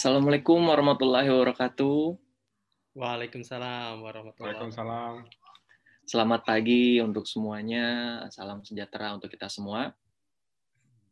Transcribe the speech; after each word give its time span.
Assalamualaikum 0.00 0.64
warahmatullahi 0.64 1.28
wabarakatuh. 1.28 2.16
Waalaikumsalam 2.96 4.00
warahmatullahi 4.00 4.56
wabarakatuh. 4.56 5.28
Selamat 6.08 6.40
pagi 6.40 7.04
untuk 7.04 7.28
semuanya. 7.28 8.16
Salam 8.32 8.64
sejahtera 8.64 9.12
untuk 9.12 9.28
kita 9.28 9.52
semua. 9.52 9.92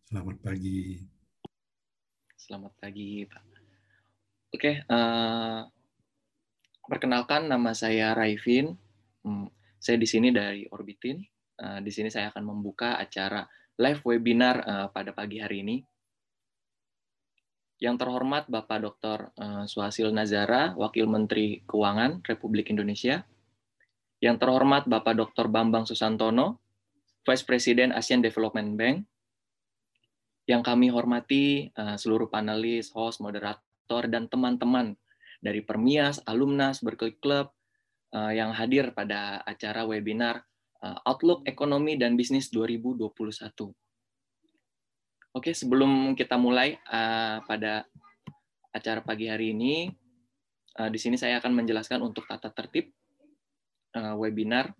Selamat 0.08 0.40
pagi. 0.40 1.04
Selamat 2.40 2.72
pagi, 2.80 3.28
Pak. 3.28 3.44
Oke, 4.56 4.80
eh, 4.80 5.60
perkenalkan 6.88 7.44
nama 7.44 7.76
saya 7.76 8.16
Raifin. 8.16 8.72
Hmm, 9.20 9.52
saya 9.76 10.00
di 10.00 10.08
sini 10.08 10.32
dari 10.32 10.64
Orbitin. 10.72 11.20
Eh, 11.60 11.84
di 11.84 11.92
sini 11.92 12.08
saya 12.08 12.32
akan 12.32 12.56
membuka 12.56 12.96
acara 12.96 13.44
live 13.76 14.00
webinar 14.00 14.56
eh, 14.64 14.88
pada 14.88 15.12
pagi 15.12 15.44
hari 15.44 15.60
ini. 15.60 15.76
Yang 17.78 18.02
terhormat 18.02 18.50
Bapak 18.50 18.82
Dr. 18.82 19.30
eh, 19.38 19.64
Suhasil 19.70 20.10
Nazara, 20.10 20.74
Wakil 20.74 21.06
Menteri 21.06 21.62
Keuangan 21.62 22.26
Republik 22.26 22.74
Indonesia. 22.74 23.22
Yang 24.18 24.36
terhormat 24.42 24.90
Bapak 24.90 25.14
Dr. 25.14 25.46
Bambang 25.46 25.86
Susantono, 25.86 26.58
Vice 27.22 27.46
President 27.46 27.94
Asian 27.94 28.18
Development 28.18 28.74
Bank. 28.74 29.06
Yang 30.50 30.62
kami 30.66 30.90
hormati 30.90 31.70
eh, 31.70 31.96
seluruh 31.96 32.26
panelis, 32.26 32.90
host, 32.90 33.22
moderator, 33.22 34.10
dan 34.10 34.26
teman-teman 34.26 34.98
dari 35.38 35.62
Permias, 35.62 36.18
Alumnas, 36.26 36.82
Berkeley 36.82 37.14
Club 37.22 37.54
eh, 38.10 38.42
yang 38.42 38.50
hadir 38.58 38.90
pada 38.90 39.38
acara 39.46 39.86
webinar 39.86 40.42
Outlook 40.78 41.42
Ekonomi 41.42 41.98
dan 41.98 42.14
Bisnis 42.14 42.54
2021. 42.54 43.10
Oke, 45.36 45.52
sebelum 45.52 46.16
kita 46.16 46.40
mulai 46.40 46.80
uh, 46.88 47.44
pada 47.44 47.84
acara 48.72 49.04
pagi 49.04 49.28
hari 49.28 49.52
ini, 49.52 49.92
uh, 50.80 50.88
di 50.88 50.96
sini 50.96 51.20
saya 51.20 51.36
akan 51.36 51.52
menjelaskan 51.52 52.00
untuk 52.00 52.24
tata 52.24 52.48
tertib 52.48 52.88
uh, 53.92 54.16
webinar. 54.16 54.72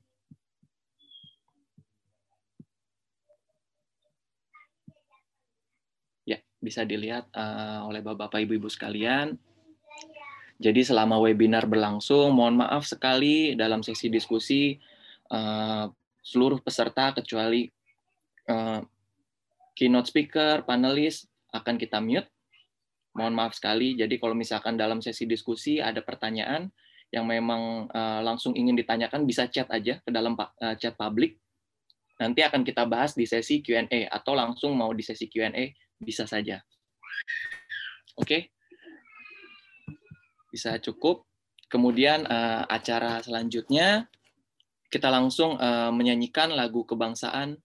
Ya, 6.24 6.40
bisa 6.64 6.88
dilihat 6.88 7.28
uh, 7.36 7.84
oleh 7.84 8.00
Bapak 8.00 8.40
Ibu-Ibu 8.40 8.72
sekalian. 8.72 9.36
Jadi 10.58 10.80
selama 10.83 11.22
webinar 11.22 11.68
berlangsung, 11.70 12.34
mohon 12.34 12.58
maaf 12.58 12.88
sekali 12.88 13.52
dalam 13.55 13.84
sesi 13.84 14.10
diskusi 14.10 14.74
uh, 15.30 15.86
seluruh 16.24 16.58
peserta 16.64 17.14
kecuali 17.14 17.68
uh, 18.50 18.83
keynote 19.78 20.10
speaker, 20.10 20.66
panelis 20.66 21.30
akan 21.54 21.78
kita 21.78 22.02
mute. 22.02 22.26
Mohon 23.14 23.34
maaf 23.38 23.54
sekali. 23.54 23.94
Jadi 23.94 24.18
kalau 24.18 24.34
misalkan 24.34 24.74
dalam 24.74 24.98
sesi 24.98 25.22
diskusi 25.30 25.78
ada 25.78 26.02
pertanyaan 26.02 26.66
yang 27.14 27.24
memang 27.24 27.86
uh, 27.88 28.20
langsung 28.20 28.52
ingin 28.58 28.74
ditanyakan 28.74 29.22
bisa 29.24 29.46
chat 29.46 29.70
aja 29.70 30.02
ke 30.02 30.10
dalam 30.10 30.34
uh, 30.34 30.74
chat 30.74 30.98
publik. 30.98 31.38
Nanti 32.18 32.42
akan 32.42 32.66
kita 32.66 32.82
bahas 32.90 33.14
di 33.14 33.24
sesi 33.24 33.62
Q&A 33.62 34.10
atau 34.10 34.34
langsung 34.34 34.74
mau 34.74 34.90
di 34.90 35.06
sesi 35.06 35.30
Q&A 35.30 35.70
bisa 36.02 36.26
saja. 36.26 36.58
Oke. 38.18 38.26
Okay? 38.26 38.42
Bisa 40.50 40.76
cukup. 40.82 41.22
Kemudian 41.70 42.26
uh, 42.26 42.66
acara 42.66 43.22
selanjutnya 43.22 44.10
kita 44.88 45.12
langsung 45.12 45.56
uh, 45.60 45.92
menyanyikan 45.92 46.52
lagu 46.56 46.82
kebangsaan 46.82 47.60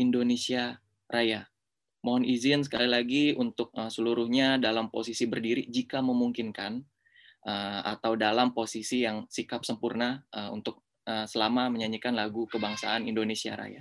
Indonesia 0.00 0.80
Raya. 1.08 1.48
Mohon 2.04 2.24
izin 2.30 2.60
sekali 2.62 2.86
lagi 2.86 3.34
untuk 3.34 3.74
uh, 3.74 3.90
seluruhnya 3.90 4.60
dalam 4.62 4.92
posisi 4.92 5.26
berdiri 5.26 5.66
jika 5.66 5.98
memungkinkan 5.98 6.78
uh, 7.48 7.80
atau 7.98 8.14
dalam 8.14 8.54
posisi 8.54 9.02
yang 9.02 9.26
sikap 9.26 9.66
sempurna 9.66 10.22
uh, 10.32 10.52
untuk 10.54 10.84
selama 11.08 11.72
menyanyikan 11.72 12.12
lagu 12.12 12.44
kebangsaan 12.52 13.08
Indonesia 13.08 13.56
Raya. 13.56 13.80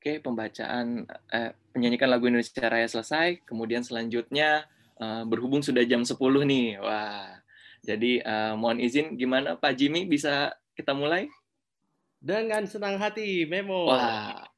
Oke, 0.00 0.16
pembacaan 0.16 1.04
eh, 1.28 1.52
penyanyikan 1.76 2.08
lagu 2.08 2.24
Indonesia 2.24 2.64
Raya 2.64 2.88
selesai. 2.88 3.44
Kemudian 3.44 3.84
selanjutnya 3.84 4.64
eh, 4.96 5.22
berhubung 5.28 5.60
sudah 5.60 5.84
jam 5.84 6.08
10 6.08 6.16
nih. 6.48 6.80
Wah. 6.80 7.36
Jadi 7.84 8.24
eh, 8.24 8.52
mohon 8.56 8.80
izin 8.80 9.20
gimana 9.20 9.60
Pak 9.60 9.76
Jimmy 9.76 10.08
bisa 10.08 10.56
kita 10.72 10.96
mulai? 10.96 11.28
Dengan 12.16 12.64
senang 12.64 12.96
hati, 12.96 13.44
Memo. 13.44 13.92
Wah. 13.92 14.48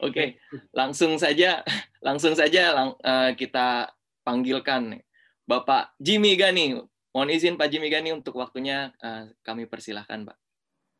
Oke, 0.00 0.40
langsung 0.72 1.20
saja 1.20 1.60
langsung 2.00 2.32
saja 2.32 2.72
lang, 2.72 2.88
eh, 3.04 3.36
kita 3.36 3.92
panggilkan 4.24 5.04
Bapak 5.44 5.92
Jimmy 6.00 6.32
Gani. 6.40 6.80
Mohon 7.12 7.28
izin 7.28 7.60
Pak 7.60 7.68
Jimmy 7.68 7.92
Gani 7.92 8.16
untuk 8.16 8.40
waktunya 8.40 8.96
eh, 9.04 9.36
kami 9.44 9.68
persilahkan, 9.68 10.32
Pak. 10.32 10.45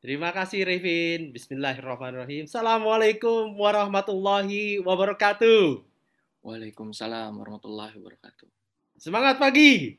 Terima 0.06 0.30
kasih 0.30 0.62
Revin. 0.62 1.34
Bismillahirrahmanirrahim. 1.34 2.46
Assalamualaikum 2.46 3.58
warahmatullahi 3.58 4.78
wabarakatuh. 4.78 5.82
Waalaikumsalam 6.46 7.34
warahmatullahi 7.34 7.98
wabarakatuh. 7.98 8.46
Semangat 9.02 9.42
pagi. 9.42 9.98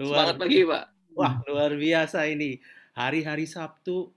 Luar, 0.00 0.32
Semangat 0.32 0.36
pagi, 0.40 0.64
Pak. 0.64 0.84
Wah, 1.12 1.44
luar 1.44 1.76
biasa 1.76 2.24
ini. 2.24 2.56
Hari-hari 2.96 3.44
Sabtu 3.44 4.08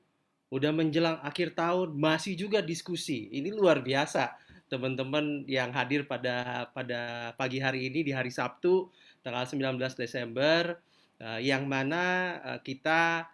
udah 0.47 0.71
menjelang 0.71 1.19
akhir 1.27 1.51
tahun 1.51 1.91
masih 1.99 2.39
juga 2.39 2.63
diskusi. 2.63 3.27
Ini 3.35 3.51
luar 3.51 3.83
biasa 3.83 4.31
teman-teman 4.71 5.43
yang 5.43 5.75
hadir 5.75 6.07
pada 6.07 6.71
pada 6.71 7.35
pagi 7.35 7.59
hari 7.59 7.91
ini 7.91 8.07
di 8.07 8.15
hari 8.15 8.31
Sabtu 8.31 8.87
tanggal 9.27 9.43
19 9.43 9.75
Desember 9.75 10.79
uh, 11.19 11.35
yang 11.43 11.67
mana 11.67 12.39
uh, 12.47 12.59
kita 12.63 13.27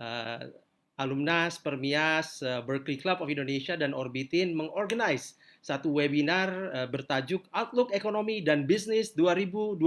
uh, 0.00 0.48
alumnas 0.96 1.60
Permias 1.60 2.40
uh, 2.40 2.64
Berkeley 2.64 2.96
Club 2.96 3.20
of 3.20 3.28
Indonesia 3.28 3.76
dan 3.76 3.92
Orbitin 3.92 4.56
mengorganize 4.56 5.36
satu 5.60 5.92
webinar 5.92 6.48
uh, 6.72 6.88
bertajuk 6.88 7.44
Outlook 7.52 7.92
Ekonomi 7.92 8.40
dan 8.40 8.64
Bisnis 8.64 9.12
2021. 9.12 9.82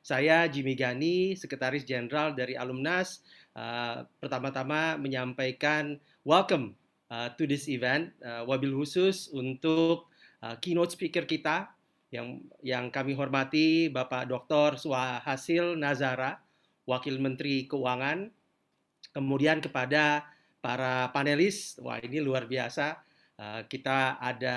Saya 0.00 0.48
Jimmy 0.48 0.72
Gani, 0.72 1.36
Sekretaris 1.36 1.84
Jenderal 1.84 2.32
dari 2.32 2.56
Alumnas, 2.56 3.20
uh, 3.52 4.08
pertama-tama 4.16 4.96
menyampaikan 4.96 6.00
welcome 6.24 6.72
uh, 7.12 7.28
to 7.36 7.44
this 7.44 7.68
event, 7.68 8.08
uh, 8.24 8.42
wabil 8.48 8.72
khusus 8.72 9.28
untuk 9.28 10.08
uh, 10.40 10.56
keynote 10.56 10.96
speaker 10.96 11.28
kita 11.28 11.68
yang 12.10 12.42
yang 12.64 12.90
kami 12.90 13.14
hormati 13.14 13.92
Bapak 13.92 14.26
Dr. 14.26 14.80
Suhasil 14.80 15.78
Nazara, 15.78 16.40
Wakil 16.88 17.20
Menteri 17.22 17.68
Keuangan, 17.70 18.32
kemudian 19.10 19.58
kepada 19.58 20.24
para 20.60 21.08
panelis, 21.10 21.78
wah 21.80 21.98
ini 21.98 22.20
luar 22.20 22.46
biasa, 22.46 23.00
uh, 23.40 23.60
kita 23.66 24.20
ada 24.20 24.56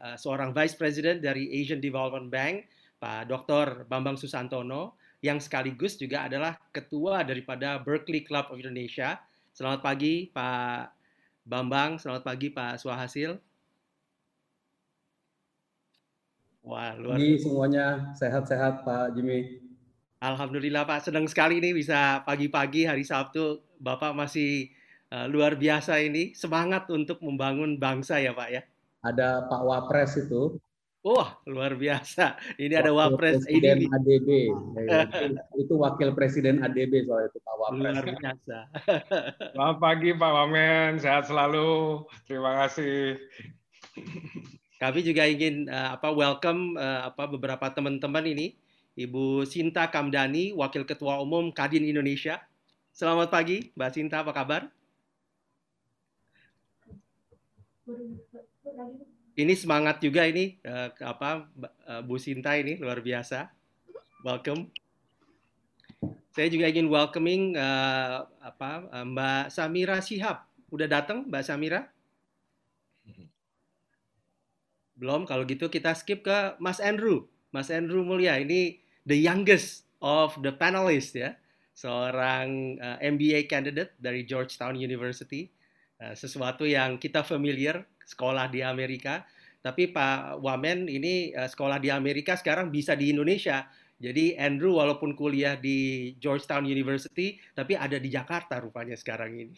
uh, 0.00 0.16
seorang 0.16 0.50
Vice 0.56 0.74
President 0.74 1.20
dari 1.20 1.48
Asian 1.60 1.78
Development 1.78 2.28
Bank, 2.32 2.66
Pak 2.98 3.28
Dr. 3.28 3.84
Bambang 3.90 4.16
Susantono 4.16 4.96
yang 5.22 5.38
sekaligus 5.38 5.94
juga 5.98 6.26
adalah 6.26 6.58
ketua 6.74 7.22
daripada 7.22 7.78
Berkeley 7.78 8.26
Club 8.26 8.50
of 8.50 8.58
Indonesia. 8.58 9.22
Selamat 9.54 9.84
pagi 9.84 10.30
Pak 10.30 10.94
Bambang, 11.46 11.98
selamat 11.98 12.22
pagi 12.26 12.50
Pak 12.50 12.82
Swahasil. 12.82 13.38
Wah, 16.62 16.94
luar 16.94 17.18
biasa. 17.18 17.42
semuanya 17.42 17.86
sehat-sehat 18.14 18.86
Pak 18.86 19.18
Jimmy. 19.18 19.58
Alhamdulillah 20.22 20.86
Pak, 20.86 21.10
senang 21.10 21.26
sekali 21.26 21.58
nih 21.58 21.74
bisa 21.74 22.22
pagi-pagi 22.22 22.86
hari 22.86 23.02
Sabtu 23.02 23.58
Bapak 23.82 24.14
masih 24.14 24.70
uh, 25.10 25.26
luar 25.26 25.58
biasa 25.58 25.98
ini 25.98 26.38
semangat 26.38 26.86
untuk 26.94 27.18
membangun 27.18 27.82
bangsa 27.82 28.22
ya 28.22 28.30
Pak 28.30 28.48
ya. 28.54 28.62
Ada 29.02 29.50
Pak 29.50 29.62
Wapres 29.66 30.14
itu 30.22 30.62
Wah, 31.02 31.34
luar 31.50 31.74
biasa. 31.74 32.38
Ini 32.62 32.78
wakil 32.78 32.82
ada 32.86 32.92
Wapres 32.94 33.42
Presiden 33.42 33.76
ini. 33.82 33.86
ADB. 33.90 34.28
itu, 35.66 35.74
wakil 35.74 36.14
Presiden 36.14 36.62
ADB 36.62 37.02
soal 37.02 37.26
itu 37.26 37.42
Pak 37.42 37.54
Wapres. 37.58 37.82
Luar 37.82 38.06
biasa. 38.06 38.58
Selamat 39.58 39.78
pagi 39.82 40.10
Pak 40.14 40.30
Wamen, 40.30 41.02
sehat 41.02 41.26
selalu. 41.26 42.06
Terima 42.22 42.54
kasih. 42.62 43.18
Kami 44.78 45.00
juga 45.02 45.26
ingin 45.26 45.66
uh, 45.66 45.98
apa 45.98 46.14
welcome 46.14 46.78
uh, 46.78 47.10
apa 47.10 47.26
beberapa 47.26 47.66
teman-teman 47.74 48.22
ini. 48.22 48.54
Ibu 48.94 49.42
Sinta 49.42 49.90
Kamdani, 49.90 50.54
Wakil 50.54 50.86
Ketua 50.86 51.18
Umum 51.18 51.50
Kadin 51.50 51.82
Indonesia. 51.82 52.38
Selamat 52.92 53.32
pagi, 53.32 53.72
Mbak 53.72 53.90
Sinta, 53.96 54.20
apa 54.20 54.36
kabar? 54.36 54.68
ini 59.32 59.56
semangat 59.56 59.96
juga 60.04 60.28
ini 60.28 60.60
uh, 60.60 60.92
apa 61.00 61.48
uh, 61.88 62.04
Bu 62.04 62.20
Sinta 62.20 62.52
ini 62.52 62.76
luar 62.76 63.00
biasa. 63.00 63.48
Welcome. 64.20 64.68
Saya 66.36 66.52
juga 66.52 66.68
ingin 66.68 66.92
welcoming 66.92 67.56
uh, 67.56 68.28
apa 68.44 68.84
Mbak 69.08 69.44
Samira 69.48 70.04
Sihab. 70.04 70.44
Udah 70.68 70.84
datang 70.84 71.24
Mbak 71.32 71.44
Samira? 71.48 71.88
Belum. 75.00 75.24
Kalau 75.24 75.48
gitu 75.48 75.72
kita 75.72 75.96
skip 75.96 76.28
ke 76.28 76.60
Mas 76.60 76.76
Andrew. 76.76 77.24
Mas 77.56 77.72
Andrew 77.72 78.04
Mulia 78.04 78.36
ini 78.36 78.84
the 79.08 79.16
youngest 79.16 79.88
of 80.04 80.36
the 80.44 80.52
panelists 80.52 81.16
ya. 81.16 81.40
Seorang 81.72 82.76
uh, 82.76 82.98
MBA 83.00 83.48
candidate 83.48 83.96
dari 83.96 84.28
Georgetown 84.28 84.76
University. 84.76 85.48
Uh, 85.96 86.12
sesuatu 86.12 86.68
yang 86.68 87.00
kita 87.00 87.24
familiar 87.24 87.84
sekolah 88.04 88.50
di 88.52 88.60
Amerika. 88.60 89.24
Tapi 89.62 89.94
Pak 89.94 90.42
Wamen 90.42 90.90
ini 90.90 91.30
uh, 91.32 91.46
sekolah 91.46 91.78
di 91.78 91.88
Amerika 91.88 92.34
sekarang 92.34 92.68
bisa 92.68 92.92
di 92.98 93.14
Indonesia. 93.14 93.64
Jadi 94.02 94.34
Andrew 94.34 94.82
walaupun 94.82 95.14
kuliah 95.14 95.54
di 95.54 96.10
Georgetown 96.18 96.66
University, 96.66 97.38
tapi 97.54 97.78
ada 97.78 98.02
di 98.02 98.10
Jakarta 98.10 98.58
rupanya 98.58 98.98
sekarang 98.98 99.30
ini. 99.38 99.54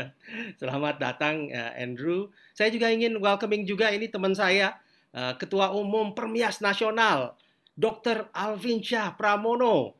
Selamat 0.60 1.00
datang 1.00 1.48
uh, 1.48 1.72
Andrew. 1.72 2.28
Saya 2.52 2.68
juga 2.68 2.92
ingin 2.92 3.16
welcoming 3.16 3.64
juga 3.64 3.88
ini 3.88 4.12
teman 4.12 4.36
saya, 4.36 4.76
uh, 5.16 5.32
Ketua 5.40 5.72
Umum 5.72 6.12
Permias 6.12 6.60
Nasional, 6.60 7.32
Dr. 7.80 8.28
Alvin 8.36 8.84
Syah 8.84 9.16
Pramono. 9.16 9.96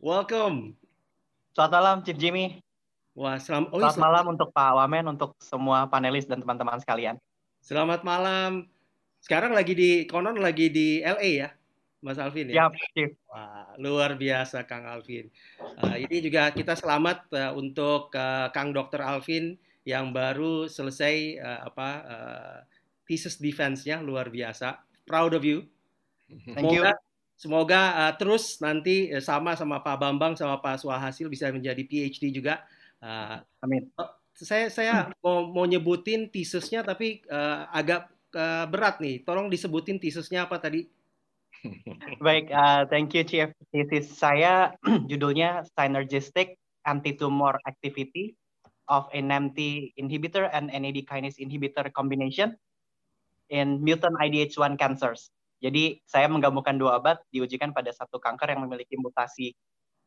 Welcome. 0.00 0.85
Selamat 1.56 1.72
malam, 1.72 1.96
Chief 2.04 2.20
Jimmy. 2.20 2.60
Wah, 3.16 3.40
selam 3.40 3.72
oh, 3.72 3.80
selamat, 3.80 3.96
selamat 3.96 4.04
malam 4.04 4.24
untuk 4.36 4.48
Pak 4.52 4.76
Wamen, 4.76 5.04
untuk 5.16 5.40
semua 5.40 5.88
panelis 5.88 6.28
dan 6.28 6.44
teman-teman 6.44 6.76
sekalian. 6.76 7.16
Selamat 7.64 8.04
malam. 8.04 8.68
Sekarang 9.24 9.56
lagi 9.56 9.72
di 9.72 10.04
konon 10.04 10.36
lagi 10.36 10.68
di 10.68 11.00
LA 11.00 11.48
ya, 11.48 11.48
Mas 12.04 12.20
Alvin 12.20 12.52
ya. 12.52 12.68
Ya, 12.68 13.08
Wah, 13.32 13.72
luar 13.80 14.20
biasa 14.20 14.68
Kang 14.68 14.84
Alvin. 14.84 15.32
Uh, 15.80 15.96
ini 15.96 16.20
juga 16.20 16.52
kita 16.52 16.76
selamat 16.76 17.24
uh, 17.32 17.56
untuk 17.56 18.12
uh, 18.12 18.52
Kang 18.52 18.76
Dr. 18.76 19.00
Alvin 19.00 19.56
yang 19.88 20.12
baru 20.12 20.68
selesai 20.68 21.40
uh, 21.40 21.72
apa 21.72 21.88
uh, 22.04 22.58
thesis 23.08 23.40
defense-nya 23.40 24.04
luar 24.04 24.28
biasa. 24.28 24.76
Proud 25.08 25.32
of 25.32 25.40
you. 25.40 25.64
Thank 26.52 26.76
you. 26.76 26.84
Semoga 27.36 28.08
uh, 28.08 28.12
terus 28.16 28.56
nanti 28.64 29.12
sama 29.20 29.52
sama 29.54 29.84
Pak 29.84 29.96
Bambang 30.00 30.32
sama 30.34 30.56
Pak 30.58 30.80
Suhasil 30.80 31.28
bisa 31.28 31.52
menjadi 31.52 31.84
PhD 31.84 32.32
juga 32.32 32.64
Uh, 33.00 33.38
Amin. 33.60 33.92
Saya 34.36 34.68
saya 34.68 34.94
mau 35.24 35.48
mau 35.48 35.64
nyebutin 35.64 36.28
tesisnya 36.28 36.84
tapi 36.84 37.24
uh, 37.28 37.68
agak 37.72 38.08
uh, 38.36 38.66
berat 38.68 39.00
nih. 39.00 39.24
Tolong 39.24 39.48
disebutin 39.48 39.96
tesisnya 39.96 40.44
apa 40.44 40.60
tadi? 40.60 40.84
Baik, 42.26 42.52
uh, 42.52 42.84
thank 42.92 43.16
you 43.16 43.24
Chief. 43.24 43.48
Thesis 43.72 44.12
saya 44.12 44.76
judulnya 45.10 45.64
Synergistic 45.72 46.60
Anti-Tumor 46.84 47.64
Activity 47.64 48.36
of 48.86 49.08
NMT 49.10 49.92
inhibitor 49.98 50.46
and 50.52 50.70
NAD 50.70 51.08
kinase 51.08 51.40
inhibitor 51.42 51.88
combination 51.90 52.54
in 53.48 53.80
mutant 53.80 54.14
IDH1 54.20 54.76
cancers. 54.76 55.32
Jadi 55.56 56.04
saya 56.04 56.28
menggabungkan 56.28 56.76
dua 56.76 57.00
obat 57.00 57.24
diujikan 57.32 57.72
pada 57.72 57.88
satu 57.92 58.20
kanker 58.20 58.52
yang 58.52 58.62
memiliki 58.68 58.94
mutasi 59.00 59.56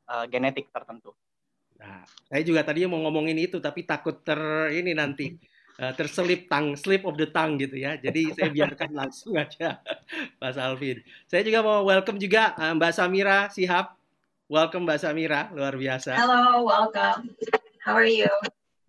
uh, 0.06 0.29
genetik 0.29 0.70
tertentu. 0.70 1.18
Nah, 1.79 2.03
saya 2.27 2.44
juga 2.44 2.62
tadi 2.62 2.84
mau 2.86 3.00
ngomongin 3.08 3.39
itu, 3.39 3.58
tapi 3.63 3.88
takut 3.88 4.20
ter 4.22 4.38
ini 4.75 4.91
nanti 4.94 5.34
uh, 5.79 5.94
terselip 5.98 6.46
tang, 6.51 6.75
slip 6.75 7.08
of 7.08 7.18
the 7.18 7.25
tongue 7.32 7.58
gitu 7.58 7.79
ya. 7.82 7.98
Jadi 7.98 8.36
saya 8.36 8.51
biarkan 8.51 8.91
langsung 8.94 9.39
aja, 9.39 9.82
Mas 10.41 10.60
Alvin. 10.60 11.01
Saya 11.25 11.41
juga 11.41 11.65
mau 11.65 11.82
welcome 11.88 12.22
juga 12.22 12.53
uh, 12.60 12.75
Mbak 12.77 12.91
Samira 12.94 13.48
Sihab. 13.50 13.96
Welcome 14.50 14.86
Mbak 14.86 15.00
Samira, 15.01 15.41
luar 15.53 15.77
biasa. 15.77 16.18
Hello, 16.18 16.65
welcome. 16.65 17.34
How 17.86 17.98
are 17.98 18.10
you? 18.10 18.29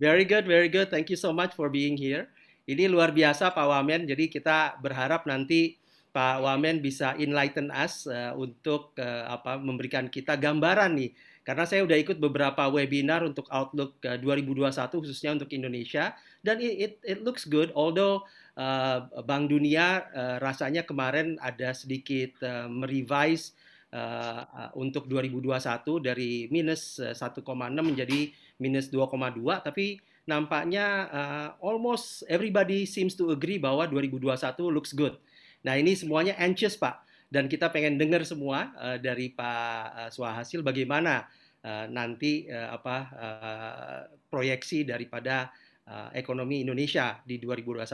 Very 0.00 0.25
good, 0.25 0.49
very 0.49 0.73
good. 0.73 0.88
Thank 0.88 1.12
you 1.12 1.21
so 1.21 1.33
much 1.33 1.52
for 1.52 1.69
being 1.69 1.97
here. 1.97 2.33
Ini 2.64 2.88
luar 2.88 3.12
biasa 3.12 3.52
Pak 3.52 3.67
Wamen. 3.69 4.09
Jadi 4.09 4.33
kita 4.33 4.81
berharap 4.81 5.29
nanti 5.29 5.79
Pak 6.11 6.43
Wamen 6.43 6.83
bisa 6.83 7.14
enlighten 7.14 7.71
us 7.71 8.07
uh, 8.11 8.35
untuk 8.35 8.95
uh, 8.99 9.31
apa 9.31 9.59
memberikan 9.62 10.11
kita 10.11 10.35
gambaran 10.35 10.99
nih. 10.99 11.11
Karena 11.40 11.64
saya 11.64 11.83
udah 11.83 11.97
ikut 11.99 12.21
beberapa 12.21 12.69
webinar 12.69 13.25
untuk 13.25 13.49
Outlook 13.49 13.99
2021 14.05 14.71
eh, 14.71 14.99
khususnya 15.00 15.31
untuk 15.35 15.50
Indonesia. 15.55 16.12
Dan 16.45 16.61
it 16.61 16.75
it, 16.79 16.93
it 17.02 17.19
looks 17.23 17.47
good 17.47 17.71
although 17.73 18.26
uh, 18.59 19.07
Bank 19.25 19.49
Dunia 19.50 20.05
uh, 20.12 20.37
rasanya 20.43 20.85
kemarin 20.85 21.40
ada 21.40 21.73
sedikit 21.73 22.38
uh, 22.45 22.67
merevise 22.67 23.57
uh, 23.95 24.71
untuk 24.76 25.07
2021 25.07 25.59
dari 26.07 26.47
minus 26.50 26.99
1,6 27.00 27.43
menjadi 27.83 28.31
minus 28.61 28.93
2,2 28.93 29.40
tapi 29.64 29.99
nampaknya 30.29 30.87
uh, 31.11 31.49
almost 31.59 32.23
everybody 32.31 32.87
seems 32.87 33.19
to 33.19 33.35
agree 33.35 33.59
bahwa 33.59 33.88
2021 33.90 34.31
looks 34.71 34.95
good. 34.95 35.19
Nah, 35.64 35.76
ini 35.76 35.97
semuanya 35.97 36.37
anxious, 36.40 36.76
Pak 36.76 37.11
dan 37.31 37.47
kita 37.47 37.71
pengen 37.71 37.97
dengar 37.97 38.26
semua 38.26 38.75
uh, 38.76 38.99
dari 38.99 39.31
Pak 39.31 39.83
uh, 39.95 40.11
Swahasil 40.11 40.67
bagaimana 40.67 41.31
uh, 41.62 41.87
nanti 41.87 42.50
uh, 42.50 42.75
apa 42.75 42.97
uh, 43.14 44.00
proyeksi 44.26 44.83
daripada 44.83 45.55
uh, 45.87 46.11
ekonomi 46.11 46.67
Indonesia 46.67 47.23
di 47.23 47.38
2021. 47.38 47.87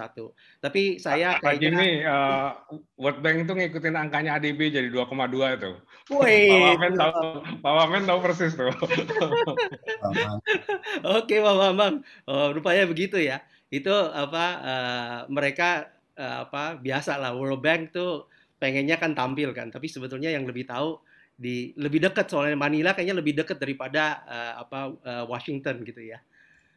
Tapi 0.65 0.97
saya 0.97 1.37
Pak 1.37 1.53
kayaknya 1.53 1.69
Jimmy, 1.69 1.91
uh, 2.09 2.57
World 2.97 3.21
Bank 3.21 3.45
itu 3.45 3.53
ngikutin 3.53 3.97
angkanya 4.01 4.41
ADB 4.41 4.73
jadi 4.73 4.89
2,2 4.89 5.61
itu. 5.61 5.71
Woi, 6.17 6.49
Pak 6.49 6.61
Wamen 6.65 6.93
tahu, 6.97 7.21
Pak 7.61 7.73
Wamen 7.77 8.03
tahu 8.09 8.19
persis 8.25 8.57
tuh. 8.57 8.73
Oke, 11.21 11.37
Pak 11.45 11.57
Bambang. 11.61 12.01
Oh, 12.25 12.57
rupanya 12.57 12.89
begitu 12.89 13.21
ya. 13.21 13.45
Itu 13.69 13.93
apa 13.93 14.45
uh, 14.65 15.19
mereka 15.29 15.96
uh, 16.19 16.49
apa 16.49 16.81
biasa 16.81 17.21
lah 17.21 17.37
World 17.37 17.63
Bank 17.63 17.93
tuh 17.95 18.27
pengennya 18.57 18.97
kan 18.97 19.13
tampil 19.13 19.53
kan, 19.53 19.69
tapi 19.69 19.87
sebetulnya 19.87 20.33
yang 20.33 20.49
lebih 20.49 20.65
tahu 20.65 20.99
di 21.37 21.77
lebih 21.77 22.01
dekat 22.01 22.33
soalnya 22.33 22.57
Manila 22.57 22.97
kayaknya 22.97 23.21
lebih 23.21 23.37
dekat 23.37 23.61
daripada 23.61 24.25
uh, 24.25 24.53
apa 24.65 24.81
uh, 25.05 25.25
Washington 25.29 25.85
gitu 25.85 26.01
ya. 26.01 26.19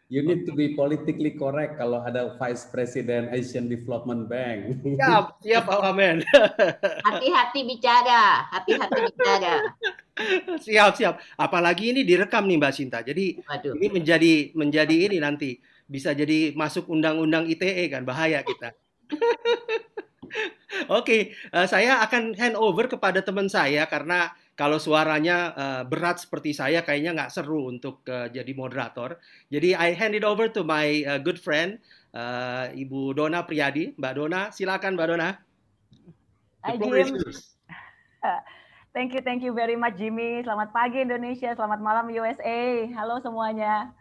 You 0.10 0.26
need 0.26 0.50
to 0.50 0.58
be 0.58 0.74
politically 0.74 1.38
correct 1.38 1.78
kalau 1.78 2.02
ada 2.02 2.34
Vice 2.42 2.66
President 2.74 3.30
Asian 3.30 3.70
Development 3.70 4.26
Bank. 4.26 4.82
Siap, 4.82 5.38
siap 5.38 5.70
Pak 5.70 5.80
Wamen. 5.86 6.26
Hati-hati 7.06 7.62
bicara, 7.62 8.50
hati-hati 8.50 9.06
bicara. 9.06 9.70
siap, 10.66 10.98
siap. 10.98 11.22
Apalagi 11.38 11.94
ini 11.94 12.02
direkam 12.02 12.50
nih 12.50 12.58
Mbak 12.58 12.74
Sinta. 12.74 13.06
Jadi 13.06 13.38
Waduh. 13.38 13.78
ini 13.78 13.88
menjadi 13.94 14.34
menjadi 14.58 14.96
ini 14.98 15.22
nanti 15.22 15.62
bisa 15.86 16.18
jadi 16.18 16.58
masuk 16.58 16.90
undang-undang 16.90 17.46
ITE 17.46 17.86
kan 17.94 18.02
bahaya 18.02 18.42
kita. 18.42 18.74
Oke, 20.90 21.34
uh, 21.50 21.66
saya 21.66 22.06
akan 22.06 22.38
hand 22.38 22.54
over 22.54 22.86
kepada 22.86 23.26
teman 23.26 23.50
saya 23.50 23.90
karena 23.90 24.30
kalau 24.54 24.78
suaranya 24.78 25.56
uh, 25.56 25.84
berat 25.88 26.22
seperti 26.22 26.52
saya 26.54 26.84
kayaknya 26.84 27.16
nggak 27.16 27.32
seru 27.34 27.72
untuk 27.72 28.04
uh, 28.12 28.30
jadi 28.30 28.52
moderator. 28.54 29.18
Jadi 29.50 29.74
I 29.74 29.96
hand 29.96 30.14
it 30.14 30.28
over 30.28 30.52
to 30.52 30.62
my 30.62 31.02
uh, 31.08 31.20
good 31.20 31.40
friend 31.42 31.82
uh, 32.14 32.70
Ibu 32.76 33.18
Dona 33.18 33.48
Priyadi. 33.48 33.96
Mbak 33.98 34.14
Dona, 34.20 34.42
silakan 34.54 34.94
Mbak 35.00 35.08
Dona. 35.10 35.30
Hai 36.62 36.76
Jim. 36.78 37.16
Thank 38.90 39.14
you, 39.14 39.22
thank 39.22 39.46
you 39.46 39.54
very 39.54 39.78
much 39.78 40.02
Jimmy. 40.02 40.42
Selamat 40.42 40.74
pagi 40.74 41.06
Indonesia, 41.06 41.54
selamat 41.54 41.78
malam 41.78 42.10
USA. 42.10 42.90
Halo 42.98 43.22
semuanya. 43.22 43.94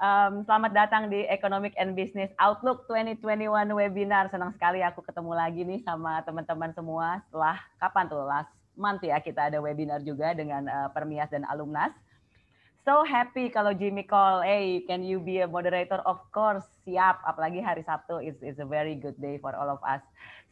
Um, 0.00 0.48
selamat 0.48 0.72
datang 0.72 1.12
di 1.12 1.28
Economic 1.28 1.76
and 1.76 1.92
Business 1.92 2.32
Outlook 2.40 2.88
2021 2.88 3.68
webinar. 3.68 4.32
Senang 4.32 4.48
sekali 4.56 4.80
aku 4.80 5.04
ketemu 5.04 5.36
lagi 5.36 5.60
nih 5.60 5.84
sama 5.84 6.24
teman-teman 6.24 6.72
semua. 6.72 7.20
Setelah 7.28 7.60
kapan 7.76 8.08
tuh 8.08 8.24
last 8.24 8.48
month 8.80 9.04
ya 9.04 9.20
kita 9.20 9.52
ada 9.52 9.60
webinar 9.60 10.00
juga 10.00 10.32
dengan 10.32 10.64
uh, 10.72 10.88
Permias 10.96 11.28
dan 11.28 11.44
Alumnas. 11.44 11.92
So 12.88 13.04
happy 13.04 13.52
kalau 13.52 13.76
Jimmy 13.76 14.08
call, 14.08 14.40
hey 14.40 14.88
can 14.88 15.04
you 15.04 15.20
be 15.20 15.44
a 15.44 15.48
moderator? 15.48 16.00
Of 16.08 16.24
course, 16.32 16.64
siap. 16.88 17.20
Apalagi 17.28 17.60
hari 17.60 17.84
Sabtu 17.84 18.24
is 18.24 18.40
is 18.40 18.56
a 18.56 18.64
very 18.64 18.96
good 18.96 19.20
day 19.20 19.36
for 19.36 19.52
all 19.52 19.68
of 19.68 19.84
us. 19.84 20.00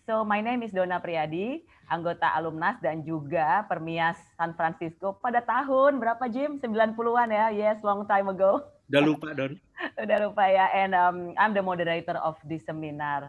So 0.04 0.28
my 0.28 0.44
name 0.44 0.60
is 0.60 0.76
Dona 0.76 1.00
Priyadi, 1.00 1.64
anggota 1.88 2.36
Alumnas 2.36 2.76
dan 2.84 3.00
juga 3.00 3.64
Permias 3.64 4.20
San 4.36 4.52
Francisco 4.52 5.16
pada 5.16 5.40
tahun 5.40 5.96
berapa 5.96 6.28
Jim? 6.28 6.60
90-an 6.60 7.32
ya. 7.32 7.48
Yes, 7.48 7.80
long 7.80 8.04
time 8.04 8.28
ago. 8.28 8.76
Udah 8.88 9.02
lupa, 9.04 9.28
Don. 9.36 9.52
Udah 10.00 10.18
lupa 10.24 10.48
ya. 10.48 10.72
And 10.72 10.96
um, 10.96 11.36
I'm 11.36 11.52
the 11.52 11.60
moderator 11.60 12.16
of 12.24 12.40
this 12.48 12.64
seminar. 12.64 13.28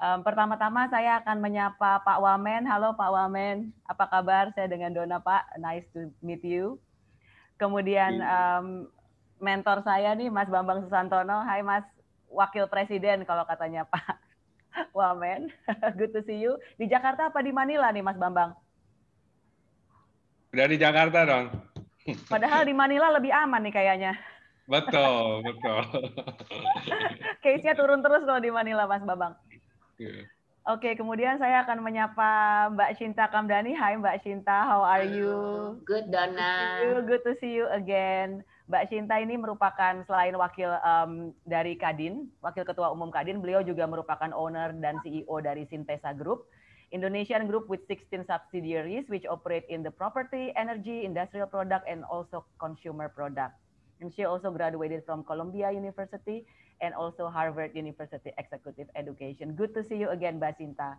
Um, 0.00 0.20
pertama-tama 0.20 0.88
saya 0.92 1.20
akan 1.24 1.40
menyapa 1.40 2.04
Pak 2.04 2.18
Wamen. 2.20 2.68
Halo 2.68 2.92
Pak 2.96 3.08
Wamen, 3.08 3.72
apa 3.88 4.04
kabar? 4.08 4.52
Saya 4.52 4.68
dengan 4.68 4.92
Dona 4.92 5.20
Pak. 5.20 5.56
Nice 5.56 5.88
to 5.96 6.12
meet 6.20 6.44
you. 6.44 6.76
Kemudian 7.56 8.20
um, 8.24 8.88
mentor 9.40 9.80
saya 9.84 10.12
nih 10.16 10.28
Mas 10.28 10.48
Bambang 10.52 10.84
Susantono. 10.84 11.44
Hai 11.44 11.64
Mas 11.64 11.84
Wakil 12.28 12.68
Presiden 12.68 13.24
kalau 13.24 13.48
katanya 13.48 13.88
Pak 13.88 14.20
Wamen. 14.96 15.48
Good 16.00 16.12
to 16.12 16.20
see 16.28 16.44
you. 16.44 16.60
Di 16.76 16.88
Jakarta 16.88 17.32
apa 17.32 17.40
di 17.40 17.52
Manila 17.56 17.88
nih 17.88 18.04
Mas 18.04 18.20
Bambang? 18.20 18.52
Udah 20.52 20.66
di 20.68 20.76
Jakarta 20.76 21.24
dong. 21.24 21.46
Padahal 22.28 22.68
di 22.68 22.72
Manila 22.76 23.12
lebih 23.12 23.32
aman 23.32 23.64
nih 23.64 23.72
kayaknya. 23.72 24.12
Betul, 24.70 25.42
betul. 25.42 25.82
Case-nya 27.42 27.74
turun 27.74 28.06
terus 28.06 28.22
kalau 28.22 28.38
di 28.38 28.54
Manila, 28.54 28.86
Mas 28.86 29.02
Babang. 29.02 29.34
Yeah. 29.98 30.30
Oke, 30.70 30.94
kemudian 30.94 31.42
saya 31.42 31.66
akan 31.66 31.82
menyapa 31.82 32.30
Mbak 32.78 32.94
Shinta 33.02 33.26
Kamdani. 33.26 33.74
Hai 33.74 33.98
Mbak 33.98 34.22
Shinta, 34.22 34.62
how 34.62 34.86
are 34.86 35.02
you? 35.02 35.74
Good, 35.82 36.14
Donna. 36.14 36.78
Good 37.02 37.26
to 37.26 37.34
see 37.42 37.58
you 37.58 37.66
again. 37.74 38.46
Mbak 38.70 38.86
Shinta 38.86 39.18
ini 39.18 39.34
merupakan 39.34 40.06
selain 40.06 40.38
wakil 40.38 40.70
um, 40.86 41.34
dari 41.42 41.74
Kadin, 41.74 42.30
wakil 42.38 42.62
ketua 42.62 42.94
umum 42.94 43.10
Kadin, 43.10 43.42
beliau 43.42 43.66
juga 43.66 43.90
merupakan 43.90 44.30
owner 44.30 44.70
dan 44.78 45.02
CEO 45.02 45.42
dari 45.42 45.66
Sintesa 45.66 46.14
Group, 46.14 46.46
Indonesian 46.94 47.50
group 47.50 47.66
with 47.66 47.82
16 47.90 48.30
subsidiaries 48.30 49.10
which 49.10 49.26
operate 49.26 49.66
in 49.66 49.82
the 49.82 49.90
property, 49.90 50.54
energy, 50.54 51.02
industrial 51.02 51.50
product, 51.50 51.82
and 51.90 52.06
also 52.06 52.46
consumer 52.62 53.10
product. 53.10 53.58
And 54.00 54.08
she 54.16 54.24
also 54.24 54.48
graduated 54.48 55.04
from 55.04 55.22
Columbia 55.24 55.68
University 55.70 56.48
and 56.80 56.96
also 56.96 57.28
Harvard 57.28 57.76
University 57.76 58.32
Executive 58.40 58.88
Education. 58.96 59.52
Good 59.52 59.76
to 59.76 59.84
see 59.84 60.00
you 60.00 60.08
again, 60.08 60.40
Mbak 60.40 60.56
Sinta. 60.56 60.96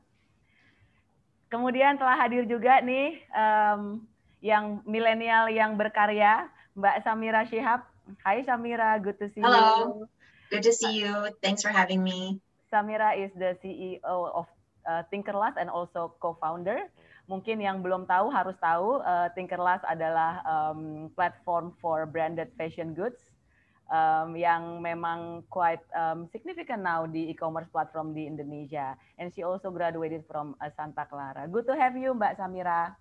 Kemudian 1.50 1.98
telah 1.98 2.16
hadir 2.16 2.46
juga 2.48 2.80
nih 2.80 3.20
um, 3.34 4.06
yang 4.40 4.86
milenial 4.86 5.50
yang 5.52 5.76
berkarya, 5.76 6.48
Mbak 6.78 6.96
Samira 7.04 7.42
Shihab. 7.50 7.84
Hai 8.22 8.46
Samira, 8.46 8.96
good 9.02 9.18
to 9.18 9.28
see 9.34 9.42
Hello. 9.42 9.58
you. 9.58 9.86
Good 10.54 10.64
to 10.64 10.74
see 10.74 11.02
you. 11.02 11.34
Thanks 11.42 11.66
for 11.66 11.74
having 11.74 12.06
me. 12.06 12.40
Samira 12.72 13.18
is 13.18 13.34
the 13.36 13.58
CEO 13.60 14.16
of 14.32 14.48
uh, 14.88 15.04
Tinkerlust 15.12 15.58
and 15.60 15.68
also 15.68 16.16
co-founder. 16.22 16.88
Mungkin 17.32 17.64
yang 17.64 17.80
belum 17.80 18.12
tahu 18.12 18.28
harus 18.28 18.60
tahu 18.60 19.00
uh, 19.00 19.32
adalah 19.88 20.44
um, 20.44 21.08
platform 21.16 21.72
for 21.80 22.04
branded 22.04 22.52
fashion 22.60 22.92
goods 22.92 23.24
um, 23.88 24.36
yang 24.36 24.84
memang 24.84 25.48
quite 25.48 25.80
um, 25.96 26.28
significant 26.36 26.84
now 26.84 27.08
di 27.08 27.32
e-commerce 27.32 27.72
platform 27.72 28.12
di 28.12 28.28
Indonesia. 28.28 29.00
And 29.16 29.32
she 29.32 29.48
also 29.48 29.72
graduated 29.72 30.28
from 30.28 30.60
uh, 30.60 30.68
Santa 30.76 31.08
Clara. 31.08 31.48
Good 31.48 31.72
to 31.72 31.76
have 31.80 31.96
you, 31.96 32.12
Mbak 32.12 32.36
Samira. 32.36 33.00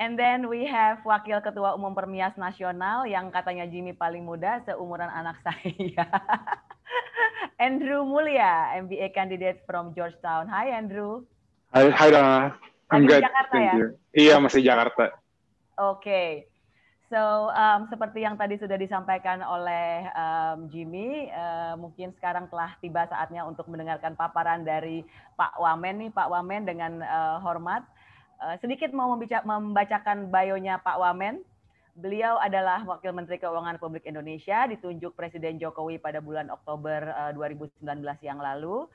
And 0.00 0.16
then 0.16 0.48
we 0.48 0.64
have 0.64 1.04
Wakil 1.04 1.44
Ketua 1.44 1.76
Umum 1.76 1.92
Permias 1.92 2.32
Nasional 2.36 3.04
yang 3.04 3.28
katanya 3.28 3.68
Jimmy 3.68 3.92
paling 3.96 4.24
muda 4.24 4.64
seumuran 4.64 5.12
anak 5.12 5.40
saya. 5.44 6.04
Andrew 7.60 8.08
Mulia, 8.08 8.76
MBA 8.80 9.12
candidate 9.12 9.60
from 9.68 9.92
Georgetown. 9.92 10.48
Hi 10.48 10.72
Andrew. 10.72 11.28
Hai, 11.70 11.86
hai 11.94 12.10
di 12.10 13.06
good. 13.06 13.22
Jakarta 13.22 13.54
Thank 13.54 13.70
ya? 13.70 13.74
you. 13.78 13.86
Iya, 14.10 14.34
masih 14.42 14.58
Jakarta. 14.58 15.14
Oke. 15.78 16.50
So, 17.06 17.50
um, 17.54 17.86
seperti 17.86 18.26
yang 18.26 18.34
tadi 18.34 18.58
sudah 18.58 18.74
disampaikan 18.74 19.38
oleh 19.38 20.02
um, 20.10 20.66
Jimmy, 20.66 21.30
uh, 21.30 21.78
mungkin 21.78 22.10
sekarang 22.18 22.50
telah 22.50 22.74
tiba 22.82 23.06
saatnya 23.06 23.46
untuk 23.46 23.70
mendengarkan 23.70 24.18
paparan 24.18 24.66
dari 24.66 25.06
Pak 25.38 25.62
Wamen 25.62 26.06
nih, 26.06 26.10
Pak 26.10 26.26
Wamen 26.26 26.62
dengan 26.66 26.92
uh, 27.06 27.38
hormat. 27.38 27.86
Uh, 28.42 28.58
sedikit 28.58 28.90
mau 28.90 29.14
membica- 29.14 29.46
membacakan 29.46 30.26
bionya 30.26 30.82
Pak 30.82 30.98
Wamen. 30.98 31.38
Beliau 31.94 32.34
adalah 32.42 32.82
Wakil 32.82 33.14
Menteri 33.14 33.38
Keuangan 33.38 33.78
Republik 33.78 34.10
Indonesia, 34.10 34.66
ditunjuk 34.66 35.14
Presiden 35.14 35.62
Jokowi 35.62 36.02
pada 36.02 36.18
bulan 36.18 36.50
Oktober 36.50 37.14
uh, 37.14 37.30
2019 37.30 37.78
yang 38.26 38.42
lalu. 38.42 38.90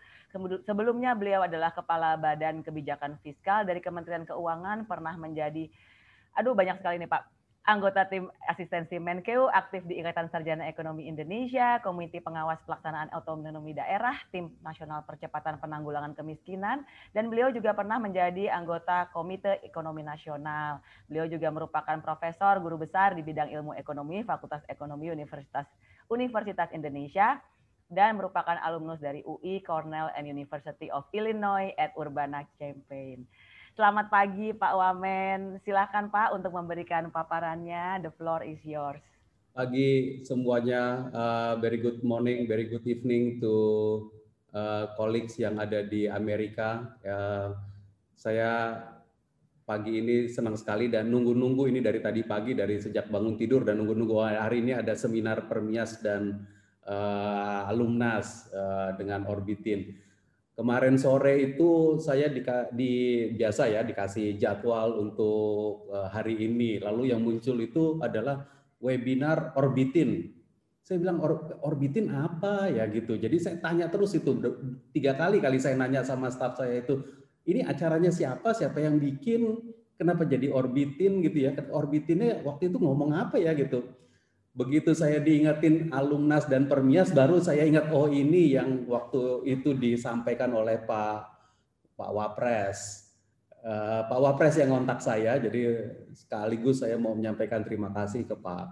Sebelumnya 0.68 1.16
beliau 1.16 1.48
adalah 1.48 1.72
Kepala 1.72 2.20
Badan 2.20 2.60
Kebijakan 2.60 3.16
Fiskal 3.24 3.64
dari 3.64 3.80
Kementerian 3.80 4.28
Keuangan, 4.28 4.84
pernah 4.84 5.16
menjadi, 5.16 5.72
aduh 6.36 6.52
banyak 6.52 6.84
sekali 6.84 7.00
nih 7.00 7.08
Pak, 7.08 7.24
anggota 7.66 8.06
tim 8.06 8.30
asistensi 8.46 9.02
Menkeu, 9.02 9.50
aktif 9.50 9.82
di 9.90 9.98
Ikatan 9.98 10.30
Sarjana 10.30 10.70
Ekonomi 10.70 11.10
Indonesia, 11.10 11.82
Komite 11.82 12.22
Pengawas 12.22 12.62
Pelaksanaan 12.68 13.10
Otonomi 13.18 13.74
Daerah, 13.74 14.14
Tim 14.30 14.54
Nasional 14.62 15.02
Percepatan 15.08 15.58
Penanggulangan 15.58 16.14
Kemiskinan, 16.14 16.86
dan 17.18 17.32
beliau 17.32 17.50
juga 17.50 17.74
pernah 17.74 17.98
menjadi 17.98 18.54
anggota 18.54 19.10
Komite 19.10 19.64
Ekonomi 19.66 20.06
Nasional. 20.06 20.84
Beliau 21.10 21.26
juga 21.26 21.50
merupakan 21.50 21.98
profesor 22.06 22.62
guru 22.62 22.78
besar 22.78 23.18
di 23.18 23.26
bidang 23.26 23.50
ilmu 23.50 23.74
ekonomi 23.80 24.22
Fakultas 24.22 24.62
Ekonomi 24.70 25.10
Universitas 25.10 25.66
Universitas 26.06 26.70
Indonesia 26.70 27.42
dan 27.90 28.18
merupakan 28.18 28.58
alumnus 28.66 28.98
dari 28.98 29.22
UI, 29.22 29.62
Cornell, 29.62 30.10
and 30.18 30.26
University 30.26 30.90
of 30.90 31.06
Illinois 31.14 31.70
at 31.78 31.94
Urbana-Champaign. 31.94 33.26
Selamat 33.76 34.08
pagi 34.08 34.56
Pak 34.56 34.74
Wamen. 34.74 35.60
Silakan 35.68 36.08
Pak 36.10 36.34
untuk 36.34 36.56
memberikan 36.56 37.12
paparannya. 37.12 38.02
The 38.02 38.12
floor 38.16 38.42
is 38.48 38.58
yours. 38.64 39.04
Pagi 39.56 40.20
semuanya, 40.24 41.12
uh, 41.16 41.54
very 41.60 41.80
good 41.80 42.04
morning, 42.04 42.44
very 42.48 42.68
good 42.68 42.84
evening 42.84 43.40
to 43.40 43.54
uh, 44.52 44.92
colleagues 45.00 45.36
yang 45.40 45.60
ada 45.60 45.84
di 45.84 46.08
Amerika. 46.08 46.96
Uh, 47.04 47.56
saya 48.16 48.84
pagi 49.64 50.00
ini 50.00 50.28
senang 50.28 50.60
sekali 50.60 50.92
dan 50.92 51.08
nunggu-nunggu 51.08 51.68
ini 51.72 51.80
dari 51.80 52.00
tadi 52.00 52.24
pagi, 52.24 52.56
dari 52.56 52.80
sejak 52.80 53.08
bangun 53.08 53.36
tidur 53.40 53.64
dan 53.64 53.80
nunggu-nunggu 53.80 54.16
hari 54.24 54.64
ini 54.64 54.76
ada 54.76 54.96
seminar 54.96 55.48
Permias 55.48 56.00
dan 56.04 56.48
uh, 56.86 57.70
alumnas 57.70 58.50
uh, 58.54 58.94
dengan 58.96 59.26
Orbitin. 59.28 59.98
Kemarin 60.56 60.96
sore 60.96 61.52
itu 61.52 62.00
saya 62.00 62.32
di, 62.32 62.40
di 62.72 62.92
biasa 63.36 63.68
ya 63.68 63.84
dikasih 63.84 64.40
jadwal 64.40 65.04
untuk 65.04 65.92
uh, 65.92 66.08
hari 66.08 66.48
ini. 66.48 66.80
Lalu 66.80 67.12
yang 67.12 67.20
muncul 67.20 67.60
itu 67.60 68.00
adalah 68.00 68.48
webinar 68.80 69.52
Orbitin. 69.60 70.32
Saya 70.86 71.02
bilang 71.02 71.20
Or, 71.20 71.60
Orbitin 71.66 72.14
apa 72.14 72.72
ya 72.72 72.88
gitu. 72.88 73.20
Jadi 73.20 73.36
saya 73.42 73.58
tanya 73.60 73.92
terus 73.92 74.16
itu 74.16 74.32
tiga 74.96 75.18
kali 75.18 75.44
kali 75.44 75.60
saya 75.60 75.76
nanya 75.76 76.06
sama 76.06 76.32
staff 76.32 76.56
saya 76.62 76.80
itu 76.80 77.04
ini 77.46 77.62
acaranya 77.62 78.10
siapa, 78.10 78.54
siapa 78.58 78.80
yang 78.82 78.98
bikin, 79.02 79.60
kenapa 79.98 80.24
jadi 80.24 80.54
Orbitin 80.54 81.20
gitu 81.20 81.52
ya. 81.52 81.52
Orbitinnya 81.68 82.46
waktu 82.48 82.72
itu 82.72 82.78
ngomong 82.80 83.12
apa 83.12 83.42
ya 83.42 83.52
gitu 83.58 84.05
begitu 84.56 84.96
saya 84.96 85.20
diingetin 85.20 85.92
alumnas 85.92 86.48
dan 86.48 86.72
permias 86.72 87.12
baru 87.12 87.44
saya 87.44 87.68
ingat 87.68 87.92
oh 87.92 88.08
ini 88.08 88.56
yang 88.56 88.88
waktu 88.88 89.44
itu 89.52 89.76
disampaikan 89.76 90.56
oleh 90.56 90.80
Pak 90.80 91.36
Pak 92.00 92.12
Wapres. 92.16 92.80
Uh, 93.60 94.08
Pak 94.08 94.20
Wapres 94.22 94.56
yang 94.56 94.72
kontak 94.72 95.04
saya 95.04 95.36
jadi 95.42 95.92
sekaligus 96.16 96.80
saya 96.86 96.96
mau 96.96 97.18
menyampaikan 97.18 97.68
terima 97.68 97.92
kasih 97.92 98.24
ke 98.24 98.36
Pak 98.40 98.66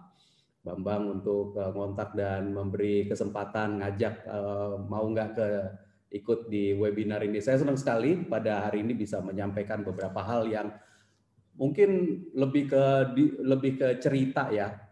Bambang 0.64 1.20
untuk 1.20 1.52
uh, 1.60 1.76
ngontak 1.76 2.16
dan 2.16 2.56
memberi 2.56 3.04
kesempatan 3.04 3.84
ngajak 3.84 4.24
uh, 4.24 4.80
mau 4.88 5.04
nggak 5.04 5.30
ke 5.36 5.48
ikut 6.14 6.48
di 6.48 6.78
webinar 6.78 7.26
ini. 7.26 7.44
Saya 7.44 7.60
senang 7.60 7.76
sekali 7.76 8.24
pada 8.24 8.70
hari 8.70 8.86
ini 8.86 8.96
bisa 8.96 9.20
menyampaikan 9.20 9.84
beberapa 9.84 10.24
hal 10.24 10.48
yang 10.48 10.72
mungkin 11.58 12.22
lebih 12.38 12.72
ke 12.72 12.84
lebih 13.44 13.72
ke 13.82 13.88
cerita 13.98 14.48
ya 14.54 14.83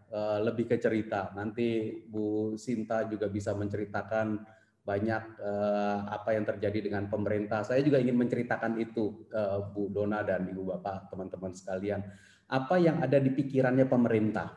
lebih 0.44 0.68
ke 0.68 0.76
cerita. 0.76 1.32
Nanti 1.32 1.88
Bu 2.04 2.52
Sinta 2.60 3.08
juga 3.08 3.32
bisa 3.32 3.56
menceritakan 3.56 4.44
banyak 4.82 5.38
uh, 5.38 6.10
apa 6.10 6.34
yang 6.34 6.44
terjadi 6.44 6.90
dengan 6.90 7.06
pemerintah. 7.06 7.62
Saya 7.62 7.80
juga 7.86 8.02
ingin 8.02 8.18
menceritakan 8.18 8.82
itu 8.82 9.30
Bu 9.72 9.88
Dona 9.94 10.20
dan 10.26 10.50
Ibu 10.50 10.74
Bapak, 10.74 11.08
teman-teman 11.08 11.54
sekalian. 11.54 12.02
Apa 12.50 12.76
yang 12.76 13.00
ada 13.00 13.16
di 13.16 13.30
pikirannya 13.32 13.88
pemerintah? 13.88 14.52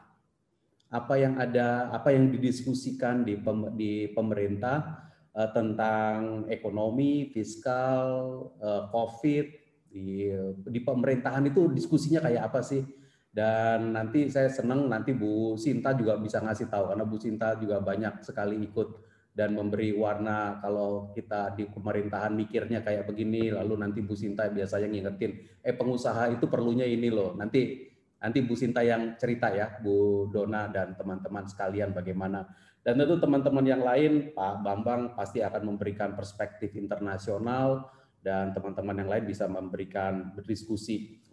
Apa 0.92 1.16
yang 1.16 1.40
ada 1.40 1.88
apa 1.94 2.12
yang 2.12 2.34
didiskusikan 2.34 3.24
di 3.24 3.40
pem, 3.40 3.72
di 3.80 4.12
pemerintah 4.12 5.08
uh, 5.32 5.50
tentang 5.56 6.50
ekonomi, 6.52 7.32
fiskal, 7.32 8.52
Covid 8.92 9.48
di 9.96 10.80
pemerintahan 10.84 11.48
itu 11.48 11.72
diskusinya 11.72 12.28
kayak 12.28 12.52
apa 12.52 12.60
sih? 12.60 13.05
Dan 13.36 13.92
nanti 13.92 14.32
saya 14.32 14.48
senang 14.48 14.88
nanti 14.88 15.12
Bu 15.12 15.60
Sinta 15.60 15.92
juga 15.92 16.16
bisa 16.16 16.40
ngasih 16.40 16.72
tahu 16.72 16.96
karena 16.96 17.04
Bu 17.04 17.20
Sinta 17.20 17.60
juga 17.60 17.84
banyak 17.84 18.24
sekali 18.24 18.64
ikut 18.64 19.04
dan 19.36 19.52
memberi 19.52 19.92
warna 19.92 20.64
kalau 20.64 21.12
kita 21.12 21.52
di 21.52 21.68
pemerintahan 21.68 22.32
mikirnya 22.32 22.80
kayak 22.80 23.04
begini 23.04 23.52
lalu 23.52 23.76
nanti 23.76 24.00
Bu 24.00 24.16
Sinta 24.16 24.48
biasanya 24.48 24.88
ngingetin 24.88 25.36
eh 25.60 25.76
pengusaha 25.76 26.32
itu 26.32 26.48
perlunya 26.48 26.88
ini 26.88 27.12
loh. 27.12 27.36
Nanti 27.36 27.92
nanti 28.24 28.40
Bu 28.40 28.56
Sinta 28.56 28.80
yang 28.88 29.20
cerita 29.20 29.52
ya 29.52 29.84
Bu 29.84 30.32
Dona 30.32 30.72
dan 30.72 30.96
teman-teman 30.96 31.44
sekalian 31.44 31.92
bagaimana. 31.92 32.48
Dan 32.88 33.04
tentu 33.04 33.20
teman-teman 33.20 33.68
yang 33.68 33.84
lain 33.84 34.32
Pak 34.32 34.64
Bambang 34.64 35.12
pasti 35.12 35.44
akan 35.44 35.76
memberikan 35.76 36.16
perspektif 36.16 36.72
internasional 36.80 37.92
dan 38.24 38.56
teman-teman 38.56 39.04
yang 39.04 39.10
lain 39.12 39.28
bisa 39.28 39.44
memberikan 39.52 40.32
berdiskusi 40.32 41.25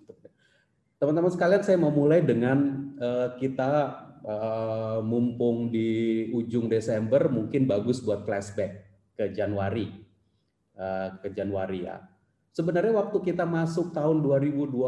Teman-teman 1.03 1.35
sekalian, 1.35 1.67
saya 1.67 1.83
mau 1.83 1.91
mulai 1.91 2.23
dengan 2.23 2.79
uh, 2.95 3.35
kita 3.35 3.71
uh, 4.23 5.03
mumpung 5.03 5.67
di 5.67 6.31
ujung 6.31 6.71
Desember, 6.71 7.27
mungkin 7.27 7.67
bagus 7.67 7.99
buat 8.07 8.23
flashback 8.23 8.87
ke 9.19 9.35
Januari, 9.35 9.91
uh, 10.79 11.19
ke 11.19 11.35
Januari 11.35 11.91
ya. 11.91 11.99
Sebenarnya 12.55 12.95
waktu 12.95 13.19
kita 13.19 13.43
masuk 13.43 13.91
tahun 13.91 14.23
2020 14.23 14.79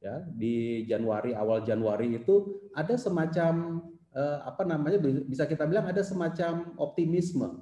ya 0.00 0.24
di 0.24 0.88
Januari 0.88 1.36
awal 1.36 1.68
Januari 1.68 2.16
itu 2.16 2.64
ada 2.72 2.96
semacam 2.96 3.84
uh, 4.16 4.40
apa 4.48 4.64
namanya 4.64 5.04
bisa 5.04 5.44
kita 5.44 5.68
bilang 5.68 5.84
ada 5.84 6.00
semacam 6.00 6.70
optimisme 6.78 7.60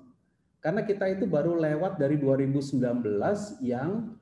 karena 0.61 0.85
kita 0.85 1.09
itu 1.09 1.25
baru 1.25 1.56
lewat 1.56 1.97
dari 1.97 2.21
2019 2.21 2.76
yang 3.64 4.12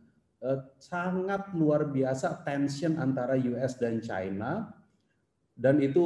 sangat 0.77 1.53
luar 1.57 1.89
biasa 1.89 2.45
tension 2.45 3.01
antara 3.01 3.35
US 3.37 3.81
dan 3.81 4.05
China 4.05 4.69
dan 5.57 5.81
itu 5.81 6.05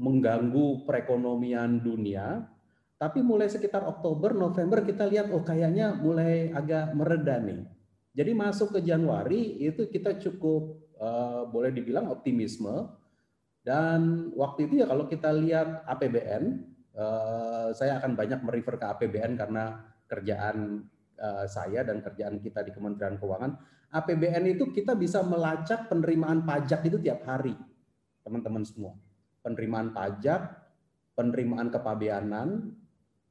mengganggu 0.00 0.82
perekonomian 0.88 1.78
dunia. 1.78 2.48
Tapi 2.96 3.20
mulai 3.20 3.46
sekitar 3.52 3.84
Oktober, 3.84 4.32
November 4.32 4.80
kita 4.80 5.04
lihat 5.04 5.28
oh 5.28 5.44
kayaknya 5.44 5.92
mulai 6.00 6.48
agak 6.50 6.96
mereda 6.96 7.36
nih. 7.38 7.62
Jadi 8.16 8.32
masuk 8.32 8.72
ke 8.72 8.80
Januari 8.80 9.60
itu 9.60 9.84
kita 9.92 10.16
cukup 10.16 10.80
uh, 10.96 11.44
boleh 11.44 11.68
dibilang 11.76 12.08
optimisme 12.08 12.88
dan 13.66 14.30
waktu 14.38 14.70
itu 14.70 14.80
ya 14.80 14.86
kalau 14.86 15.10
kita 15.10 15.34
lihat 15.34 15.82
APBN, 15.90 16.44
uh, 16.94 17.02
eh, 17.02 17.68
saya 17.74 17.98
akan 17.98 18.14
banyak 18.14 18.38
merefer 18.46 18.78
ke 18.78 18.86
APBN 18.86 19.34
karena 19.34 19.82
kerjaan 20.06 20.86
uh, 21.20 21.44
saya 21.48 21.82
dan 21.82 22.00
kerjaan 22.00 22.40
kita 22.40 22.64
di 22.64 22.72
Kementerian 22.72 23.16
Keuangan 23.20 23.76
APBN 23.96 24.58
itu 24.58 24.74
kita 24.74 24.98
bisa 24.98 25.22
melacak 25.22 25.86
penerimaan 25.86 26.42
pajak 26.42 26.82
itu 26.84 26.98
tiap 26.98 27.22
hari, 27.24 27.54
teman-teman 28.26 28.66
semua. 28.66 28.92
Penerimaan 29.40 29.94
pajak, 29.94 30.52
penerimaan 31.14 31.70
kepabeanan, 31.70 32.76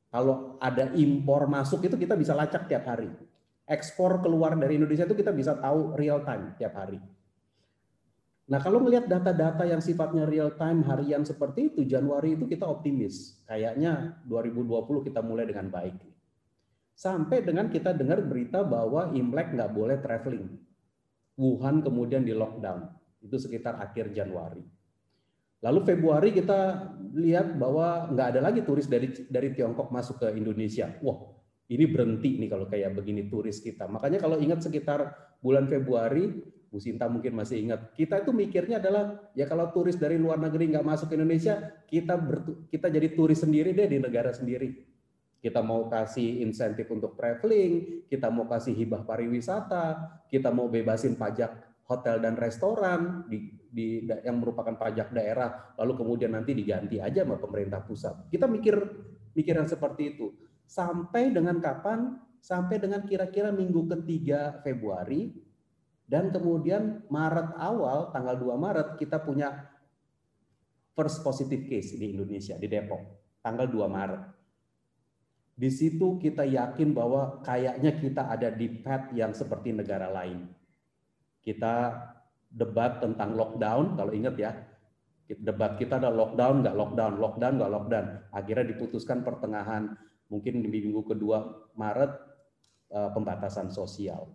kalau 0.07 0.55
ada 0.63 0.95
impor 0.95 1.45
masuk 1.51 1.83
itu 1.83 1.99
kita 1.99 2.15
bisa 2.15 2.31
lacak 2.31 2.71
tiap 2.71 2.87
hari. 2.87 3.11
Ekspor 3.67 4.21
keluar 4.23 4.55
dari 4.55 4.79
Indonesia 4.79 5.03
itu 5.03 5.17
kita 5.17 5.33
bisa 5.35 5.57
tahu 5.59 5.97
real 5.99 6.23
time 6.23 6.55
tiap 6.55 6.77
hari. 6.77 7.01
Nah, 8.45 8.61
kalau 8.61 8.77
melihat 8.77 9.09
data-data 9.09 9.65
yang 9.65 9.81
sifatnya 9.81 10.29
real 10.29 10.53
time 10.53 10.85
harian 10.85 11.25
seperti 11.25 11.73
itu, 11.73 11.81
Januari 11.81 12.37
itu 12.37 12.45
kita 12.45 12.61
optimis. 12.69 13.41
Kayaknya 13.49 14.21
2020 14.29 15.01
kita 15.01 15.25
mulai 15.25 15.49
dengan 15.49 15.73
baik. 15.73 16.14
Sampai 16.95 17.43
dengan 17.43 17.67
kita 17.67 17.91
dengar 17.91 18.23
berita 18.23 18.63
bahwa 18.63 19.11
Imlek 19.11 19.51
nggak 19.51 19.71
boleh 19.75 19.99
traveling. 19.99 20.47
Wuhan 21.35 21.83
kemudian 21.83 22.23
di 22.23 22.31
lockdown. 22.31 22.87
Itu 23.19 23.35
sekitar 23.35 23.83
akhir 23.83 24.15
Januari. 24.15 24.63
Lalu 25.59 25.79
Februari 25.83 26.31
kita 26.31 26.87
lihat 27.11 27.59
bahwa 27.59 28.07
nggak 28.15 28.27
ada 28.31 28.41
lagi 28.47 28.63
turis 28.63 28.87
dari 28.87 29.11
dari 29.27 29.51
Tiongkok 29.51 29.91
masuk 29.91 30.23
ke 30.23 30.39
Indonesia. 30.39 30.87
Wah, 31.03 31.35
ini 31.67 31.83
berhenti 31.83 32.39
nih 32.39 32.47
kalau 32.47 32.71
kayak 32.71 32.95
begini 32.95 33.27
turis 33.27 33.59
kita. 33.59 33.91
Makanya 33.91 34.23
kalau 34.23 34.39
ingat 34.39 34.63
sekitar 34.63 35.11
bulan 35.43 35.67
Februari, 35.67 36.31
Bu 36.71 36.79
Sinta 36.79 37.11
mungkin 37.11 37.35
masih 37.35 37.59
ingat, 37.59 37.91
kita 37.91 38.23
itu 38.23 38.31
mikirnya 38.31 38.79
adalah 38.79 39.19
ya 39.35 39.51
kalau 39.51 39.67
turis 39.75 39.99
dari 39.99 40.15
luar 40.15 40.39
negeri 40.39 40.71
nggak 40.71 40.85
masuk 40.85 41.11
ke 41.11 41.19
Indonesia, 41.19 41.59
kita 41.91 42.15
ber, 42.15 42.67
kita 42.71 42.87
jadi 42.87 43.11
turis 43.11 43.43
sendiri 43.43 43.75
deh 43.75 43.89
di 43.89 43.99
negara 43.99 44.31
sendiri 44.31 44.94
kita 45.45 45.61
mau 45.61 45.85
kasih 45.85 46.41
insentif 46.41 46.89
untuk 46.89 47.13
traveling, 47.13 48.01
kita 48.09 48.33
mau 48.33 48.49
kasih 48.49 48.73
hibah 48.73 49.05
pariwisata, 49.05 50.25
kita 50.25 50.49
mau 50.49 50.65
bebasin 50.65 51.13
pajak 51.13 51.53
hotel 51.85 52.17
dan 52.17 52.33
restoran 52.33 53.29
di, 53.29 53.53
di 53.69 54.09
yang 54.25 54.41
merupakan 54.41 54.73
pajak 54.73 55.13
daerah, 55.13 55.77
lalu 55.77 56.01
kemudian 56.01 56.33
nanti 56.33 56.57
diganti 56.57 56.97
aja 56.97 57.21
sama 57.21 57.37
pemerintah 57.37 57.85
pusat. 57.85 58.25
Kita 58.33 58.49
mikir 58.49 58.73
mikiran 59.37 59.69
seperti 59.69 60.17
itu. 60.17 60.33
Sampai 60.65 61.29
dengan 61.29 61.61
kapan? 61.61 62.17
Sampai 62.41 62.81
dengan 62.81 63.05
kira-kira 63.05 63.53
minggu 63.53 63.85
ketiga 63.85 64.65
Februari 64.65 65.29
dan 66.09 66.33
kemudian 66.33 67.05
Maret 67.05 67.53
awal 67.57 68.09
tanggal 68.09 68.33
2 68.37 68.49
Maret 68.57 68.87
kita 68.97 69.21
punya 69.21 69.69
first 70.97 71.21
positive 71.21 71.69
case 71.69 71.97
di 71.97 72.13
Indonesia 72.13 72.53
di 72.57 72.69
Depok 72.69 73.01
tanggal 73.41 73.65
2 73.65 73.89
Maret 73.89 74.34
di 75.55 75.71
situ 75.71 76.19
kita 76.19 76.43
yakin 76.43 76.91
bahwa 76.91 77.39
kayaknya 77.39 77.95
kita 77.95 78.27
ada 78.27 78.51
di 78.51 78.67
path 78.67 79.15
yang 79.15 79.31
seperti 79.31 79.71
negara 79.71 80.11
lain. 80.11 80.51
Kita 81.39 81.95
debat 82.51 82.99
tentang 82.99 83.39
lockdown, 83.39 83.95
kalau 83.95 84.11
ingat 84.11 84.35
ya, 84.35 84.51
debat 85.31 85.79
kita 85.79 85.95
ada 85.95 86.11
lockdown, 86.11 86.59
nggak 86.59 86.75
lockdown, 86.75 87.13
lockdown, 87.23 87.53
nggak 87.55 87.71
lockdown. 87.71 88.05
Akhirnya 88.35 88.65
diputuskan 88.67 89.23
pertengahan, 89.23 89.95
mungkin 90.27 90.59
di 90.59 90.67
minggu 90.67 91.07
kedua 91.07 91.71
Maret, 91.79 92.11
eh, 92.91 93.09
pembatasan 93.15 93.71
sosial. 93.71 94.27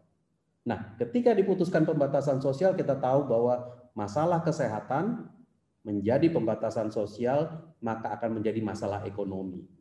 Nah, 0.65 0.97
ketika 0.97 1.37
diputuskan 1.37 1.85
pembatasan 1.85 2.41
sosial, 2.41 2.73
kita 2.73 2.97
tahu 2.97 3.29
bahwa 3.29 3.69
masalah 3.93 4.41
kesehatan 4.41 5.29
menjadi 5.85 6.33
pembatasan 6.33 6.89
sosial, 6.89 7.61
maka 7.85 8.17
akan 8.17 8.41
menjadi 8.41 8.61
masalah 8.65 9.05
ekonomi 9.05 9.80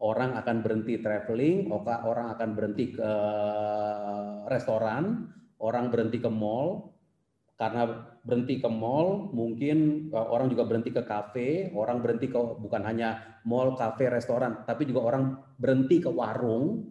orang 0.00 0.36
akan 0.40 0.64
berhenti 0.64 0.96
traveling, 1.04 1.68
orang 1.86 2.32
akan 2.32 2.48
berhenti 2.56 2.96
ke 2.96 3.12
restoran, 4.48 5.28
orang 5.60 5.92
berhenti 5.92 6.18
ke 6.18 6.32
mall, 6.32 6.96
karena 7.60 7.84
berhenti 8.24 8.56
ke 8.56 8.72
mall, 8.72 9.28
mungkin 9.36 10.08
uh, 10.16 10.32
orang 10.32 10.48
juga 10.48 10.64
berhenti 10.64 10.96
ke 10.96 11.04
kafe, 11.04 11.68
orang 11.76 12.00
berhenti 12.00 12.32
ke 12.32 12.40
bukan 12.40 12.80
hanya 12.88 13.36
mall, 13.44 13.76
kafe, 13.76 14.08
restoran, 14.08 14.64
tapi 14.64 14.88
juga 14.88 15.04
orang 15.12 15.36
berhenti 15.60 16.00
ke 16.00 16.08
warung. 16.08 16.88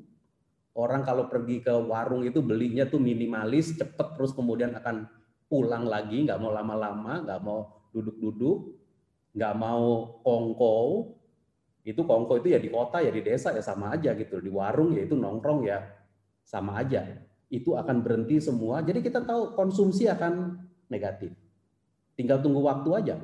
Orang 0.77 1.01
kalau 1.01 1.25
pergi 1.25 1.65
ke 1.65 1.73
warung 1.73 2.21
itu 2.21 2.45
belinya 2.45 2.85
tuh 2.85 3.01
minimalis, 3.01 3.73
cepet 3.73 4.13
terus 4.13 4.31
kemudian 4.37 4.77
akan 4.77 5.09
pulang 5.49 5.89
lagi, 5.89 6.29
nggak 6.29 6.37
mau 6.37 6.53
lama-lama, 6.53 7.25
nggak 7.25 7.41
mau 7.41 7.89
duduk-duduk, 7.89 8.77
nggak 9.33 9.55
mau 9.57 10.21
kongko. 10.21 10.77
Itu 11.83 12.03
kongko 12.03 12.43
itu 12.43 12.53
ya 12.53 12.59
di 12.59 12.69
kota 12.69 12.99
ya 12.99 13.09
di 13.09 13.23
desa 13.23 13.55
ya 13.55 13.63
sama 13.63 13.95
aja 13.95 14.13
gitu. 14.13 14.39
Di 14.43 14.51
warung 14.51 14.95
ya 14.95 15.03
itu 15.03 15.15
nongkrong 15.15 15.65
ya 15.65 15.79
sama 16.43 16.79
aja 16.81 17.05
itu 17.49 17.73
akan 17.73 18.05
berhenti 18.05 18.37
semua. 18.37 18.85
Jadi 18.85 19.01
kita 19.01 19.25
tahu 19.25 19.57
konsumsi 19.57 20.05
akan 20.05 20.61
negatif. 20.87 21.33
Tinggal 22.13 22.45
tunggu 22.45 22.61
waktu 22.61 22.89
aja. 22.93 23.15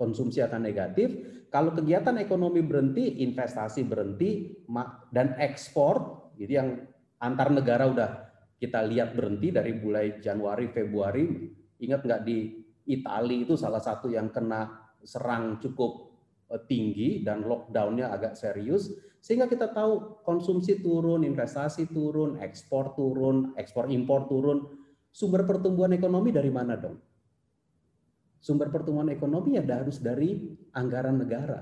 Konsumsi 0.00 0.40
akan 0.40 0.64
negatif. 0.64 1.12
Kalau 1.52 1.76
kegiatan 1.76 2.16
ekonomi 2.16 2.64
berhenti, 2.64 3.20
investasi 3.20 3.84
berhenti, 3.84 4.64
dan 5.12 5.36
ekspor, 5.36 6.30
itu 6.40 6.56
yang 6.56 6.88
antar 7.20 7.52
negara 7.52 7.84
udah 7.84 8.10
kita 8.56 8.80
lihat 8.88 9.12
berhenti 9.12 9.52
dari 9.52 9.76
mulai 9.76 10.16
Januari, 10.24 10.72
Februari. 10.72 11.26
Ingat 11.84 12.00
nggak 12.00 12.22
di 12.24 12.64
Italia 12.88 13.44
itu 13.44 13.60
salah 13.60 13.82
satu 13.82 14.08
yang 14.08 14.32
kena 14.32 14.72
serang 15.04 15.60
cukup 15.60 16.09
tinggi 16.66 17.22
dan 17.22 17.46
lockdownnya 17.46 18.10
agak 18.10 18.34
serius 18.34 18.90
sehingga 19.20 19.46
kita 19.46 19.70
tahu 19.70 20.24
konsumsi 20.24 20.80
turun, 20.80 21.22
investasi 21.22 21.92
turun, 21.92 22.40
ekspor 22.40 22.96
turun, 22.96 23.52
ekspor 23.54 23.92
impor 23.92 24.26
turun. 24.26 24.64
Sumber 25.12 25.44
pertumbuhan 25.44 25.92
ekonomi 25.92 26.32
dari 26.32 26.48
mana 26.48 26.78
dong? 26.80 26.96
Sumber 28.40 28.72
pertumbuhan 28.72 29.12
ekonomi 29.12 29.60
ya 29.60 29.62
harus 29.68 30.00
dari 30.00 30.40
anggaran 30.72 31.20
negara. 31.20 31.60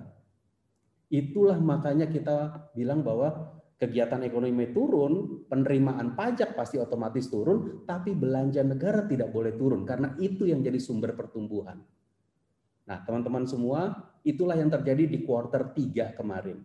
Itulah 1.11 1.59
makanya 1.59 2.07
kita 2.07 2.71
bilang 2.77 3.03
bahwa 3.03 3.59
kegiatan 3.81 4.23
ekonomi 4.23 4.71
turun, 4.71 5.43
penerimaan 5.51 6.15
pajak 6.15 6.55
pasti 6.55 6.79
otomatis 6.79 7.27
turun, 7.27 7.83
tapi 7.83 8.15
belanja 8.15 8.63
negara 8.63 9.03
tidak 9.11 9.35
boleh 9.35 9.59
turun 9.59 9.83
karena 9.83 10.15
itu 10.23 10.47
yang 10.47 10.63
jadi 10.63 10.79
sumber 10.79 11.19
pertumbuhan. 11.19 11.83
Nah, 12.89 13.05
teman-teman 13.05 13.45
semua, 13.45 13.93
itulah 14.25 14.57
yang 14.57 14.73
terjadi 14.73 15.05
di 15.05 15.29
kuartal 15.29 15.77
3 15.77 16.17
kemarin. 16.17 16.65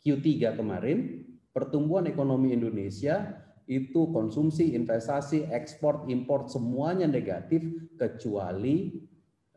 Q3 0.00 0.56
kemarin, 0.56 1.28
pertumbuhan 1.52 2.08
ekonomi 2.08 2.56
Indonesia 2.56 3.36
itu 3.68 4.08
konsumsi, 4.08 4.72
investasi, 4.72 5.52
ekspor, 5.52 6.08
impor 6.08 6.48
semuanya 6.48 7.04
negatif 7.04 7.60
kecuali 8.00 9.04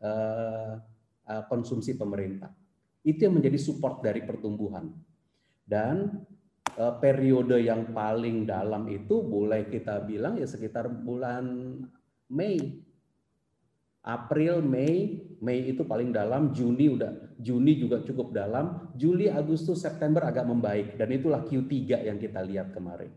uh, 0.04 0.76
konsumsi 1.48 1.96
pemerintah. 1.96 2.52
Itu 3.00 3.24
yang 3.24 3.40
menjadi 3.40 3.56
support 3.56 4.04
dari 4.04 4.20
pertumbuhan. 4.20 4.92
Dan 5.64 6.20
uh, 6.76 6.94
periode 7.00 7.64
yang 7.64 7.96
paling 7.96 8.44
dalam 8.44 8.84
itu 8.92 9.24
boleh 9.24 9.72
kita 9.72 10.04
bilang 10.04 10.36
ya 10.36 10.44
sekitar 10.44 10.84
bulan 10.92 11.80
Mei 12.28 12.84
April, 14.04 14.60
Mei, 14.60 15.16
Mei 15.44 15.76
itu 15.76 15.84
paling 15.84 16.08
dalam, 16.08 16.56
Juni 16.56 16.96
udah 16.96 17.36
Juni 17.36 17.76
juga 17.76 18.00
cukup 18.00 18.32
dalam, 18.32 18.88
Juli, 18.96 19.28
Agustus, 19.28 19.84
September 19.84 20.24
agak 20.24 20.48
membaik 20.48 20.96
dan 20.96 21.12
itulah 21.12 21.44
Q3 21.44 22.08
yang 22.08 22.16
kita 22.16 22.40
lihat 22.40 22.72
kemarin. 22.72 23.12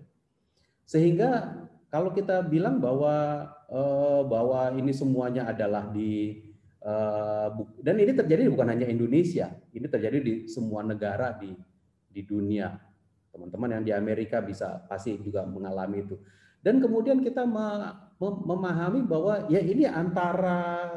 Sehingga 0.84 1.56
kalau 1.88 2.12
kita 2.12 2.44
bilang 2.44 2.84
bahwa 2.84 3.48
eh, 3.72 4.22
bahwa 4.28 4.76
ini 4.76 4.92
semuanya 4.92 5.48
adalah 5.48 5.88
di 5.88 6.44
eh, 6.84 7.50
dan 7.80 7.96
ini 7.96 8.12
terjadi 8.12 8.52
bukan 8.52 8.76
hanya 8.76 8.92
Indonesia, 8.92 9.48
ini 9.72 9.88
terjadi 9.88 10.20
di 10.20 10.34
semua 10.52 10.84
negara 10.84 11.32
di 11.32 11.56
di 12.12 12.22
dunia. 12.28 12.76
Teman-teman 13.32 13.80
yang 13.80 13.84
di 13.88 13.94
Amerika 13.96 14.44
bisa 14.44 14.84
pasti 14.92 15.16
juga 15.24 15.48
mengalami 15.48 16.04
itu. 16.04 16.20
Dan 16.60 16.84
kemudian 16.84 17.24
kita 17.24 17.48
memahami 18.20 19.06
bahwa 19.06 19.46
ya 19.48 19.62
ini 19.62 19.88
antara 19.88 20.90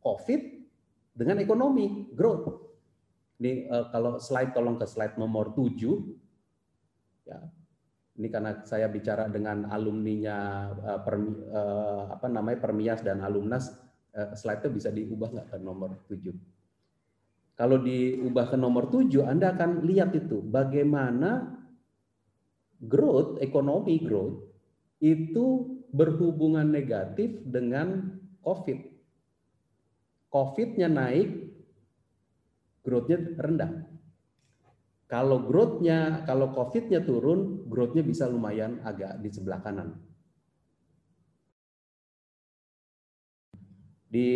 COVID 0.00 0.57
dengan 1.18 1.42
ekonomi, 1.42 2.14
growth. 2.14 2.46
Ini 3.42 3.66
uh, 3.66 3.90
kalau 3.90 4.22
slide 4.22 4.54
tolong 4.54 4.78
ke 4.78 4.86
slide 4.86 5.18
nomor 5.18 5.50
7. 5.50 7.26
Ya. 7.26 7.38
Ini 8.18 8.26
karena 8.30 8.62
saya 8.62 8.86
bicara 8.86 9.26
dengan 9.26 9.66
alumninya 9.66 10.38
uh, 10.78 11.00
per, 11.02 11.14
uh, 11.50 12.02
apa 12.14 12.26
namanya 12.30 12.62
Permias 12.62 13.02
dan 13.02 13.22
alumnas, 13.22 13.74
uh, 14.14 14.34
slide-nya 14.34 14.70
bisa 14.70 14.90
diubah 14.94 15.34
nggak 15.34 15.48
ke 15.54 15.58
nomor 15.58 15.98
7. 16.06 16.34
Kalau 17.58 17.82
diubah 17.82 18.54
ke 18.54 18.56
nomor 18.58 18.86
7, 18.86 19.26
Anda 19.26 19.54
akan 19.54 19.82
lihat 19.82 20.14
itu 20.14 20.38
bagaimana 20.46 21.58
growth, 22.78 23.42
ekonomi 23.42 23.98
growth 23.98 24.46
itu 25.02 25.78
berhubungan 25.90 26.70
negatif 26.70 27.42
dengan 27.42 28.18
COVID. 28.42 28.87
COVID-nya 30.28 30.88
naik, 30.92 31.28
growth-nya 32.84 33.18
rendah. 33.40 33.72
Kalau 35.08 35.40
growth-nya, 35.40 36.28
kalau 36.28 36.52
COVID-nya 36.52 37.00
turun, 37.00 37.64
growth-nya 37.64 38.04
bisa 38.04 38.28
lumayan 38.28 38.84
agak 38.84 39.16
di 39.24 39.32
sebelah 39.32 39.64
kanan. 39.64 39.96
Di 44.08 44.28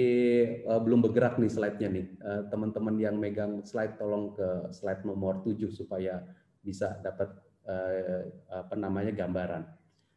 uh, 0.64 0.80
belum 0.80 1.04
bergerak 1.04 1.36
nih 1.36 1.52
slide-nya 1.52 1.88
nih. 1.92 2.06
Uh, 2.20 2.42
teman-teman 2.48 2.96
yang 2.96 3.16
megang 3.20 3.60
slide 3.68 4.00
tolong 4.00 4.32
ke 4.32 4.72
slide 4.72 5.04
nomor 5.04 5.44
7 5.44 5.68
supaya 5.72 6.24
bisa 6.64 6.96
dapat 7.04 7.36
uh, 7.68 8.24
apa 8.48 8.72
namanya 8.76 9.12
gambaran. 9.12 9.64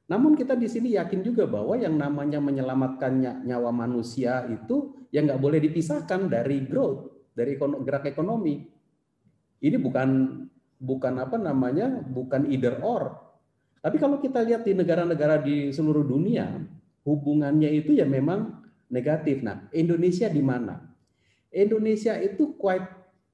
Namun 0.06 0.38
kita 0.38 0.54
di 0.54 0.70
sini 0.70 0.96
yakin 0.96 1.26
juga 1.26 1.50
bahwa 1.50 1.74
yang 1.76 1.98
namanya 1.98 2.38
menyelamatkan 2.38 3.44
nyawa 3.44 3.74
manusia 3.74 4.46
itu 4.48 5.05
yang 5.16 5.32
nggak 5.32 5.40
boleh 5.40 5.64
dipisahkan 5.64 6.28
dari 6.28 6.68
growth, 6.68 7.32
dari 7.32 7.56
gerak 7.56 8.12
ekonomi. 8.12 8.68
Ini 9.64 9.80
bukan 9.80 10.44
bukan 10.76 11.14
apa 11.24 11.40
namanya, 11.40 12.04
bukan 12.04 12.52
either 12.52 12.84
or. 12.84 13.16
Tapi 13.80 13.96
kalau 13.96 14.20
kita 14.20 14.44
lihat 14.44 14.68
di 14.68 14.76
negara-negara 14.76 15.40
di 15.40 15.72
seluruh 15.72 16.04
dunia, 16.04 16.60
hubungannya 17.08 17.72
itu 17.72 17.96
ya 17.96 18.04
memang 18.04 18.60
negatif. 18.92 19.40
Nah, 19.40 19.72
Indonesia 19.72 20.28
di 20.28 20.44
mana? 20.44 20.84
Indonesia 21.48 22.20
itu 22.20 22.60
quite 22.60 22.84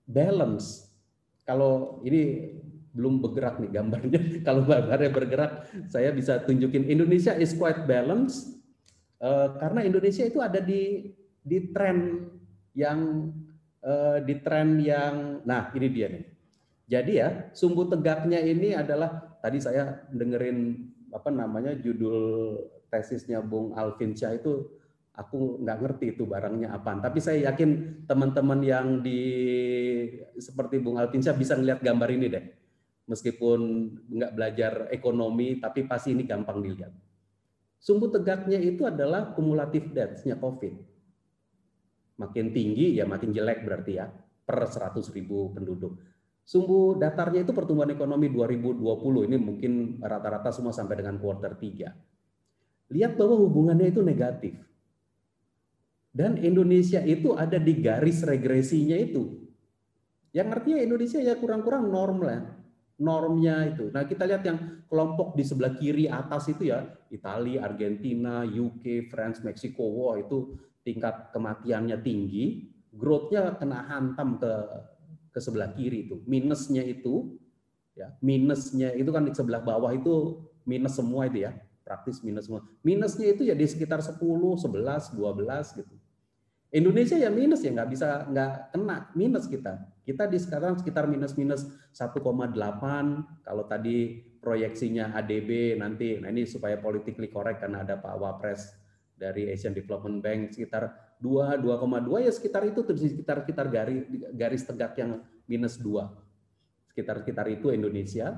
balance. 0.05 0.85
Kalau 1.41 1.97
ini 2.05 2.53
belum 2.93 3.23
bergerak 3.25 3.57
nih 3.57 3.71
gambarnya. 3.73 4.21
Kalau 4.47 4.61
gambarnya 4.69 5.09
bergerak, 5.09 5.51
saya 5.89 6.13
bisa 6.13 6.37
tunjukin 6.45 6.85
Indonesia 6.85 7.33
is 7.33 7.57
quite 7.57 7.89
balanced 7.89 8.61
uh, 9.23 9.55
karena 9.57 9.87
Indonesia 9.87 10.27
itu 10.27 10.43
ada 10.43 10.59
di 10.59 11.09
di 11.41 11.73
tren 11.73 12.29
yang 12.77 13.29
uh, 13.83 14.17
di 14.21 14.35
tren 14.39 14.77
yang 14.79 15.41
nah 15.43 15.73
ini 15.75 15.87
dia 15.89 16.07
nih. 16.09 16.25
Jadi 16.91 17.11
ya 17.17 17.29
sumbu 17.55 17.87
tegaknya 17.87 18.39
ini 18.43 18.75
adalah 18.75 19.39
tadi 19.39 19.57
saya 19.63 20.05
dengerin 20.11 20.89
apa 21.11 21.29
namanya 21.31 21.75
judul 21.75 22.55
tesisnya 22.91 23.39
Bung 23.39 23.71
Alvin 23.75 24.11
Syah 24.11 24.35
itu 24.35 24.67
aku 25.15 25.63
nggak 25.63 25.79
ngerti 25.81 26.05
itu 26.15 26.23
barangnya 26.27 26.75
apa. 26.75 26.99
Tapi 26.99 27.19
saya 27.23 27.51
yakin 27.51 28.03
teman-teman 28.07 28.59
yang 28.59 28.87
di 28.99 29.21
seperti 30.35 30.83
Bung 30.83 30.99
Alvin 30.99 31.23
Syah 31.23 31.35
bisa 31.35 31.55
ngeliat 31.55 31.79
gambar 31.79 32.09
ini 32.11 32.27
deh 32.27 32.45
meskipun 33.11 33.59
nggak 34.07 34.31
belajar 34.31 34.73
ekonomi, 34.93 35.59
tapi 35.59 35.83
pasti 35.83 36.15
ini 36.15 36.23
gampang 36.23 36.63
dilihat. 36.63 36.95
Sumbu 37.81 38.07
tegaknya 38.07 38.61
itu 38.61 38.87
adalah 38.87 39.33
kumulatif 39.35 39.89
deaths-nya 39.91 40.39
COVID. 40.39 40.90
Makin 42.21 42.53
tinggi 42.53 43.01
ya 43.01 43.09
makin 43.09 43.33
jelek 43.33 43.65
berarti 43.65 43.97
ya, 43.97 44.05
per 44.45 44.69
100 44.69 45.01
ribu 45.17 45.49
penduduk. 45.49 45.97
Sumbu 46.45 46.97
datarnya 46.97 47.41
itu 47.41 47.53
pertumbuhan 47.53 47.89
ekonomi 47.93 48.29
2020, 48.29 49.29
ini 49.29 49.37
mungkin 49.37 49.71
rata-rata 50.01 50.53
semua 50.53 50.73
sampai 50.73 51.01
dengan 51.01 51.17
kuartal 51.17 51.57
3. 51.57 52.93
Lihat 52.93 53.17
bahwa 53.17 53.35
hubungannya 53.41 53.89
itu 53.89 54.01
negatif. 54.05 54.53
Dan 56.11 56.37
Indonesia 56.43 56.99
itu 57.01 57.33
ada 57.39 57.55
di 57.55 57.79
garis 57.79 58.19
regresinya 58.27 58.99
itu. 58.99 59.47
Yang 60.35 60.47
artinya 60.59 60.79
Indonesia 60.83 61.19
ya 61.23 61.39
kurang-kurang 61.39 61.87
normal 61.87 62.61
normnya 63.01 63.65
itu. 63.73 63.89
Nah, 63.89 64.05
kita 64.05 64.29
lihat 64.29 64.45
yang 64.45 64.85
kelompok 64.85 65.33
di 65.33 65.41
sebelah 65.41 65.73
kiri 65.73 66.05
atas 66.05 66.53
itu 66.53 66.69
ya, 66.69 66.85
Italia, 67.09 67.65
Argentina, 67.65 68.45
UK, 68.45 69.09
France, 69.09 69.41
Meksiko, 69.41 69.81
wow 69.81 70.21
itu 70.21 70.53
tingkat 70.81 71.33
kematiannya 71.33 71.97
tinggi, 72.01 72.69
growth-nya 72.93 73.57
kena 73.57 73.85
hantam 73.87 74.41
ke 74.41 74.53
ke 75.31 75.39
sebelah 75.39 75.71
kiri 75.71 76.09
itu. 76.09 76.19
Minusnya 76.27 76.83
itu 76.83 77.39
ya, 77.95 78.11
minusnya 78.19 78.91
itu 78.93 79.09
kan 79.09 79.23
di 79.23 79.31
sebelah 79.31 79.63
bawah 79.63 79.91
itu 79.95 80.43
minus 80.67 80.99
semua 80.99 81.27
itu 81.27 81.47
ya. 81.47 81.53
praktis 81.81 82.21
minus 82.23 82.47
semua. 82.47 82.63
Minusnya 82.85 83.35
itu 83.35 83.43
ya 83.43 83.57
di 83.57 83.67
sekitar 83.67 83.99
10, 83.99 84.15
11, 84.15 85.11
12 85.17 85.81
gitu. 85.81 85.95
Indonesia 86.71 87.19
ya 87.19 87.27
minus 87.27 87.67
ya 87.67 87.73
nggak 87.75 87.89
bisa 87.91 88.31
nggak 88.31 88.53
kena 88.71 89.11
minus 89.11 89.49
kita. 89.49 89.75
Kita 90.07 90.23
di 90.29 90.39
sekarang 90.39 90.79
sekitar 90.79 91.09
minus 91.09 91.35
minus 91.35 91.67
1,8 91.91 92.23
kalau 93.43 93.63
tadi 93.67 94.23
proyeksinya 94.39 95.11
ADB 95.19 95.77
nanti 95.77 96.17
nah 96.17 96.31
ini 96.31 96.47
supaya 96.47 96.79
politically 96.79 97.27
correct 97.27 97.59
karena 97.59 97.83
ada 97.83 97.99
Pak 97.99 98.15
Wapres 98.17 98.80
dari 99.21 99.53
Asian 99.53 99.77
Development 99.77 100.17
Bank 100.17 100.57
sekitar 100.57 100.89
2 101.21 101.61
2,2 101.61 102.25
ya 102.25 102.31
sekitar 102.33 102.65
itu 102.65 102.81
terus 102.81 103.05
sekitar 103.05 103.45
sekitar 103.45 103.69
garis 103.69 104.01
garis 104.33 104.65
tegak 104.65 104.97
yang 104.97 105.21
minus 105.45 105.77
2. 105.77 106.89
Sekitar 106.89 107.21
sekitar 107.21 107.45
itu 107.53 107.69
Indonesia 107.69 108.33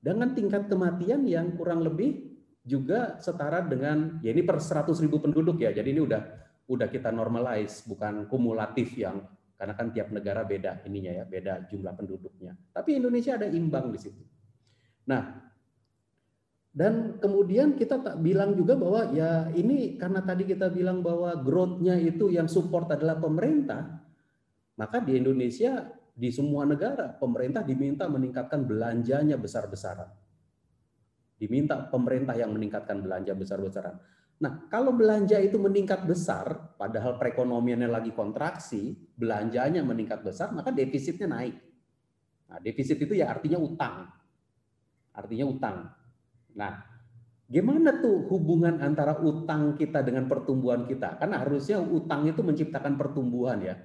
dengan 0.00 0.32
tingkat 0.32 0.72
kematian 0.72 1.28
yang 1.28 1.52
kurang 1.52 1.84
lebih 1.84 2.32
juga 2.64 3.20
setara 3.20 3.60
dengan 3.60 4.24
ya 4.24 4.32
ini 4.32 4.40
per 4.40 4.56
100 4.56 4.96
ribu 5.04 5.20
penduduk 5.20 5.60
ya. 5.60 5.76
Jadi 5.76 5.92
ini 5.92 6.00
udah 6.00 6.22
udah 6.64 6.88
kita 6.88 7.12
normalize, 7.12 7.84
bukan 7.84 8.24
kumulatif 8.24 8.96
yang 8.96 9.20
karena 9.54 9.76
kan 9.76 9.92
tiap 9.92 10.08
negara 10.08 10.42
beda 10.42 10.80
ininya 10.88 11.12
ya, 11.12 11.24
beda 11.28 11.68
jumlah 11.68 11.92
penduduknya. 11.92 12.56
Tapi 12.72 12.96
Indonesia 12.96 13.36
ada 13.36 13.46
imbang 13.52 13.92
di 13.92 14.00
situ. 14.00 14.24
Nah, 15.04 15.43
dan 16.74 17.22
kemudian 17.22 17.78
kita 17.78 18.02
tak 18.02 18.18
bilang 18.18 18.58
juga 18.58 18.74
bahwa 18.74 19.14
ya 19.14 19.46
ini 19.54 19.94
karena 19.94 20.26
tadi 20.26 20.42
kita 20.42 20.74
bilang 20.74 21.06
bahwa 21.06 21.30
growth-nya 21.38 21.94
itu 22.02 22.34
yang 22.34 22.50
support 22.50 22.90
adalah 22.90 23.14
pemerintah, 23.22 24.02
maka 24.74 24.98
di 24.98 25.14
Indonesia 25.14 25.86
di 26.10 26.34
semua 26.34 26.66
negara 26.66 27.14
pemerintah 27.14 27.62
diminta 27.62 28.10
meningkatkan 28.10 28.66
belanjanya 28.66 29.38
besar-besaran. 29.38 30.10
Diminta 31.38 31.78
pemerintah 31.78 32.34
yang 32.34 32.50
meningkatkan 32.50 32.98
belanja 32.98 33.38
besar-besaran. 33.38 33.94
Nah, 34.42 34.66
kalau 34.66 34.90
belanja 34.98 35.38
itu 35.38 35.54
meningkat 35.62 36.02
besar, 36.02 36.74
padahal 36.74 37.22
perekonomiannya 37.22 37.86
lagi 37.86 38.10
kontraksi, 38.10 38.98
belanjanya 39.14 39.86
meningkat 39.86 40.26
besar, 40.26 40.50
maka 40.50 40.74
defisitnya 40.74 41.30
naik. 41.30 41.54
Nah, 42.50 42.58
defisit 42.58 42.98
itu 42.98 43.14
ya 43.14 43.30
artinya 43.30 43.62
utang. 43.62 44.10
Artinya 45.14 45.46
utang. 45.46 45.78
Nah, 46.54 46.82
gimana 47.46 48.00
tuh 48.00 48.26
hubungan 48.30 48.80
antara 48.80 49.18
utang 49.20 49.74
kita 49.78 50.02
dengan 50.02 50.26
pertumbuhan 50.30 50.86
kita? 50.86 51.18
Karena 51.18 51.42
harusnya 51.42 51.78
utang 51.82 52.26
itu 52.26 52.40
menciptakan 52.40 52.94
pertumbuhan 52.98 53.58
ya. 53.62 53.76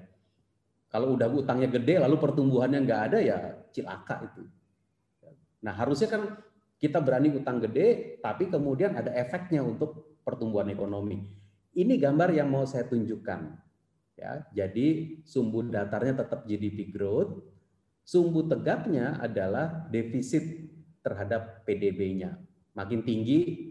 Kalau 0.89 1.13
udah 1.13 1.29
utangnya 1.29 1.69
gede 1.69 2.01
lalu 2.01 2.17
pertumbuhannya 2.17 2.81
nggak 2.81 3.01
ada 3.13 3.17
ya 3.21 3.37
cilaka 3.69 4.25
itu. 4.25 4.41
Nah, 5.61 5.73
harusnya 5.75 6.09
kan 6.09 6.21
kita 6.79 7.03
berani 7.03 7.35
utang 7.35 7.59
gede, 7.59 8.17
tapi 8.23 8.47
kemudian 8.47 8.95
ada 8.95 9.11
efeknya 9.11 9.59
untuk 9.59 10.17
pertumbuhan 10.23 10.71
ekonomi. 10.71 11.19
Ini 11.75 11.99
gambar 11.99 12.31
yang 12.33 12.47
mau 12.49 12.63
saya 12.63 12.87
tunjukkan. 12.87 13.69
Ya, 14.19 14.43
jadi 14.51 15.19
sumbu 15.23 15.63
datarnya 15.67 16.23
tetap 16.23 16.43
GDP 16.43 16.91
growth, 16.91 17.39
sumbu 18.03 18.47
tegaknya 18.47 19.15
adalah 19.19 19.87
defisit 19.87 20.43
terhadap 20.99 21.63
PDB-nya. 21.63 22.35
Makin 22.79 23.03
tinggi 23.03 23.67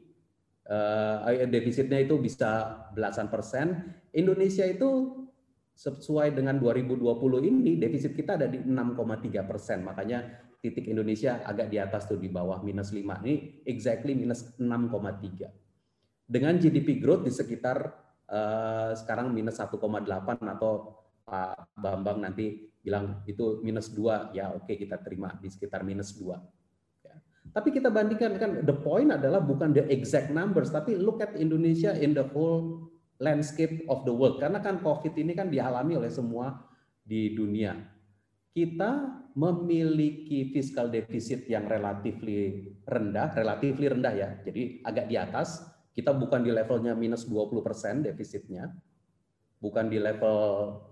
eh, 0.69 1.49
defisitnya 1.49 2.05
itu 2.05 2.21
bisa 2.21 2.85
belasan 2.93 3.33
persen. 3.33 3.97
Indonesia 4.13 4.69
itu 4.69 5.25
sesuai 5.73 6.37
dengan 6.37 6.61
2020 6.61 7.01
ini 7.49 7.81
defisit 7.81 8.13
kita 8.13 8.37
ada 8.37 8.45
di 8.45 8.61
6,3 8.61 9.49
persen. 9.49 9.81
Makanya 9.89 10.45
titik 10.61 10.91
Indonesia 10.93 11.41
agak 11.41 11.73
di 11.73 11.81
atas 11.81 12.05
tuh 12.05 12.21
di 12.21 12.29
bawah 12.29 12.61
minus 12.61 12.93
5 12.93 13.25
ini 13.25 13.63
exactly 13.65 14.13
minus 14.13 14.53
6,3 14.59 15.47
dengan 16.29 16.61
GDP 16.61 17.01
growth 17.01 17.25
di 17.25 17.33
sekitar 17.33 17.89
uh, 18.29 18.93
sekarang 18.93 19.33
minus 19.33 19.57
1,8 19.57 19.81
atau 20.45 20.73
Pak 21.25 21.73
Bambang 21.73 22.21
nanti 22.21 22.69
bilang 22.85 23.25
itu 23.25 23.61
minus 23.65 23.93
2, 23.93 24.37
ya 24.37 24.53
oke 24.53 24.69
okay, 24.69 24.77
kita 24.77 25.01
terima 25.01 25.33
di 25.41 25.49
sekitar 25.49 25.85
minus 25.85 26.13
2. 26.17 26.37
Tapi 27.53 27.69
kita 27.73 27.89
bandingkan 27.89 28.37
kan 28.37 28.51
the 28.63 28.77
point 28.77 29.13
adalah 29.13 29.41
bukan 29.41 29.73
the 29.73 29.85
exact 29.89 30.29
numbers, 30.33 30.69
tapi 30.69 30.97
look 30.97 31.21
at 31.25 31.35
Indonesia 31.37 31.97
in 31.97 32.13
the 32.13 32.27
whole 32.35 32.91
landscape 33.19 33.85
of 33.91 34.05
the 34.07 34.15
world. 34.15 34.39
Karena 34.39 34.63
kan 34.63 34.81
COVID 34.81 35.15
ini 35.19 35.33
kan 35.35 35.51
dialami 35.51 35.99
oleh 35.99 36.13
semua 36.13 36.55
di 37.03 37.33
dunia. 37.35 37.75
Kita 38.53 39.23
memiliki 39.39 40.51
fiskal 40.51 40.91
defisit 40.91 41.47
yang 41.47 41.71
relatif 41.71 42.19
rendah, 42.83 43.31
relatif 43.39 43.79
rendah 43.79 44.15
ya, 44.15 44.29
jadi 44.43 44.83
agak 44.83 45.07
di 45.07 45.15
atas, 45.15 45.63
kita 45.95 46.11
bukan 46.11 46.43
di 46.43 46.51
levelnya 46.51 46.99
minus 46.99 47.23
20% 47.31 48.03
defisitnya, 48.03 48.67
bukan 49.63 49.87
di 49.87 50.03
level 50.03 50.39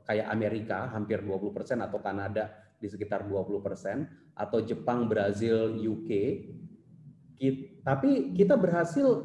kayak 0.07 0.31
Amerika 0.31 0.95
hampir 0.95 1.27
20% 1.27 1.83
atau 1.83 1.99
Kanada 1.99 2.66
di 2.77 2.89
sekitar 2.89 3.25
20% 3.29 4.37
atau 4.37 4.59
Jepang, 4.61 5.09
Brazil, 5.09 5.77
UK. 5.77 6.11
Tapi 7.85 8.33
kita 8.37 8.57
berhasil 8.57 9.25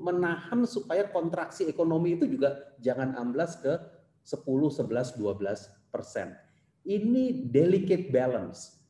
menahan 0.00 0.64
supaya 0.64 1.06
kontraksi 1.08 1.68
ekonomi 1.68 2.16
itu 2.16 2.26
juga 2.26 2.74
jangan 2.80 3.14
amblas 3.16 3.60
ke 3.60 3.76
10, 4.24 4.44
11, 4.44 5.20
12 5.20 5.92
persen. 5.92 6.32
Ini 6.80 7.52
delicate 7.52 8.08
balance 8.08 8.80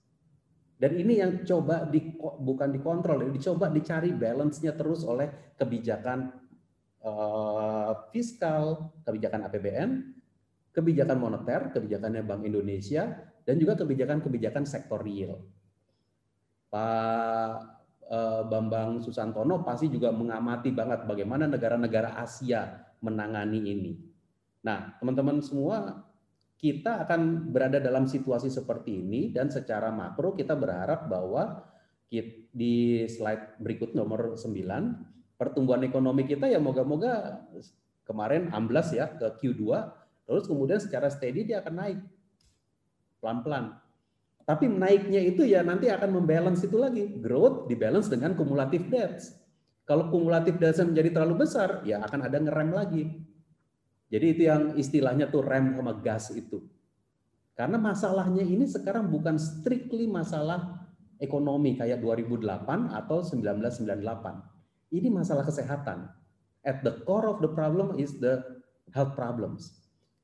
dan 0.80 0.96
ini 0.96 1.20
yang 1.20 1.44
coba 1.44 1.84
di, 1.84 2.16
bukan 2.16 2.72
dikontrol, 2.72 3.28
dicoba 3.28 3.68
dicari 3.68 4.16
balance-nya 4.16 4.72
terus 4.72 5.04
oleh 5.04 5.52
kebijakan 5.60 6.32
uh, 7.04 8.08
fiskal, 8.08 8.88
kebijakan 9.04 9.44
APBN, 9.44 9.90
kebijakan 10.72 11.20
moneter, 11.20 11.68
kebijakannya 11.76 12.24
Bank 12.24 12.48
Indonesia, 12.48 13.12
dan 13.50 13.58
juga 13.58 13.74
kebijakan-kebijakan 13.74 14.62
sektor 14.62 15.02
real. 15.02 15.42
Pak 16.70 17.54
uh, 18.06 18.42
Bambang 18.46 19.02
Susantono 19.02 19.66
pasti 19.66 19.90
juga 19.90 20.14
mengamati 20.14 20.70
banget 20.70 21.02
bagaimana 21.02 21.50
negara-negara 21.50 22.14
Asia 22.14 22.86
menangani 23.02 23.58
ini. 23.58 23.92
Nah, 24.62 24.94
teman-teman 25.02 25.42
semua 25.42 26.06
kita 26.62 27.02
akan 27.02 27.50
berada 27.50 27.82
dalam 27.82 28.06
situasi 28.06 28.54
seperti 28.54 29.02
ini 29.02 29.34
dan 29.34 29.50
secara 29.50 29.90
makro 29.90 30.38
kita 30.38 30.54
berharap 30.54 31.10
bahwa 31.10 31.66
di 32.54 33.02
slide 33.10 33.58
berikut 33.58 33.98
nomor 33.98 34.38
9 34.38 34.46
pertumbuhan 35.34 35.82
ekonomi 35.82 36.22
kita 36.22 36.46
ya 36.46 36.62
moga-moga 36.62 37.42
kemarin 38.06 38.50
amblas 38.54 38.94
ya 38.94 39.10
ke 39.10 39.26
Q2 39.42 39.62
terus 40.26 40.44
kemudian 40.46 40.78
secara 40.78 41.10
steady 41.10 41.48
dia 41.48 41.62
akan 41.64 41.74
naik 41.74 41.98
pelan-pelan. 43.20 43.76
Tapi 44.48 44.66
naiknya 44.66 45.22
itu 45.22 45.46
ya 45.46 45.62
nanti 45.62 45.86
akan 45.86 46.10
membalance 46.10 46.66
itu 46.66 46.74
lagi. 46.74 47.06
Growth 47.22 47.70
dibalance 47.70 48.10
dengan 48.10 48.34
kumulatif 48.34 48.90
debts. 48.90 49.36
Kalau 49.86 50.10
kumulatif 50.10 50.58
debts 50.58 50.82
menjadi 50.82 51.14
terlalu 51.14 51.46
besar, 51.46 51.86
ya 51.86 52.02
akan 52.02 52.26
ada 52.26 52.38
ngerem 52.40 52.70
lagi. 52.74 53.04
Jadi 54.10 54.26
itu 54.26 54.42
yang 54.50 54.74
istilahnya 54.74 55.30
tuh 55.30 55.46
rem 55.46 55.78
sama 55.78 55.94
gas 56.02 56.34
itu. 56.34 56.66
Karena 57.54 57.78
masalahnya 57.78 58.42
ini 58.42 58.66
sekarang 58.66 59.06
bukan 59.06 59.38
strictly 59.38 60.10
masalah 60.10 60.82
ekonomi 61.22 61.78
kayak 61.78 62.02
2008 62.02 62.90
atau 62.90 63.22
1998. 63.22 64.90
Ini 64.90 65.08
masalah 65.12 65.46
kesehatan. 65.46 66.10
At 66.66 66.82
the 66.82 67.04
core 67.06 67.30
of 67.30 67.38
the 67.38 67.52
problem 67.52 67.96
is 68.00 68.18
the 68.18 68.42
health 68.90 69.14
problems. 69.14 69.79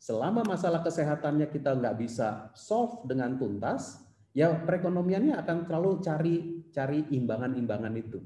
Selama 0.06 0.46
masalah 0.46 0.86
kesehatannya 0.86 1.50
kita 1.50 1.74
nggak 1.74 1.98
bisa 1.98 2.54
solve 2.54 3.02
dengan 3.10 3.34
tuntas, 3.34 4.06
ya 4.30 4.54
perekonomiannya 4.54 5.34
akan 5.34 5.66
terlalu 5.66 5.98
cari 5.98 6.34
cari 6.70 7.10
imbangan-imbangan 7.10 7.94
itu. 7.98 8.22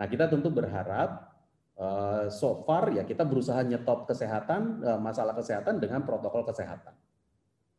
Nah 0.00 0.08
kita 0.08 0.32
tentu 0.32 0.48
berharap 0.48 1.32
Eh, 1.72 2.26
so 2.28 2.62
far 2.68 2.92
ya 2.92 3.02
kita 3.02 3.24
berusaha 3.24 3.58
nyetop 3.64 4.04
kesehatan 4.04 4.84
eh, 4.84 5.00
masalah 5.00 5.32
kesehatan 5.32 5.80
dengan 5.80 6.04
protokol 6.04 6.44
kesehatan. 6.44 6.92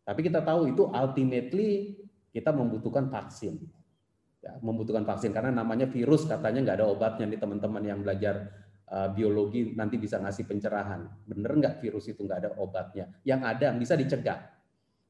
Tapi 0.04 0.20
kita 0.26 0.42
tahu 0.42 0.74
itu 0.74 0.90
ultimately 0.90 2.02
kita 2.34 2.50
membutuhkan 2.52 3.08
vaksin. 3.08 3.62
Ya, 4.44 4.60
membutuhkan 4.60 5.08
vaksin 5.08 5.32
karena 5.32 5.56
namanya 5.56 5.88
virus 5.88 6.28
katanya 6.28 6.68
nggak 6.68 6.78
ada 6.84 6.88
obatnya 6.92 7.32
nih 7.32 7.40
teman-teman 7.40 7.80
yang 7.80 8.04
belajar 8.04 8.52
uh, 8.90 9.10
biologi 9.14 9.72
nanti 9.78 9.96
bisa 9.96 10.20
ngasih 10.20 10.50
pencerahan. 10.50 11.06
Bener 11.24 11.52
nggak 11.54 11.80
virus 11.80 12.10
itu 12.10 12.26
nggak 12.26 12.40
ada 12.44 12.50
obatnya? 12.60 13.08
Yang 13.24 13.42
ada 13.46 13.68
bisa 13.78 13.94
dicegah. 13.96 14.40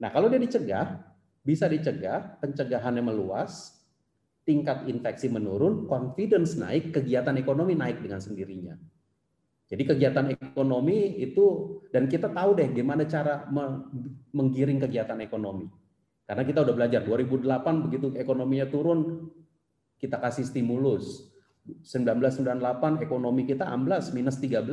Nah 0.04 0.10
kalau 0.12 0.28
dia 0.28 0.42
dicegah, 0.42 1.00
bisa 1.42 1.66
dicegah, 1.72 2.38
pencegahannya 2.44 3.04
meluas, 3.04 3.84
tingkat 4.44 4.86
infeksi 4.92 5.32
menurun, 5.32 5.88
confidence 5.88 6.60
naik, 6.60 6.92
kegiatan 6.92 7.36
ekonomi 7.40 7.74
naik 7.74 8.04
dengan 8.04 8.20
sendirinya. 8.20 8.76
Jadi 9.74 9.84
kegiatan 9.90 10.28
ekonomi 10.30 11.18
itu 11.24 11.80
dan 11.90 12.06
kita 12.06 12.30
tahu 12.30 12.54
deh 12.54 12.70
gimana 12.76 13.10
cara 13.10 13.48
menggiring 14.36 14.78
kegiatan 14.86 15.18
ekonomi. 15.24 15.66
Karena 16.24 16.44
kita 16.46 16.62
udah 16.62 16.76
belajar 16.78 17.02
2008 17.02 17.86
begitu 17.90 18.08
ekonominya 18.14 18.68
turun 18.70 19.28
kita 19.98 20.20
kasih 20.20 20.46
stimulus. 20.46 21.33
1998 21.64 23.04
ekonomi 23.08 23.48
kita 23.48 23.64
amblas 23.64 24.12
minus 24.12 24.36
13. 24.40 24.68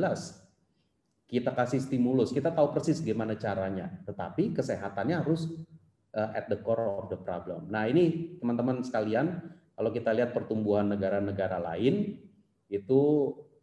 Kita 1.31 1.55
kasih 1.55 1.79
stimulus, 1.79 2.35
kita 2.35 2.51
tahu 2.51 2.75
persis 2.75 2.99
gimana 2.99 3.39
caranya. 3.39 3.87
Tetapi 4.03 4.51
kesehatannya 4.51 5.23
harus 5.23 5.47
uh, 6.11 6.29
at 6.35 6.51
the 6.51 6.59
core 6.59 6.99
of 6.99 7.07
the 7.07 7.15
problem. 7.15 7.71
Nah 7.71 7.87
ini 7.87 8.35
teman-teman 8.43 8.83
sekalian, 8.83 9.39
kalau 9.79 9.95
kita 9.95 10.11
lihat 10.11 10.35
pertumbuhan 10.35 10.91
negara-negara 10.91 11.63
lain, 11.63 12.19
itu 12.67 13.01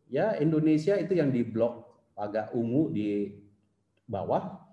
ya 0.08 0.40
Indonesia 0.40 0.96
itu 0.96 1.12
yang 1.12 1.28
di 1.28 1.44
blok 1.44 1.84
agak 2.16 2.56
ungu 2.56 2.88
di 2.88 3.36
bawah. 4.08 4.64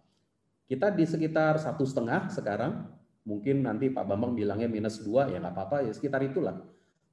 Kita 0.66 0.96
di 0.96 1.04
sekitar 1.04 1.60
satu 1.60 1.84
setengah 1.84 2.32
sekarang, 2.32 2.88
mungkin 3.28 3.68
nanti 3.68 3.92
Pak 3.92 4.08
Bambang 4.08 4.34
bilangnya 4.40 4.72
minus 4.72 5.04
dua, 5.04 5.28
ya 5.28 5.44
nggak 5.44 5.52
apa-apa, 5.52 5.78
ya 5.84 5.92
sekitar 5.92 6.24
itulah 6.24 6.58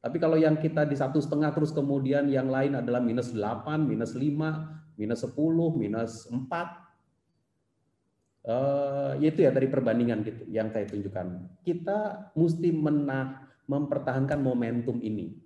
tapi 0.03 0.19
kalau 0.19 0.35
yang 0.35 0.59
kita 0.59 0.83
di 0.83 0.99
satu 0.99 1.23
setengah 1.23 1.55
terus 1.55 1.71
kemudian 1.71 2.27
yang 2.27 2.51
lain 2.51 2.75
adalah 2.75 2.99
minus 2.99 3.31
8, 3.31 3.87
minus 3.87 4.19
5, 4.19 4.99
minus 4.99 5.23
10, 5.23 5.39
minus 5.79 6.27
4, 6.27 6.43
uh, 8.51 9.15
itu 9.23 9.47
ya 9.47 9.55
dari 9.55 9.71
perbandingan 9.71 10.27
gitu 10.27 10.43
yang 10.51 10.75
saya 10.75 10.91
tunjukkan. 10.91 11.27
Kita 11.63 12.35
mesti 12.35 12.75
menah, 12.75 13.47
mempertahankan 13.71 14.43
momentum 14.43 14.99
ini. 14.99 15.39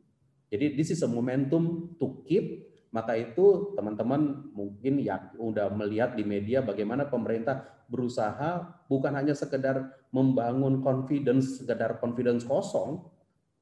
Jadi 0.48 0.72
this 0.72 0.88
is 0.96 1.04
a 1.04 1.08
momentum 1.10 1.92
to 2.00 2.24
keep. 2.24 2.72
Maka 2.96 3.12
itu 3.12 3.76
teman-teman 3.76 4.48
mungkin 4.56 5.04
ya 5.04 5.28
udah 5.36 5.68
melihat 5.68 6.16
di 6.16 6.24
media 6.24 6.64
bagaimana 6.64 7.04
pemerintah 7.04 7.84
berusaha 7.92 8.72
bukan 8.88 9.12
hanya 9.12 9.36
sekedar 9.36 9.92
membangun 10.16 10.80
confidence, 10.80 11.60
sekedar 11.60 12.00
confidence 12.00 12.48
kosong, 12.48 13.04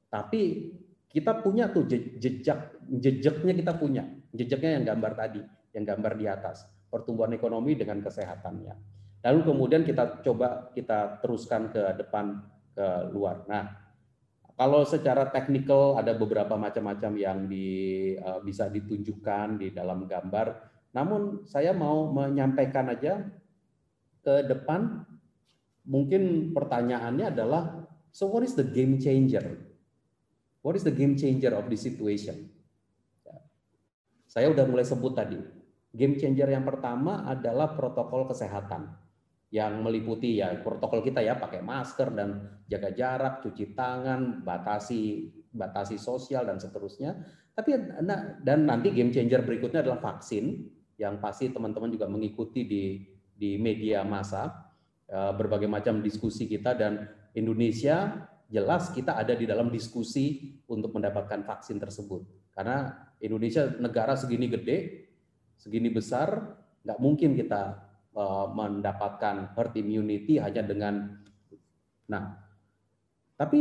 tapi 0.06 0.70
kita 1.14 1.46
punya 1.46 1.70
tuh 1.70 1.86
jejak 2.18 2.74
jejaknya 2.90 3.54
kita 3.54 3.72
punya. 3.78 4.02
Jejaknya 4.34 4.82
yang 4.82 4.84
gambar 4.90 5.12
tadi 5.14 5.40
yang 5.70 5.86
gambar 5.86 6.12
di 6.18 6.26
atas. 6.26 6.66
Pertumbuhan 6.90 7.30
ekonomi 7.38 7.78
dengan 7.78 8.02
kesehatannya. 8.02 8.74
Lalu 9.22 9.40
kemudian 9.46 9.86
kita 9.86 10.26
coba 10.26 10.74
kita 10.74 11.22
teruskan 11.22 11.70
ke 11.70 12.02
depan 12.02 12.42
ke 12.74 12.86
luar. 13.14 13.46
Nah 13.46 13.64
kalau 14.58 14.82
secara 14.82 15.30
teknikal 15.30 15.94
ada 15.94 16.14
beberapa 16.18 16.58
macam-macam 16.58 17.12
yang 17.14 17.38
di, 17.46 18.14
uh, 18.18 18.42
bisa 18.42 18.66
ditunjukkan 18.66 19.58
di 19.58 19.70
dalam 19.70 20.06
gambar. 20.10 20.46
Namun 20.94 21.46
saya 21.46 21.70
mau 21.74 22.10
menyampaikan 22.10 22.90
aja 22.90 23.22
ke 24.18 24.34
depan. 24.50 25.06
Mungkin 25.86 26.54
pertanyaannya 26.54 27.34
adalah 27.34 27.86
so 28.10 28.30
what 28.30 28.42
is 28.42 28.58
the 28.58 28.66
game 28.66 28.98
changer 28.98 29.63
What 30.64 30.80
is 30.80 30.84
the 30.88 30.96
game 30.96 31.12
changer 31.20 31.52
of 31.52 31.68
this 31.68 31.84
situation? 31.84 32.48
Ya. 33.20 33.36
Saya 34.24 34.48
udah 34.48 34.64
mulai 34.64 34.88
sebut 34.88 35.12
tadi. 35.12 35.36
Game 35.92 36.16
changer 36.16 36.48
yang 36.48 36.64
pertama 36.64 37.28
adalah 37.28 37.76
protokol 37.76 38.24
kesehatan 38.32 38.88
yang 39.54 39.84
meliputi 39.86 40.42
ya 40.42 40.50
protokol 40.58 40.98
kita 41.04 41.22
ya 41.22 41.38
pakai 41.38 41.62
masker 41.62 42.10
dan 42.16 42.58
jaga 42.66 42.90
jarak, 42.90 43.44
cuci 43.44 43.76
tangan, 43.76 44.42
batasi 44.42 45.30
batasi 45.52 46.00
sosial 46.00 46.48
dan 46.48 46.58
seterusnya. 46.58 47.12
Tapi 47.54 48.02
nah, 48.02 48.40
dan 48.42 48.66
nanti 48.66 48.90
game 48.90 49.14
changer 49.14 49.46
berikutnya 49.46 49.84
adalah 49.84 50.02
vaksin 50.02 50.64
yang 50.98 51.22
pasti 51.22 51.52
teman-teman 51.52 51.92
juga 51.92 52.10
mengikuti 52.10 52.66
di 52.66 52.84
di 53.30 53.60
media 53.60 54.02
massa 54.02 54.74
eh, 55.06 55.32
berbagai 55.36 55.70
macam 55.70 56.02
diskusi 56.02 56.50
kita 56.50 56.74
dan 56.74 57.06
Indonesia 57.38 58.26
jelas 58.48 58.92
kita 58.92 59.16
ada 59.16 59.32
di 59.32 59.48
dalam 59.48 59.72
diskusi 59.72 60.56
untuk 60.68 60.92
mendapatkan 60.92 61.44
vaksin 61.44 61.80
tersebut. 61.80 62.22
Karena 62.52 62.92
Indonesia 63.18 63.66
negara 63.80 64.14
segini 64.14 64.46
gede, 64.46 65.08
segini 65.56 65.88
besar, 65.88 66.54
nggak 66.84 67.00
mungkin 67.00 67.34
kita 67.34 67.80
uh, 68.14 68.46
mendapatkan 68.52 69.56
herd 69.56 69.74
immunity 69.80 70.36
hanya 70.38 70.62
dengan 70.62 71.18
nah. 72.06 72.36
Tapi 73.34 73.60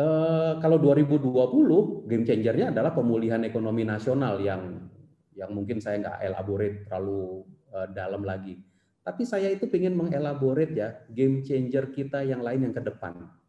uh, 0.00 0.56
kalau 0.62 0.80
2020 0.80 2.08
game 2.08 2.24
changernya 2.24 2.72
adalah 2.72 2.96
pemulihan 2.96 3.42
ekonomi 3.44 3.84
nasional 3.84 4.40
yang 4.40 4.88
yang 5.36 5.50
mungkin 5.52 5.82
saya 5.82 6.00
nggak 6.00 6.18
elaborate 6.24 6.76
terlalu 6.88 7.44
uh, 7.74 7.88
dalam 7.90 8.24
lagi. 8.24 8.56
Tapi 9.00 9.24
saya 9.24 9.48
itu 9.50 9.64
ingin 9.68 9.96
mengelaborate 9.96 10.72
ya 10.76 10.88
game 11.10 11.42
changer 11.44 11.90
kita 11.90 12.24
yang 12.24 12.40
lain 12.40 12.70
yang 12.70 12.74
ke 12.76 12.84
depan 12.84 13.39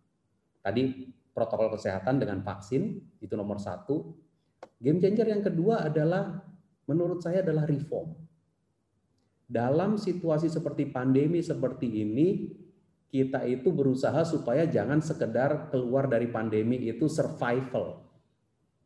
Tadi 0.62 1.10
protokol 1.34 1.74
kesehatan 1.74 2.22
dengan 2.22 2.46
vaksin 2.46 3.02
itu 3.18 3.34
nomor 3.34 3.58
satu. 3.58 4.14
Game 4.78 5.02
changer 5.02 5.30
yang 5.30 5.42
kedua 5.42 5.90
adalah 5.90 6.42
menurut 6.86 7.22
saya 7.22 7.42
adalah 7.42 7.66
reform. 7.66 8.14
Dalam 9.52 10.00
situasi 10.00 10.48
seperti 10.48 10.88
pandemi 10.88 11.44
seperti 11.44 12.02
ini, 12.06 12.50
kita 13.12 13.44
itu 13.44 13.68
berusaha 13.74 14.24
supaya 14.24 14.64
jangan 14.64 15.04
sekedar 15.04 15.68
keluar 15.68 16.08
dari 16.08 16.32
pandemi 16.32 16.80
itu 16.88 17.12
survival. 17.12 18.00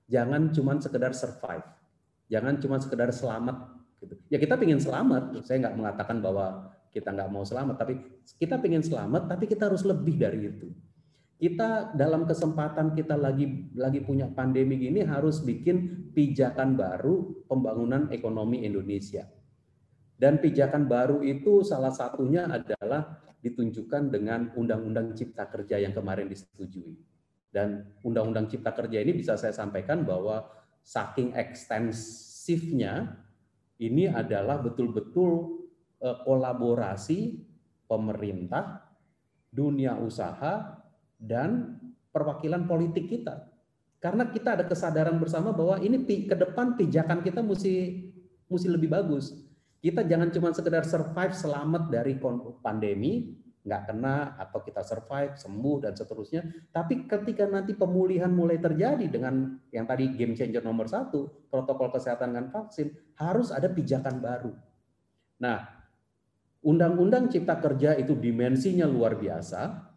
Jangan 0.10 0.50
cuma 0.56 0.74
sekedar 0.82 1.14
survive. 1.14 1.66
Jangan 2.34 2.58
cuma 2.58 2.82
sekedar 2.82 3.14
selamat. 3.14 3.78
Gitu. 4.02 4.14
Ya 4.34 4.38
kita 4.42 4.58
ingin 4.58 4.82
selamat. 4.82 5.46
Saya 5.46 5.70
nggak 5.70 5.78
mengatakan 5.78 6.18
bahwa 6.20 6.74
kita 6.90 7.14
nggak 7.14 7.30
mau 7.30 7.46
selamat, 7.46 7.76
tapi 7.78 8.02
kita 8.40 8.58
ingin 8.66 8.82
selamat, 8.82 9.28
tapi 9.30 9.46
kita 9.46 9.70
harus 9.70 9.84
lebih 9.86 10.16
dari 10.18 10.50
itu 10.50 10.72
kita 11.36 11.92
dalam 12.00 12.24
kesempatan 12.24 12.96
kita 12.96 13.20
lagi 13.20 13.68
lagi 13.76 14.00
punya 14.00 14.32
pandemi 14.32 14.80
gini 14.80 15.04
harus 15.04 15.44
bikin 15.44 16.10
pijakan 16.16 16.80
baru 16.80 17.44
pembangunan 17.46 18.08
ekonomi 18.12 18.64
Indonesia. 18.64 19.28
Dan 20.16 20.40
pijakan 20.40 20.88
baru 20.88 21.20
itu 21.20 21.60
salah 21.60 21.92
satunya 21.92 22.48
adalah 22.48 23.20
ditunjukkan 23.44 24.16
dengan 24.16 24.48
Undang-Undang 24.56 25.12
Cipta 25.12 25.52
Kerja 25.52 25.76
yang 25.76 25.92
kemarin 25.92 26.32
disetujui. 26.32 26.96
Dan 27.52 27.84
Undang-Undang 28.00 28.48
Cipta 28.48 28.72
Kerja 28.72 29.04
ini 29.04 29.12
bisa 29.12 29.36
saya 29.36 29.52
sampaikan 29.52 30.08
bahwa 30.08 30.48
saking 30.88 31.36
ekstensifnya 31.36 33.12
ini 33.76 34.08
adalah 34.08 34.64
betul-betul 34.64 35.62
eh, 36.00 36.18
kolaborasi 36.24 37.44
pemerintah, 37.92 38.88
dunia 39.52 40.00
usaha, 40.00 40.85
dan 41.26 41.82
perwakilan 42.14 42.70
politik 42.70 43.10
kita. 43.10 43.50
Karena 44.00 44.30
kita 44.30 44.54
ada 44.54 44.66
kesadaran 44.70 45.18
bersama 45.18 45.50
bahwa 45.50 45.82
ini 45.82 46.06
ke 46.06 46.38
depan 46.38 46.78
pijakan 46.78 47.26
kita 47.26 47.42
mesti 47.42 48.06
mesti 48.46 48.68
lebih 48.70 48.94
bagus. 48.94 49.34
Kita 49.82 50.06
jangan 50.06 50.30
cuma 50.30 50.50
sekedar 50.54 50.86
survive 50.86 51.34
selamat 51.34 51.90
dari 51.90 52.18
pandemi, 52.62 53.38
nggak 53.66 53.82
kena 53.90 54.38
atau 54.38 54.62
kita 54.62 54.86
survive 54.86 55.34
sembuh 55.38 55.78
dan 55.90 55.94
seterusnya. 55.98 56.42
Tapi 56.70 57.10
ketika 57.10 57.50
nanti 57.50 57.74
pemulihan 57.74 58.30
mulai 58.30 58.62
terjadi 58.62 59.10
dengan 59.10 59.58
yang 59.74 59.90
tadi 59.90 60.14
game 60.14 60.38
changer 60.38 60.62
nomor 60.62 60.86
satu, 60.86 61.50
protokol 61.50 61.90
kesehatan 61.90 62.38
dan 62.38 62.54
vaksin, 62.54 62.94
harus 63.18 63.50
ada 63.50 63.70
pijakan 63.70 64.22
baru. 64.22 64.54
Nah, 65.42 65.66
Undang-Undang 66.66 67.30
Cipta 67.30 67.62
Kerja 67.62 67.94
itu 67.94 68.18
dimensinya 68.18 68.90
luar 68.90 69.18
biasa, 69.18 69.94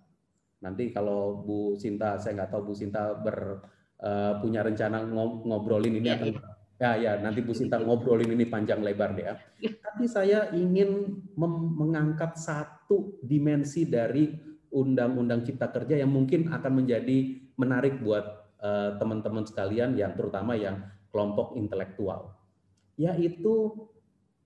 Nanti 0.59 0.91
kalau 0.91 1.43
Bu 1.47 1.79
Sinta, 1.79 2.19
saya 2.19 2.43
nggak 2.43 2.51
tahu 2.51 2.73
Bu 2.73 2.75
Sinta 2.75 3.15
ber, 3.15 3.63
uh, 4.03 4.33
punya 4.43 4.67
rencana 4.67 5.07
ngobrolin 5.47 6.03
ini 6.03 6.09
ya, 6.11 6.17
akan 6.19 6.29
ya. 6.35 6.41
ya 6.79 6.91
ya 6.99 7.13
nanti 7.23 7.41
Bu 7.47 7.55
Sinta 7.55 7.79
ngobrolin 7.79 8.35
ini 8.35 8.47
panjang 8.47 8.83
lebar 8.83 9.15
deh 9.15 9.27
ya. 9.27 9.35
Tapi 9.63 10.05
saya 10.11 10.51
ingin 10.55 11.23
mengangkat 11.39 12.39
satu 12.39 13.19
dimensi 13.23 13.87
dari 13.87 14.35
Undang-Undang 14.69 15.49
Cipta 15.49 15.73
Kerja 15.73 15.97
yang 15.97 16.13
mungkin 16.13 16.53
akan 16.53 16.85
menjadi 16.85 17.41
menarik 17.57 18.05
buat 18.05 18.53
eh, 18.61 18.91
teman-teman 19.01 19.43
uh, 19.43 19.49
sekalian 19.49 19.97
yang 19.97 20.13
terutama 20.13 20.55
yang 20.55 20.85
kelompok 21.09 21.57
intelektual, 21.57 22.37
yaitu 23.01 23.73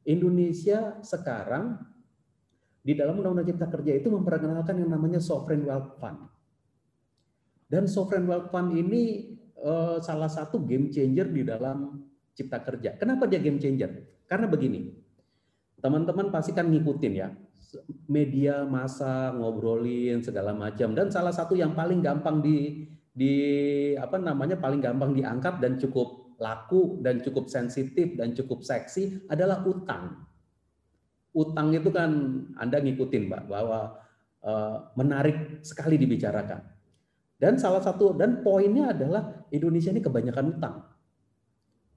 Indonesia 0.07 0.99
sekarang 1.03 1.79
di 2.83 2.99
dalam 2.99 3.23
Undang-Undang 3.23 3.55
Cipta 3.55 3.71
Kerja 3.71 3.93
itu 3.95 4.11
memperkenalkan 4.11 4.75
yang 4.83 4.91
namanya 4.91 5.23
Sovereign 5.23 5.63
Wealth 5.63 6.03
Fund. 6.03 6.19
Dan 7.71 7.87
Sovereign 7.87 8.27
Wealth 8.27 8.51
Fund 8.51 8.75
ini 8.75 9.33
uh, 9.63 10.03
salah 10.03 10.29
satu 10.29 10.67
game 10.67 10.91
changer 10.91 11.31
di 11.31 11.47
dalam 11.47 12.03
Cipta 12.35 12.59
Kerja. 12.61 12.99
Kenapa 12.99 13.31
dia 13.31 13.39
game 13.39 13.63
changer? 13.63 14.21
Karena 14.27 14.51
begini, 14.51 14.91
teman-teman 15.79 16.35
pasti 16.35 16.51
kan 16.51 16.67
ngikutin 16.67 17.13
ya, 17.15 17.31
media 18.11 18.67
masa 18.67 19.31
ngobrolin 19.33 20.21
segala 20.21 20.53
macam 20.53 20.93
dan 20.93 21.09
salah 21.09 21.33
satu 21.33 21.57
yang 21.57 21.73
paling 21.73 22.05
gampang 22.05 22.45
di 22.45 22.85
di 23.13 23.35
apa 23.97 24.17
namanya 24.17 24.57
paling 24.57 24.81
gampang 24.81 25.13
diangkat 25.13 25.61
dan 25.61 25.77
cukup 25.77 26.37
laku 26.41 27.01
dan 27.05 27.21
cukup 27.21 27.49
sensitif 27.49 28.17
dan 28.17 28.33
cukup 28.33 28.65
seksi 28.65 29.29
adalah 29.29 29.61
utang 29.65 30.25
utang 31.33 31.73
itu 31.73 31.89
kan 31.89 32.13
Anda 32.61 32.81
ngikutin 32.81 33.29
Mbak 33.29 33.43
bahwa 33.49 33.97
uh, 34.45 34.77
menarik 34.97 35.65
sekali 35.65 35.97
dibicarakan. 35.97 36.61
Dan 37.43 37.59
salah 37.59 37.83
satu 37.83 38.15
dan 38.15 38.45
poinnya 38.47 38.95
adalah 38.95 39.43
Indonesia 39.51 39.91
ini 39.91 39.99
kebanyakan 39.99 40.47
utang. 40.55 40.75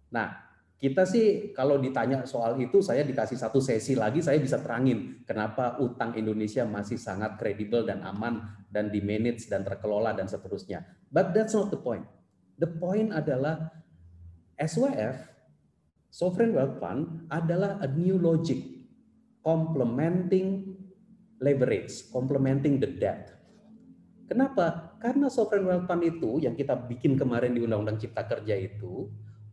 Nah, 0.10 0.28
kita 0.76 1.06
sih 1.06 1.54
kalau 1.54 1.78
ditanya 1.78 2.26
soal 2.26 2.58
itu 2.58 2.82
saya 2.82 3.06
dikasih 3.06 3.38
satu 3.38 3.62
sesi 3.62 3.94
lagi 3.96 4.20
saya 4.26 4.42
bisa 4.42 4.60
terangin 4.60 5.24
kenapa 5.24 5.80
utang 5.80 6.18
Indonesia 6.18 6.66
masih 6.68 7.00
sangat 7.00 7.40
kredibel 7.40 7.88
dan 7.88 8.04
aman 8.04 8.42
dan 8.68 8.92
di 8.92 9.00
manage 9.00 9.48
dan 9.48 9.64
terkelola 9.64 10.12
dan 10.18 10.28
seterusnya. 10.28 10.84
But 11.14 11.32
that's 11.32 11.54
not 11.54 11.70
the 11.72 11.80
point. 11.80 12.04
The 12.60 12.68
point 12.68 13.16
adalah 13.16 13.72
SWF 14.60 15.16
Sovereign 16.12 16.56
Wealth 16.56 16.80
Fund 16.80 17.28
adalah 17.32 17.80
a 17.84 17.88
new 17.92 18.20
logic 18.20 18.75
complementing 19.46 20.74
leverage, 21.38 22.10
complementing 22.10 22.82
the 22.82 22.90
debt. 22.90 23.30
Kenapa? 24.26 24.98
Karena 24.98 25.30
sovereign 25.30 25.70
wealth 25.70 25.86
fund 25.86 26.02
itu 26.02 26.42
yang 26.42 26.58
kita 26.58 26.74
bikin 26.74 27.14
kemarin 27.14 27.54
di 27.54 27.62
Undang-Undang 27.62 28.02
Cipta 28.02 28.26
Kerja 28.26 28.58
itu, 28.58 29.06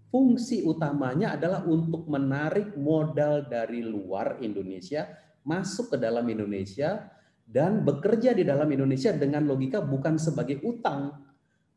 fungsi 0.09 0.64
utamanya 0.64 1.36
adalah 1.36 1.61
untuk 1.68 2.09
menarik 2.09 2.72
modal 2.80 3.45
dari 3.45 3.84
luar 3.84 4.40
Indonesia 4.40 5.12
masuk 5.45 5.93
ke 5.93 5.97
dalam 6.01 6.24
Indonesia 6.24 7.12
dan 7.45 7.84
bekerja 7.84 8.32
di 8.32 8.49
dalam 8.49 8.72
Indonesia 8.72 9.12
dengan 9.12 9.45
logika 9.45 9.84
bukan 9.84 10.16
sebagai 10.16 10.64
utang, 10.64 11.20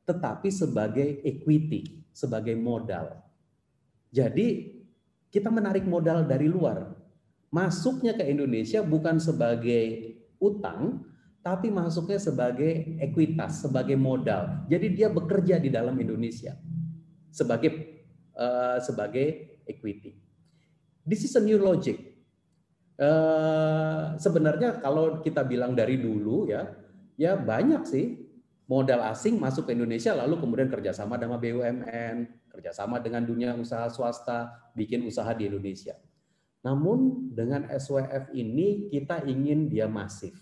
tetapi 0.08 0.48
sebagai 0.48 1.20
equity, 1.20 2.08
sebagai 2.16 2.56
modal. 2.56 3.12
Jadi 4.08 4.72
kita 5.28 5.52
menarik 5.52 5.84
modal 5.84 6.24
dari 6.24 6.48
luar. 6.48 6.96
Masuknya 7.56 8.12
ke 8.20 8.28
Indonesia 8.28 8.84
bukan 8.84 9.16
sebagai 9.16 10.20
utang, 10.44 11.08
tapi 11.40 11.72
masuknya 11.72 12.20
sebagai 12.20 13.00
ekuitas, 13.00 13.64
sebagai 13.64 13.96
modal. 13.96 14.68
Jadi 14.68 14.92
dia 14.92 15.08
bekerja 15.08 15.56
di 15.56 15.72
dalam 15.72 15.96
Indonesia 15.96 16.60
sebagai 17.32 17.72
uh, 18.36 18.80
sebagai 18.84 19.60
equity. 19.68 20.16
This 21.04 21.24
is 21.24 21.36
a 21.36 21.44
new 21.44 21.60
logic. 21.60 22.16
Uh, 22.96 24.16
sebenarnya 24.16 24.80
kalau 24.80 25.20
kita 25.20 25.44
bilang 25.44 25.76
dari 25.76 26.00
dulu 26.00 26.48
ya, 26.48 26.64
ya 27.20 27.36
banyak 27.36 27.84
sih 27.84 28.26
modal 28.72 29.04
asing 29.12 29.36
masuk 29.36 29.68
ke 29.68 29.76
Indonesia 29.76 30.16
lalu 30.16 30.40
kemudian 30.40 30.72
kerjasama 30.72 31.20
dengan 31.20 31.38
BUMN, 31.38 32.16
kerjasama 32.56 33.04
dengan 33.04 33.28
dunia 33.28 33.52
usaha 33.54 33.92
swasta, 33.92 34.72
bikin 34.74 35.04
usaha 35.04 35.30
di 35.36 35.52
Indonesia. 35.52 36.00
Namun 36.66 37.30
dengan 37.30 37.70
SWF 37.70 38.34
ini 38.34 38.90
kita 38.90 39.22
ingin 39.30 39.70
dia 39.70 39.86
masif 39.86 40.34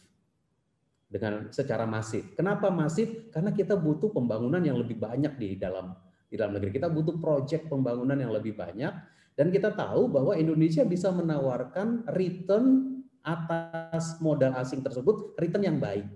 dengan 1.12 1.52
secara 1.52 1.84
masif. 1.84 2.32
Kenapa 2.34 2.72
masif? 2.72 3.30
Karena 3.30 3.52
kita 3.52 3.76
butuh 3.76 4.10
pembangunan 4.16 4.64
yang 4.64 4.80
lebih 4.80 4.98
banyak 4.98 5.36
di 5.36 5.60
dalam 5.60 5.92
di 6.32 6.40
dalam 6.40 6.56
negeri. 6.56 6.74
Kita 6.74 6.88
butuh 6.88 7.20
proyek 7.20 7.68
pembangunan 7.68 8.16
yang 8.16 8.32
lebih 8.32 8.56
banyak 8.56 8.94
dan 9.36 9.48
kita 9.52 9.76
tahu 9.76 10.10
bahwa 10.10 10.34
Indonesia 10.34 10.82
bisa 10.88 11.12
menawarkan 11.12 12.08
return 12.16 12.98
atas 13.22 14.18
modal 14.24 14.56
asing 14.58 14.80
tersebut 14.80 15.36
return 15.38 15.64
yang 15.68 15.78
baik. 15.78 16.08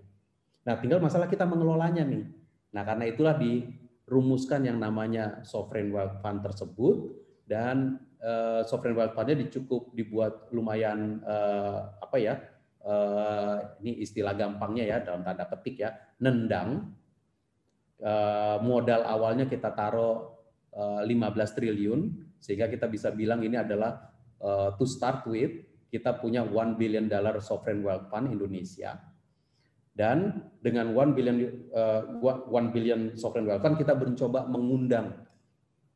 Nah, 0.64 0.80
tinggal 0.80 1.04
masalah 1.04 1.28
kita 1.28 1.44
mengelolanya 1.44 2.04
nih. 2.04 2.28
Nah, 2.76 2.84
karena 2.84 3.06
itulah 3.08 3.36
dirumuskan 3.40 4.68
yang 4.68 4.78
namanya 4.80 5.44
sovereign 5.48 5.92
wealth 5.92 6.20
fund 6.20 6.44
tersebut 6.44 7.16
dan 7.48 8.02
uh, 8.24 8.62
sovereign 8.66 8.98
wealth 8.98 9.14
fund-nya 9.14 9.38
dicukup 9.38 9.94
dibuat 9.94 10.50
lumayan 10.54 11.22
uh, 11.26 11.98
apa 12.02 12.18
ya? 12.18 12.36
uh, 12.88 13.58
ini 13.84 14.02
istilah 14.02 14.34
gampangnya 14.34 14.88
ya 14.88 14.98
dalam 15.04 15.22
tanda 15.22 15.46
petik 15.46 15.84
ya, 15.84 15.92
nendang. 16.24 16.96
Uh, 17.98 18.62
modal 18.62 19.02
awalnya 19.10 19.50
kita 19.50 19.74
taruh 19.74 20.38
uh, 20.78 21.02
15 21.02 21.58
triliun 21.58 22.14
sehingga 22.38 22.70
kita 22.70 22.86
bisa 22.86 23.10
bilang 23.10 23.42
ini 23.42 23.58
adalah 23.58 24.14
uh, 24.38 24.70
to 24.78 24.86
start 24.86 25.26
with 25.26 25.66
kita 25.90 26.14
punya 26.22 26.46
one 26.46 26.78
billion 26.78 27.10
dollar 27.10 27.42
sovereign 27.42 27.82
wealth 27.82 28.06
fund 28.14 28.30
Indonesia. 28.30 29.02
Dan 29.98 30.46
dengan 30.62 30.94
one 30.94 31.18
billion 31.18 31.38
uh, 31.74 32.22
one 32.22 32.70
billion 32.70 33.18
sovereign 33.18 33.50
wealth 33.50 33.66
fund 33.66 33.82
kita 33.82 33.98
mencoba 33.98 34.46
mengundang 34.46 35.26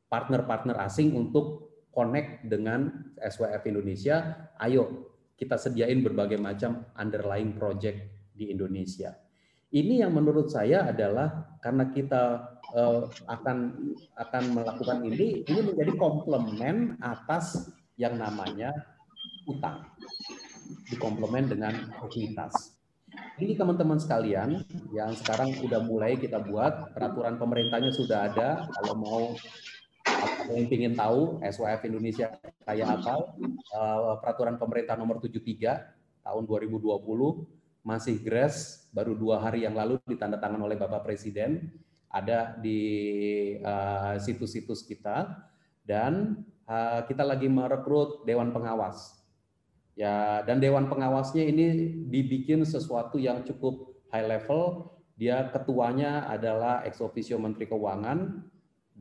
partner-partner 0.10 0.82
asing 0.82 1.14
untuk 1.14 1.71
connect 1.92 2.48
dengan 2.48 3.12
SWF 3.20 3.64
Indonesia. 3.68 4.50
Ayo 4.58 5.12
kita 5.36 5.58
sediain 5.58 6.06
berbagai 6.06 6.38
macam 6.38 6.86
underlying 6.96 7.58
project 7.58 7.98
di 8.36 8.54
Indonesia. 8.54 9.18
Ini 9.72 10.04
yang 10.04 10.12
menurut 10.12 10.52
saya 10.52 10.92
adalah 10.92 11.58
karena 11.64 11.88
kita 11.96 12.44
uh, 12.76 13.08
akan 13.32 13.58
akan 14.20 14.44
melakukan 14.52 15.00
ini, 15.08 15.48
ini 15.48 15.60
menjadi 15.64 15.96
komplement 15.96 17.00
atas 17.00 17.72
yang 17.96 18.20
namanya 18.20 18.76
utang, 19.48 19.88
dikomplement 20.92 21.48
dengan 21.48 21.74
ekuitas. 22.04 22.76
Ini 23.40 23.58
teman-teman 23.58 23.98
sekalian 23.98 24.62
yang 24.92 25.12
sekarang 25.18 25.56
sudah 25.58 25.82
mulai 25.82 26.20
kita 26.20 26.38
buat 26.44 26.94
peraturan 26.94 27.40
pemerintahnya 27.40 27.92
sudah 27.96 28.28
ada. 28.32 28.68
Kalau 28.70 28.94
mau 29.00 29.24
ada 30.06 30.52
yang 30.60 30.68
ingin 30.68 30.94
tahu 30.98 31.40
SWF 31.40 31.82
Indonesia 31.88 32.28
kayak 32.68 32.88
apa, 33.00 33.14
uh, 33.72 34.20
peraturan 34.20 34.60
pemerintah 34.60 35.00
nomor 35.00 35.24
73 35.24 36.28
tahun 36.28 36.44
2020 36.44 36.84
masih 37.82 38.22
grass 38.22 38.86
baru 38.94 39.18
dua 39.18 39.42
hari 39.42 39.66
yang 39.66 39.74
lalu 39.74 39.98
ditandatangan 40.06 40.62
oleh 40.62 40.78
Bapak 40.78 41.02
Presiden 41.02 41.72
ada 42.12 42.60
di 42.60 42.82
uh, 43.64 44.20
situs-situs 44.20 44.84
uh, 44.84 44.86
kita 44.86 45.18
dan 45.88 46.44
uh, 46.68 47.02
kita 47.08 47.24
lagi 47.24 47.48
merekrut 47.48 48.28
dewan 48.28 48.52
pengawas. 48.52 49.18
Ya 49.96 50.44
dan 50.48 50.60
dewan 50.64 50.88
pengawasnya 50.88 51.44
ini 51.48 51.96
dibikin 52.08 52.64
sesuatu 52.68 53.16
yang 53.20 53.44
cukup 53.48 53.96
high 54.12 54.28
level. 54.28 54.92
Dia 55.16 55.52
ketuanya 55.54 56.26
adalah 56.28 56.82
ex 56.84 56.98
officio 57.00 57.38
Menteri 57.38 57.70
Keuangan 57.70 58.42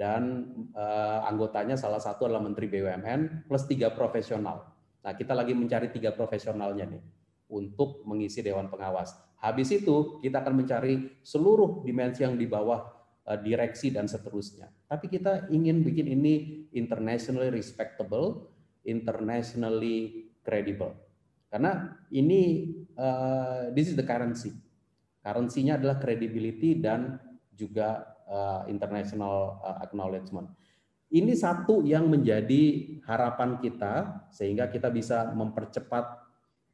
dan 0.01 0.49
uh, 0.73 1.29
anggotanya 1.29 1.77
salah 1.77 2.01
satu 2.01 2.25
adalah 2.25 2.41
Menteri 2.41 2.73
BUMN 2.73 3.45
plus 3.45 3.69
tiga 3.69 3.93
profesional. 3.93 4.65
Nah 5.05 5.13
kita 5.13 5.37
lagi 5.37 5.53
mencari 5.53 5.93
tiga 5.93 6.17
profesionalnya 6.17 6.89
nih 6.89 7.05
untuk 7.53 8.09
mengisi 8.09 8.41
Dewan 8.41 8.73
Pengawas. 8.73 9.13
Habis 9.45 9.85
itu 9.85 10.17
kita 10.25 10.41
akan 10.41 10.65
mencari 10.65 11.21
seluruh 11.21 11.85
dimensi 11.85 12.25
yang 12.25 12.41
di 12.41 12.49
bawah 12.49 12.81
uh, 13.29 13.37
direksi 13.37 13.93
dan 13.93 14.09
seterusnya. 14.09 14.73
Tapi 14.89 15.13
kita 15.13 15.53
ingin 15.53 15.85
bikin 15.85 16.09
ini 16.09 16.65
internationally 16.73 17.53
respectable, 17.53 18.57
internationally 18.89 20.33
credible. 20.41 20.97
Karena 21.53 21.93
ini 22.09 22.73
uh, 22.97 23.69
this 23.77 23.93
is 23.93 24.01
the 24.01 24.07
currency. 24.09 24.57
Currency-nya 25.21 25.77
adalah 25.77 26.01
credibility 26.01 26.81
dan 26.81 27.21
juga 27.53 28.10
uh, 28.31 28.63
international 28.71 29.59
uh, 29.61 29.83
acknowledgement. 29.83 30.47
Ini 31.11 31.35
satu 31.35 31.83
yang 31.83 32.07
menjadi 32.07 32.97
harapan 33.03 33.59
kita 33.59 34.27
sehingga 34.31 34.71
kita 34.71 34.95
bisa 34.95 35.35
mempercepat 35.35 36.07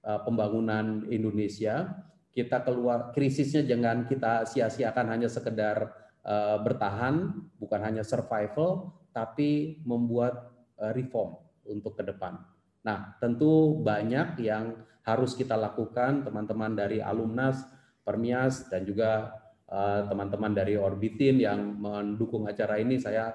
uh, 0.04 0.20
pembangunan 0.28 1.08
Indonesia. 1.08 2.04
Kita 2.36 2.60
keluar 2.60 3.16
krisisnya 3.16 3.64
jangan 3.64 4.04
kita 4.04 4.44
sia-siakan 4.44 5.08
hanya 5.08 5.24
sekedar 5.32 6.04
bertahan, 6.60 7.32
bukan 7.54 7.80
hanya 7.86 8.02
survival, 8.02 8.98
tapi 9.14 9.78
membuat 9.86 10.52
reform 10.92 11.38
untuk 11.64 11.94
ke 11.94 12.02
depan. 12.02 12.34
Nah, 12.82 13.14
tentu 13.22 13.78
banyak 13.78 14.42
yang 14.42 14.74
harus 15.06 15.38
kita 15.38 15.54
lakukan 15.54 16.26
teman-teman 16.26 16.74
dari 16.74 16.98
alumnas, 16.98 17.62
Permias 18.02 18.66
dan 18.66 18.82
juga 18.82 19.30
Eh, 19.30 19.45
teman-teman 19.66 20.54
dari 20.54 20.78
Orbitin 20.78 21.42
yang 21.42 21.74
mendukung 21.74 22.46
acara 22.46 22.78
ini. 22.78 23.02
Saya 23.02 23.34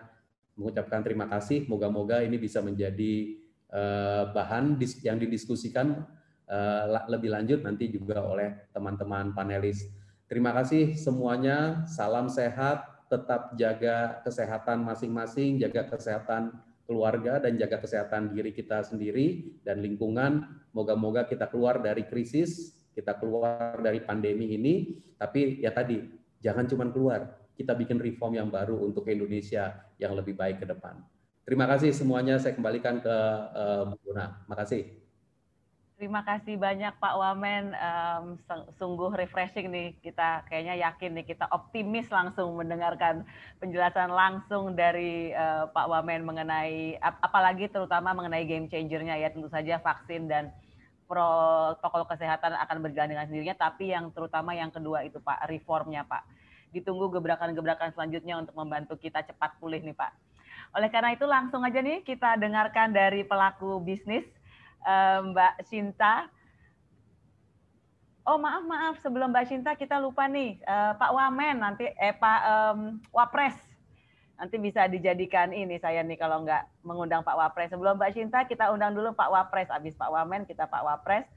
mengucapkan 0.55 1.03
terima 1.03 1.27
kasih. 1.27 1.67
Moga-moga 1.67 2.23
ini 2.23 2.39
bisa 2.39 2.59
menjadi 2.63 3.36
eh, 3.71 4.23
bahan 4.32 4.79
yang 5.03 5.17
didiskusikan 5.19 6.07
eh, 6.47 6.84
lebih 7.11 7.32
lanjut 7.32 7.59
nanti 7.63 7.91
juga 7.91 8.23
oleh 8.23 8.71
teman-teman 8.71 9.36
panelis. 9.36 9.88
Terima 10.32 10.55
kasih 10.55 10.95
semuanya. 10.95 11.84
Salam 11.88 12.32
sehat. 12.32 12.88
Tetap 13.11 13.59
jaga 13.59 14.23
kesehatan 14.23 14.88
masing-masing, 14.88 15.59
jaga 15.59 15.84
kesehatan 15.84 16.55
keluarga 16.88 17.43
dan 17.43 17.59
jaga 17.59 17.84
kesehatan 17.84 18.32
diri 18.32 18.55
kita 18.55 18.88
sendiri 18.88 19.59
dan 19.67 19.84
lingkungan. 19.84 20.47
Moga-moga 20.71 21.27
kita 21.27 21.51
keluar 21.51 21.84
dari 21.84 22.07
krisis, 22.07 22.71
kita 22.95 23.19
keluar 23.19 23.75
dari 23.84 23.99
pandemi 23.99 24.55
ini. 24.55 24.95
Tapi 25.19 25.59
ya 25.59 25.75
tadi 25.75 26.20
Jangan 26.41 26.65
cuma 26.65 26.89
keluar, 26.89 27.37
kita 27.53 27.77
bikin 27.77 28.01
reform 28.01 28.33
yang 28.35 28.49
baru 28.49 28.81
untuk 28.81 29.05
Indonesia 29.07 29.77
yang 30.01 30.17
lebih 30.17 30.33
baik 30.33 30.61
ke 30.61 30.65
depan. 30.65 30.97
Terima 31.45 31.65
kasih 31.69 31.93
semuanya. 31.93 32.37
Saya 32.41 32.57
kembalikan 32.57 33.01
ke 33.01 33.15
uh, 33.53 33.93
Terima 34.01 34.57
kasih. 34.57 35.01
Terima 36.01 36.25
kasih 36.25 36.57
banyak 36.57 36.97
Pak 36.97 37.13
Wamen. 37.13 37.77
Um, 37.77 38.25
sungguh 38.73 39.13
refreshing 39.13 39.69
nih 39.69 39.93
kita 40.01 40.41
kayaknya 40.49 40.81
yakin 40.89 41.13
nih 41.13 41.29
kita 41.29 41.45
optimis 41.53 42.09
langsung 42.09 42.57
mendengarkan 42.57 43.21
penjelasan 43.61 44.09
langsung 44.09 44.73
dari 44.73 45.29
uh, 45.29 45.69
Pak 45.69 45.85
Wamen 45.85 46.25
mengenai 46.25 46.97
ap 46.97 47.21
apalagi 47.21 47.69
terutama 47.69 48.17
mengenai 48.17 48.49
game 48.49 48.65
changernya 48.65 49.13
ya 49.13 49.29
tentu 49.29 49.45
saja 49.53 49.77
vaksin 49.77 50.25
dan 50.25 50.49
protokol 51.12 52.07
kesehatan 52.07 52.55
akan 52.55 52.78
berjalan 52.80 53.12
dengan 53.12 53.28
sendirinya 53.28 53.59
tapi 53.59 53.91
yang 53.91 54.07
terutama 54.16 54.55
yang 54.55 54.72
kedua 54.72 55.03
itu 55.03 55.20
Pak 55.20 55.43
reformnya 55.51 56.07
Pak. 56.07 56.24
Ditunggu 56.72 57.12
gebrakan-gebrakan 57.12 57.91
selanjutnya 57.91 58.39
untuk 58.39 58.55
membantu 58.55 58.95
kita 58.95 59.20
cepat 59.28 59.59
pulih 59.59 59.84
nih 59.84 59.91
Pak. 59.91 60.12
Oleh 60.72 60.88
karena 60.88 61.12
itu 61.12 61.28
langsung 61.28 61.68
aja 61.68 61.84
nih 61.84 61.99
kita 62.07 62.39
dengarkan 62.39 62.95
dari 62.95 63.28
pelaku 63.28 63.84
bisnis 63.84 64.24
Mbak 65.28 65.68
Sinta. 65.68 66.32
Oh 68.24 68.39
maaf 68.39 68.64
maaf 68.64 68.95
sebelum 69.03 69.36
Mbak 69.36 69.45
Sinta 69.51 69.72
kita 69.76 69.99
lupa 69.99 70.32
nih 70.32 70.64
uh, 70.64 70.95
Pak 70.95 71.12
Wamen 71.12 71.59
nanti 71.59 71.89
eh 71.89 72.16
Pak 72.16 72.41
um, 72.47 72.80
Wapres 73.12 73.70
nanti 74.41 74.57
bisa 74.57 74.89
dijadikan 74.89 75.53
ini 75.53 75.77
saya 75.77 76.01
nih 76.01 76.17
kalau 76.17 76.41
nggak 76.41 76.65
mengundang 76.81 77.21
Pak 77.21 77.37
Wapres 77.37 77.69
sebelum 77.69 78.01
Mbak 78.01 78.17
Sinta 78.17 78.41
kita 78.49 78.73
undang 78.73 78.97
dulu 78.97 79.13
Pak 79.13 79.29
Wapres 79.29 79.69
abis 79.69 79.93
Pak 79.93 80.09
Wamen 80.09 80.49
kita 80.49 80.65
Pak 80.65 80.81
Wapres 80.81 81.29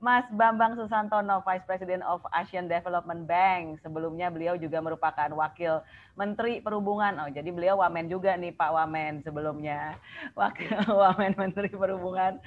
Mas 0.00 0.24
Bambang 0.32 0.80
Susantono, 0.80 1.44
Vice 1.44 1.68
President 1.68 2.00
of 2.08 2.24
Asian 2.32 2.72
Development 2.72 3.28
Bank. 3.28 3.84
Sebelumnya 3.84 4.32
beliau 4.32 4.56
juga 4.56 4.80
merupakan 4.80 5.28
Wakil 5.28 5.84
Menteri 6.16 6.64
Perhubungan. 6.64 7.20
Oh, 7.20 7.28
jadi 7.28 7.52
beliau 7.52 7.84
Wamen 7.84 8.08
juga 8.08 8.32
nih 8.32 8.56
Pak 8.56 8.72
Wamen 8.72 9.20
sebelumnya. 9.20 10.00
Wakil 10.40 10.88
Wamen 11.04 11.36
Menteri 11.36 11.68
Perhubungan 11.68 12.40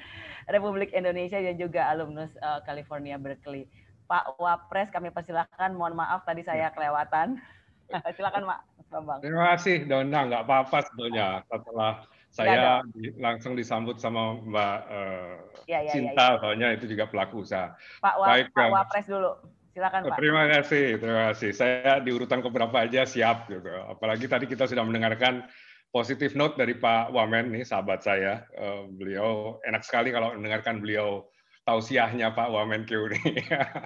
Republik 0.50 0.98
Indonesia 0.98 1.38
dan 1.38 1.54
juga 1.54 1.94
alumnus 1.94 2.34
uh, 2.42 2.58
California 2.66 3.22
Berkeley. 3.22 3.70
Pak 4.10 4.34
Wapres 4.42 4.90
kami 4.90 5.14
persilahkan. 5.14 5.78
Mohon 5.78 6.02
maaf 6.02 6.26
tadi 6.26 6.42
saya 6.42 6.74
kelewatan. 6.74 7.38
Silakan 8.18 8.44
Pak 8.48 8.60
Bambang. 8.94 9.20
Terima 9.26 9.54
kasih 9.56 9.90
Dona, 9.90 10.20
nggak 10.30 10.44
apa-apa 10.46 10.78
sebetulnya 10.86 11.42
setelah 11.50 12.06
saya 12.34 12.82
di, 12.98 13.14
langsung 13.22 13.54
disambut 13.54 14.02
sama 14.02 14.42
Mbak 14.42 14.78
uh, 14.90 15.34
ya, 15.70 15.86
ya, 15.86 15.94
Cinta, 15.94 16.18
ya, 16.18 16.34
ya. 16.34 16.40
soalnya 16.42 16.68
itu 16.74 16.86
juga 16.90 17.06
pelaku 17.06 17.46
usaha. 17.46 17.78
Pak, 18.02 18.16
Wa 18.18 18.26
Baik, 18.26 18.48
Pak 18.58 18.70
Wapres 18.74 19.06
dulu. 19.06 19.32
Silakan 19.74 20.00
Pak. 20.10 20.18
Terima 20.18 20.44
kasih, 20.50 20.86
terima 20.98 21.22
kasih. 21.30 21.50
Saya 21.54 22.02
di 22.02 22.10
urutan 22.10 22.42
keberapa 22.42 22.74
aja 22.74 23.06
siap 23.06 23.50
gitu. 23.50 23.70
Apalagi 23.86 24.26
tadi 24.26 24.50
kita 24.50 24.66
sudah 24.66 24.82
mendengarkan 24.82 25.46
positif 25.94 26.34
note 26.34 26.58
dari 26.58 26.74
Pak 26.74 27.14
Wamen 27.14 27.54
nih, 27.54 27.66
sahabat 27.70 28.02
saya. 28.02 28.50
Uh, 28.58 28.90
beliau 28.90 29.62
enak 29.66 29.86
sekali 29.86 30.10
kalau 30.10 30.34
mendengarkan 30.34 30.82
beliau 30.82 31.30
tausiahnya 31.64 32.36
Pak 32.36 32.52
Wamenkeu 32.52 33.08
ini 33.08 33.40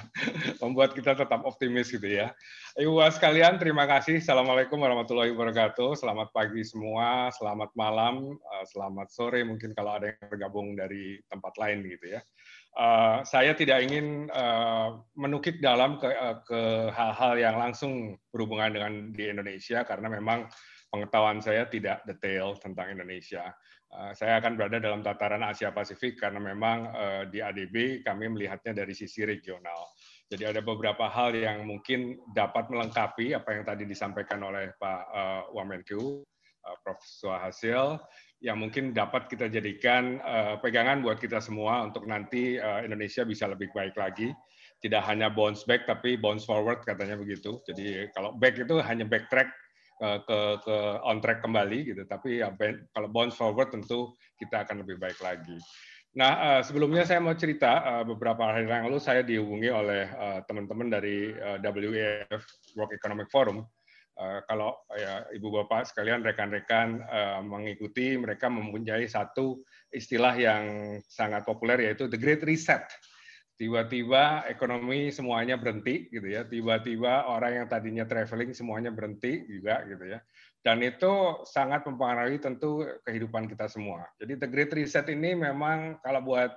membuat 0.62 0.98
kita 0.98 1.14
tetap 1.14 1.46
optimis 1.46 1.94
gitu 1.94 2.10
ya. 2.10 2.34
Ibu 2.78 2.98
sekalian, 3.14 3.62
terima 3.62 3.86
kasih. 3.86 4.18
Assalamualaikum 4.22 4.82
warahmatullahi 4.82 5.34
wabarakatuh. 5.34 5.98
Selamat 5.98 6.34
pagi 6.34 6.66
semua, 6.66 7.30
selamat 7.38 7.74
malam, 7.78 8.34
eh, 8.38 8.66
selamat 8.74 9.08
sore 9.14 9.46
mungkin 9.46 9.78
kalau 9.78 9.98
ada 9.98 10.14
yang 10.14 10.28
bergabung 10.30 10.74
dari 10.74 11.22
tempat 11.30 11.54
lain 11.62 11.86
gitu 11.86 12.18
ya. 12.18 12.22
Uh, 12.78 13.26
saya 13.26 13.58
tidak 13.58 13.90
ingin 13.90 14.30
uh, 14.30 15.02
menukik 15.18 15.58
dalam 15.66 15.98
ke, 15.98 16.14
ke 16.46 16.94
hal-hal 16.94 17.34
yang 17.34 17.58
langsung 17.58 18.22
berhubungan 18.30 18.70
dengan 18.70 18.94
di 19.18 19.34
Indonesia 19.34 19.82
karena 19.82 20.14
memang 20.14 20.46
pengetahuan 20.94 21.42
saya 21.42 21.66
tidak 21.66 22.06
detail 22.06 22.54
tentang 22.62 22.94
Indonesia. 22.94 23.50
Eh, 23.88 24.12
saya 24.20 24.44
akan 24.44 24.60
berada 24.60 24.84
dalam 24.84 25.00
tataran 25.00 25.40
Asia 25.48 25.72
Pasifik 25.72 26.20
karena 26.20 26.44
memang 26.44 26.92
uh, 26.92 27.24
di 27.24 27.40
ADB 27.40 28.04
kami 28.04 28.28
melihatnya 28.28 28.84
dari 28.84 28.92
sisi 28.92 29.24
regional. 29.24 29.96
Jadi 30.28 30.44
ada 30.44 30.60
beberapa 30.60 31.08
hal 31.08 31.32
yang 31.32 31.64
mungkin 31.64 32.20
dapat 32.36 32.68
melengkapi 32.68 33.32
apa 33.32 33.56
yang 33.56 33.64
tadi 33.64 33.88
disampaikan 33.88 34.44
oleh 34.44 34.76
Pak 34.76 35.02
Wamenku, 35.56 36.20
uh, 36.68 36.78
Prof. 36.84 37.00
Suhasil, 37.00 37.96
yang 38.44 38.60
mungkin 38.60 38.92
dapat 38.92 39.32
kita 39.32 39.48
jadikan 39.48 40.20
pegangan 40.62 41.02
buat 41.02 41.18
kita 41.18 41.42
semua 41.42 41.82
untuk 41.82 42.06
nanti 42.06 42.60
Indonesia 42.86 43.26
bisa 43.26 43.50
lebih 43.50 43.72
baik 43.74 43.98
lagi. 43.98 44.30
Tidak 44.78 45.02
hanya 45.10 45.34
bounce 45.34 45.66
back, 45.66 45.90
tapi 45.90 46.22
bounce 46.22 46.46
forward 46.46 46.86
katanya 46.86 47.18
begitu. 47.18 47.58
Jadi 47.66 48.14
kalau 48.14 48.38
back 48.38 48.62
itu 48.62 48.78
hanya 48.78 49.10
backtrack 49.10 49.50
Eh, 49.98 50.20
ke 50.30 50.40
ke 50.62 50.78
on 51.02 51.18
track 51.18 51.42
kembali 51.42 51.90
gitu. 51.90 52.06
Tapi 52.06 52.38
ya 52.46 52.54
kalau 52.94 53.10
bounce 53.10 53.34
forward 53.34 53.74
tentu 53.74 54.14
kita 54.38 54.62
akan 54.62 54.86
lebih 54.86 55.02
baik 55.02 55.18
lagi. 55.26 55.58
Nah, 56.14 56.38
eh, 56.38 56.62
sebelumnya 56.62 57.02
saya 57.02 57.18
mau 57.18 57.34
cerita 57.34 57.82
eh, 57.82 58.04
beberapa 58.06 58.46
hari 58.46 58.70
yang 58.70 58.86
lalu 58.86 59.02
saya 59.02 59.26
dihubungi 59.26 59.74
oleh 59.74 60.06
teman-teman 60.46 60.94
dari 60.94 61.34
WEF 61.66 62.42
World 62.78 62.94
Economic 62.94 63.34
Forum. 63.34 63.66
Kalau 64.18 64.82
ya 64.98 65.30
ibu 65.30 65.54
bapak 65.62 65.94
sekalian 65.94 66.26
rekan-rekan 66.26 67.06
mengikuti, 67.46 68.18
mereka 68.18 68.50
mempunyai 68.50 69.06
satu 69.06 69.62
istilah 69.94 70.34
yang 70.34 70.98
sangat 71.06 71.46
populer 71.46 71.86
yaitu 71.86 72.10
the 72.10 72.18
Great 72.18 72.42
Reset 72.42 72.82
tiba-tiba 73.58 74.46
ekonomi 74.46 75.10
semuanya 75.10 75.58
berhenti 75.58 76.08
gitu 76.14 76.30
ya. 76.30 76.46
Tiba-tiba 76.46 77.26
orang 77.26 77.66
yang 77.66 77.68
tadinya 77.68 78.06
traveling 78.06 78.54
semuanya 78.54 78.94
berhenti 78.94 79.44
juga 79.50 79.82
gitu 79.90 80.06
ya. 80.06 80.22
Dan 80.62 80.86
itu 80.86 81.42
sangat 81.50 81.84
mempengaruhi 81.90 82.38
tentu 82.38 82.86
kehidupan 83.02 83.50
kita 83.50 83.66
semua. 83.66 84.06
Jadi 84.22 84.38
the 84.38 84.48
great 84.48 84.72
reset 84.72 85.10
ini 85.10 85.34
memang 85.34 85.98
kalau 86.06 86.22
buat 86.22 86.54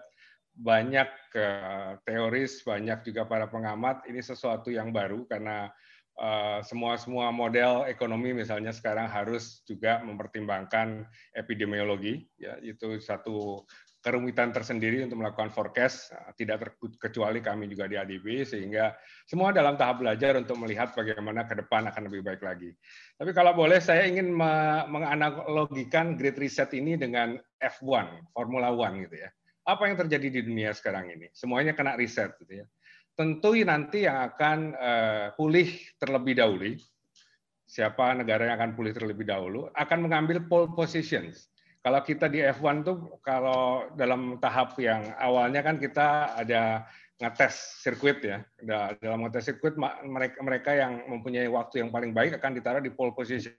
banyak 0.61 1.09
uh, 1.41 1.97
teoris 2.05 2.61
banyak 2.67 3.01
juga 3.07 3.25
para 3.25 3.49
pengamat 3.49 4.05
ini 4.11 4.21
sesuatu 4.21 4.69
yang 4.69 4.93
baru 4.93 5.25
karena 5.25 5.73
uh, 6.21 6.61
semua 6.61 7.01
semua 7.01 7.33
model 7.33 7.89
ekonomi 7.89 8.37
misalnya 8.37 8.75
sekarang 8.75 9.09
harus 9.09 9.65
juga 9.65 10.05
mempertimbangkan 10.05 11.09
epidemiologi 11.33 12.29
ya. 12.37 12.61
Itu 12.61 13.01
satu 13.01 13.65
kerumitan 14.01 14.49
tersendiri 14.49 15.05
untuk 15.05 15.21
melakukan 15.21 15.53
forecast, 15.53 16.13
eh, 16.17 16.33
tidak 16.41 16.65
terkecuali 16.65 17.45
kami 17.45 17.69
juga 17.69 17.85
di 17.85 18.01
ADB, 18.01 18.49
sehingga 18.49 18.97
semua 19.29 19.53
dalam 19.53 19.77
tahap 19.77 20.01
belajar 20.01 20.41
untuk 20.41 20.57
melihat 20.57 20.97
bagaimana 20.97 21.45
ke 21.45 21.61
depan 21.61 21.89
akan 21.93 22.03
lebih 22.09 22.25
baik 22.25 22.41
lagi. 22.41 22.73
Tapi 23.21 23.31
kalau 23.37 23.53
boleh, 23.53 23.79
saya 23.79 24.09
ingin 24.09 24.33
menganalogikan 24.89 26.17
Great 26.17 26.41
Reset 26.41 26.73
ini 26.73 26.97
dengan 26.97 27.37
F1, 27.61 28.33
Formula 28.33 28.73
One 28.73 29.05
gitu 29.05 29.21
ya. 29.21 29.29
Apa 29.69 29.93
yang 29.93 30.01
terjadi 30.01 30.41
di 30.41 30.41
dunia 30.49 30.73
sekarang 30.73 31.13
ini? 31.13 31.29
Semuanya 31.37 31.77
kena 31.77 31.95
reset 31.95 32.33
gitu 32.41 32.65
ya. 32.65 32.67
Tentu 33.13 33.53
nanti 33.61 34.09
yang 34.09 34.33
akan 34.33 34.59
uh, 34.73 35.27
pulih 35.37 35.69
terlebih 36.01 36.41
dahulu, 36.41 36.73
siapa 37.69 38.17
negara 38.17 38.49
yang 38.49 38.57
akan 38.57 38.73
pulih 38.73 38.97
terlebih 38.97 39.29
dahulu, 39.29 39.69
akan 39.77 39.99
mengambil 40.09 40.41
pole 40.49 40.73
positions 40.73 41.53
kalau 41.81 42.01
kita 42.05 42.29
di 42.29 42.45
F1 42.45 42.85
tuh 42.85 42.99
kalau 43.25 43.89
dalam 43.97 44.37
tahap 44.37 44.77
yang 44.77 45.17
awalnya 45.17 45.65
kan 45.65 45.81
kita 45.81 46.37
ada 46.37 46.85
ngetes 47.17 47.81
sirkuit 47.81 48.21
ya. 48.21 48.45
Dalam 49.01 49.25
ngetes 49.25 49.49
sirkuit 49.49 49.81
mereka 50.05 50.37
mereka 50.45 50.71
yang 50.77 51.09
mempunyai 51.09 51.49
waktu 51.49 51.81
yang 51.81 51.89
paling 51.89 52.13
baik 52.13 52.37
akan 52.37 52.53
ditaruh 52.61 52.85
di 52.85 52.93
pole 52.93 53.17
position. 53.17 53.57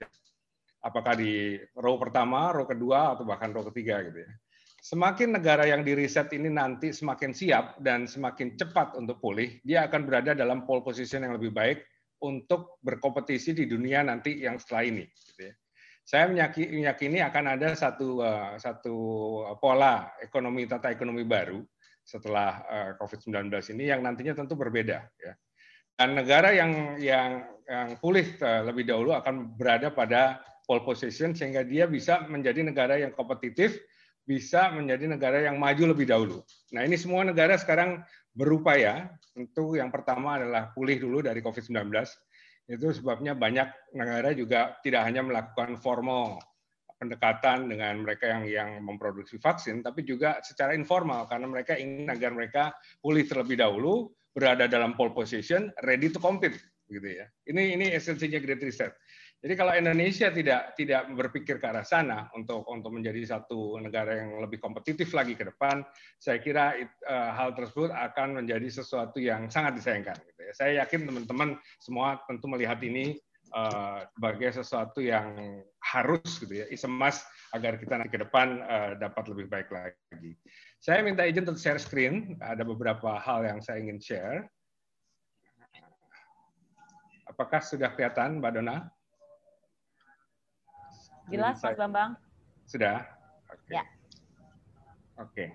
Apakah 0.82 1.18
di 1.18 1.58
row 1.74 1.98
pertama, 1.98 2.54
row 2.54 2.66
kedua 2.66 3.18
atau 3.18 3.26
bahkan 3.26 3.50
row 3.50 3.66
ketiga 3.74 4.02
gitu 4.06 4.22
ya. 4.22 4.30
Semakin 4.82 5.38
negara 5.38 5.62
yang 5.62 5.86
di 5.86 5.94
riset 5.94 6.30
ini 6.34 6.50
nanti 6.50 6.90
semakin 6.90 7.30
siap 7.30 7.78
dan 7.78 8.06
semakin 8.06 8.58
cepat 8.58 8.98
untuk 8.98 9.22
pulih, 9.22 9.62
dia 9.62 9.86
akan 9.86 10.10
berada 10.10 10.34
dalam 10.34 10.66
pole 10.66 10.82
position 10.82 11.22
yang 11.22 11.38
lebih 11.38 11.54
baik 11.54 11.86
untuk 12.18 12.82
berkompetisi 12.82 13.54
di 13.54 13.70
dunia 13.70 14.02
nanti 14.02 14.42
yang 14.42 14.58
setelah 14.58 14.82
ini. 14.90 15.06
Gitu 15.06 15.42
ya 15.50 15.54
saya 16.02 16.26
meyakini 16.28 17.22
akan 17.22 17.44
ada 17.58 17.78
satu 17.78 18.20
uh, 18.20 18.58
satu 18.58 18.94
pola 19.62 20.10
ekonomi 20.18 20.66
tata 20.66 20.90
ekonomi 20.90 21.22
baru 21.22 21.62
setelah 22.02 22.66
uh, 22.66 22.90
COVID-19 22.98 23.48
ini 23.78 23.94
yang 23.94 24.02
nantinya 24.02 24.34
tentu 24.34 24.58
berbeda 24.58 24.98
ya. 25.22 25.32
Dan 25.94 26.18
negara 26.18 26.50
yang 26.50 26.98
yang 26.98 27.46
yang 27.70 27.88
pulih 28.02 28.26
uh, 28.42 28.66
lebih 28.66 28.90
dahulu 28.90 29.14
akan 29.14 29.54
berada 29.54 29.94
pada 29.94 30.42
pole 30.66 30.82
position 30.82 31.30
sehingga 31.34 31.62
dia 31.62 31.86
bisa 31.86 32.26
menjadi 32.26 32.66
negara 32.66 32.98
yang 32.98 33.14
kompetitif, 33.14 33.78
bisa 34.26 34.74
menjadi 34.74 35.06
negara 35.06 35.46
yang 35.46 35.58
maju 35.62 35.94
lebih 35.94 36.10
dahulu. 36.10 36.38
Nah, 36.74 36.82
ini 36.86 36.98
semua 36.98 37.26
negara 37.26 37.54
sekarang 37.58 38.02
berupaya, 38.34 39.10
tentu 39.34 39.78
yang 39.78 39.92
pertama 39.92 40.40
adalah 40.40 40.72
pulih 40.72 40.98
dulu 40.98 41.22
dari 41.22 41.38
COVID-19 41.44 41.90
itu 42.70 42.94
sebabnya 42.94 43.34
banyak 43.34 43.94
negara 43.96 44.30
juga 44.32 44.78
tidak 44.80 45.02
hanya 45.08 45.22
melakukan 45.26 45.78
formal 45.82 46.38
pendekatan 47.02 47.66
dengan 47.66 48.06
mereka 48.06 48.30
yang 48.30 48.46
yang 48.46 48.70
memproduksi 48.86 49.34
vaksin, 49.42 49.82
tapi 49.82 50.06
juga 50.06 50.38
secara 50.46 50.70
informal 50.78 51.26
karena 51.26 51.50
mereka 51.50 51.74
ingin 51.74 52.06
agar 52.06 52.30
mereka 52.30 52.70
pulih 53.02 53.26
terlebih 53.26 53.58
dahulu, 53.58 54.14
berada 54.30 54.70
dalam 54.70 54.94
pole 54.94 55.10
position, 55.10 55.74
ready 55.82 56.06
to 56.06 56.22
compete, 56.22 56.54
gitu 56.86 57.08
ya. 57.10 57.26
Ini 57.50 57.74
ini 57.74 57.86
esensinya 57.90 58.38
Great 58.38 58.62
Reset. 58.62 58.94
Jadi 59.42 59.58
kalau 59.58 59.74
Indonesia 59.74 60.30
tidak 60.30 60.78
tidak 60.78 61.10
berpikir 61.18 61.58
ke 61.58 61.66
arah 61.66 61.82
sana 61.82 62.30
untuk 62.38 62.62
untuk 62.70 62.94
menjadi 62.94 63.26
satu 63.26 63.74
negara 63.82 64.22
yang 64.22 64.38
lebih 64.38 64.62
kompetitif 64.62 65.10
lagi 65.18 65.34
ke 65.34 65.42
depan, 65.50 65.82
saya 66.22 66.38
kira 66.38 66.78
it, 66.78 66.86
uh, 67.10 67.34
hal 67.34 67.50
tersebut 67.50 67.90
akan 67.90 68.38
menjadi 68.38 68.70
sesuatu 68.70 69.18
yang 69.18 69.50
sangat 69.50 69.82
disayangkan. 69.82 70.14
Gitu 70.14 70.40
ya. 70.46 70.52
Saya 70.54 70.72
yakin 70.86 71.10
teman-teman 71.10 71.58
semua 71.82 72.22
tentu 72.30 72.46
melihat 72.46 72.78
ini 72.86 73.18
uh, 73.50 74.06
sebagai 74.14 74.62
sesuatu 74.62 75.02
yang 75.02 75.58
harus 75.82 76.38
gitu 76.38 76.62
ya, 76.62 76.66
isemas 76.70 77.26
agar 77.50 77.82
kita 77.82 77.98
nanti 77.98 78.14
ke 78.14 78.22
depan 78.22 78.62
uh, 78.62 78.94
dapat 78.94 79.26
lebih 79.26 79.50
baik 79.50 79.74
lagi. 79.74 80.38
Saya 80.78 81.02
minta 81.02 81.26
izin 81.26 81.42
untuk 81.50 81.58
share 81.58 81.82
screen. 81.82 82.38
Ada 82.38 82.62
beberapa 82.62 83.18
hal 83.18 83.42
yang 83.42 83.58
saya 83.58 83.82
ingin 83.82 83.98
share. 83.98 84.46
Apakah 87.26 87.58
sudah 87.58 87.90
kelihatan, 87.90 88.38
Mbak 88.38 88.52
Dona? 88.54 88.86
Jelas, 91.32 91.64
Mas 91.64 91.80
Bambang? 91.80 92.12
Sudah? 92.68 93.08
Oke. 93.48 93.56
Okay. 93.64 93.72
Ya. 93.72 93.84
Oke. 95.16 95.32
Okay. 95.32 95.48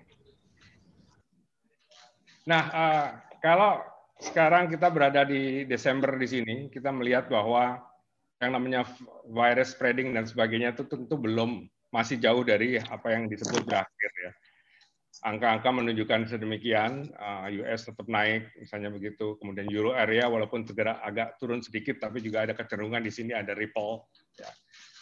Nah, 2.50 2.62
uh, 2.74 3.06
kalau 3.38 3.78
sekarang 4.18 4.66
kita 4.66 4.90
berada 4.90 5.22
di 5.22 5.62
Desember 5.70 6.18
di 6.18 6.26
sini, 6.26 6.56
kita 6.66 6.90
melihat 6.90 7.30
bahwa 7.30 7.78
yang 8.42 8.58
namanya 8.58 8.82
virus 9.30 9.78
spreading 9.78 10.10
dan 10.14 10.26
sebagainya 10.26 10.74
itu 10.74 10.82
tentu 10.86 11.14
belum 11.14 11.70
masih 11.94 12.18
jauh 12.18 12.42
dari 12.42 12.82
apa 12.82 13.14
yang 13.14 13.30
disebut 13.30 13.62
berakhir 13.62 14.10
ya. 14.18 14.32
Angka-angka 15.18 15.70
menunjukkan 15.74 16.30
sedemikian, 16.30 17.10
uh, 17.18 17.50
US 17.62 17.86
tetap 17.86 18.06
naik, 18.06 18.50
misalnya 18.58 18.90
begitu. 18.90 19.34
Kemudian 19.38 19.66
Euro 19.70 19.94
area 19.94 20.26
walaupun 20.26 20.66
segera 20.66 21.02
agak 21.02 21.38
turun 21.38 21.62
sedikit, 21.62 22.02
tapi 22.02 22.22
juga 22.22 22.46
ada 22.46 22.54
kecenderungan 22.54 23.02
di 23.02 23.10
sini 23.14 23.30
ada 23.34 23.54
ripple. 23.54 24.06
Ya 24.38 24.50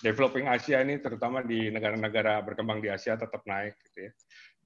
developing 0.05 0.49
Asia 0.49 0.83
ini 0.85 1.01
terutama 1.01 1.41
di 1.41 1.73
negara-negara 1.73 2.45
berkembang 2.45 2.81
di 2.85 2.93
Asia 2.93 3.17
tetap 3.17 3.45
naik 3.49 3.77
gitu 3.91 4.09
ya. 4.09 4.13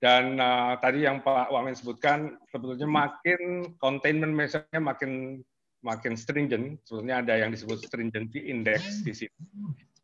Dan 0.01 0.41
uh, 0.41 0.81
tadi 0.81 1.05
yang 1.05 1.20
Pak 1.20 1.53
Wamen 1.53 1.76
sebutkan 1.76 2.41
sebetulnya 2.49 2.89
makin 2.89 3.74
containment 3.76 4.33
measure-nya 4.33 4.81
makin 4.81 5.45
makin 5.85 6.16
stringent. 6.16 6.81
Sebetulnya 6.89 7.20
ada 7.20 7.37
yang 7.37 7.53
disebut 7.53 7.85
stringency 7.85 8.49
index 8.49 9.05
di 9.05 9.12
sini. 9.12 9.37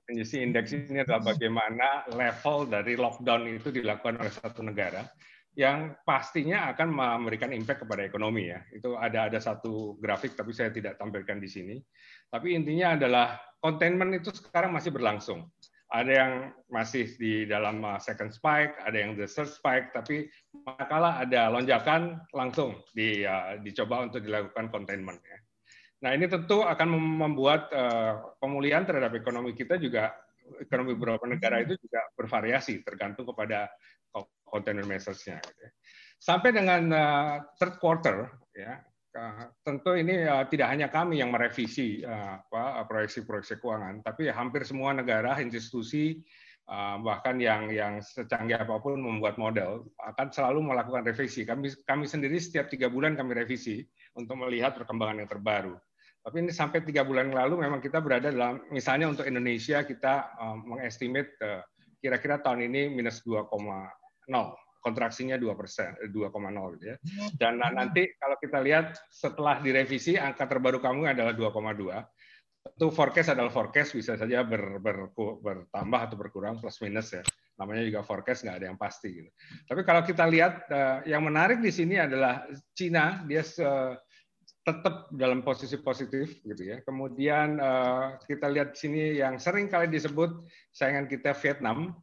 Stringency 0.04 0.44
index 0.44 0.76
ini 0.76 1.00
adalah 1.00 1.32
bagaimana 1.32 2.04
level 2.12 2.68
dari 2.68 2.94
lockdown 2.94 3.48
itu 3.48 3.72
dilakukan 3.72 4.20
oleh 4.20 4.32
satu 4.32 4.60
negara 4.60 5.00
yang 5.56 5.96
pastinya 6.04 6.68
akan 6.76 6.92
memberikan 6.92 7.48
impact 7.48 7.88
kepada 7.88 8.04
ekonomi 8.04 8.52
ya. 8.52 8.60
Itu 8.68 9.00
ada 9.00 9.32
ada 9.32 9.40
satu 9.40 9.96
grafik 9.96 10.36
tapi 10.36 10.52
saya 10.52 10.68
tidak 10.68 11.00
tampilkan 11.00 11.40
di 11.40 11.48
sini. 11.48 11.76
Tapi 12.28 12.52
intinya 12.52 12.92
adalah 13.00 13.40
containment 13.66 14.14
itu 14.14 14.30
sekarang 14.30 14.70
masih 14.70 14.94
berlangsung. 14.94 15.50
Ada 15.90 16.12
yang 16.14 16.32
masih 16.70 17.10
di 17.18 17.46
dalam 17.46 17.82
uh, 17.82 17.98
second 17.98 18.30
spike, 18.30 18.78
ada 18.82 18.94
yang 18.94 19.18
the 19.18 19.26
third 19.26 19.50
spike, 19.50 19.90
tapi 19.90 20.30
manakala 20.66 21.18
ada 21.18 21.50
lonjakan 21.50 22.22
langsung 22.30 22.78
di, 22.94 23.26
uh, 23.26 23.58
dicoba 23.62 24.06
untuk 24.06 24.22
dilakukan 24.22 24.70
containment. 24.70 25.18
Ya. 25.22 25.38
Nah 26.06 26.10
ini 26.14 26.30
tentu 26.30 26.62
akan 26.62 26.88
membuat 26.94 27.70
uh, 27.74 28.34
pemulihan 28.38 28.86
terhadap 28.86 29.14
ekonomi 29.18 29.54
kita 29.54 29.78
juga 29.78 30.14
ekonomi 30.62 30.94
beberapa 30.94 31.26
negara 31.26 31.58
itu 31.62 31.74
juga 31.78 32.06
bervariasi 32.14 32.86
tergantung 32.86 33.26
kepada 33.26 33.66
containment 34.46 34.86
measures-nya. 34.86 35.42
Gitu 35.42 35.60
ya. 35.66 35.70
Sampai 36.18 36.50
dengan 36.54 36.82
uh, 36.90 37.34
third 37.58 37.78
quarter, 37.82 38.30
ya 38.54 38.78
tentu 39.64 39.96
ini 39.96 40.24
uh, 40.24 40.44
tidak 40.48 40.68
hanya 40.72 40.88
kami 40.88 41.20
yang 41.20 41.32
merevisi 41.32 42.04
uh, 42.04 42.40
proyeksi-proyeksi 42.86 43.58
keuangan, 43.58 44.04
tapi 44.04 44.28
hampir 44.28 44.62
semua 44.64 44.92
negara, 44.92 45.38
institusi, 45.40 46.20
uh, 46.68 47.00
bahkan 47.00 47.38
yang 47.38 47.70
yang 47.72 47.98
secanggih 48.02 48.58
apa 48.58 48.78
pun 48.78 48.98
membuat 48.98 49.40
model 49.40 49.86
akan 50.02 50.28
selalu 50.30 50.72
melakukan 50.72 51.06
revisi. 51.06 51.46
Kami 51.46 51.72
kami 51.86 52.04
sendiri 52.04 52.36
setiap 52.36 52.68
tiga 52.68 52.92
bulan 52.92 53.14
kami 53.14 53.34
revisi 53.34 53.84
untuk 54.14 54.36
melihat 54.40 54.74
perkembangan 54.76 55.24
yang 55.24 55.30
terbaru. 55.30 55.74
Tapi 56.26 56.42
ini 56.42 56.50
sampai 56.50 56.82
tiga 56.82 57.06
bulan 57.06 57.30
lalu 57.30 57.62
memang 57.62 57.78
kita 57.78 58.02
berada 58.02 58.34
dalam, 58.34 58.58
misalnya 58.74 59.06
untuk 59.06 59.30
Indonesia 59.30 59.86
kita 59.86 60.34
uh, 60.34 60.58
mengestimate 60.58 61.30
uh, 61.38 61.62
kira-kira 62.02 62.42
tahun 62.42 62.66
ini 62.66 62.90
minus 62.90 63.22
2,0 63.22 63.46
kontraksinya 64.86 65.34
2 65.34 65.58
persen, 65.58 65.98
2,0 65.98 66.14
eh, 66.14 66.66
gitu 66.78 66.84
ya. 66.86 66.96
Dan 67.34 67.58
nanti 67.58 68.06
kalau 68.14 68.38
kita 68.38 68.62
lihat 68.62 68.94
setelah 69.10 69.58
direvisi 69.58 70.14
angka 70.14 70.46
terbaru 70.46 70.78
kamu 70.78 71.10
adalah 71.10 71.34
2,2. 71.34 72.70
Itu 72.78 72.94
forecast 72.94 73.34
adalah 73.34 73.50
forecast 73.50 73.98
bisa 73.98 74.14
saja 74.14 74.46
ber, 74.46 74.78
ber, 74.78 75.10
bertambah 75.42 76.00
atau 76.06 76.16
berkurang 76.18 76.62
plus 76.62 76.78
minus 76.78 77.10
ya. 77.18 77.22
Namanya 77.58 77.82
juga 77.82 78.06
forecast 78.06 78.46
nggak 78.46 78.56
ada 78.62 78.66
yang 78.70 78.78
pasti 78.78 79.08
gitu. 79.10 79.30
Tapi 79.66 79.82
kalau 79.82 80.06
kita 80.06 80.22
lihat 80.30 80.70
eh, 80.70 81.10
yang 81.10 81.26
menarik 81.26 81.58
di 81.58 81.74
sini 81.74 81.98
adalah 81.98 82.46
Cina 82.70 83.26
dia 83.26 83.42
tetap 84.66 85.06
dalam 85.14 85.46
posisi 85.46 85.78
positif 85.82 86.42
gitu 86.46 86.62
ya. 86.62 86.78
Kemudian 86.86 87.58
eh, 87.58 88.06
kita 88.22 88.46
lihat 88.54 88.74
di 88.74 88.78
sini 88.78 89.02
yang 89.18 89.42
sering 89.42 89.66
kali 89.66 89.90
disebut 89.90 90.46
saingan 90.70 91.10
kita 91.10 91.34
Vietnam 91.34 91.94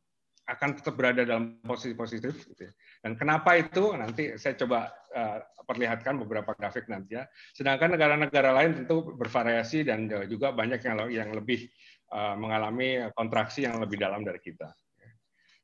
akan 0.43 0.69
tetap 0.75 0.99
berada 0.99 1.23
dalam 1.23 1.59
posisi 1.63 1.95
positif. 1.95 2.43
Gitu 2.47 2.67
ya. 2.67 2.71
Dan 3.03 3.15
kenapa 3.15 3.55
itu 3.55 3.95
nanti 3.95 4.35
saya 4.35 4.59
coba 4.59 4.91
uh, 5.15 5.39
perlihatkan 5.63 6.19
beberapa 6.19 6.51
grafik 6.55 6.91
nanti 6.91 7.15
ya. 7.15 7.23
Sedangkan 7.55 7.95
negara-negara 7.95 8.51
lain 8.51 8.83
tentu 8.83 9.15
bervariasi 9.15 9.87
dan 9.87 10.07
juga 10.27 10.51
banyak 10.51 10.83
yang 10.83 10.97
yang 11.11 11.29
lebih 11.31 11.67
uh, 12.11 12.35
mengalami 12.35 13.07
kontraksi 13.15 13.63
yang 13.63 13.79
lebih 13.79 13.99
dalam 13.99 14.23
dari 14.27 14.39
kita. 14.43 14.71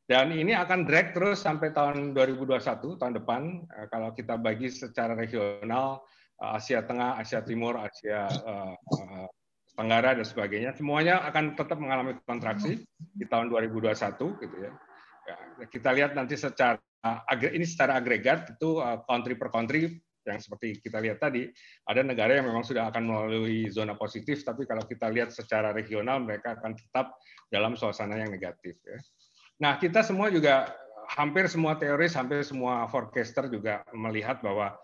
Dan 0.09 0.34
ini 0.34 0.57
akan 0.57 0.89
drag 0.89 1.13
terus 1.13 1.45
sampai 1.45 1.69
tahun 1.69 2.17
2021 2.17 2.97
tahun 2.97 3.13
depan 3.21 3.69
kalau 3.93 4.09
kita 4.09 4.41
bagi 4.41 4.65
secara 4.73 5.13
regional 5.13 6.01
Asia 6.41 6.82
Tengah, 6.82 7.21
Asia 7.21 7.45
Timur, 7.45 7.77
Asia 7.77 8.25
Tenggara 9.80 10.11
dan 10.11 10.27
sebagainya, 10.27 10.75
semuanya 10.75 11.23
akan 11.32 11.55
tetap 11.55 11.80
mengalami 11.80 12.19
kontraksi 12.27 12.84
di 13.15 13.23
tahun 13.23 13.47
2021 13.47 13.95
gitu 14.43 14.55
ya. 14.59 14.75
ya 15.23 15.65
kita 15.71 15.95
lihat 15.95 16.19
nanti 16.19 16.36
secara 16.36 16.75
ini 17.55 17.63
secara 17.63 17.95
agregat 17.95 18.59
itu 18.59 18.84
uh, 18.84 18.99
country 19.07 19.39
per 19.39 19.47
country 19.47 19.95
yang 20.27 20.36
seperti 20.36 20.84
kita 20.84 20.99
lihat 20.99 21.23
tadi 21.23 21.47
ada 21.88 22.03
negara 22.03 22.36
yang 22.36 22.51
memang 22.51 22.67
sudah 22.67 22.91
akan 22.91 23.07
melalui 23.07 23.71
zona 23.71 23.95
positif 23.95 24.43
tapi 24.43 24.67
kalau 24.67 24.84
kita 24.84 25.07
lihat 25.07 25.32
secara 25.32 25.71
regional 25.71 26.19
mereka 26.19 26.59
akan 26.59 26.75
tetap 26.75 27.15
dalam 27.47 27.80
suasana 27.80 28.19
yang 28.19 28.36
negatif 28.36 28.75
ya. 28.84 28.99
Nah, 29.63 29.80
kita 29.80 30.03
semua 30.03 30.27
juga 30.27 30.75
hampir 31.15 31.47
semua 31.47 31.80
teoris, 31.80 32.19
hampir 32.19 32.43
semua 32.43 32.84
forecaster 32.91 33.47
juga 33.47 33.80
melihat 33.95 34.43
bahwa 34.43 34.75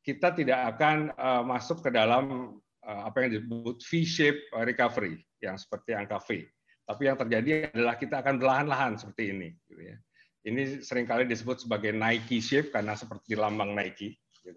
kita 0.00 0.32
tidak 0.32 0.72
akan 0.72 1.12
uh, 1.20 1.44
masuk 1.44 1.84
ke 1.84 1.92
dalam 1.92 2.56
Eh, 2.58 2.67
apa 2.88 3.28
yang 3.28 3.36
disebut 3.36 3.84
V-shape 3.84 4.40
recovery 4.64 5.20
yang 5.44 5.60
seperti 5.60 5.92
angka 5.92 6.16
V. 6.24 6.48
Tapi 6.88 7.02
yang 7.04 7.20
terjadi 7.20 7.68
adalah 7.68 8.00
kita 8.00 8.24
akan 8.24 8.40
berlahan-lahan 8.40 8.96
seperti 8.96 9.36
ini. 9.36 9.52
Gitu 9.68 9.82
ya. 9.92 9.96
Ini 10.48 10.80
sering 10.80 11.04
kali 11.04 11.28
disebut 11.28 11.68
sebagai 11.68 11.92
Nike 11.92 12.40
shape 12.40 12.72
karena 12.72 12.96
seperti 12.96 13.36
lambang 13.36 13.76
Nike. 13.76 14.16
Gitu. 14.40 14.56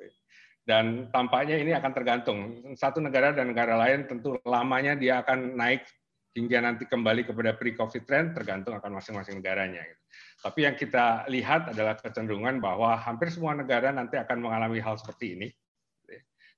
Dan 0.63 1.11
tampaknya 1.11 1.59
ini 1.59 1.75
akan 1.75 1.91
tergantung. 1.91 2.39
Satu 2.79 3.03
negara 3.03 3.35
dan 3.35 3.51
negara 3.51 3.75
lain 3.75 4.07
tentu 4.07 4.39
lamanya 4.47 4.95
dia 4.95 5.19
akan 5.19 5.59
naik 5.59 5.83
hingga 6.31 6.63
nanti 6.63 6.87
kembali 6.87 7.27
kepada 7.27 7.51
pre-COVID 7.59 8.07
trend 8.07 8.31
tergantung 8.31 8.79
akan 8.79 8.95
masing-masing 8.95 9.43
negaranya. 9.43 9.83
Gitu. 9.83 10.01
Tapi 10.47 10.59
yang 10.63 10.75
kita 10.79 11.27
lihat 11.27 11.75
adalah 11.75 11.99
kecenderungan 11.99 12.63
bahwa 12.63 12.95
hampir 12.95 13.27
semua 13.27 13.51
negara 13.51 13.91
nanti 13.91 14.15
akan 14.15 14.39
mengalami 14.39 14.79
hal 14.79 14.95
seperti 14.95 15.35
ini 15.35 15.47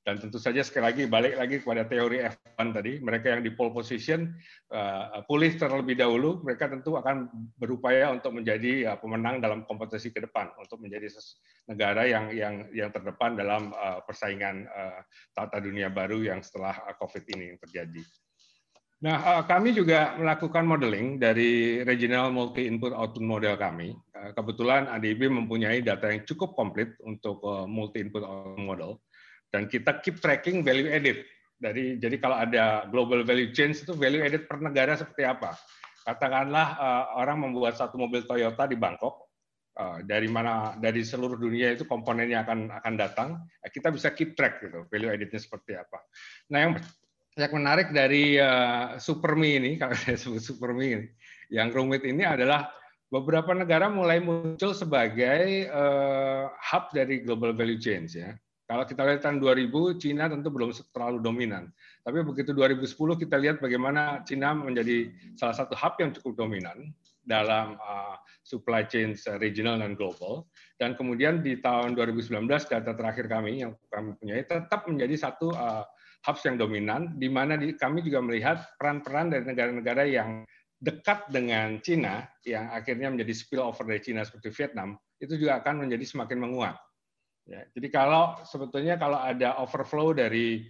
dan 0.04 0.20
tentu 0.20 0.36
saja 0.36 0.60
sekali 0.68 0.84
lagi 0.84 1.04
balik 1.08 1.40
lagi 1.40 1.56
kepada 1.64 1.88
teori 1.88 2.20
F1 2.28 2.76
tadi, 2.76 3.00
mereka 3.00 3.32
yang 3.32 3.40
di 3.40 3.56
pole 3.56 3.72
position 3.72 4.36
uh, 4.76 5.24
pulih 5.24 5.56
terlebih 5.56 5.96
dahulu, 5.96 6.44
mereka 6.44 6.68
tentu 6.68 7.00
akan 7.00 7.32
berupaya 7.56 8.12
untuk 8.12 8.36
menjadi 8.36 8.92
uh, 8.92 8.98
pemenang 9.00 9.40
dalam 9.40 9.64
kompetisi 9.64 10.12
ke 10.12 10.20
depan, 10.20 10.52
untuk 10.60 10.84
menjadi 10.84 11.08
negara 11.72 12.04
yang 12.04 12.36
yang 12.36 12.68
yang 12.76 12.92
terdepan 12.92 13.40
dalam 13.40 13.72
uh, 13.72 14.04
persaingan 14.04 14.68
uh, 14.68 15.08
tata 15.32 15.64
dunia 15.64 15.88
baru 15.88 16.20
yang 16.20 16.44
setelah 16.44 16.76
COVID 17.00 17.24
ini 17.40 17.56
terjadi. 17.64 18.04
Nah, 19.04 19.44
kami 19.44 19.76
juga 19.76 20.16
melakukan 20.16 20.64
modeling 20.64 21.20
dari 21.20 21.84
regional 21.84 22.32
multi 22.32 22.72
input 22.72 22.96
output 22.96 23.20
model 23.20 23.60
kami. 23.60 23.92
Kebetulan 24.32 24.88
ADIB 24.88 25.28
mempunyai 25.28 25.84
data 25.84 26.08
yang 26.08 26.24
cukup 26.24 26.56
komplit 26.56 26.96
untuk 27.04 27.44
multi 27.68 28.00
input 28.00 28.24
output 28.24 28.64
model 28.64 29.04
dan 29.54 29.70
kita 29.70 30.02
keep 30.02 30.18
tracking 30.18 30.66
value 30.66 30.90
added. 30.90 31.22
Dari 31.62 32.02
jadi 32.02 32.18
kalau 32.18 32.42
ada 32.42 32.90
global 32.90 33.22
value 33.22 33.54
chain 33.54 33.72
itu 33.72 33.94
value 33.94 34.26
added 34.26 34.50
per 34.50 34.58
negara 34.58 34.98
seperti 34.98 35.24
apa? 35.30 35.54
Katakanlah 36.04 36.68
uh, 36.76 37.06
orang 37.22 37.48
membuat 37.48 37.78
satu 37.78 37.96
mobil 37.96 38.26
Toyota 38.26 38.68
di 38.68 38.76
Bangkok, 38.76 39.30
uh, 39.78 40.04
dari 40.04 40.28
mana 40.28 40.76
dari 40.76 41.06
seluruh 41.06 41.40
dunia 41.40 41.72
itu 41.78 41.88
komponennya 41.88 42.44
akan 42.44 42.74
akan 42.84 42.94
datang, 42.98 43.30
kita 43.70 43.94
bisa 43.94 44.12
keep 44.12 44.36
track 44.36 44.60
gitu 44.60 44.84
value 44.92 45.14
addednya 45.14 45.40
seperti 45.40 45.78
apa. 45.78 46.02
Nah 46.52 46.60
yang 46.60 46.74
yang 47.40 47.52
menarik 47.54 47.96
dari 47.96 48.36
uh, 48.42 48.98
Supermi 49.00 49.62
ini, 49.62 49.72
kalau 49.82 49.96
saya 49.96 50.18
sebut 50.20 50.44
Supermi 50.44 50.86
ini, 51.00 51.08
yang 51.54 51.72
rumit 51.72 52.04
ini 52.04 52.26
adalah 52.26 52.74
beberapa 53.08 53.54
negara 53.54 53.88
mulai 53.94 54.18
muncul 54.18 54.74
sebagai 54.74 55.70
uh, 55.70 56.50
hub 56.50 56.90
dari 56.92 57.22
global 57.22 57.54
value 57.54 57.80
chains 57.80 58.18
ya. 58.18 58.34
Kalau 58.74 58.90
kita 58.90 59.06
lihat 59.06 59.22
tahun 59.22 59.38
2000, 59.38 60.02
Cina 60.02 60.26
tentu 60.26 60.50
belum 60.50 60.74
terlalu 60.90 61.22
dominan. 61.22 61.70
Tapi 62.02 62.26
begitu 62.26 62.58
2010 62.58 63.22
kita 63.22 63.38
lihat 63.38 63.62
bagaimana 63.62 64.26
Cina 64.26 64.58
menjadi 64.58 65.14
salah 65.38 65.54
satu 65.54 65.78
hub 65.78 65.94
yang 66.02 66.10
cukup 66.18 66.42
dominan 66.42 66.90
dalam 67.22 67.78
uh, 67.78 68.18
supply 68.42 68.82
chain 68.90 69.14
regional 69.38 69.78
dan 69.78 69.94
global. 69.94 70.50
Dan 70.82 70.98
kemudian 70.98 71.46
di 71.46 71.62
tahun 71.62 71.94
2019 71.94 72.50
data 72.50 72.98
terakhir 72.98 73.30
kami 73.30 73.62
yang 73.62 73.78
kami 73.94 74.18
punya 74.18 74.42
tetap 74.42 74.90
menjadi 74.90 75.22
satu 75.30 75.54
uh, 75.54 75.86
hubs 76.26 76.42
yang 76.42 76.58
dominan, 76.58 77.14
di 77.22 77.30
mana 77.30 77.54
kami 77.78 78.02
juga 78.02 78.26
melihat 78.26 78.74
peran-peran 78.82 79.30
dari 79.30 79.46
negara-negara 79.46 80.04
yang 80.10 80.50
dekat 80.82 81.30
dengan 81.30 81.78
Cina, 81.78 82.26
yang 82.42 82.74
akhirnya 82.74 83.14
menjadi 83.14 83.38
spillover 83.38 83.86
dari 83.86 84.02
Cina 84.02 84.26
seperti 84.26 84.50
Vietnam, 84.50 84.98
itu 85.22 85.38
juga 85.38 85.62
akan 85.62 85.86
menjadi 85.86 86.10
semakin 86.10 86.42
menguat. 86.42 86.74
Ya, 87.44 87.68
jadi 87.76 87.88
kalau 87.92 88.40
sebetulnya 88.48 88.96
kalau 88.96 89.20
ada 89.20 89.60
overflow 89.60 90.16
dari 90.16 90.64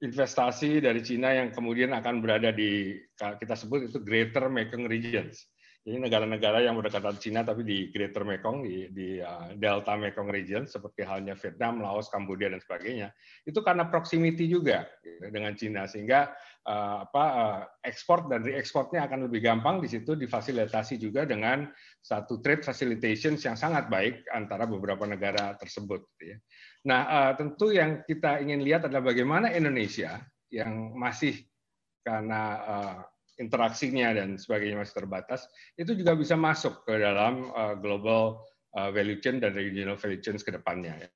investasi 0.00 0.80
dari 0.80 1.00
Cina 1.04 1.32
yang 1.32 1.52
kemudian 1.52 1.92
akan 1.92 2.24
berada 2.24 2.52
di 2.52 2.96
kita 3.16 3.56
sebut 3.56 3.88
itu 3.88 4.00
Greater 4.00 4.48
Mekong 4.48 4.88
Regions. 4.88 5.48
Jadi 5.80 5.96
negara-negara 5.96 6.60
yang 6.60 6.76
berdekatan 6.76 7.16
Cina 7.16 7.40
tapi 7.40 7.64
di 7.64 7.88
Greater 7.88 8.20
Mekong, 8.20 8.68
di, 8.68 8.92
di 8.92 9.16
uh, 9.16 9.56
Delta 9.56 9.96
Mekong 9.96 10.28
Region, 10.28 10.68
seperti 10.68 11.08
halnya 11.08 11.32
Vietnam, 11.32 11.80
Laos, 11.80 12.12
Kamboja, 12.12 12.52
dan 12.52 12.60
sebagainya, 12.60 13.08
itu 13.48 13.64
karena 13.64 13.88
proximity 13.88 14.44
juga 14.44 14.84
dengan 15.32 15.56
Cina, 15.56 15.88
sehingga 15.88 16.36
uh, 16.68 17.08
apa 17.08 17.24
uh, 17.32 17.60
ekspor 17.80 18.28
dan 18.28 18.44
reekspornya 18.44 19.08
akan 19.08 19.32
lebih 19.32 19.40
gampang 19.40 19.80
di 19.80 19.88
situ 19.88 20.12
difasilitasi 20.20 21.00
juga 21.00 21.24
dengan 21.24 21.64
satu 22.00 22.40
trade 22.40 22.64
facilitation 22.64 23.36
yang 23.36 23.54
sangat 23.54 23.92
baik 23.92 24.24
antara 24.32 24.64
beberapa 24.64 25.04
negara 25.04 25.52
tersebut. 25.60 26.00
Gitu 26.16 26.34
ya. 26.34 26.38
Nah, 26.88 27.00
uh, 27.06 27.32
tentu 27.36 27.76
yang 27.76 28.00
kita 28.08 28.40
ingin 28.40 28.64
lihat 28.64 28.88
adalah 28.88 29.12
bagaimana 29.12 29.52
Indonesia 29.52 30.24
yang 30.48 30.96
masih 30.96 31.36
karena 32.00 32.42
uh, 32.64 32.98
interaksinya 33.36 34.16
dan 34.16 34.40
sebagainya 34.40 34.80
masih 34.80 34.96
terbatas, 35.04 35.44
itu 35.76 35.92
juga 35.92 36.16
bisa 36.16 36.34
masuk 36.36 36.88
ke 36.88 36.96
dalam 36.96 37.52
uh, 37.52 37.76
global 37.76 38.44
value 38.70 39.18
chain 39.18 39.42
dan 39.42 39.50
regional 39.50 39.98
value 39.98 40.22
chain 40.22 40.38
ke 40.38 40.54
depannya. 40.54 40.94
Ya. 40.94 41.10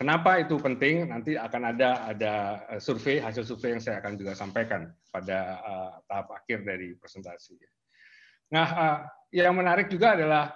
Kenapa 0.00 0.40
itu 0.40 0.56
penting? 0.56 1.12
Nanti 1.12 1.36
akan 1.36 1.76
ada 1.76 2.08
ada 2.08 2.34
survei 2.80 3.20
hasil 3.20 3.44
survei 3.44 3.76
yang 3.76 3.82
saya 3.84 4.00
akan 4.00 4.16
juga 4.16 4.32
sampaikan 4.32 4.88
pada 5.12 5.60
tahap 6.08 6.32
akhir 6.32 6.64
dari 6.64 6.96
presentasi. 6.96 7.60
Nah, 8.56 8.68
uh, 8.72 8.98
yang 9.32 9.54
menarik 9.56 9.92
juga 9.92 10.16
adalah 10.16 10.54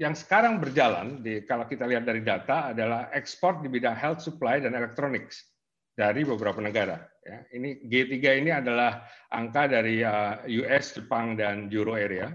yang 0.00 0.16
sekarang 0.16 0.58
berjalan 0.58 1.20
di 1.20 1.44
kalau 1.44 1.68
kita 1.68 1.84
lihat 1.84 2.08
dari 2.08 2.24
data 2.24 2.72
adalah 2.72 3.12
ekspor 3.12 3.60
di 3.60 3.68
bidang 3.68 3.94
health 3.94 4.24
supply 4.24 4.58
dan 4.58 4.72
electronics 4.72 5.52
dari 5.92 6.24
beberapa 6.24 6.58
negara. 6.64 7.04
Ya, 7.22 7.44
ini 7.54 7.78
G3 7.86 8.42
ini 8.42 8.50
adalah 8.50 9.04
angka 9.30 9.68
dari 9.70 10.02
uh, 10.02 10.42
US, 10.64 10.96
Jepang, 10.96 11.38
dan 11.38 11.70
Euro 11.70 11.94
area. 11.94 12.34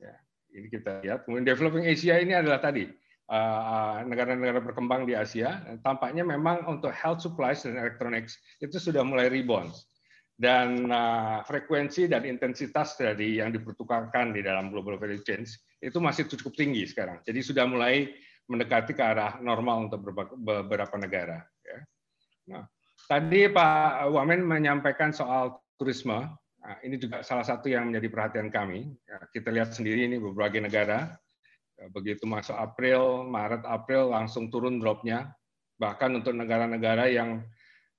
Ya, 0.00 0.16
ini 0.56 0.66
kita 0.72 1.04
lihat. 1.04 1.28
Kemudian 1.28 1.46
developing 1.46 1.86
Asia 1.86 2.18
ini 2.18 2.34
adalah 2.34 2.58
tadi 2.58 2.88
uh, 3.30 3.62
uh, 3.62 3.96
negara-negara 4.08 4.64
berkembang 4.64 5.06
di 5.06 5.14
Asia. 5.14 5.62
Tampaknya 5.84 6.26
memang 6.26 6.66
untuk 6.66 6.90
health 6.90 7.22
supplies 7.22 7.62
dan 7.62 7.78
electronics 7.78 8.40
itu 8.58 8.80
sudah 8.80 9.04
mulai 9.06 9.30
rebound. 9.30 9.70
Dan 10.36 10.92
uh, 10.92 11.40
frekuensi 11.48 12.12
dan 12.12 12.28
intensitas 12.28 13.00
dari 13.00 13.40
yang 13.40 13.56
dipertukarkan 13.56 14.36
di 14.36 14.44
dalam 14.44 14.68
global 14.68 15.00
value 15.00 15.24
chains 15.24 15.56
itu 15.80 15.96
masih 15.96 16.28
cukup 16.28 16.52
tinggi 16.52 16.84
sekarang. 16.84 17.24
Jadi 17.24 17.40
sudah 17.40 17.64
mulai 17.64 18.12
mendekati 18.44 18.92
ke 18.92 19.00
arah 19.00 19.40
normal 19.40 19.88
untuk 19.88 20.04
beberapa 20.36 20.92
negara. 21.00 21.40
Ya. 21.64 21.78
Nah, 22.52 22.62
Tadi 23.06 23.46
Pak 23.52 24.10
Wamen 24.10 24.42
menyampaikan 24.42 25.14
soal 25.14 25.62
turisme. 25.78 26.26
Nah, 26.58 26.76
ini 26.82 26.98
juga 26.98 27.22
salah 27.22 27.46
satu 27.46 27.70
yang 27.70 27.92
menjadi 27.92 28.08
perhatian 28.10 28.48
kami. 28.50 28.88
Ya, 29.06 29.22
kita 29.30 29.54
lihat 29.54 29.76
sendiri 29.76 30.10
ini 30.10 30.18
berbagai 30.18 30.58
negara. 30.58 31.14
Ya, 31.78 31.86
begitu 31.92 32.26
masuk 32.26 32.58
April, 32.58 33.22
Maret, 33.30 33.62
April 33.62 34.10
langsung 34.10 34.50
turun 34.50 34.82
dropnya. 34.82 35.30
Bahkan 35.78 36.18
untuk 36.18 36.34
negara-negara 36.34 37.06
yang 37.06 37.46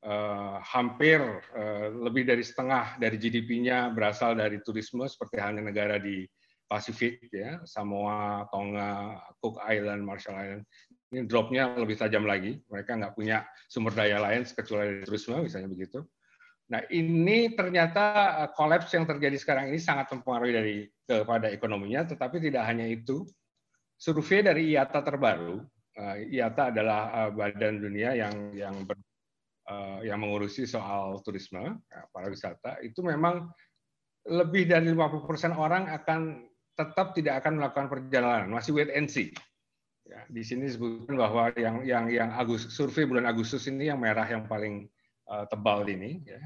uh, 0.08 0.64
hampir 0.64 1.20
uh, 1.52 1.88
lebih 1.92 2.24
dari 2.24 2.42
setengah 2.42 2.96
dari 2.96 3.20
GDP-nya 3.20 3.92
berasal 3.92 4.40
dari 4.40 4.64
turisme, 4.64 5.04
seperti 5.04 5.44
halnya 5.44 5.68
negara 5.68 6.00
di 6.00 6.24
Pasifik, 6.68 7.32
ya, 7.32 7.64
Samoa, 7.64 8.48
Tonga, 8.52 9.24
Cook 9.40 9.60
Island, 9.64 10.04
Marshall 10.04 10.40
Island 10.40 10.64
ini 11.12 11.24
dropnya 11.24 11.76
lebih 11.80 11.96
tajam 11.96 12.28
lagi. 12.28 12.60
Mereka 12.68 13.00
nggak 13.00 13.16
punya 13.16 13.48
sumber 13.72 13.96
daya 13.96 14.20
lain 14.20 14.44
kecuali 14.44 15.08
turisme, 15.08 15.40
misalnya 15.40 15.70
begitu. 15.72 16.04
Nah 16.68 16.84
ini 16.92 17.56
ternyata 17.56 18.04
eh, 18.44 18.50
kolaps 18.52 18.92
yang 18.92 19.08
terjadi 19.08 19.38
sekarang 19.40 19.72
ini 19.72 19.80
sangat 19.80 20.12
mempengaruhi 20.12 20.54
dari 20.54 20.76
kepada 21.08 21.48
ekonominya, 21.48 22.04
tetapi 22.12 22.44
tidak 22.44 22.68
hanya 22.68 22.88
itu. 22.88 23.24
Survei 23.98 24.46
dari 24.46 24.76
IATA 24.76 25.00
terbaru, 25.02 25.64
eh, 25.96 26.28
IATA 26.36 26.76
adalah 26.76 27.02
eh, 27.24 27.30
badan 27.32 27.80
dunia 27.80 28.10
yang 28.20 28.36
yang 28.52 28.76
ber, 28.84 29.00
yang 30.04 30.24
mengurusi 30.24 30.64
soal 30.64 31.20
turisme, 31.28 31.76
pariwisata, 32.16 32.80
itu 32.84 33.04
memang 33.04 33.52
lebih 34.28 34.68
dari 34.68 34.92
50% 34.92 35.56
orang 35.56 35.92
akan 35.92 36.48
tetap 36.78 37.18
tidak 37.18 37.42
akan 37.42 37.58
melakukan 37.58 37.88
perjalanan, 37.90 38.54
masih 38.54 38.76
wait 38.78 38.92
and 38.94 39.10
see. 39.10 39.34
Ya, 40.08 40.24
di 40.32 40.40
sini 40.40 40.72
disebutkan 40.72 41.20
bahwa 41.20 41.52
yang 41.60 41.84
yang 41.84 42.08
yang 42.08 42.30
Agustus 42.32 42.72
survei 42.72 43.04
bulan 43.04 43.28
Agustus 43.28 43.68
ini 43.68 43.92
yang 43.92 44.00
merah 44.00 44.24
yang 44.24 44.48
paling 44.48 44.88
uh, 45.28 45.44
tebal 45.52 45.84
ini 45.90 46.24
ya. 46.24 46.40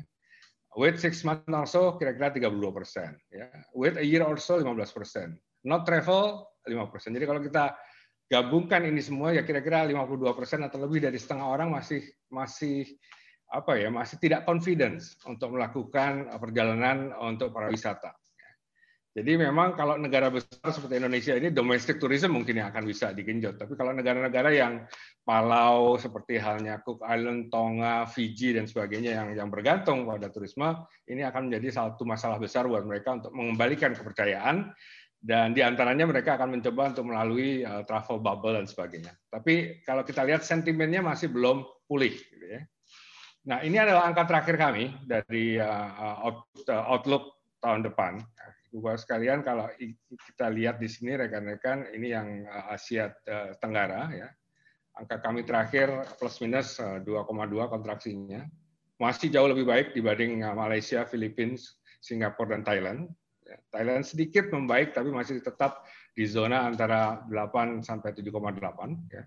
Wait 0.79 0.97
six 0.97 1.21
months 1.27 1.45
or 1.51 1.67
so 1.67 1.81
kira-kira 1.99 2.31
32 2.31 2.57
persen. 2.73 3.19
Ya. 3.29 3.51
Wait 3.75 3.99
a 3.99 4.05
year 4.05 4.23
or 4.23 4.39
so 4.39 4.57
15 4.57 4.97
persen. 4.97 5.35
Not 5.67 5.85
travel 5.85 6.47
5 6.63 6.73
persen. 6.89 7.11
Jadi 7.13 7.25
kalau 7.27 7.43
kita 7.43 7.75
gabungkan 8.31 8.87
ini 8.87 9.03
semua 9.03 9.35
ya 9.35 9.43
kira-kira 9.43 9.83
52 9.83 10.31
persen 10.31 10.63
atau 10.63 10.79
lebih 10.79 11.03
dari 11.03 11.19
setengah 11.19 11.51
orang 11.51 11.75
masih 11.75 11.99
masih 12.31 12.87
apa 13.51 13.75
ya 13.75 13.91
masih 13.91 14.15
tidak 14.23 14.47
confidence 14.47 15.19
untuk 15.27 15.51
melakukan 15.51 16.31
perjalanan 16.39 17.11
untuk 17.19 17.51
para 17.51 17.67
wisata. 17.67 18.15
Jadi 19.11 19.35
memang 19.35 19.75
kalau 19.75 19.99
negara 19.99 20.31
besar 20.31 20.71
seperti 20.71 21.03
Indonesia 21.03 21.35
ini 21.35 21.51
domestic 21.51 21.99
tourism 21.99 22.31
mungkin 22.31 22.63
yang 22.63 22.71
akan 22.71 22.87
bisa 22.87 23.11
digenjot. 23.11 23.59
Tapi 23.59 23.75
kalau 23.75 23.91
negara-negara 23.91 24.55
yang 24.55 24.87
Palau 25.27 25.99
seperti 25.99 26.39
halnya 26.39 26.79
Cook 26.79 27.03
Island, 27.03 27.51
Tonga, 27.51 28.07
Fiji 28.07 28.55
dan 28.55 28.71
sebagainya 28.71 29.19
yang 29.19 29.27
yang 29.35 29.49
bergantung 29.51 30.07
pada 30.07 30.31
turisme, 30.31 30.87
ini 31.11 31.27
akan 31.27 31.51
menjadi 31.51 31.75
satu 31.75 32.07
masalah 32.07 32.39
besar 32.39 32.71
buat 32.71 32.87
mereka 32.87 33.19
untuk 33.19 33.35
mengembalikan 33.35 33.91
kepercayaan 33.91 34.71
dan 35.21 35.53
di 35.53 35.61
antaranya 35.61 36.09
mereka 36.09 36.33
akan 36.35 36.57
mencoba 36.57 36.91
untuk 36.97 37.05
melalui 37.05 37.61
uh, 37.61 37.85
travel 37.85 38.17
bubble 38.17 38.57
dan 38.57 38.65
sebagainya. 38.65 39.13
Tapi 39.29 39.85
kalau 39.85 40.01
kita 40.01 40.25
lihat 40.25 40.41
sentimennya 40.41 41.05
masih 41.05 41.29
belum 41.29 41.61
pulih. 41.85 42.11
Gitu 42.11 42.45
ya. 42.57 42.61
Nah 43.45 43.61
ini 43.61 43.77
adalah 43.77 44.09
angka 44.09 44.25
terakhir 44.25 44.57
kami 44.57 44.89
dari 45.05 45.61
uh, 45.61 46.25
outlook 46.89 47.37
tahun 47.61 47.85
depan. 47.85 48.17
Bapak 48.71 49.03
sekalian, 49.03 49.43
kalau 49.43 49.67
kita 50.07 50.47
lihat 50.47 50.79
di 50.79 50.87
sini 50.87 51.19
rekan-rekan, 51.19 51.91
ini 51.91 52.15
yang 52.15 52.47
eh, 52.47 52.71
Asia 52.71 53.11
eh, 53.27 53.51
Tenggara 53.59 54.07
ya. 54.15 54.31
Angka 54.95 55.19
kami 55.23 55.43
terakhir 55.43 55.91
plus 56.15 56.39
minus 56.39 56.79
2,2 56.79 57.03
eh, 57.03 57.67
kontraksinya. 57.67 58.41
Masih 58.95 59.27
jauh 59.27 59.51
lebih 59.51 59.67
baik 59.67 59.91
dibanding 59.91 60.39
Malaysia, 60.55 61.03
Filipina, 61.03 61.59
Singapura 61.99 62.55
dan 62.55 62.63
Thailand. 62.63 62.99
Thailand 63.71 64.03
sedikit 64.07 64.51
membaik 64.51 64.95
tapi 64.95 65.11
masih 65.11 65.43
tetap 65.43 65.83
di 66.11 66.27
zona 66.27 66.67
antara 66.67 67.23
8 67.27 67.83
sampai 67.83 68.15
7,8 68.15 69.11
ya. 69.11 69.23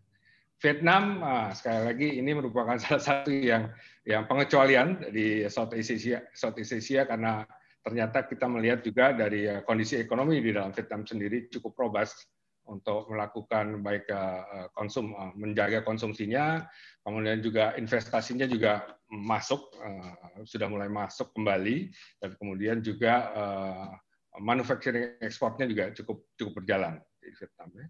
Vietnam 0.62 1.20
sekali 1.52 1.80
lagi 1.84 2.08
ini 2.16 2.30
merupakan 2.32 2.78
salah 2.82 3.02
satu 3.02 3.28
yang 3.28 3.68
yang 4.04 4.28
pengecualian 4.28 5.12
di 5.12 5.44
Southeast 5.48 5.92
Asia, 5.96 6.24
Southeast 6.32 6.76
Asia 6.76 7.04
karena 7.08 7.44
ternyata 7.84 8.24
kita 8.24 8.48
melihat 8.48 8.80
juga 8.80 9.12
dari 9.12 9.44
eh, 9.44 9.60
kondisi 9.60 10.00
ekonomi 10.00 10.40
di 10.40 10.56
dalam 10.56 10.72
Vietnam 10.72 11.04
sendiri 11.04 11.52
cukup 11.52 11.76
robust 11.76 12.24
untuk 12.64 13.12
melakukan 13.12 13.84
baik 13.84 14.08
eh, 14.08 14.16
eh, 14.16 14.68
konsum 14.72 15.12
menjaga 15.36 15.84
konsumsinya, 15.84 16.64
kemudian 17.04 17.44
juga 17.44 17.76
investasinya 17.76 18.48
juga 18.48 18.88
masuk 19.12 19.76
sudah 20.42 20.66
mulai 20.66 20.90
masuk 20.90 21.30
kembali 21.36 21.92
dan 22.18 22.30
kemudian 22.40 22.82
juga 22.82 23.30
manufacturing 24.40 25.20
ekspornya 25.22 25.66
juga 25.70 25.84
cukup 25.94 26.34
cukup 26.34 26.52
berjalan 26.62 26.98
di 27.22 27.30
Vietnam. 27.34 27.68
Ya. 27.74 27.86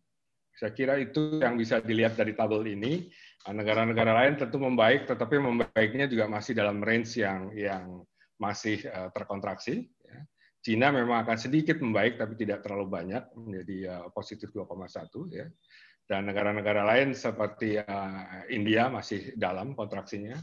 Saya 0.54 0.70
kira 0.70 0.94
itu 1.02 1.42
yang 1.42 1.58
bisa 1.58 1.82
dilihat 1.82 2.14
dari 2.14 2.36
tabel 2.36 2.62
ini. 2.68 3.10
Negara-negara 3.44 4.24
lain 4.24 4.38
tentu 4.38 4.62
membaik, 4.62 5.10
tetapi 5.10 5.36
membaiknya 5.42 6.06
juga 6.06 6.30
masih 6.30 6.54
dalam 6.54 6.78
range 6.80 7.18
yang 7.20 7.50
yang 7.52 8.06
masih 8.38 8.80
terkontraksi. 9.12 9.88
Ya. 10.06 10.20
Cina 10.64 10.88
memang 10.94 11.26
akan 11.26 11.36
sedikit 11.36 11.76
membaik, 11.82 12.16
tapi 12.16 12.40
tidak 12.40 12.64
terlalu 12.64 12.88
banyak, 12.88 13.20
menjadi 13.36 14.08
positif 14.16 14.48
2,1 14.54 15.28
ya. 15.28 15.44
Dan 16.04 16.28
negara-negara 16.28 16.84
lain 16.84 17.12
seperti 17.16 17.80
India 18.52 18.92
masih 18.92 19.34
dalam 19.36 19.72
kontraksinya. 19.72 20.36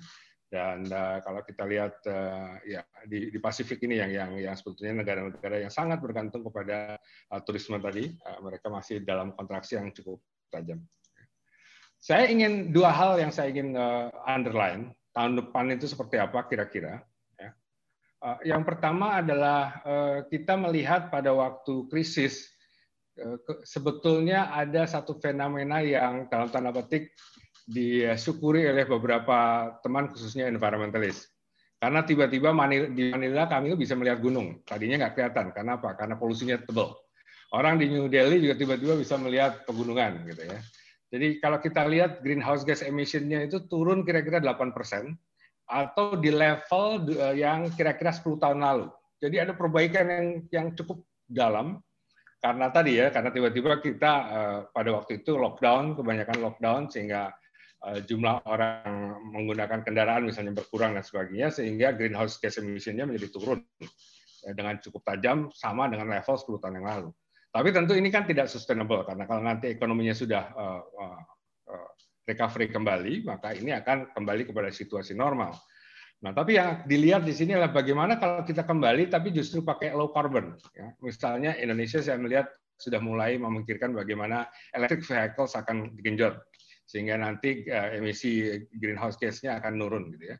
Dan 0.51 0.83
uh, 0.91 1.23
kalau 1.23 1.47
kita 1.47 1.63
lihat 1.63 2.03
uh, 2.11 2.59
ya 2.67 2.83
di, 3.07 3.31
di 3.31 3.39
Pasifik 3.39 3.79
ini 3.87 4.03
yang 4.03 4.11
yang 4.11 4.31
yang 4.51 4.55
sebetulnya 4.59 4.99
negara-negara 4.99 5.63
yang 5.63 5.71
sangat 5.71 6.03
bergantung 6.03 6.43
kepada 6.43 6.99
uh, 7.31 7.39
turisme 7.39 7.79
tadi, 7.79 8.11
uh, 8.27 8.43
mereka 8.43 8.67
masih 8.67 8.99
dalam 8.99 9.31
kontraksi 9.31 9.79
yang 9.79 9.95
cukup 9.95 10.19
tajam. 10.51 10.83
Saya 12.03 12.27
ingin 12.27 12.75
dua 12.75 12.91
hal 12.91 13.15
yang 13.23 13.31
saya 13.31 13.47
ingin 13.47 13.79
uh, 13.79 14.11
underline 14.27 14.91
tahun 15.15 15.39
depan 15.39 15.71
itu 15.71 15.87
seperti 15.87 16.19
apa 16.19 16.43
kira-kira. 16.43 16.99
Ya. 17.39 17.55
Uh, 18.19 18.37
yang 18.43 18.67
pertama 18.67 19.23
adalah 19.23 19.79
uh, 19.87 20.27
kita 20.27 20.59
melihat 20.59 21.07
pada 21.07 21.31
waktu 21.31 21.87
krisis 21.87 22.51
sebetulnya 23.67 24.49
ada 24.55 24.87
satu 24.87 25.19
fenomena 25.19 25.83
yang 25.83 26.31
dalam 26.31 26.47
tanda 26.47 26.71
petik 26.71 27.11
disyukuri 27.67 28.65
oleh 28.65 28.85
beberapa 28.87 29.69
teman 29.85 30.09
khususnya 30.09 30.49
environmentalis. 30.49 31.29
Karena 31.81 32.05
tiba-tiba 32.05 32.53
di 32.93 33.09
Manila 33.09 33.49
kami 33.49 33.73
bisa 33.73 33.97
melihat 33.97 34.21
gunung. 34.21 34.61
Tadinya 34.69 35.01
nggak 35.01 35.13
kelihatan. 35.17 35.49
Karena 35.49 35.81
apa? 35.81 35.97
Karena 35.97 36.13
polusinya 36.13 36.61
tebal. 36.61 36.93
Orang 37.51 37.81
di 37.81 37.89
New 37.89 38.05
Delhi 38.05 38.37
juga 38.37 38.53
tiba-tiba 38.53 38.93
bisa 38.95 39.17
melihat 39.17 39.65
pegunungan 39.65 40.23
gitu 40.29 40.45
ya. 40.45 40.59
Jadi 41.11 41.27
kalau 41.43 41.59
kita 41.59 41.83
lihat 41.89 42.23
greenhouse 42.23 42.63
gas 42.63 42.85
emission-nya 42.85 43.43
itu 43.43 43.65
turun 43.67 44.07
kira-kira 44.07 44.39
8 44.39 44.71
persen 44.71 45.17
atau 45.67 46.15
di 46.15 46.31
level 46.31 47.11
eh, 47.11 47.43
yang 47.43 47.67
kira-kira 47.75 48.13
10 48.13 48.39
tahun 48.39 48.59
lalu. 48.63 48.87
Jadi 49.19 49.35
ada 49.41 49.53
perbaikan 49.57 50.05
yang 50.07 50.27
yang 50.53 50.67
cukup 50.77 51.03
dalam 51.27 51.81
karena 52.39 52.71
tadi 52.71 52.97
ya 52.97 53.11
karena 53.13 53.29
tiba-tiba 53.29 53.77
kita 53.77 54.13
uh, 54.33 54.59
pada 54.73 54.89
waktu 54.97 55.21
itu 55.21 55.37
lockdown 55.37 55.93
kebanyakan 55.93 56.41
lockdown 56.41 56.89
sehingga 56.89 57.29
Eh, 57.29 57.40
jumlah 57.81 58.45
orang 58.45 59.17
menggunakan 59.33 59.81
kendaraan 59.81 60.29
misalnya 60.29 60.53
berkurang 60.53 60.93
dan 60.93 61.01
sebagainya 61.01 61.49
sehingga 61.49 61.97
greenhouse 61.97 62.37
gas 62.37 62.61
emission-nya 62.61 63.09
menjadi 63.09 63.33
turun 63.33 63.59
eh, 64.45 64.53
dengan 64.53 64.77
cukup 64.77 65.01
tajam 65.01 65.49
sama 65.49 65.89
dengan 65.89 66.13
level 66.13 66.35
10 66.37 66.61
tahun 66.61 66.75
yang 66.77 66.87
lalu. 66.87 67.09
Tapi 67.51 67.69
tentu 67.75 67.97
ini 67.97 68.07
kan 68.13 68.23
tidak 68.23 68.47
sustainable 68.47 69.03
karena 69.03 69.27
kalau 69.27 69.43
nanti 69.43 69.67
ekonominya 69.67 70.15
sudah 70.15 70.43
uh, 70.55 70.81
uh, 70.87 71.19
recovery 72.23 72.71
kembali, 72.71 73.27
maka 73.27 73.51
ini 73.51 73.75
akan 73.75 74.15
kembali 74.15 74.47
kepada 74.47 74.71
situasi 74.71 75.17
normal. 75.17 75.51
Nah, 76.21 76.31
tapi 76.31 76.55
yang 76.55 76.85
dilihat 76.85 77.25
di 77.25 77.33
sini 77.33 77.57
adalah 77.57 77.73
bagaimana 77.73 78.21
kalau 78.21 78.45
kita 78.45 78.61
kembali 78.63 79.09
tapi 79.09 79.33
justru 79.33 79.65
pakai 79.65 79.91
low 79.97 80.13
carbon. 80.13 80.53
Ya. 80.77 80.93
Misalnya 81.01 81.57
Indonesia 81.57 81.97
saya 81.99 82.21
melihat 82.21 82.47
sudah 82.77 83.01
mulai 83.01 83.41
memikirkan 83.41 83.93
bagaimana 83.93 84.45
electric 84.73 85.05
vehicles 85.05 85.53
akan 85.57 85.97
digenjot 85.97 86.37
sehingga 86.91 87.15
nanti 87.15 87.63
uh, 87.71 87.95
emisi 87.95 88.59
greenhouse 88.75 89.15
gas-nya 89.15 89.63
akan 89.63 89.79
nurun 89.79 90.11
gitu 90.11 90.35
ya. 90.35 90.37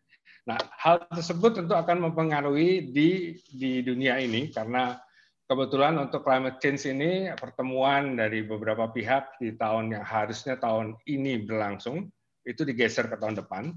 Nah, 0.51 0.59
hal 0.75 1.07
tersebut 1.07 1.63
tentu 1.63 1.71
akan 1.77 2.11
mempengaruhi 2.11 2.91
di 2.91 3.39
di 3.55 3.79
dunia 3.79 4.19
ini 4.19 4.51
karena 4.51 4.99
kebetulan 5.47 5.95
untuk 6.01 6.27
climate 6.27 6.59
change 6.59 6.91
ini 6.91 7.31
pertemuan 7.39 8.19
dari 8.19 8.43
beberapa 8.43 8.91
pihak 8.91 9.39
di 9.39 9.55
tahun 9.55 9.95
yang 9.95 10.03
harusnya 10.03 10.59
tahun 10.59 10.99
ini 11.07 11.47
berlangsung 11.47 12.11
itu 12.43 12.67
digeser 12.67 13.07
ke 13.07 13.15
tahun 13.21 13.39
depan 13.39 13.71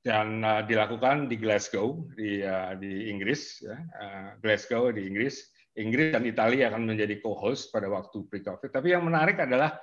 dan 0.00 0.40
uh, 0.40 0.62
dilakukan 0.64 1.28
di 1.28 1.36
Glasgow 1.36 2.08
di 2.16 2.40
uh, 2.40 2.72
di 2.78 3.12
Inggris 3.12 3.60
ya. 3.60 3.76
uh, 3.76 4.28
Glasgow 4.40 4.94
di 4.94 5.04
Inggris 5.04 5.44
Inggris 5.76 6.14
dan 6.14 6.26
Italia 6.26 6.70
akan 6.70 6.86
menjadi 6.86 7.22
co-host 7.22 7.70
pada 7.70 7.86
waktu 7.86 8.26
pre-COVID. 8.26 8.70
Tapi 8.74 8.90
yang 8.90 9.06
menarik 9.06 9.38
adalah 9.38 9.78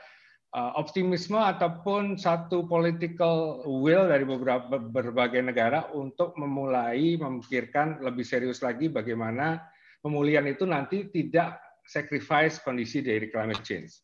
optimisme 0.58 1.38
ataupun 1.38 2.18
satu 2.18 2.66
political 2.66 3.62
will 3.68 4.10
dari 4.10 4.26
beberapa 4.26 4.82
berbagai 4.82 5.46
negara 5.46 5.86
untuk 5.94 6.34
memulai 6.34 7.14
memikirkan 7.20 8.02
lebih 8.02 8.26
serius 8.26 8.66
lagi 8.66 8.90
bagaimana 8.90 9.62
pemulihan 10.02 10.46
itu 10.50 10.66
nanti 10.66 11.14
tidak 11.14 11.62
sacrifice 11.86 12.58
kondisi 12.60 13.06
dari 13.06 13.30
climate 13.30 13.62
change. 13.62 14.02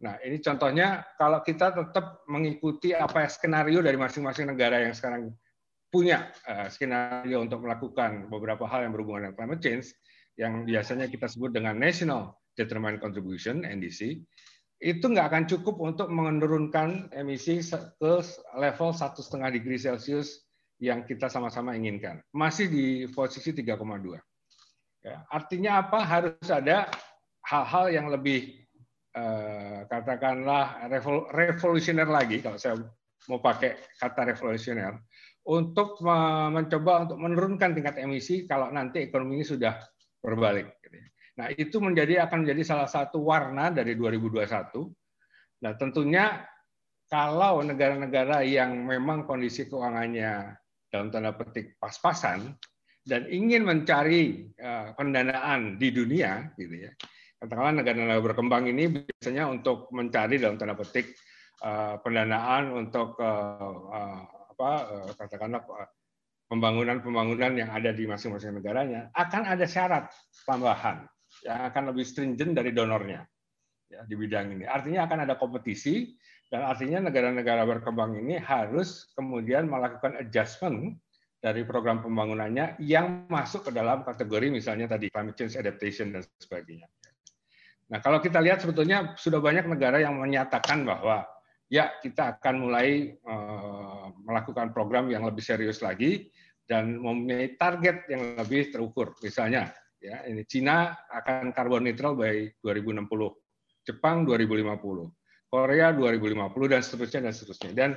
Nah, 0.00 0.16
ini 0.24 0.40
contohnya 0.40 1.04
kalau 1.20 1.44
kita 1.44 1.76
tetap 1.76 2.24
mengikuti 2.24 2.96
apa 2.96 3.28
skenario 3.28 3.84
dari 3.84 4.00
masing-masing 4.00 4.48
negara 4.48 4.80
yang 4.80 4.96
sekarang 4.96 5.28
punya 5.92 6.32
uh, 6.48 6.72
skenario 6.72 7.44
untuk 7.44 7.60
melakukan 7.60 8.32
beberapa 8.32 8.64
hal 8.64 8.88
yang 8.88 8.96
berhubungan 8.96 9.28
dengan 9.28 9.36
climate 9.36 9.60
change, 9.60 9.92
yang 10.40 10.64
biasanya 10.64 11.04
kita 11.10 11.28
sebut 11.28 11.52
dengan 11.52 11.76
National 11.76 12.32
Determined 12.56 13.02
Contribution 13.02 13.60
(NDC), 13.60 14.24
itu 14.80 15.04
nggak 15.04 15.28
akan 15.28 15.44
cukup 15.44 15.76
untuk 15.76 16.08
menurunkan 16.08 17.12
emisi 17.12 17.60
ke 18.00 18.12
level 18.56 18.90
satu 18.96 19.20
setengah 19.20 19.52
degree 19.52 19.76
Celcius 19.76 20.48
yang 20.80 21.04
kita 21.04 21.28
sama-sama 21.28 21.76
inginkan. 21.76 22.24
Masih 22.32 22.72
di 22.72 23.04
posisi 23.12 23.52
3,2. 23.52 24.16
Ya, 25.04 25.20
artinya 25.28 25.84
apa? 25.84 26.00
Harus 26.00 26.48
ada 26.48 26.88
hal-hal 27.44 27.92
yang 27.92 28.06
lebih 28.08 28.56
eh, 29.12 29.84
katakanlah 29.84 30.88
revolusioner 31.32 32.08
lagi 32.08 32.40
kalau 32.40 32.56
saya 32.56 32.80
mau 33.28 33.40
pakai 33.40 33.76
kata 34.00 34.32
revolusioner 34.32 34.96
untuk 35.44 36.00
mencoba 36.52 37.08
untuk 37.08 37.18
menurunkan 37.20 37.76
tingkat 37.76 38.00
emisi 38.00 38.48
kalau 38.48 38.72
nanti 38.72 39.04
ekonomi 39.04 39.40
ini 39.40 39.44
sudah 39.44 39.76
berbalik. 40.20 40.79
Nah, 41.40 41.48
itu 41.56 41.80
menjadi 41.80 42.28
akan 42.28 42.44
menjadi 42.44 42.62
salah 42.68 42.84
satu 42.84 43.24
warna 43.24 43.72
dari 43.72 43.96
2021. 43.96 44.44
Nah, 45.64 45.72
tentunya 45.80 46.44
kalau 47.08 47.64
negara-negara 47.64 48.44
yang 48.44 48.76
memang 48.84 49.24
kondisi 49.24 49.64
keuangannya 49.64 50.52
dalam 50.92 51.08
tanda 51.08 51.32
petik 51.32 51.80
pas-pasan 51.80 52.52
dan 53.08 53.24
ingin 53.32 53.64
mencari 53.64 54.52
uh, 54.60 54.92
pendanaan 54.92 55.80
di 55.80 55.88
dunia 55.88 56.52
gitu 56.60 56.84
ya. 56.84 56.92
Katakanlah 57.40 57.80
negara-negara 57.80 58.20
berkembang 58.20 58.68
ini 58.68 59.00
biasanya 59.00 59.48
untuk 59.48 59.88
mencari 59.96 60.36
dalam 60.36 60.60
tanda 60.60 60.76
petik 60.76 61.16
uh, 61.64 61.96
pendanaan 62.04 62.68
untuk 62.84 63.16
uh, 63.16 64.28
apa 64.60 64.70
katakanlah 65.16 65.64
pembangunan-pembangunan 66.52 67.56
yang 67.56 67.72
ada 67.72 67.96
di 67.96 68.04
masing-masing 68.04 68.60
negaranya 68.60 69.08
akan 69.16 69.56
ada 69.56 69.64
syarat 69.64 70.12
tambahan 70.44 71.08
yang 71.44 71.70
akan 71.70 71.92
lebih 71.94 72.04
stringent 72.04 72.52
dari 72.52 72.70
donornya 72.74 73.24
ya, 73.90 74.00
di 74.04 74.14
bidang 74.14 74.58
ini. 74.58 74.64
Artinya 74.68 75.06
akan 75.08 75.18
ada 75.28 75.34
kompetisi 75.40 76.14
dan 76.50 76.66
artinya 76.66 77.10
negara-negara 77.10 77.62
berkembang 77.66 78.18
ini 78.18 78.38
harus 78.38 79.10
kemudian 79.14 79.70
melakukan 79.70 80.18
adjustment 80.18 80.98
dari 81.40 81.64
program 81.64 82.04
pembangunannya 82.04 82.76
yang 82.84 83.24
masuk 83.32 83.68
ke 83.68 83.72
dalam 83.72 84.04
kategori 84.04 84.52
misalnya 84.52 84.92
tadi 84.92 85.08
climate 85.08 85.36
change 85.40 85.56
adaptation 85.56 86.12
dan 86.12 86.22
sebagainya. 86.36 86.84
Nah, 87.90 87.98
kalau 87.98 88.22
kita 88.22 88.38
lihat 88.38 88.62
sebetulnya 88.62 89.16
sudah 89.18 89.42
banyak 89.42 89.66
negara 89.66 89.98
yang 89.98 90.20
menyatakan 90.20 90.84
bahwa 90.86 91.26
ya 91.66 91.90
kita 91.98 92.38
akan 92.38 92.54
mulai 92.66 93.18
uh, 93.24 94.14
melakukan 94.22 94.70
program 94.70 95.10
yang 95.10 95.26
lebih 95.26 95.42
serius 95.42 95.82
lagi 95.82 96.30
dan 96.70 97.02
mempunyai 97.02 97.58
target 97.58 98.06
yang 98.06 98.38
lebih 98.38 98.70
terukur. 98.70 99.14
Misalnya 99.18 99.74
ya 100.00 100.24
ini 100.24 100.42
Cina 100.48 100.96
akan 101.12 101.52
karbon 101.52 101.84
netral 101.84 102.16
by 102.16 102.48
2060 102.64 103.04
Jepang 103.84 104.24
2050 104.24 105.52
Korea 105.52 105.92
2050 105.92 106.72
dan 106.72 106.80
seterusnya 106.80 107.20
dan 107.28 107.34
seterusnya 107.36 107.72
dan 107.76 107.90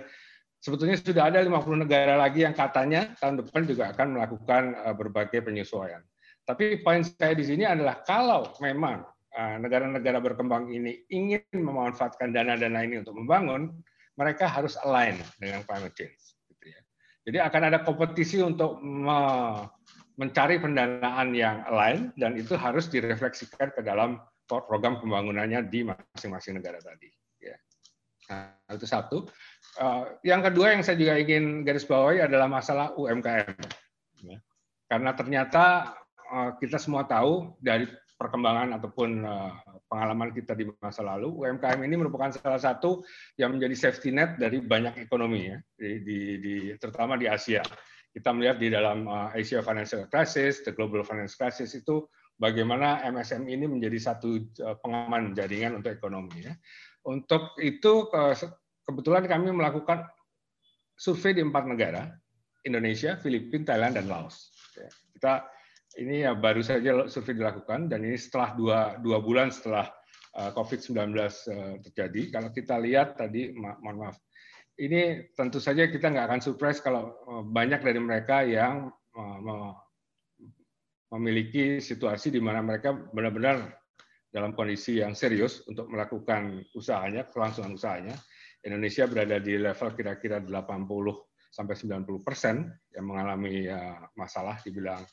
sebetulnya 0.60 1.00
sudah 1.00 1.32
ada 1.32 1.40
50 1.40 1.88
negara 1.88 2.20
lagi 2.20 2.44
yang 2.44 2.52
katanya 2.52 3.16
tahun 3.24 3.44
depan 3.44 3.62
juga 3.64 3.96
akan 3.96 4.08
melakukan 4.20 4.64
eh, 4.84 4.96
berbagai 4.96 5.40
penyesuaian 5.48 6.04
tapi 6.44 6.84
poin 6.84 7.08
saya 7.08 7.32
di 7.32 7.48
sini 7.48 7.64
adalah 7.64 8.04
kalau 8.04 8.52
memang 8.60 9.08
eh, 9.32 9.56
negara-negara 9.64 10.20
berkembang 10.20 10.68
ini 10.76 11.08
ingin 11.08 11.48
memanfaatkan 11.56 12.36
dana-dana 12.36 12.84
ini 12.84 13.00
untuk 13.00 13.16
membangun 13.16 13.72
mereka 14.20 14.46
harus 14.46 14.76
align 14.84 15.18
dengan 15.40 15.64
climate 15.64 15.96
change 15.96 16.36
gitu 16.52 16.68
ya. 16.68 16.82
jadi 17.32 17.38
akan 17.48 17.62
ada 17.72 17.80
kompetisi 17.88 18.44
untuk 18.44 18.84
mencari 20.18 20.62
pendanaan 20.62 21.34
yang 21.34 21.66
lain 21.70 22.14
dan 22.18 22.38
itu 22.38 22.54
harus 22.54 22.86
direfleksikan 22.90 23.74
ke 23.74 23.82
dalam 23.82 24.22
program 24.46 25.02
pembangunannya 25.02 25.66
di 25.72 25.88
masing-masing 25.88 26.62
negara 26.62 26.78
tadi. 26.78 27.10
Ya. 27.42 27.58
Nah, 28.30 28.76
itu 28.78 28.86
satu. 28.86 29.26
Eh, 29.82 30.04
yang 30.30 30.46
kedua 30.46 30.78
yang 30.78 30.86
saya 30.86 31.00
juga 31.00 31.18
ingin 31.18 31.66
garis 31.66 31.88
bawahi 31.88 32.22
adalah 32.22 32.46
masalah 32.46 32.94
UMKM. 32.94 33.58
Ya. 34.22 34.38
Karena 34.86 35.12
ternyata 35.18 35.96
eh, 36.30 36.52
kita 36.62 36.78
semua 36.78 37.10
tahu 37.10 37.58
dari 37.58 37.90
perkembangan 38.14 38.78
ataupun 38.78 39.10
eh, 39.26 39.52
pengalaman 39.90 40.30
kita 40.30 40.54
di 40.54 40.70
masa 40.78 41.02
lalu, 41.02 41.34
UMKM 41.42 41.82
ini 41.82 41.96
merupakan 41.98 42.30
salah 42.30 42.62
satu 42.62 43.02
yang 43.42 43.58
menjadi 43.58 43.90
safety 43.90 44.14
net 44.14 44.38
dari 44.38 44.62
banyak 44.62 45.02
ekonomi 45.02 45.50
ya, 45.50 45.58
di, 45.74 45.90
di, 46.06 46.20
di 46.38 46.56
terutama 46.78 47.18
di 47.18 47.26
Asia 47.26 47.66
kita 48.14 48.30
melihat 48.30 48.62
di 48.62 48.70
dalam 48.70 49.10
uh, 49.10 49.34
Asia 49.34 49.66
Financial 49.66 50.06
Crisis, 50.06 50.62
the 50.62 50.72
Global 50.72 51.02
Financial 51.02 51.34
Crisis 51.34 51.74
itu 51.74 52.06
bagaimana 52.38 53.02
MSM 53.10 53.50
ini 53.50 53.66
menjadi 53.66 54.14
satu 54.14 54.38
uh, 54.62 54.78
pengaman 54.86 55.34
jaringan 55.34 55.82
untuk 55.82 55.98
ekonomi. 55.98 56.46
Ya. 56.46 56.54
Untuk 57.10 57.58
itu 57.58 58.08
kebetulan 58.86 59.26
kami 59.26 59.50
melakukan 59.50 60.06
survei 60.94 61.34
di 61.34 61.42
empat 61.42 61.66
negara, 61.66 62.14
Indonesia, 62.64 63.18
Filipina, 63.18 63.74
Thailand, 63.74 63.98
dan 63.98 64.06
Laos. 64.06 64.54
Ya. 64.78 64.90
Kita 65.18 65.34
ini 65.98 66.22
ya 66.22 66.38
baru 66.38 66.62
saja 66.62 67.10
survei 67.10 67.34
dilakukan 67.34 67.90
dan 67.90 68.06
ini 68.06 68.16
setelah 68.16 68.54
dua, 68.54 68.80
dua 69.02 69.18
bulan 69.26 69.50
setelah 69.50 69.90
uh, 70.38 70.54
COVID-19 70.54 71.18
terjadi. 71.82 72.22
Kalau 72.30 72.54
kita 72.54 72.78
lihat 72.78 73.18
tadi, 73.18 73.50
mohon 73.58 74.06
maaf, 74.06 74.22
ini 74.82 75.30
tentu 75.38 75.62
saja 75.62 75.86
kita 75.86 76.10
nggak 76.10 76.26
akan 76.30 76.42
surprise 76.42 76.82
kalau 76.82 77.14
eh, 77.14 77.44
banyak 77.46 77.82
dari 77.82 78.00
mereka 78.02 78.42
yang 78.42 78.90
eh, 78.90 79.74
memiliki 81.14 81.78
situasi 81.78 82.34
di 82.34 82.42
mana 82.42 82.66
mereka 82.66 82.90
benar-benar 82.94 83.70
dalam 84.34 84.58
kondisi 84.58 84.98
yang 84.98 85.14
serius 85.14 85.62
untuk 85.70 85.86
melakukan 85.94 86.66
usahanya, 86.74 87.30
kelangsungan 87.30 87.78
usahanya. 87.78 88.18
Indonesia 88.66 89.06
berada 89.06 89.38
di 89.38 89.62
level 89.62 89.94
kira-kira 89.94 90.42
80 90.42 90.90
sampai 91.54 91.76
90 91.78 92.26
persen 92.26 92.66
yang 92.98 93.06
mengalami 93.06 93.70
eh, 93.70 93.98
masalah 94.18 94.58
di 94.66 94.74
bidang 94.74 95.06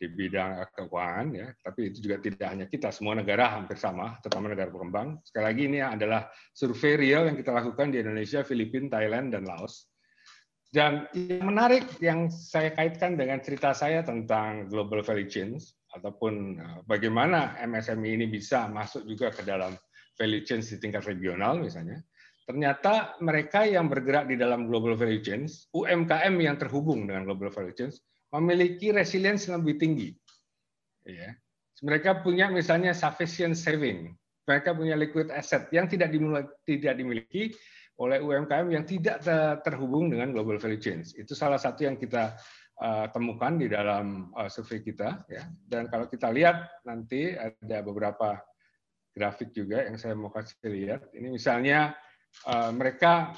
di 0.00 0.08
bidang 0.08 0.64
keuangan 0.72 1.28
ya 1.36 1.52
tapi 1.60 1.92
itu 1.92 2.00
juga 2.08 2.16
tidak 2.24 2.48
hanya 2.48 2.66
kita 2.72 2.88
semua 2.88 3.20
negara 3.20 3.52
hampir 3.52 3.76
sama 3.76 4.16
terutama 4.24 4.56
negara 4.56 4.72
berkembang. 4.72 5.20
Sekali 5.28 5.44
lagi 5.44 5.62
ini 5.68 5.78
adalah 5.84 6.32
survei 6.56 6.96
real 6.96 7.28
yang 7.28 7.36
kita 7.36 7.52
lakukan 7.52 7.92
di 7.92 8.00
Indonesia 8.00 8.40
Filipina 8.40 8.96
Thailand 8.96 9.36
dan 9.36 9.44
Laos. 9.44 9.92
Dan 10.70 11.04
yang 11.12 11.50
menarik 11.50 11.98
yang 12.00 12.30
saya 12.30 12.72
kaitkan 12.72 13.18
dengan 13.18 13.42
cerita 13.42 13.74
saya 13.74 14.06
tentang 14.06 14.70
global 14.70 15.02
value 15.04 15.26
chains 15.28 15.74
ataupun 15.94 16.56
eh, 16.56 16.78
bagaimana 16.86 17.58
MSME 17.66 18.22
ini 18.22 18.26
bisa 18.30 18.70
masuk 18.70 19.04
juga 19.06 19.34
ke 19.34 19.42
dalam 19.42 19.74
value 20.14 20.46
chains 20.46 20.70
di 20.70 20.78
tingkat 20.78 21.02
regional 21.08 21.58
misalnya 21.58 21.98
ternyata 22.46 23.14
mereka 23.22 23.66
yang 23.66 23.86
bergerak 23.86 24.26
di 24.30 24.36
dalam 24.38 24.66
global 24.66 24.94
value 24.94 25.22
chains 25.22 25.70
UMKM 25.74 26.34
yang 26.38 26.56
terhubung 26.58 27.06
dengan 27.06 27.26
global 27.26 27.50
value 27.50 27.74
chains 27.74 27.98
memiliki 28.34 28.94
resilience 28.94 29.50
lebih 29.50 29.76
tinggi. 29.78 30.10
Ya. 31.06 31.34
Mereka 31.80 32.20
punya 32.20 32.52
misalnya 32.52 32.92
sufficient 32.92 33.56
saving, 33.56 34.12
mereka 34.44 34.76
punya 34.76 34.94
liquid 35.00 35.32
asset 35.32 35.72
yang 35.72 35.88
tidak 35.88 36.12
dimiliki, 36.12 37.56
oleh 38.00 38.16
UMKM 38.20 38.68
yang 38.72 38.84
tidak 38.88 39.20
terhubung 39.60 40.08
dengan 40.08 40.32
global 40.32 40.56
value 40.56 40.80
chains. 40.80 41.12
Itu 41.12 41.36
salah 41.36 41.60
satu 41.60 41.84
yang 41.84 42.00
kita 42.00 42.32
uh, 42.80 43.06
temukan 43.12 43.60
di 43.60 43.68
dalam 43.68 44.32
uh, 44.32 44.48
survei 44.48 44.80
kita. 44.80 45.20
Ya. 45.28 45.44
Dan 45.68 45.92
kalau 45.92 46.08
kita 46.08 46.32
lihat 46.32 46.80
nanti 46.88 47.36
ada 47.36 47.84
beberapa 47.84 48.40
grafik 49.12 49.52
juga 49.52 49.84
yang 49.84 50.00
saya 50.00 50.16
mau 50.16 50.32
kasih 50.32 50.56
lihat. 50.72 51.12
Ini 51.12 51.28
misalnya 51.28 51.92
uh, 52.48 52.72
mereka 52.72 53.36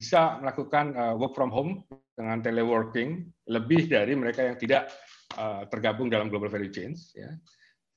bisa 0.00 0.40
melakukan 0.40 0.96
uh, 0.96 1.14
work 1.20 1.36
from 1.36 1.52
home 1.52 1.84
dengan 2.16 2.40
teleworking 2.40 3.28
lebih 3.52 3.84
dari 3.84 4.16
mereka 4.16 4.48
yang 4.48 4.56
tidak 4.56 4.88
uh, 5.36 5.68
tergabung 5.68 6.08
dalam 6.08 6.32
global 6.32 6.48
value 6.48 6.72
chains. 6.72 7.12
Ya. 7.12 7.36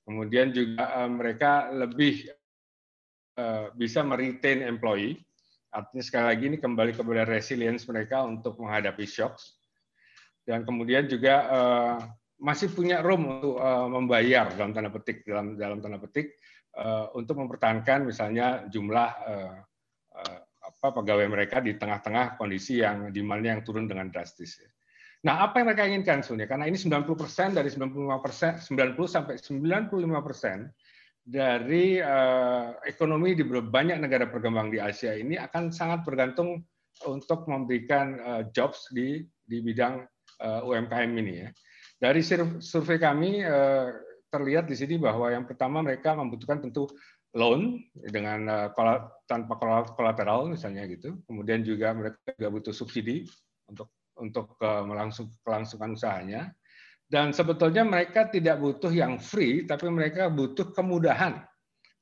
Kemudian 0.03 0.51
juga 0.51 0.83
uh, 0.99 1.07
mereka 1.07 1.71
lebih 1.71 2.27
uh, 3.39 3.71
bisa 3.79 4.03
meretain 4.03 4.59
employee. 4.67 5.15
Artinya 5.71 6.03
sekali 6.03 6.25
lagi 6.27 6.43
ini 6.51 6.57
kembali 6.59 6.91
kepada 6.91 7.23
resilience 7.23 7.87
mereka 7.87 8.27
untuk 8.27 8.59
menghadapi 8.59 9.07
shocks. 9.07 9.63
Dan 10.43 10.67
kemudian 10.67 11.07
juga 11.07 11.35
uh, 11.47 11.97
masih 12.35 12.67
punya 12.75 12.99
room 12.99 13.39
untuk 13.39 13.63
uh, 13.63 13.87
membayar 13.87 14.51
dalam 14.51 14.75
tanda 14.75 14.91
petik 14.91 15.23
dalam 15.23 15.55
dalam 15.55 15.79
tanda 15.79 15.95
petik 16.03 16.35
uh, 16.75 17.15
untuk 17.15 17.39
mempertahankan 17.39 18.03
misalnya 18.03 18.67
jumlah 18.67 19.09
uh, 19.23 19.55
apa, 20.83 20.99
pegawai 20.99 21.31
mereka 21.31 21.63
di 21.63 21.79
tengah-tengah 21.79 22.35
kondisi 22.35 22.83
yang 22.83 23.07
demandnya 23.15 23.55
yang 23.55 23.63
turun 23.63 23.87
dengan 23.87 24.11
drastis. 24.11 24.59
Nah, 25.23 25.39
apa 25.39 25.63
yang 25.63 25.71
mereka 25.71 25.87
inginkan 25.87 26.19
sebenarnya? 26.19 26.51
Karena 26.51 26.65
ini 26.67 26.75
90% 26.75 27.55
dari 27.55 27.71
95%, 27.71 28.67
90 28.67 29.07
sampai 29.07 29.39
95% 29.39 30.27
persen 30.27 30.67
dari 31.23 32.03
uh, 32.03 32.75
ekonomi 32.83 33.31
di 33.31 33.47
banyak 33.47 34.03
negara 34.03 34.27
berkembang 34.27 34.67
di 34.67 34.83
Asia 34.83 35.15
ini 35.15 35.39
akan 35.39 35.71
sangat 35.71 36.03
bergantung 36.03 36.67
untuk 37.07 37.47
memberikan 37.47 38.19
uh, 38.19 38.43
jobs 38.51 38.91
di 38.91 39.23
di 39.47 39.63
bidang 39.63 40.03
uh, 40.43 40.67
UMKM 40.67 41.11
ini 41.15 41.47
ya. 41.47 41.49
Dari 41.95 42.19
survei 42.59 42.99
kami 42.99 43.39
uh, 43.39 43.87
terlihat 44.27 44.67
di 44.67 44.75
sini 44.75 44.99
bahwa 44.99 45.29
yang 45.31 45.47
pertama 45.47 45.79
mereka 45.79 46.11
membutuhkan 46.17 46.59
tentu 46.59 46.89
loan 47.33 47.81
dengan 47.93 48.45
uh, 48.45 48.69
tanpa 49.25 49.57
kolateral 49.97 50.53
misalnya 50.53 50.85
gitu. 50.85 51.17
Kemudian 51.25 51.65
juga 51.65 51.93
mereka 51.93 52.21
juga 52.37 52.49
butuh 52.53 52.73
subsidi 52.73 53.25
untuk 53.65 53.89
untuk 54.21 54.53
uh, 54.61 54.85
melangsung 54.85 55.33
kelangsungan 55.41 55.97
usahanya. 55.97 56.53
Dan 57.09 57.29
sebetulnya 57.29 57.85
mereka 57.85 58.25
tidak 58.29 58.57
butuh 58.57 58.89
yang 58.89 59.21
free, 59.21 59.69
tapi 59.69 59.85
mereka 59.89 60.33
butuh 60.33 60.73
kemudahan 60.73 61.45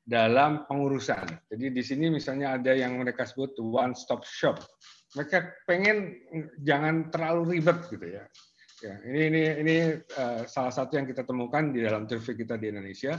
dalam 0.07 0.63
pengurusan. 0.67 1.27
Jadi 1.51 1.65
di 1.71 1.83
sini 1.83 2.07
misalnya 2.07 2.55
ada 2.55 2.71
yang 2.71 2.95
mereka 2.95 3.27
sebut 3.27 3.59
one 3.59 3.91
stop 3.91 4.23
shop. 4.23 4.59
Mereka 5.15 5.67
pengen 5.67 6.15
jangan 6.63 7.11
terlalu 7.11 7.59
ribet 7.59 7.91
gitu 7.91 8.07
ya. 8.07 8.23
Ya, 8.81 8.97
ini 9.05 9.19
ini 9.29 9.41
ini 9.61 9.75
salah 10.49 10.73
satu 10.73 10.97
yang 10.97 11.05
kita 11.05 11.21
temukan 11.21 11.69
di 11.69 11.85
dalam 11.85 12.09
survei 12.09 12.33
kita 12.33 12.57
di 12.57 12.73
Indonesia 12.73 13.13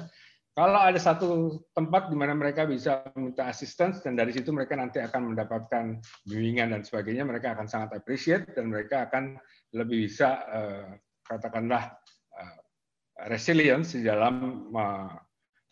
kalau 0.52 0.80
ada 0.84 1.00
satu 1.00 1.60
tempat 1.72 2.12
di 2.12 2.16
mana 2.16 2.36
mereka 2.36 2.68
bisa 2.68 3.08
minta 3.16 3.48
assistance 3.48 4.04
dan 4.04 4.20
dari 4.20 4.36
situ 4.36 4.52
mereka 4.52 4.76
nanti 4.76 5.00
akan 5.00 5.32
mendapatkan 5.32 5.96
bimbingan 6.28 6.76
dan 6.76 6.84
sebagainya, 6.84 7.24
mereka 7.24 7.56
akan 7.56 7.64
sangat 7.64 7.96
appreciate 7.96 8.52
dan 8.52 8.68
mereka 8.68 9.08
akan 9.08 9.40
lebih 9.72 10.04
bisa 10.04 10.44
uh, 10.44 10.92
katakanlah 11.24 11.96
uh, 12.36 12.58
resilience 13.32 13.96
di 13.96 14.04
dalam 14.04 14.68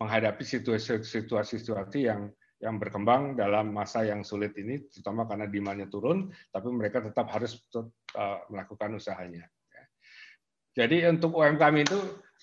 menghadapi 0.00 0.40
situasi-situasi 0.48 1.98
yang 2.00 2.32
yang 2.60 2.76
berkembang 2.76 3.36
dalam 3.36 3.72
masa 3.72 4.04
yang 4.04 4.20
sulit 4.20 4.52
ini, 4.60 4.84
terutama 4.92 5.24
karena 5.24 5.48
demandnya 5.48 5.88
turun, 5.88 6.28
tapi 6.52 6.68
mereka 6.68 7.04
tetap 7.04 7.28
harus 7.32 7.56
uh, 7.76 7.84
melakukan 8.48 8.96
usahanya. 8.96 9.48
Jadi 10.76 11.02
untuk 11.08 11.34
UMKM 11.34 11.76
itu 11.82 11.98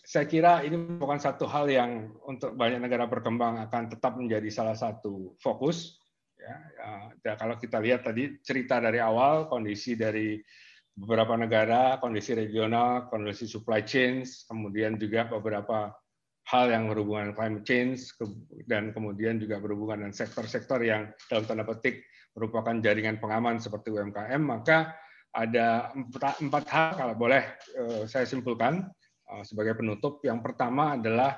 saya 0.07 0.23
kira 0.23 0.63
ini 0.63 0.79
bukan 0.95 1.19
satu 1.19 1.43
hal 1.51 1.67
yang 1.67 2.15
untuk 2.23 2.55
banyak 2.55 2.79
negara 2.79 3.11
berkembang 3.11 3.59
akan 3.67 3.91
tetap 3.91 4.15
menjadi 4.15 4.47
salah 4.47 4.71
satu 4.71 5.35
fokus. 5.43 5.99
Ya, 6.39 6.55
ya, 7.27 7.35
kalau 7.35 7.59
kita 7.59 7.83
lihat 7.83 8.07
tadi 8.07 8.39
cerita 8.39 8.79
dari 8.79 9.03
awal 9.03 9.51
kondisi 9.51 9.99
dari 9.99 10.39
beberapa 10.95 11.35
negara, 11.35 11.99
kondisi 11.99 12.31
regional, 12.31 13.11
kondisi 13.11 13.51
supply 13.51 13.83
chains, 13.83 14.47
kemudian 14.47 14.95
juga 14.95 15.27
beberapa 15.27 15.91
hal 16.47 16.71
yang 16.71 16.87
berhubungan 16.87 17.35
climate 17.35 17.67
change 17.67 18.07
dan 18.63 18.95
kemudian 18.95 19.43
juga 19.43 19.59
berhubungan 19.59 20.07
dengan 20.07 20.15
sektor-sektor 20.15 20.79
yang 20.87 21.11
dalam 21.27 21.43
tanda 21.43 21.67
petik 21.67 22.07
merupakan 22.31 22.79
jaringan 22.79 23.19
pengaman 23.19 23.59
seperti 23.59 23.91
UMKM, 23.91 24.39
maka 24.39 24.95
ada 25.35 25.91
empat, 26.39 26.63
hal 26.71 26.95
kalau 26.95 27.13
boleh 27.19 27.43
eh, 27.75 28.07
saya 28.07 28.23
simpulkan 28.23 28.87
sebagai 29.43 29.75
penutup. 29.75 30.23
Yang 30.23 30.39
pertama 30.43 30.95
adalah 30.95 31.37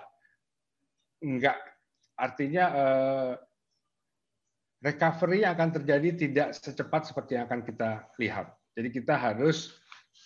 enggak 1.19 1.57
artinya 2.19 2.65
eh, 2.75 3.33
recovery 4.83 5.43
yang 5.43 5.55
akan 5.55 5.69
terjadi 5.79 6.09
tidak 6.15 6.47
secepat 6.55 7.07
seperti 7.07 7.39
yang 7.39 7.47
akan 7.47 7.63
kita 7.63 8.07
lihat. 8.19 8.51
Jadi 8.75 8.89
kita 8.91 9.15
harus 9.15 9.75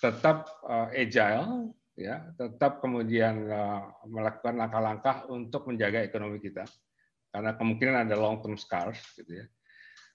tetap 0.01 0.49
eh, 0.65 1.05
agile, 1.05 1.73
ya, 1.97 2.25
tetap 2.37 2.81
kemudian 2.81 3.45
melakukan 4.09 4.57
langkah-langkah 4.57 5.29
untuk 5.29 5.69
menjaga 5.69 6.01
ekonomi 6.01 6.41
kita, 6.41 6.65
karena 7.29 7.53
kemungkinan 7.53 8.09
ada 8.09 8.15
long 8.17 8.41
term 8.41 8.57
scars, 8.57 8.97
gitu 9.17 9.45
ya. 9.45 9.47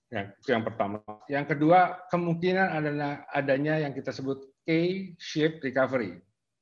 Ya, 0.08 0.22
itu 0.40 0.56
yang 0.56 0.64
pertama. 0.64 1.04
Yang 1.28 1.52
kedua, 1.52 2.00
kemungkinan 2.08 2.80
adanya 2.80 3.28
adanya 3.28 3.74
yang 3.76 3.92
kita 3.92 4.08
sebut 4.08 4.40
K-shaped 4.64 5.60
recovery 5.60 6.16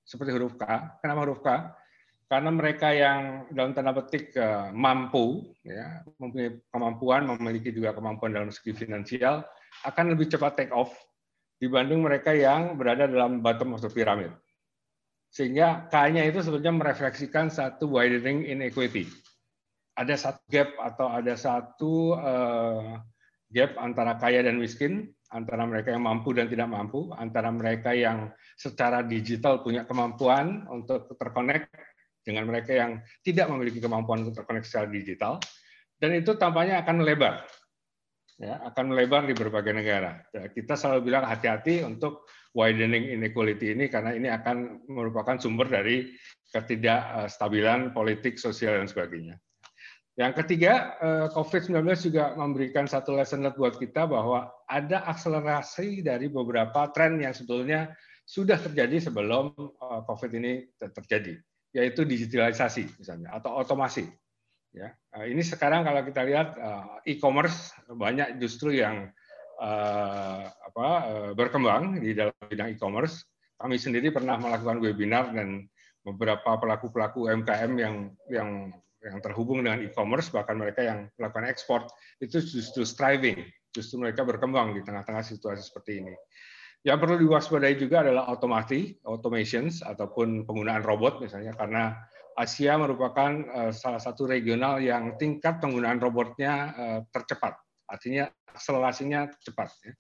seperti 0.06 0.30
huruf 0.38 0.54
K. 0.54 0.64
Kenapa 1.02 1.20
huruf 1.26 1.42
K? 1.42 1.74
Karena 2.26 2.50
mereka 2.50 2.90
yang 2.90 3.50
dalam 3.54 3.74
tanda 3.74 3.94
petik 3.94 4.34
eh, 4.34 4.70
mampu, 4.74 5.54
ya, 5.62 6.02
mempunyai 6.18 6.58
kemampuan, 6.70 7.22
memiliki 7.26 7.70
juga 7.74 7.94
kemampuan 7.94 8.34
dalam 8.34 8.50
segi 8.50 8.74
finansial, 8.74 9.46
akan 9.86 10.14
lebih 10.14 10.30
cepat 10.30 10.58
take 10.58 10.74
off 10.74 10.94
dibanding 11.62 12.02
mereka 12.02 12.34
yang 12.34 12.74
berada 12.74 13.06
dalam 13.06 13.42
bottom 13.42 13.74
of 13.74 13.82
the 13.82 13.90
pyramid. 13.90 14.30
Sehingga 15.30 15.90
K-nya 15.90 16.26
itu 16.26 16.42
sebetulnya 16.42 16.74
merefleksikan 16.74 17.50
satu 17.50 17.90
widening 17.90 18.46
inequity. 18.46 19.10
Ada 19.96 20.14
satu 20.16 20.42
gap 20.52 20.70
atau 20.76 21.06
ada 21.08 21.34
satu 21.34 22.16
uh, 22.16 23.00
gap 23.52 23.76
antara 23.80 24.20
kaya 24.20 24.44
dan 24.44 24.60
miskin 24.60 25.15
antara 25.32 25.66
mereka 25.66 25.90
yang 25.90 26.06
mampu 26.06 26.30
dan 26.36 26.46
tidak 26.46 26.70
mampu, 26.70 27.10
antara 27.14 27.50
mereka 27.50 27.90
yang 27.96 28.30
secara 28.54 29.02
digital 29.02 29.62
punya 29.64 29.82
kemampuan 29.82 30.66
untuk 30.70 31.10
terkonek 31.18 31.66
dengan 32.26 32.46
mereka 32.50 32.74
yang 32.74 32.98
tidak 33.22 33.46
memiliki 33.50 33.78
kemampuan 33.78 34.26
untuk 34.26 34.42
terkonek 34.42 34.66
secara 34.66 34.90
digital, 34.90 35.38
dan 35.96 36.10
itu 36.18 36.34
tampaknya 36.34 36.82
akan 36.82 37.02
melebar, 37.02 37.46
ya, 38.36 38.60
akan 38.66 38.84
melebar 38.90 39.30
di 39.30 39.34
berbagai 39.34 39.72
negara. 39.72 40.20
Ya, 40.34 40.50
kita 40.50 40.74
selalu 40.74 41.10
bilang 41.10 41.24
hati-hati 41.24 41.86
untuk 41.86 42.26
widening 42.56 43.14
inequality 43.14 43.78
ini 43.78 43.86
karena 43.86 44.16
ini 44.16 44.26
akan 44.32 44.88
merupakan 44.90 45.36
sumber 45.38 45.68
dari 45.70 46.16
ketidakstabilan 46.50 47.94
politik, 47.94 48.40
sosial 48.40 48.80
dan 48.80 48.88
sebagainya. 48.88 49.36
Yang 50.16 50.32
ketiga, 50.42 50.96
eh, 50.96 51.26
COVID-19 51.28 52.08
juga 52.08 52.32
memberikan 52.40 52.88
satu 52.88 53.12
lesson 53.12 53.44
learned 53.44 53.60
buat 53.60 53.76
kita 53.76 54.08
bahwa 54.08 54.48
ada 54.64 55.04
akselerasi 55.12 56.00
dari 56.00 56.32
beberapa 56.32 56.88
tren 56.88 57.20
yang 57.20 57.36
sebetulnya 57.36 57.92
sudah 58.24 58.56
terjadi 58.56 59.12
sebelum 59.12 59.52
eh, 59.52 60.00
COVID 60.08 60.32
ini 60.40 60.72
terjadi, 60.80 61.36
yaitu 61.76 62.08
digitalisasi 62.08 62.96
misalnya 62.96 63.36
atau 63.36 63.60
otomasi. 63.60 64.08
Ya, 64.72 64.96
eh, 65.20 65.36
ini 65.36 65.44
sekarang 65.44 65.84
kalau 65.84 66.00
kita 66.00 66.24
lihat 66.24 66.56
e-commerce 67.04 67.76
banyak 67.84 68.40
justru 68.40 68.72
yang 68.72 69.12
apa, 69.56 70.88
berkembang 71.32 71.96
di 71.96 72.12
dalam 72.12 72.36
bidang 72.44 72.76
e-commerce. 72.76 73.24
Kami 73.56 73.80
sendiri 73.80 74.12
pernah 74.12 74.36
melakukan 74.36 74.84
webinar 74.84 75.32
dan 75.32 75.64
beberapa 76.04 76.60
pelaku-pelaku 76.60 77.24
UMKM 77.24 77.72
yang 77.80 77.96
yang 78.28 78.68
yang 79.06 79.22
terhubung 79.22 79.62
dengan 79.62 79.78
e-commerce, 79.86 80.34
bahkan 80.34 80.58
mereka 80.58 80.82
yang 80.82 81.06
melakukan 81.14 81.46
ekspor, 81.46 81.86
itu 82.18 82.42
justru 82.42 82.82
striving, 82.82 83.46
justru 83.70 84.02
mereka 84.02 84.26
berkembang 84.26 84.74
di 84.74 84.82
tengah-tengah 84.82 85.22
situasi 85.22 85.62
seperti 85.62 86.02
ini. 86.02 86.14
Yang 86.82 86.98
perlu 87.06 87.16
diwaspadai 87.22 87.74
juga 87.78 88.02
adalah 88.02 88.26
automasi, 88.26 88.98
automations, 89.06 89.82
ataupun 89.86 90.42
penggunaan 90.46 90.82
robot 90.82 91.22
misalnya, 91.22 91.54
karena 91.54 91.94
Asia 92.36 92.76
merupakan 92.76 93.32
eh, 93.32 93.72
salah 93.72 94.02
satu 94.02 94.28
regional 94.28 94.82
yang 94.82 95.14
tingkat 95.16 95.62
penggunaan 95.62 96.02
robotnya 96.02 96.52
eh, 96.74 97.00
tercepat, 97.14 97.56
artinya 97.88 98.26
akselerasinya 98.50 99.30
cepat. 99.40 99.70
Ya. 99.86 99.92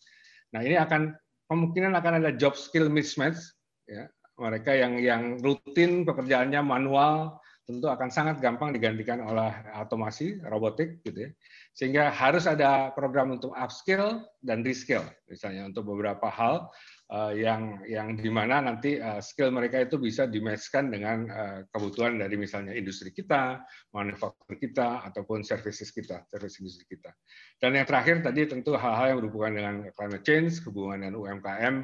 Nah 0.52 0.60
ini 0.66 0.76
akan 0.76 1.14
kemungkinan 1.46 1.94
akan 1.94 2.12
ada 2.22 2.30
job 2.34 2.58
skill 2.58 2.90
mismatch, 2.90 3.38
ya. 3.86 4.10
mereka 4.36 4.76
yang 4.76 5.00
yang 5.00 5.22
rutin 5.40 6.04
pekerjaannya 6.04 6.60
manual 6.60 7.40
tentu 7.66 7.90
akan 7.90 8.08
sangat 8.14 8.38
gampang 8.38 8.70
digantikan 8.70 9.18
oleh 9.26 9.50
otomasi 9.74 10.38
robotik 10.46 11.02
gitu 11.02 11.26
ya. 11.26 11.30
Sehingga 11.74 12.14
harus 12.14 12.46
ada 12.46 12.94
program 12.94 13.34
untuk 13.34 13.50
upskill 13.58 14.22
dan 14.38 14.62
reskill 14.62 15.02
misalnya 15.26 15.66
untuk 15.66 15.82
beberapa 15.90 16.30
hal 16.30 16.70
uh, 17.10 17.34
yang 17.34 17.82
yang 17.90 18.14
di 18.14 18.30
mana 18.30 18.62
nanti 18.62 19.02
uh, 19.02 19.18
skill 19.18 19.50
mereka 19.50 19.82
itu 19.82 19.98
bisa 19.98 20.30
dimatchkan 20.30 20.94
dengan 20.94 21.26
uh, 21.26 21.58
kebutuhan 21.74 22.22
dari 22.22 22.38
misalnya 22.38 22.70
industri 22.70 23.10
kita, 23.10 23.66
manufaktur 23.90 24.54
kita 24.54 25.02
ataupun 25.10 25.42
services 25.42 25.90
kita, 25.90 26.22
service 26.30 26.62
industri 26.62 26.86
kita. 26.86 27.10
Dan 27.58 27.74
yang 27.74 27.86
terakhir 27.90 28.22
tadi 28.22 28.46
tentu 28.46 28.78
hal-hal 28.78 29.10
yang 29.10 29.18
berhubungan 29.26 29.52
dengan 29.58 29.74
climate 29.98 30.22
change, 30.22 30.62
hubungan 30.62 31.02
dengan 31.02 31.14
UMKM 31.18 31.76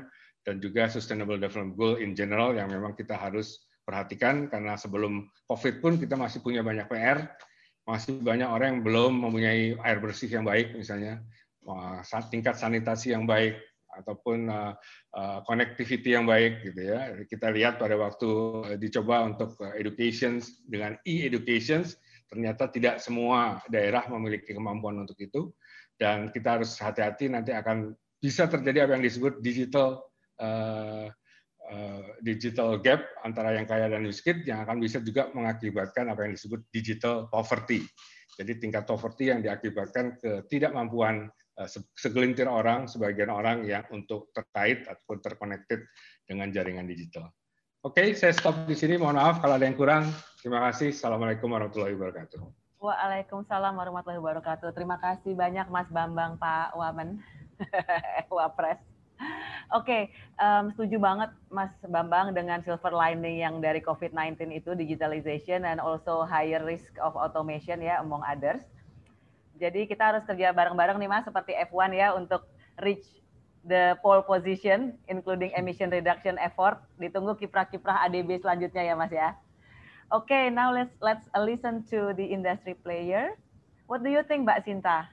dan 0.47 0.59
juga 0.59 0.91
sustainable 0.91 1.39
development 1.39 1.74
goal 1.74 1.95
in 1.99 2.14
general 2.14 2.55
yang 2.55 2.70
memang 2.70 2.95
kita 2.99 3.14
harus 3.14 3.62
perhatikan 3.83 4.49
karena 4.49 4.78
sebelum 4.78 5.28
COVID 5.51 5.83
pun 5.83 5.93
kita 5.99 6.14
masih 6.14 6.41
punya 6.43 6.62
banyak 6.62 6.87
PR, 6.87 7.26
masih 7.87 8.22
banyak 8.22 8.47
orang 8.47 8.78
yang 8.78 8.83
belum 8.87 9.12
mempunyai 9.26 9.74
air 9.74 9.99
bersih 9.99 10.30
yang 10.30 10.47
baik 10.47 10.74
misalnya, 10.74 11.22
tingkat 12.30 12.55
sanitasi 12.59 13.14
yang 13.14 13.26
baik 13.26 13.59
ataupun 13.93 14.49
uh, 14.49 14.72
uh, 15.12 15.45
connectivity 15.45 16.16
yang 16.16 16.24
baik 16.24 16.64
gitu 16.64 16.80
ya. 16.80 17.12
Kita 17.28 17.53
lihat 17.53 17.76
pada 17.76 17.99
waktu 17.99 18.30
dicoba 18.80 19.28
untuk 19.28 19.59
education 19.76 20.41
dengan 20.64 20.97
e-education 21.05 21.85
ternyata 22.33 22.72
tidak 22.72 22.97
semua 22.97 23.61
daerah 23.68 24.09
memiliki 24.09 24.57
kemampuan 24.57 25.05
untuk 25.05 25.20
itu 25.20 25.53
dan 26.01 26.33
kita 26.33 26.57
harus 26.57 26.72
hati-hati 26.80 27.28
nanti 27.28 27.53
akan 27.53 27.93
bisa 28.16 28.49
terjadi 28.49 28.89
apa 28.89 28.97
yang 28.97 29.05
disebut 29.05 29.45
digital 29.45 30.01
Eh, 30.43 31.07
digital 32.20 32.79
gap 32.81 33.03
antara 33.25 33.57
yang 33.57 33.66
kaya 33.66 33.89
dan 33.89 34.05
miskin 34.05 34.45
yang 34.45 34.62
akan 34.62 34.79
bisa 34.79 35.01
juga 35.01 35.33
mengakibatkan 35.33 36.11
apa 36.12 36.29
yang 36.29 36.33
disebut 36.37 36.61
digital 36.70 37.27
poverty. 37.33 37.83
Jadi 38.37 38.53
tingkat 38.61 38.89
poverty 38.89 39.29
yang 39.29 39.45
diakibatkan 39.45 40.16
ketidakmampuan 40.20 41.29
eh, 41.61 41.68
segelintir 41.97 42.49
orang, 42.49 42.89
sebagian 42.89 43.29
orang 43.29 43.64
yang 43.68 43.85
untuk 43.93 44.33
terkait 44.33 44.89
ataupun 44.89 45.20
terconnected 45.20 45.85
dengan 46.25 46.49
jaringan 46.49 46.89
digital. 46.89 47.29
Oke, 47.83 48.14
saya 48.14 48.31
stop 48.31 48.62
di 48.64 48.79
sini. 48.79 48.95
Mohon 48.95 49.18
maaf 49.18 49.37
kalau 49.43 49.59
ada 49.59 49.66
yang 49.66 49.75
kurang. 49.75 50.07
Terima 50.39 50.62
kasih. 50.70 50.95
Assalamualaikum 50.95 51.51
warahmatullahi 51.51 51.99
wabarakatuh. 51.99 52.41
Waalaikumsalam 52.83 53.75
warahmatullahi 53.75 54.23
wabarakatuh. 54.23 54.70
Terima 54.75 54.99
kasih 54.99 55.35
banyak 55.35 55.66
Mas 55.70 55.91
Bambang, 55.91 56.39
Pak 56.39 56.75
Wamen, 56.79 57.23
Wapres. 58.35 58.91
Oke, 59.73 59.89
okay, 59.89 60.03
um, 60.37 60.68
setuju 60.77 61.01
banget 61.01 61.33
Mas 61.49 61.73
Bambang 61.89 62.37
dengan 62.37 62.61
silver 62.61 62.93
lining 62.93 63.41
yang 63.41 63.57
dari 63.57 63.81
COVID-19 63.81 64.53
itu 64.53 64.77
digitalization 64.77 65.64
and 65.64 65.81
also 65.81 66.29
higher 66.29 66.61
risk 66.61 66.93
of 67.01 67.16
automation 67.16 67.81
ya 67.81 68.05
among 68.05 68.20
others. 68.29 68.61
Jadi 69.57 69.89
kita 69.89 70.12
harus 70.12 70.29
kerja 70.29 70.53
bareng-bareng 70.53 71.01
nih 71.01 71.09
Mas 71.09 71.25
seperti 71.25 71.57
F1 71.73 71.89
ya 71.97 72.12
untuk 72.12 72.45
reach 72.85 73.05
the 73.64 73.97
pole 74.05 74.20
position 74.20 74.93
including 75.09 75.49
emission 75.57 75.89
reduction 75.89 76.37
effort. 76.37 76.77
Ditunggu 77.01 77.33
kiprah-kiprah 77.41 78.05
ADB 78.12 78.45
selanjutnya 78.45 78.93
ya 78.93 78.93
Mas 78.93 79.09
ya. 79.09 79.41
Oke, 80.12 80.29
okay, 80.29 80.45
now 80.53 80.68
let's 80.68 80.93
let's 81.01 81.25
listen 81.33 81.81
to 81.89 82.12
the 82.12 82.29
industry 82.29 82.77
player. 82.77 83.33
What 83.89 84.05
do 84.05 84.12
you 84.12 84.20
think 84.20 84.45
Mbak 84.45 84.68
Sinta? 84.68 85.09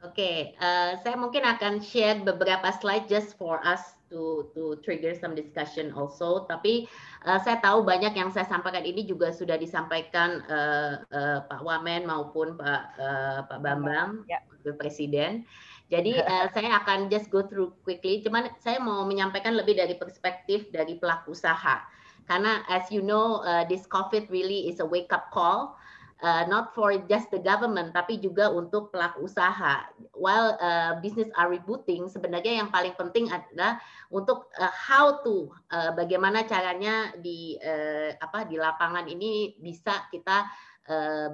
Oke, 0.00 0.16
okay, 0.16 0.36
uh, 0.64 0.96
saya 1.04 1.12
mungkin 1.12 1.44
akan 1.44 1.84
share 1.84 2.24
beberapa 2.24 2.72
slide 2.72 3.04
just 3.04 3.36
for 3.36 3.60
us 3.60 4.00
to 4.08 4.48
to 4.56 4.80
trigger 4.80 5.12
some 5.12 5.36
discussion 5.36 5.92
also. 5.92 6.48
Tapi 6.48 6.88
uh, 7.28 7.36
saya 7.44 7.60
tahu 7.60 7.84
banyak 7.84 8.16
yang 8.16 8.32
saya 8.32 8.48
sampaikan 8.48 8.80
ini 8.80 9.04
juga 9.04 9.28
sudah 9.28 9.60
disampaikan 9.60 10.40
uh, 10.48 11.04
uh, 11.04 11.44
Pak 11.44 11.60
Wamen 11.60 12.08
maupun 12.08 12.56
Pak 12.56 12.82
uh, 12.96 13.38
Pak 13.44 13.60
Bambang, 13.60 14.24
ya. 14.24 14.40
Presiden. 14.80 15.44
Jadi 15.92 16.16
uh, 16.16 16.48
saya 16.56 16.80
akan 16.80 17.12
just 17.12 17.28
go 17.28 17.44
through 17.44 17.76
quickly. 17.84 18.24
Cuman 18.24 18.48
saya 18.56 18.80
mau 18.80 19.04
menyampaikan 19.04 19.52
lebih 19.52 19.76
dari 19.76 20.00
perspektif 20.00 20.72
dari 20.72 20.96
pelaku 20.96 21.36
usaha. 21.36 21.84
Karena 22.24 22.64
as 22.72 22.88
you 22.88 23.04
know, 23.04 23.44
uh, 23.44 23.68
this 23.68 23.84
COVID 23.84 24.32
really 24.32 24.64
is 24.64 24.80
a 24.80 24.86
wake 24.88 25.12
up 25.12 25.28
call 25.28 25.76
uh, 26.22 26.44
not 26.46 26.72
for 26.76 26.94
just 27.08 27.28
the 27.32 27.40
government 27.40 27.92
tapi 27.92 28.20
juga 28.20 28.48
untuk 28.48 28.92
pelaku 28.92 29.26
usaha. 29.26 29.88
While 30.16 30.56
uh, 30.60 31.00
business 31.02 31.28
are 31.36 31.50
rebooting, 31.50 32.08
sebenarnya 32.08 32.62
yang 32.64 32.70
paling 32.72 32.94
penting 32.96 33.28
adalah 33.32 33.80
untuk 34.12 34.52
uh, 34.60 34.72
how 34.72 35.20
to 35.24 35.50
uh, 35.72 35.92
bagaimana 35.96 36.44
caranya 36.46 37.12
di 37.18 37.56
uh, 37.60 38.14
apa 38.20 38.46
di 38.46 38.56
lapangan 38.60 39.08
ini 39.08 39.56
bisa 39.58 40.06
kita 40.08 40.46
uh, 40.88 41.28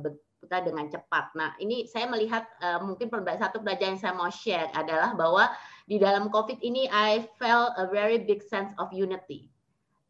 berputar 0.00 0.66
dengan 0.66 0.90
cepat. 0.90 1.36
Nah, 1.38 1.54
ini 1.62 1.86
saya 1.86 2.08
melihat 2.08 2.48
uh, 2.64 2.82
mungkin 2.82 3.12
satu 3.12 3.62
pelajaran 3.62 3.94
yang 3.94 4.00
saya 4.00 4.14
mau 4.16 4.30
share 4.32 4.70
adalah 4.74 5.14
bahwa 5.14 5.50
di 5.86 6.00
dalam 6.00 6.32
COVID 6.32 6.62
ini 6.62 6.88
I 6.88 7.26
felt 7.36 7.76
a 7.76 7.86
very 7.90 8.22
big 8.22 8.40
sense 8.46 8.72
of 8.78 8.88
unity 8.94 9.51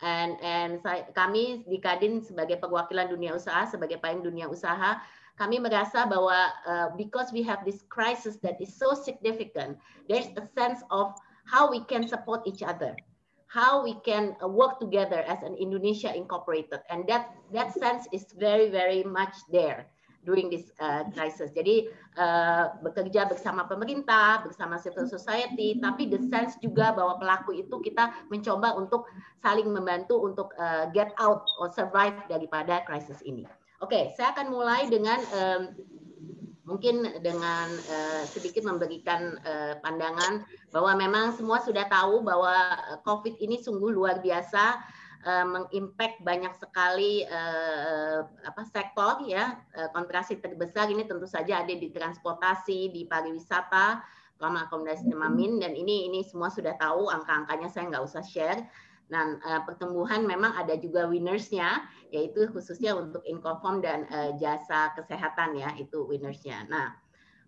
and 0.03 0.36
and 0.42 0.82
saya, 0.82 1.07
kami 1.14 1.62
di 1.64 1.78
Kadin 1.78 2.20
sebagai 2.20 2.59
perwakilan 2.59 3.09
dunia 3.09 3.38
usaha 3.38 3.64
sebagai 3.64 4.03
payung 4.03 4.26
dunia 4.26 4.50
usaha 4.50 4.98
kami 5.41 5.62
merasa 5.62 6.04
bahwa 6.04 6.53
uh, 6.68 6.88
because 6.99 7.33
we 7.33 7.41
have 7.41 7.64
this 7.64 7.87
crisis 7.88 8.37
that 8.45 8.61
is 8.61 8.74
so 8.74 8.92
significant 8.92 9.79
there's 10.11 10.29
a 10.37 10.45
sense 10.58 10.83
of 10.92 11.14
how 11.49 11.70
we 11.70 11.80
can 11.88 12.04
support 12.04 12.45
each 12.45 12.61
other 12.61 12.92
how 13.53 13.84
we 13.84 14.00
can 14.00 14.33
uh, 14.41 14.49
work 14.49 14.80
together 14.80 15.20
as 15.29 15.45
an 15.45 15.53
Indonesia 15.61 16.08
incorporated. 16.08 16.80
And 16.88 17.04
that 17.12 17.37
that 17.53 17.76
sense 17.76 18.08
is 18.08 18.24
very 18.33 18.72
very 18.72 19.04
much 19.04 19.37
there 19.53 19.91
during 20.22 20.49
this 20.49 20.70
uh, 20.78 21.03
crisis. 21.11 21.50
Jadi 21.50 21.90
uh, 22.18 22.78
bekerja 22.82 23.26
bersama 23.26 23.66
pemerintah, 23.66 24.46
bersama 24.46 24.78
civil 24.78 25.07
society, 25.11 25.78
tapi 25.82 26.07
the 26.07 26.18
sense 26.30 26.54
juga 26.62 26.94
bahwa 26.94 27.18
pelaku 27.18 27.58
itu 27.58 27.82
kita 27.82 28.14
mencoba 28.30 28.74
untuk 28.78 29.07
saling 29.42 29.66
membantu 29.70 30.22
untuk 30.22 30.54
uh, 30.58 30.86
get 30.94 31.11
out 31.18 31.46
or 31.58 31.70
survive 31.74 32.14
daripada 32.30 32.86
krisis 32.86 33.18
ini. 33.26 33.46
Oke, 33.82 33.99
okay, 33.99 34.04
saya 34.14 34.30
akan 34.30 34.46
mulai 34.54 34.86
dengan 34.86 35.18
um, 35.34 35.62
mungkin 36.62 37.03
dengan 37.18 37.66
uh, 37.74 38.22
sedikit 38.30 38.62
memberikan 38.62 39.34
uh, 39.42 39.74
pandangan 39.82 40.46
bahwa 40.70 40.94
memang 40.94 41.34
semua 41.34 41.58
sudah 41.58 41.90
tahu 41.90 42.22
bahwa 42.22 42.54
COVID 43.03 43.42
ini 43.42 43.58
sungguh 43.58 43.90
luar 43.90 44.22
biasa 44.22 44.78
uh, 45.26 45.46
mengimpact 45.46 46.22
banyak 46.22 46.53
sekali 46.58 47.26
uh, 47.26 48.26
apa 48.46 48.62
sektor 48.68 49.22
ya 49.26 49.58
uh, 49.78 49.88
kontraksi 49.94 50.38
terbesar 50.38 50.90
ini 50.90 51.07
tentu 51.07 51.26
saja 51.26 51.62
ada 51.62 51.74
di 51.74 51.88
transportasi 51.90 52.90
di 52.90 53.07
pariwisata 53.07 54.03
selama 54.38 54.66
akomodasi 54.66 55.07
temamin 55.07 55.62
dan 55.62 55.72
ini 55.78 56.11
ini 56.11 56.20
semua 56.26 56.50
sudah 56.50 56.74
tahu 56.78 57.11
angka-angkanya 57.11 57.68
saya 57.70 57.90
nggak 57.94 58.04
usah 58.04 58.24
share. 58.26 58.62
Nah, 59.12 59.36
pertumbuhan 59.68 60.24
memang 60.24 60.57
ada 60.57 60.72
juga 60.80 61.04
winnersnya, 61.04 61.84
yaitu 62.08 62.49
khususnya 62.49 62.96
untuk 62.96 63.20
Incoform 63.28 63.84
dan 63.84 64.08
jasa 64.40 64.88
kesehatan 64.96 65.53
ya, 65.53 65.76
itu 65.76 66.08
winnersnya. 66.08 66.64
Nah, 66.72 66.96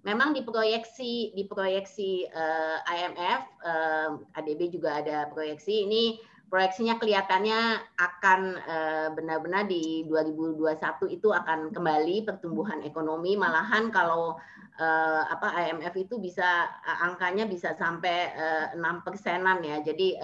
memang 0.05 0.37
diproyeksi 0.37 1.33
diproyeksi 1.33 2.29
uh, 2.29 2.79
IMF, 2.85 3.43
uh, 3.65 4.11
ADB 4.37 4.69
juga 4.71 5.01
ada 5.01 5.33
proyeksi. 5.33 5.89
Ini 5.89 6.21
proyeksinya 6.55 7.03
kelihatannya 7.03 7.83
akan 7.99 8.41
uh, 8.63 9.09
benar-benar 9.11 9.67
di 9.67 10.07
2021 10.07 11.11
itu 11.11 11.35
akan 11.35 11.75
kembali 11.75 12.23
pertumbuhan 12.23 12.79
ekonomi 12.87 13.35
malahan 13.35 13.91
kalau 13.91 14.39
uh, 14.79 15.23
apa 15.27 15.51
IMF 15.67 15.99
itu 15.99 16.23
bisa 16.23 16.71
angkanya 17.03 17.51
bisa 17.51 17.75
sampai 17.75 18.31
enam 18.71 19.03
persenan 19.03 19.67
ya 19.67 19.83
jadi 19.83 20.15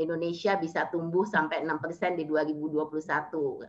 Indonesia 0.00 0.56
bisa 0.56 0.88
tumbuh 0.88 1.22
sampai 1.22 1.62
6% 1.62 2.18
di 2.18 2.26
2021. 2.26 2.98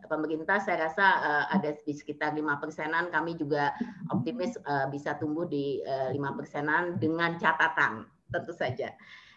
Pemerintah 0.09 0.57
saya 0.57 0.89
rasa 0.89 1.05
ada 1.53 1.69
di 1.69 1.93
sekitar 1.93 2.33
5 2.33 2.41
persenan, 2.57 3.13
kami 3.13 3.37
juga 3.37 3.77
optimis 4.09 4.57
bisa 4.89 5.19
tumbuh 5.21 5.45
di 5.45 5.85
uh, 5.85 6.09
5 6.09 6.39
persenan 6.39 6.97
dengan 6.97 7.37
catatan 7.37 8.09
tentu 8.33 8.57
saja. 8.57 8.89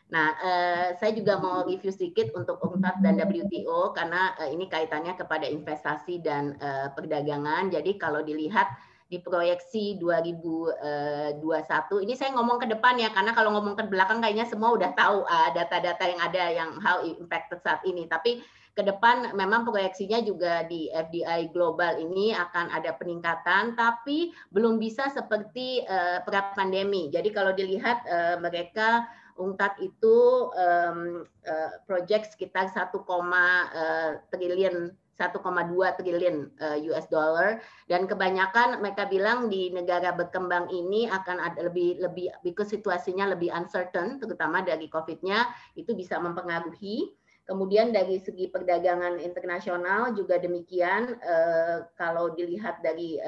Nah, 0.08 0.28
uh, 0.40 0.86
saya 0.96 1.12
juga 1.12 1.36
mau 1.36 1.68
review 1.68 1.92
sedikit 1.92 2.32
untuk 2.32 2.58
UNCTAD 2.64 3.04
dan 3.04 3.20
WTO 3.20 3.92
karena 3.92 4.32
uh, 4.40 4.48
ini 4.48 4.64
kaitannya 4.64 5.12
kepada 5.16 5.44
investasi 5.44 6.24
dan 6.24 6.56
uh, 6.64 6.88
perdagangan. 6.96 7.68
Jadi 7.68 8.00
kalau 8.00 8.24
dilihat 8.24 8.72
di 9.08 9.18
proyeksi 9.24 9.96
2021. 9.96 11.40
Eh, 11.40 12.00
Ini 12.04 12.14
saya 12.14 12.30
ngomong 12.36 12.60
ke 12.60 12.68
depan 12.68 13.00
ya, 13.00 13.08
karena 13.08 13.32
kalau 13.32 13.56
ngomong 13.56 13.74
ke 13.74 13.88
belakang 13.88 14.20
kayaknya 14.20 14.44
semua 14.44 14.76
udah 14.76 14.92
tahu 14.92 15.24
eh, 15.24 15.50
data-data 15.56 16.04
yang 16.04 16.20
ada 16.20 16.42
yang 16.52 16.70
how 16.84 17.00
impacted 17.00 17.64
saat 17.64 17.80
ini. 17.88 18.04
Tapi 18.04 18.44
ke 18.76 18.84
depan 18.86 19.34
memang 19.34 19.66
proyeksinya 19.66 20.22
juga 20.22 20.62
di 20.68 20.86
FDI 20.92 21.50
global 21.50 21.98
ini 21.98 22.30
akan 22.30 22.70
ada 22.70 22.94
peningkatan, 22.94 23.74
tapi 23.74 24.30
belum 24.54 24.78
bisa 24.78 25.10
seperti 25.10 25.82
uh, 25.82 26.22
pra 26.22 26.54
pandemi. 26.54 27.10
Jadi 27.10 27.34
kalau 27.34 27.50
dilihat 27.50 28.06
uh, 28.06 28.38
mereka 28.38 29.02
UNCTAD 29.38 29.74
itu 29.80 30.16
um, 30.52 31.24
uh, 31.46 31.72
project 31.86 32.34
sekitar 32.34 32.68
1, 32.74 32.90
uh, 32.92 34.18
triliun 34.34 34.92
1,2 35.18 35.98
triliun 35.98 36.36
eh, 36.62 36.78
US 36.94 37.10
dollar 37.10 37.58
dan 37.90 38.06
kebanyakan 38.06 38.78
mereka 38.78 39.10
bilang 39.10 39.50
di 39.50 39.74
negara 39.74 40.14
berkembang 40.14 40.70
ini 40.70 41.10
akan 41.10 41.42
ada 41.42 41.66
lebih 41.66 41.98
lebih 41.98 42.30
because 42.46 42.70
situasinya 42.70 43.34
lebih 43.34 43.50
uncertain 43.50 44.22
terutama 44.22 44.62
dari 44.62 44.86
Covid-nya 44.86 45.50
itu 45.74 45.92
bisa 45.98 46.22
mempengaruhi. 46.22 47.10
Kemudian 47.48 47.96
dari 47.96 48.20
segi 48.20 48.52
perdagangan 48.52 49.18
internasional 49.18 50.14
juga 50.14 50.38
demikian 50.38 51.18
eh, 51.18 51.76
kalau 51.98 52.30
dilihat 52.38 52.78
dari 52.84 53.18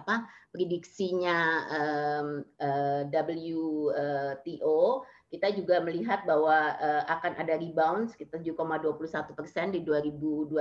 apa 0.00 0.26
prediksinya 0.50 1.38
eh, 1.70 3.04
WTO 3.08 5.04
kita 5.30 5.54
juga 5.54 5.78
melihat 5.78 6.26
bahwa 6.26 6.74
uh, 6.74 7.06
akan 7.06 7.38
ada 7.38 7.54
rebound 7.54 8.10
sekitar 8.10 8.42
7,21 8.42 9.30
persen 9.38 9.70
di 9.70 9.78
2021, 9.86 10.58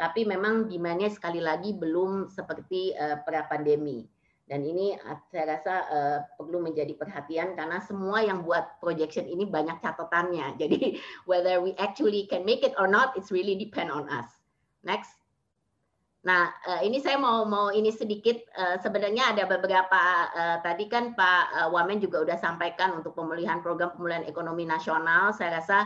tapi 0.00 0.24
memang 0.24 0.72
demand-nya 0.72 1.12
sekali 1.12 1.44
lagi 1.44 1.76
belum 1.76 2.32
seperti 2.32 2.96
uh, 2.96 3.20
pra 3.28 3.44
pandemi. 3.44 4.08
Dan 4.48 4.64
ini 4.64 4.96
saya 5.28 5.60
rasa 5.60 5.74
uh, 5.92 6.18
perlu 6.40 6.64
menjadi 6.64 6.96
perhatian 6.96 7.52
karena 7.52 7.84
semua 7.84 8.24
yang 8.24 8.40
buat 8.40 8.80
projection 8.80 9.28
ini 9.28 9.44
banyak 9.44 9.76
catatannya. 9.84 10.56
Jadi 10.64 10.96
whether 11.28 11.60
we 11.60 11.76
actually 11.76 12.24
can 12.24 12.48
make 12.48 12.64
it 12.64 12.72
or 12.80 12.88
not, 12.88 13.12
it's 13.20 13.28
really 13.28 13.52
depend 13.52 13.92
on 13.92 14.08
us. 14.08 14.32
Next. 14.80 15.17
Nah, 16.18 16.50
uh, 16.66 16.82
ini 16.82 16.98
saya 16.98 17.14
mau 17.14 17.46
mau 17.46 17.70
ini 17.70 17.94
sedikit 17.94 18.34
uh, 18.58 18.74
sebenarnya 18.82 19.38
ada 19.38 19.46
beberapa 19.46 20.02
uh, 20.34 20.58
tadi 20.66 20.90
kan 20.90 21.14
Pak 21.14 21.70
Wamen 21.70 22.02
juga 22.02 22.26
udah 22.26 22.34
sampaikan 22.34 22.98
untuk 22.98 23.14
pemulihan 23.14 23.62
program 23.62 23.94
pemulihan 23.94 24.26
ekonomi 24.26 24.66
nasional. 24.66 25.30
Saya 25.30 25.62
rasa 25.62 25.78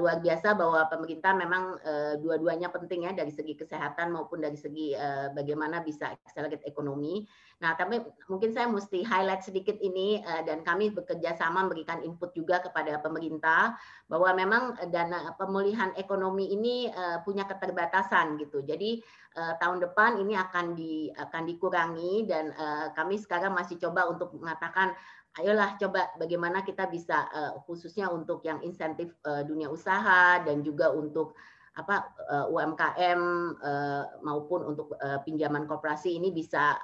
luar 0.00 0.24
biasa 0.24 0.56
bahwa 0.56 0.88
pemerintah 0.88 1.36
memang 1.36 1.76
dua-duanya 2.24 2.72
penting 2.72 3.04
ya 3.04 3.12
dari 3.12 3.28
segi 3.28 3.52
kesehatan 3.60 4.08
maupun 4.08 4.40
dari 4.40 4.56
segi 4.56 4.96
bagaimana 5.36 5.84
bisa 5.84 6.16
accelerate 6.16 6.64
ekonomi. 6.64 7.28
Nah, 7.56 7.72
tapi 7.72 8.04
mungkin 8.28 8.52
saya 8.52 8.68
mesti 8.68 9.00
highlight 9.00 9.40
sedikit 9.40 9.80
ini 9.80 10.20
uh, 10.20 10.44
dan 10.44 10.60
kami 10.60 10.92
bekerja 10.92 11.32
sama 11.40 11.64
memberikan 11.64 12.04
input 12.04 12.36
juga 12.36 12.60
kepada 12.60 13.00
pemerintah 13.00 13.72
bahwa 14.12 14.36
memang 14.36 14.76
dana 14.92 15.32
pemulihan 15.40 15.88
ekonomi 15.96 16.52
ini 16.52 16.92
uh, 16.92 17.24
punya 17.24 17.48
keterbatasan 17.48 18.36
gitu. 18.40 18.60
Jadi 18.64 19.00
tahun 19.36 19.84
depan 19.84 20.16
ini 20.16 20.32
akan 20.32 20.72
di 20.72 21.12
akan 21.12 21.44
dikurangi 21.44 22.24
dan 22.24 22.56
kami 22.96 23.20
sekarang 23.20 23.52
masih 23.52 23.76
coba 23.76 24.08
untuk 24.08 24.32
mengatakan 24.32 24.96
ayolah 25.36 25.76
coba 25.76 26.08
bagaimana 26.16 26.64
kita 26.64 26.88
bisa 26.88 27.28
khususnya 27.68 28.08
untuk 28.08 28.40
yang 28.48 28.64
insentif 28.64 29.12
dunia 29.44 29.68
usaha 29.68 30.40
dan 30.40 30.64
juga 30.64 30.88
untuk 30.88 31.36
apa 31.76 32.08
eh, 32.32 32.46
UMKM 32.48 33.20
eh, 33.60 34.04
maupun 34.24 34.64
untuk 34.64 34.96
uh, 34.96 35.20
pinjaman 35.20 35.68
koperasi 35.68 36.16
ini 36.16 36.32
bisa 36.32 36.80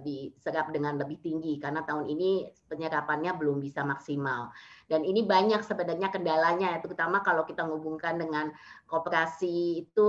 diserap 0.00 0.70
dengan 0.70 0.94
lebih 0.94 1.18
tinggi 1.18 1.58
karena 1.58 1.82
tahun 1.82 2.06
ini 2.06 2.46
penyerapannya 2.70 3.34
belum 3.34 3.58
bisa 3.58 3.82
maksimal. 3.82 4.54
Dan 4.86 5.02
ini 5.04 5.26
banyak 5.26 5.60
sebenarnya 5.66 6.08
kendalanya 6.14 6.78
ya 6.78 6.80
terutama 6.80 7.20
kalau 7.20 7.42
kita 7.44 7.66
menghubungkan 7.66 8.16
dengan 8.16 8.54
koperasi 8.88 9.84
itu 9.84 10.06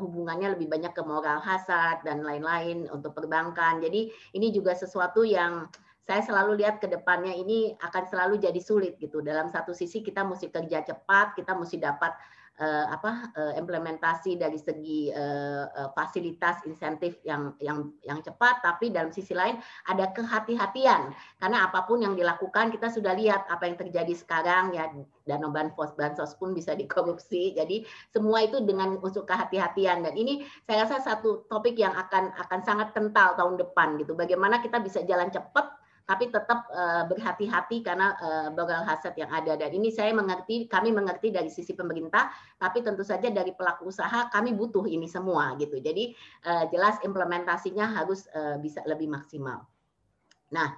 hubungannya 0.00 0.58
lebih 0.58 0.66
banyak 0.66 0.90
ke 0.90 1.02
moral 1.06 1.38
hazard 1.38 2.02
dan 2.02 2.24
lain-lain 2.26 2.90
untuk 2.90 3.14
perbankan. 3.14 3.78
Jadi 3.78 4.10
ini 4.34 4.50
juga 4.50 4.74
sesuatu 4.74 5.22
yang 5.22 5.70
saya 6.08 6.24
selalu 6.24 6.64
lihat 6.64 6.80
ke 6.80 6.88
depannya 6.88 7.36
ini 7.36 7.76
akan 7.78 8.04
selalu 8.08 8.40
jadi 8.40 8.58
sulit 8.64 8.96
gitu. 8.96 9.20
Dalam 9.20 9.52
satu 9.52 9.76
sisi 9.76 10.00
kita 10.00 10.24
mesti 10.24 10.48
kerja 10.48 10.80
cepat 10.82 11.36
kita 11.36 11.52
mesti 11.52 11.76
dapat 11.76 12.16
uh, 12.58 12.86
apa 12.90 13.32
uh, 13.38 13.52
implementasi 13.56 14.36
dari 14.36 14.58
segi 14.58 15.08
uh, 15.14 15.64
uh, 15.70 15.88
fasilitas 15.94 16.62
insentif 16.66 17.22
yang 17.22 17.54
yang 17.62 17.94
yang 18.02 18.18
cepat 18.20 18.60
tapi 18.60 18.90
dalam 18.90 19.14
sisi 19.14 19.32
lain 19.32 19.56
ada 19.86 20.10
kehati-hatian. 20.10 21.14
Karena 21.38 21.70
apa 21.70 21.86
pun 21.86 22.02
yang 22.02 22.18
dilakukan 22.18 22.74
kita 22.74 22.90
sudah 22.90 23.14
lihat 23.14 23.46
apa 23.48 23.70
yang 23.70 23.78
terjadi 23.78 24.14
sekarang 24.14 24.74
ya 24.74 24.90
dana 25.24 25.48
bansos 25.48 25.94
bansos 25.94 26.34
pun 26.36 26.52
bisa 26.52 26.74
dikorupsi. 26.74 27.54
Jadi 27.54 27.86
semua 28.10 28.42
itu 28.42 28.58
dengan 28.66 28.98
unsur 28.98 29.22
kehati-hatian. 29.22 30.02
Dan 30.04 30.14
ini 30.18 30.42
saya 30.66 30.84
rasa 30.84 30.98
satu 31.00 31.46
topik 31.46 31.78
yang 31.78 31.94
akan 31.94 32.34
akan 32.34 32.60
sangat 32.66 32.90
kental 32.92 33.38
tahun 33.38 33.56
depan 33.56 33.96
gitu. 34.02 34.18
Bagaimana 34.18 34.58
kita 34.58 34.82
bisa 34.82 35.06
jalan 35.06 35.30
cepat 35.30 35.77
tapi 36.08 36.32
tetap 36.32 36.64
uh, 36.72 37.04
berhati-hati 37.04 37.84
karena 37.84 38.16
uh, 38.16 38.48
moral 38.56 38.80
hazard 38.88 39.12
yang 39.20 39.28
ada. 39.28 39.60
Dan 39.60 39.76
ini 39.76 39.92
saya 39.92 40.16
mengerti, 40.16 40.64
kami 40.64 40.88
mengerti 40.88 41.28
dari 41.28 41.52
sisi 41.52 41.76
pemerintah, 41.76 42.32
tapi 42.56 42.80
tentu 42.80 43.04
saja 43.04 43.28
dari 43.28 43.52
pelaku 43.52 43.92
usaha 43.92 44.32
kami 44.32 44.56
butuh 44.56 44.88
ini 44.88 45.04
semua 45.04 45.52
gitu. 45.60 45.76
Jadi 45.76 46.16
uh, 46.48 46.64
jelas 46.72 46.96
implementasinya 47.04 47.92
harus 47.92 48.24
uh, 48.32 48.56
bisa 48.56 48.80
lebih 48.88 49.12
maksimal. 49.12 49.68
Nah, 50.48 50.72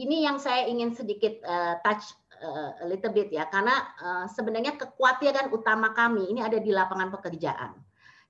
ini 0.00 0.24
yang 0.24 0.40
saya 0.40 0.64
ingin 0.64 0.96
sedikit 0.96 1.44
uh, 1.44 1.76
touch 1.84 2.16
uh, 2.40 2.80
a 2.80 2.86
little 2.88 3.12
bit 3.12 3.28
ya, 3.28 3.44
karena 3.52 3.84
uh, 4.00 4.24
sebenarnya 4.32 4.80
kekhawatiran 4.80 5.52
utama 5.52 5.92
kami 5.92 6.32
ini 6.32 6.40
ada 6.40 6.56
di 6.56 6.72
lapangan 6.72 7.12
pekerjaan 7.12 7.83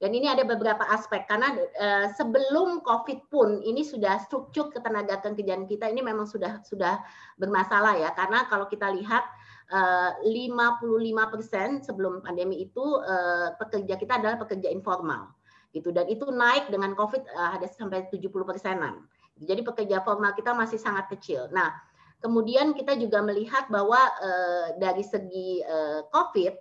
dan 0.05 0.13
ini 0.13 0.29
ada 0.29 0.45
beberapa 0.45 0.85
aspek 0.93 1.25
karena 1.25 1.57
uh, 1.81 2.13
sebelum 2.13 2.85
COVID 2.85 3.33
pun 3.33 3.65
ini 3.65 3.81
sudah 3.81 4.21
struktur 4.21 4.69
ketenaga 4.69 5.17
kerjaan 5.25 5.65
kita 5.65 5.89
ini 5.89 6.05
memang 6.05 6.29
sudah 6.29 6.61
sudah 6.61 7.01
bermasalah 7.41 7.97
ya 7.97 8.13
karena 8.13 8.45
kalau 8.53 8.69
kita 8.69 8.93
lihat 8.93 9.25
uh, 9.73 10.13
55% 10.21 11.89
sebelum 11.89 12.21
pandemi 12.21 12.69
itu 12.69 12.85
uh, 13.01 13.57
pekerja 13.57 13.97
kita 13.97 14.21
adalah 14.21 14.37
pekerja 14.37 14.69
informal 14.69 15.33
gitu 15.73 15.89
dan 15.89 16.05
itu 16.13 16.29
naik 16.29 16.69
dengan 16.69 16.93
COVID 16.93 17.25
uh, 17.25 17.57
ada 17.57 17.65
sampai 17.65 18.05
70 18.13 18.29
persenan. 18.45 19.09
Jadi 19.41 19.65
pekerja 19.65 20.05
formal 20.05 20.37
kita 20.37 20.53
masih 20.53 20.77
sangat 20.77 21.09
kecil. 21.17 21.49
Nah, 21.49 21.73
kemudian 22.21 22.77
kita 22.77 22.93
juga 23.01 23.25
melihat 23.25 23.73
bahwa 23.73 23.99
uh, 24.21 24.77
dari 24.77 25.01
segi 25.01 25.65
uh, 25.65 26.05
COVID 26.13 26.55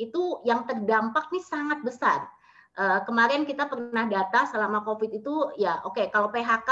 itu 0.00 0.40
yang 0.48 0.64
terdampak 0.64 1.28
nih 1.28 1.44
sangat 1.44 1.84
besar 1.84 2.24
Uh, 2.76 3.00
kemarin 3.08 3.48
kita 3.48 3.64
pernah 3.72 4.04
data 4.04 4.44
selama 4.52 4.84
COVID 4.84 5.08
itu 5.16 5.48
ya 5.56 5.80
oke 5.80 5.96
okay, 5.96 6.06
kalau 6.12 6.28
PHK 6.28 6.68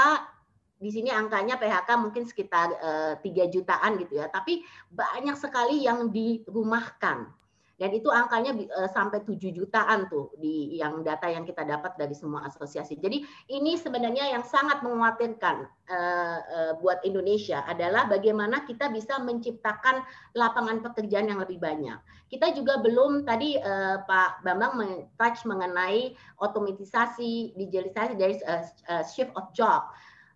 di 0.75 0.91
sini 0.91 1.09
angkanya 1.09 1.55
PHK 1.55 1.89
mungkin 1.95 2.27
sekitar 2.27 2.67
eh, 2.77 3.13
3 3.17 3.47
jutaan 3.53 3.95
gitu 3.95 4.19
ya, 4.19 4.27
tapi 4.27 4.61
banyak 4.91 5.35
sekali 5.39 5.87
yang 5.87 6.11
dirumahkan. 6.11 7.31
Dan 7.75 7.91
itu 7.91 8.07
angkanya 8.07 8.55
uh, 8.55 8.87
sampai 8.87 9.19
7 9.27 9.51
jutaan 9.51 10.07
tuh 10.07 10.31
di 10.39 10.79
yang 10.79 11.03
data 11.03 11.27
yang 11.27 11.43
kita 11.43 11.67
dapat 11.67 11.99
dari 11.99 12.15
semua 12.15 12.47
asosiasi. 12.47 12.95
Jadi 12.95 13.27
ini 13.51 13.75
sebenarnya 13.75 14.31
yang 14.31 14.47
sangat 14.47 14.79
mengkhawatirkan 14.79 15.67
uh, 15.91 16.39
uh, 16.39 16.73
buat 16.79 17.03
Indonesia 17.03 17.67
adalah 17.67 18.07
bagaimana 18.07 18.63
kita 18.63 18.87
bisa 18.95 19.19
menciptakan 19.19 20.07
lapangan 20.39 20.79
pekerjaan 20.87 21.27
yang 21.27 21.43
lebih 21.43 21.59
banyak. 21.59 21.99
Kita 22.31 22.55
juga 22.55 22.79
belum 22.79 23.27
tadi 23.27 23.59
uh, 23.59 23.99
Pak 24.07 24.47
Bambang 24.47 25.11
touch 25.19 25.43
mengenai 25.43 26.15
otomatisasi, 26.39 27.59
digitalisasi 27.59 28.13
dari 28.15 28.35
uh, 28.47 28.63
uh, 28.87 29.03
shift 29.03 29.35
of 29.35 29.51
job 29.51 29.91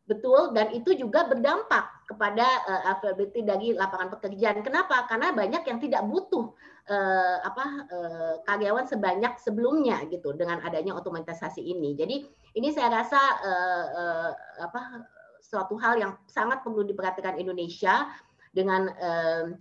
betul 0.09 0.49
dan 0.57 0.73
itu 0.73 0.97
juga 0.97 1.29
berdampak 1.29 1.85
kepada 2.09 2.65
uh, 2.65 2.97
availability 2.97 3.45
dari 3.45 3.67
lapangan 3.77 4.09
pekerjaan. 4.17 4.65
Kenapa? 4.65 5.05
Karena 5.05 5.29
banyak 5.29 5.61
yang 5.61 5.77
tidak 5.77 6.01
butuh 6.09 6.49
uh, 6.89 7.37
apa 7.45 7.65
uh, 7.85 8.33
karyawan 8.49 8.89
sebanyak 8.89 9.37
sebelumnya 9.37 10.01
gitu 10.09 10.33
dengan 10.33 10.57
adanya 10.65 10.97
otomatisasi 10.97 11.61
ini. 11.61 11.93
Jadi 11.93 12.25
ini 12.57 12.73
saya 12.73 12.89
rasa 12.89 13.21
uh, 13.45 13.85
uh, 13.93 14.31
apa 14.65 15.05
suatu 15.37 15.77
hal 15.77 16.01
yang 16.01 16.17
sangat 16.25 16.65
perlu 16.65 16.81
diperhatikan 16.81 17.37
Indonesia 17.37 18.09
dengan 18.49 18.89
uh, 18.89 19.53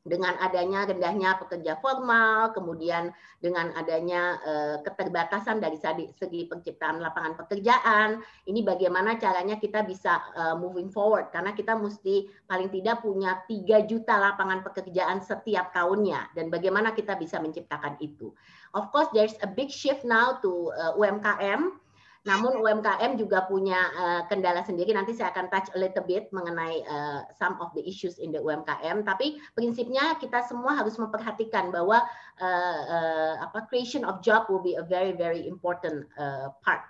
dengan 0.00 0.32
adanya 0.40 0.88
rendahnya 0.88 1.36
pekerja 1.36 1.76
formal, 1.76 2.56
kemudian 2.56 3.12
dengan 3.36 3.68
adanya 3.76 4.40
uh, 4.40 4.76
keterbatasan 4.80 5.60
dari 5.60 5.76
segi 6.16 6.48
penciptaan 6.48 7.04
lapangan 7.04 7.36
pekerjaan, 7.36 8.24
ini 8.48 8.64
bagaimana 8.64 9.20
caranya 9.20 9.60
kita 9.60 9.84
bisa 9.84 10.24
uh, 10.32 10.56
moving 10.56 10.88
forward 10.88 11.28
karena 11.28 11.52
kita 11.52 11.76
mesti 11.76 12.32
paling 12.48 12.72
tidak 12.72 13.04
punya 13.04 13.44
3 13.44 13.84
juta 13.84 14.16
lapangan 14.16 14.64
pekerjaan 14.64 15.20
setiap 15.20 15.76
tahunnya 15.76 16.32
dan 16.32 16.48
bagaimana 16.48 16.96
kita 16.96 17.20
bisa 17.20 17.36
menciptakan 17.36 18.00
itu. 18.00 18.32
Of 18.72 18.88
course 18.88 19.12
there's 19.12 19.36
a 19.44 19.48
big 19.52 19.68
shift 19.68 20.08
now 20.08 20.40
to 20.40 20.72
uh, 20.80 20.96
UMKM 20.96 21.76
namun 22.20 22.60
UMKM 22.60 23.16
juga 23.16 23.48
punya 23.48 23.80
uh, 23.96 24.22
kendala 24.28 24.60
sendiri. 24.60 24.92
Nanti 24.92 25.16
saya 25.16 25.32
akan 25.32 25.48
touch 25.48 25.72
a 25.72 25.78
little 25.80 26.04
bit 26.04 26.28
mengenai 26.36 26.84
uh, 26.84 27.24
some 27.32 27.56
of 27.64 27.72
the 27.72 27.80
issues 27.80 28.20
in 28.20 28.28
the 28.28 28.40
UMKM. 28.40 29.08
Tapi 29.08 29.40
prinsipnya 29.56 30.20
kita 30.20 30.44
semua 30.44 30.76
harus 30.76 31.00
memperhatikan 31.00 31.72
bahwa 31.72 32.04
uh, 32.36 32.80
uh, 32.84 33.34
apa 33.40 33.64
creation 33.72 34.04
of 34.04 34.20
job 34.20 34.44
will 34.52 34.60
be 34.60 34.76
a 34.76 34.84
very 34.84 35.16
very 35.16 35.48
important 35.48 36.04
uh, 36.20 36.52
part 36.60 36.84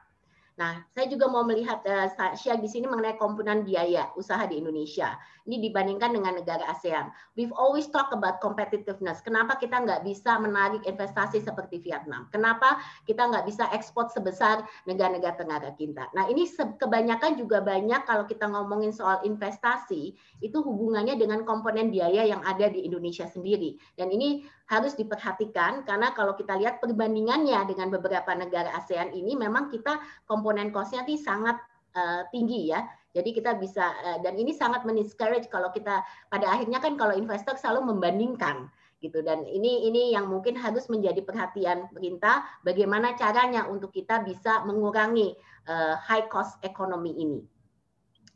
Nah, 0.60 0.76
saya 0.92 1.08
juga 1.08 1.24
mau 1.24 1.40
melihat 1.40 1.80
uh, 1.88 2.12
share 2.36 2.60
di 2.60 2.68
sini 2.68 2.84
mengenai 2.84 3.16
komponen 3.16 3.64
biaya 3.64 4.12
usaha 4.12 4.44
di 4.44 4.60
Indonesia. 4.60 5.16
Ini 5.48 5.70
dibandingkan 5.70 6.12
dengan 6.16 6.36
negara 6.36 6.66
ASEAN. 6.72 7.12
We've 7.36 7.54
always 7.54 7.88
talk 7.88 8.12
about 8.12 8.42
competitiveness. 8.42 9.22
Kenapa 9.24 9.56
kita 9.56 9.80
nggak 9.80 10.02
bisa 10.04 10.36
menarik 10.40 10.84
investasi 10.88 11.44
seperti 11.44 11.80
Vietnam? 11.84 12.26
Kenapa 12.32 12.80
kita 13.04 13.28
nggak 13.28 13.46
bisa 13.46 13.68
ekspor 13.70 14.08
sebesar 14.10 14.64
negara-negara 14.84 15.36
tenggara 15.38 15.70
kita? 15.76 16.10
Nah, 16.12 16.26
ini 16.28 16.48
kebanyakan 16.54 17.36
juga 17.36 17.60
banyak 17.62 18.02
kalau 18.04 18.24
kita 18.26 18.48
ngomongin 18.50 18.90
soal 18.90 19.20
investasi, 19.22 20.16
itu 20.40 20.58
hubungannya 20.60 21.16
dengan 21.16 21.44
komponen 21.44 21.92
biaya 21.92 22.26
yang 22.26 22.40
ada 22.42 22.68
di 22.68 22.84
Indonesia 22.84 23.28
sendiri. 23.28 23.76
Dan 23.96 24.10
ini 24.10 24.44
harus 24.70 24.94
diperhatikan 24.94 25.82
karena 25.82 26.14
kalau 26.14 26.38
kita 26.38 26.54
lihat 26.54 26.78
perbandingannya 26.78 27.58
dengan 27.66 27.90
beberapa 27.90 28.30
negara 28.38 28.70
ASEAN 28.78 29.10
ini 29.10 29.34
memang 29.34 29.66
kita 29.66 29.98
komponen 30.30 30.70
cost-nya 30.70 31.02
sangat 31.18 31.58
uh, 31.94 32.22
tinggi 32.30 32.70
ya. 32.70 32.86
Jadi 33.10 33.34
kita 33.34 33.58
bisa 33.58 33.90
uh, 34.06 34.18
dan 34.22 34.38
ini 34.38 34.54
sangat 34.54 34.86
meniscourage 34.86 35.50
kalau 35.50 35.74
kita 35.74 36.02
pada 36.30 36.46
akhirnya 36.46 36.78
kan 36.78 36.94
kalau 36.94 37.14
investor 37.14 37.58
selalu 37.58 37.94
membandingkan 37.94 38.70
gitu 39.00 39.24
dan 39.24 39.48
ini 39.48 39.88
ini 39.88 40.12
yang 40.12 40.28
mungkin 40.28 40.52
harus 40.60 40.84
menjadi 40.92 41.24
perhatian 41.24 41.88
pemerintah 41.88 42.44
bagaimana 42.60 43.16
caranya 43.16 43.64
untuk 43.64 43.96
kita 43.96 44.20
bisa 44.20 44.60
mengurangi 44.68 45.32
uh, 45.66 45.96
high 45.96 46.28
cost 46.28 46.60
ekonomi 46.60 47.16
ini. 47.16 47.40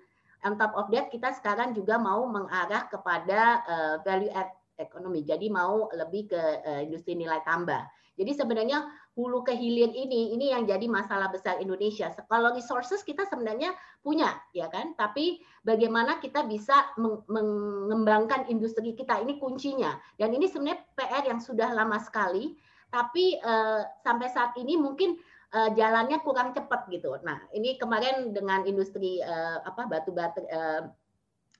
On 0.46 0.54
top 0.62 0.78
of 0.78 0.94
that, 0.94 1.10
kita 1.10 1.34
sekarang 1.34 1.74
juga 1.74 1.98
mau 1.98 2.22
mengarah 2.30 2.86
kepada 2.86 3.66
uh, 3.66 3.96
value 4.06 4.30
add 4.30 4.54
economy. 4.78 5.26
Jadi 5.26 5.50
mau 5.50 5.90
lebih 5.90 6.30
ke 6.30 6.42
uh, 6.62 6.82
industri 6.86 7.18
nilai 7.18 7.42
tambah. 7.42 7.82
Jadi 8.16 8.32
sebenarnya 8.32 8.88
hulu 9.16 9.44
ke 9.44 9.52
hilir 9.52 9.92
ini 9.92 10.36
ini 10.36 10.52
yang 10.52 10.64
jadi 10.64 10.88
masalah 10.88 11.28
besar 11.32 11.60
Indonesia. 11.60 12.12
Kalau 12.16 12.56
resources 12.56 13.04
kita 13.04 13.28
sebenarnya 13.28 13.76
punya 14.00 14.40
ya 14.56 14.72
kan, 14.72 14.96
tapi 14.96 15.44
bagaimana 15.68 16.24
kita 16.24 16.48
bisa 16.48 16.96
mengembangkan 17.28 18.48
industri 18.48 18.96
kita 18.96 19.20
ini 19.20 19.36
kuncinya. 19.36 20.00
Dan 20.16 20.32
ini 20.32 20.48
sebenarnya 20.48 20.80
PR 20.96 21.24
yang 21.28 21.44
sudah 21.44 21.76
lama 21.76 22.00
sekali, 22.00 22.56
tapi 22.88 23.36
uh, 23.44 23.84
sampai 24.04 24.32
saat 24.32 24.56
ini 24.56 24.80
mungkin 24.80 25.20
uh, 25.54 25.70
jalannya 25.76 26.18
kurang 26.26 26.56
cepat 26.56 26.88
gitu. 26.90 27.14
Nah, 27.22 27.44
ini 27.54 27.78
kemarin 27.78 28.34
dengan 28.34 28.64
industri 28.66 29.22
uh, 29.22 29.62
apa 29.62 29.86
batu 29.86 30.16
batu 30.16 30.42
uh, 30.50 30.90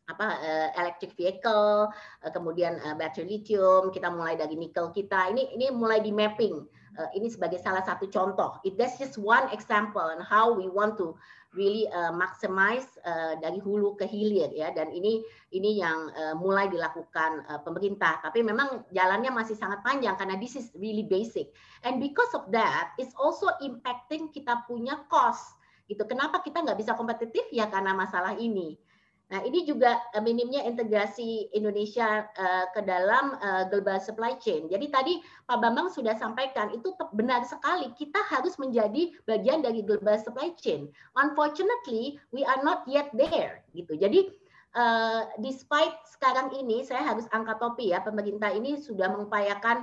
apa 0.06 0.28
uh, 0.38 0.70
electric 0.78 1.18
vehicle, 1.18 1.90
kemudian 2.30 2.78
battery 2.94 3.26
lithium, 3.26 3.90
kita 3.90 4.14
mulai 4.14 4.38
dari 4.38 4.54
nikel 4.54 4.94
kita. 4.94 5.34
Ini 5.34 5.58
ini 5.58 5.74
mulai 5.74 6.02
di 6.02 6.14
mapping. 6.14 6.62
Ini 6.96 7.28
sebagai 7.28 7.60
salah 7.60 7.84
satu 7.84 8.08
contoh. 8.08 8.56
It 8.64 8.80
that's 8.80 8.96
just 8.96 9.20
one 9.20 9.52
example 9.52 10.00
on 10.00 10.24
how 10.24 10.56
we 10.56 10.72
want 10.72 10.96
to 10.96 11.20
really 11.56 11.88
uh, 11.90 12.12
maximize 12.12 12.86
uh, 13.08 13.40
dari 13.40 13.58
hulu 13.58 13.96
ke 13.98 14.06
hilir 14.06 14.52
ya. 14.54 14.70
Dan 14.76 14.92
ini 14.92 15.24
ini 15.56 15.80
yang 15.82 16.12
uh, 16.14 16.36
mulai 16.38 16.70
dilakukan 16.70 17.48
uh, 17.50 17.60
pemerintah. 17.64 18.22
Tapi 18.22 18.44
memang 18.46 18.86
jalannya 18.92 19.32
masih 19.32 19.58
sangat 19.58 19.82
panjang 19.82 20.14
karena 20.20 20.36
this 20.38 20.60
is 20.60 20.70
really 20.78 21.08
basic. 21.08 21.50
And 21.82 21.98
because 21.98 22.36
of 22.38 22.52
that 22.54 22.94
it's 23.02 23.16
also 23.18 23.50
impacting 23.64 24.30
kita 24.36 24.68
punya 24.70 25.08
cost. 25.10 25.58
Gitu. 25.86 26.02
Kenapa 26.06 26.42
kita 26.42 26.62
nggak 26.62 26.78
bisa 26.78 26.94
kompetitif? 26.94 27.46
Ya 27.50 27.72
karena 27.72 27.96
masalah 27.96 28.36
ini 28.38 28.78
Nah, 29.26 29.42
ini 29.42 29.66
juga 29.66 29.98
uh, 30.14 30.22
minimnya 30.22 30.62
integrasi 30.62 31.50
Indonesia 31.58 32.30
uh, 32.38 32.66
ke 32.78 32.86
dalam 32.86 33.34
uh, 33.42 33.66
global 33.74 33.98
supply 33.98 34.38
chain. 34.38 34.70
Jadi 34.70 34.94
tadi 34.94 35.14
Pak 35.50 35.58
Bambang 35.58 35.90
sudah 35.90 36.14
sampaikan 36.14 36.70
itu 36.70 36.94
benar 37.18 37.42
sekali 37.42 37.90
kita 37.98 38.22
harus 38.30 38.54
menjadi 38.62 39.10
bagian 39.26 39.66
dari 39.66 39.82
global 39.82 40.14
supply 40.22 40.54
chain. 40.62 40.94
Unfortunately, 41.18 42.22
we 42.30 42.46
are 42.46 42.62
not 42.62 42.86
yet 42.86 43.10
there 43.18 43.66
gitu. 43.74 43.98
Jadi 43.98 44.30
uh, 44.78 45.26
despite 45.42 45.98
sekarang 46.06 46.54
ini 46.54 46.86
saya 46.86 47.02
harus 47.02 47.26
angkat 47.34 47.58
topi 47.58 47.98
ya 47.98 48.06
pemerintah 48.06 48.54
ini 48.54 48.78
sudah 48.78 49.10
mengupayakan 49.10 49.82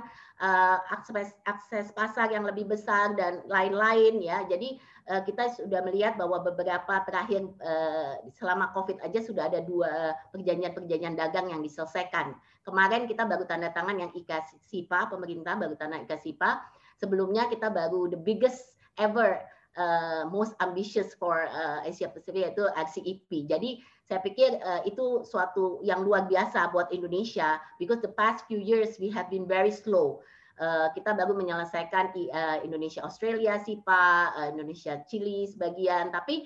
akses 0.91 1.31
akses 1.47 1.87
pasar 1.95 2.27
yang 2.27 2.43
lebih 2.43 2.67
besar 2.67 3.15
dan 3.15 3.43
lain-lain 3.47 4.19
ya. 4.19 4.43
Jadi 4.43 4.75
kita 5.03 5.51
sudah 5.59 5.83
melihat 5.83 6.15
bahwa 6.15 6.39
beberapa 6.39 7.03
terakhir 7.03 7.43
uh, 7.59 8.23
selama 8.31 8.71
Covid 8.71 9.03
aja 9.03 9.19
sudah 9.19 9.51
ada 9.51 9.59
dua 9.59 10.15
perjanjian-perjanjian 10.31 11.19
dagang 11.19 11.51
yang 11.51 11.59
diselesaikan. 11.59 12.31
Kemarin 12.63 13.03
kita 13.11 13.27
baru 13.27 13.43
tanda 13.43 13.67
tangan 13.75 13.99
yang 13.99 14.11
IKA 14.15 14.39
SIPA, 14.71 15.11
pemerintah 15.11 15.59
baru 15.59 15.75
tanda 15.75 15.99
IKA 15.99 16.15
SIPA. 16.23 16.63
Sebelumnya 16.95 17.51
kita 17.51 17.67
baru 17.67 18.07
the 18.07 18.15
biggest 18.15 18.79
ever 18.95 19.43
uh, 19.77 20.23
most 20.29 20.53
ambitious 20.61 21.13
for 21.17 21.49
uh, 21.49 21.83
Asia 21.83 22.09
Pacific 22.09 22.49
yaitu 22.49 22.63
RCEP. 22.71 23.49
Jadi 23.49 23.81
saya 24.03 24.19
pikir 24.19 24.59
uh, 24.61 24.81
itu 24.83 25.23
suatu 25.23 25.79
yang 25.83 26.03
luar 26.03 26.27
biasa 26.27 26.71
buat 26.71 26.91
Indonesia 26.91 27.59
because 27.79 28.03
the 28.03 28.11
past 28.13 28.45
few 28.45 28.59
years 28.59 28.99
we 28.99 29.09
have 29.09 29.27
been 29.31 29.47
very 29.47 29.71
slow. 29.71 30.21
Uh, 30.53 30.93
kita 30.93 31.17
baru 31.17 31.33
menyelesaikan 31.33 32.13
uh, 32.13 32.61
Indonesia 32.61 33.01
Australia 33.01 33.57
SIPA, 33.57 34.05
uh, 34.37 34.47
Indonesia 34.53 35.01
Chili 35.09 35.49
sebagian, 35.49 36.13
tapi 36.13 36.45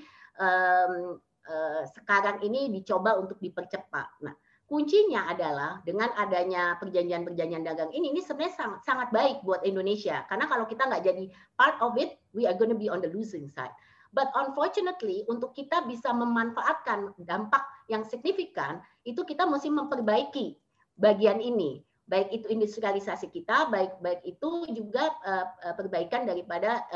sekarang 1.95 2.43
ini 2.45 2.69
dicoba 2.69 3.17
untuk 3.17 3.41
dipercepat. 3.41 4.21
Nah, 4.21 4.35
kuncinya 4.69 5.31
adalah 5.31 5.79
dengan 5.81 6.11
adanya 6.13 6.75
perjanjian-perjanjian 6.77 7.63
dagang 7.65 7.89
ini, 7.95 8.11
ini 8.11 8.21
sebenarnya 8.21 8.53
sangat, 8.53 8.79
sangat 8.83 9.09
baik 9.15 9.41
buat 9.47 9.63
Indonesia. 9.63 10.27
Karena 10.27 10.45
kalau 10.45 10.67
kita 10.67 10.91
nggak 10.91 11.03
jadi 11.07 11.25
part 11.55 11.79
of 11.79 11.95
it, 11.95 12.19
we 12.35 12.43
are 12.43 12.53
to 12.53 12.75
be 12.75 12.91
on 12.91 12.99
the 12.99 13.07
losing 13.07 13.47
side. 13.47 13.71
But 14.11 14.27
unfortunately, 14.35 15.23
untuk 15.31 15.55
kita 15.55 15.87
bisa 15.87 16.11
memanfaatkan 16.11 17.15
dampak 17.23 17.63
yang 17.87 18.03
signifikan, 18.03 18.83
itu 19.07 19.23
kita 19.23 19.47
mesti 19.47 19.71
memperbaiki 19.71 20.59
bagian 20.99 21.39
ini. 21.39 21.86
Baik 22.07 22.31
itu 22.31 22.47
industrialisasi 22.47 23.27
kita, 23.35 23.67
baik 23.67 23.99
baik 23.99 24.23
itu 24.23 24.49
juga 24.71 25.11
uh, 25.27 25.75
perbaikan 25.75 26.23
daripada 26.23 26.87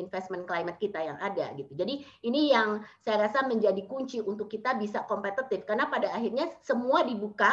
investment 0.00 0.48
climate 0.48 0.80
kita 0.80 0.96
yang 0.96 1.20
ada 1.20 1.52
gitu. 1.60 1.76
Jadi 1.76 2.00
ini 2.24 2.56
yang 2.56 2.80
saya 3.04 3.28
rasa 3.28 3.44
menjadi 3.44 3.84
kunci 3.84 4.24
untuk 4.24 4.48
kita 4.48 4.72
bisa 4.80 5.04
kompetitif 5.04 5.68
karena 5.68 5.92
pada 5.92 6.08
akhirnya 6.08 6.48
semua 6.64 7.04
dibuka 7.04 7.52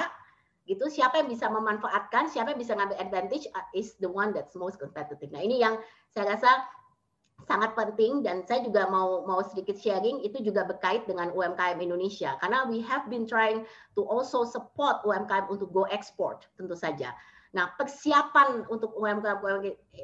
gitu 0.64 0.88
siapa 0.88 1.20
yang 1.20 1.28
bisa 1.28 1.52
memanfaatkan 1.52 2.32
siapa 2.32 2.56
yang 2.56 2.60
bisa 2.64 2.72
ngambil 2.80 2.96
advantage 2.96 3.52
uh, 3.52 3.68
is 3.76 4.00
the 4.00 4.08
one 4.08 4.32
that's 4.32 4.56
most 4.56 4.80
competitive. 4.80 5.28
Nah 5.36 5.44
ini 5.44 5.60
yang 5.60 5.76
saya 6.08 6.40
rasa 6.40 6.64
sangat 7.44 7.76
penting 7.76 8.24
dan 8.24 8.48
saya 8.48 8.64
juga 8.64 8.88
mau 8.88 9.28
mau 9.28 9.44
sedikit 9.44 9.76
sharing 9.76 10.24
itu 10.24 10.40
juga 10.40 10.64
berkait 10.64 11.04
dengan 11.04 11.30
UMKM 11.36 11.80
Indonesia 11.84 12.40
karena 12.40 12.64
we 12.72 12.80
have 12.80 13.04
been 13.12 13.28
trying 13.28 13.68
to 13.98 14.02
also 14.08 14.48
support 14.48 15.04
UMKM 15.04 15.52
untuk 15.52 15.70
go 15.76 15.84
export 15.92 16.48
tentu 16.56 16.74
saja. 16.78 17.12
Nah, 17.54 17.70
persiapan 17.78 18.66
untuk 18.66 18.98
UMKM 18.98 19.46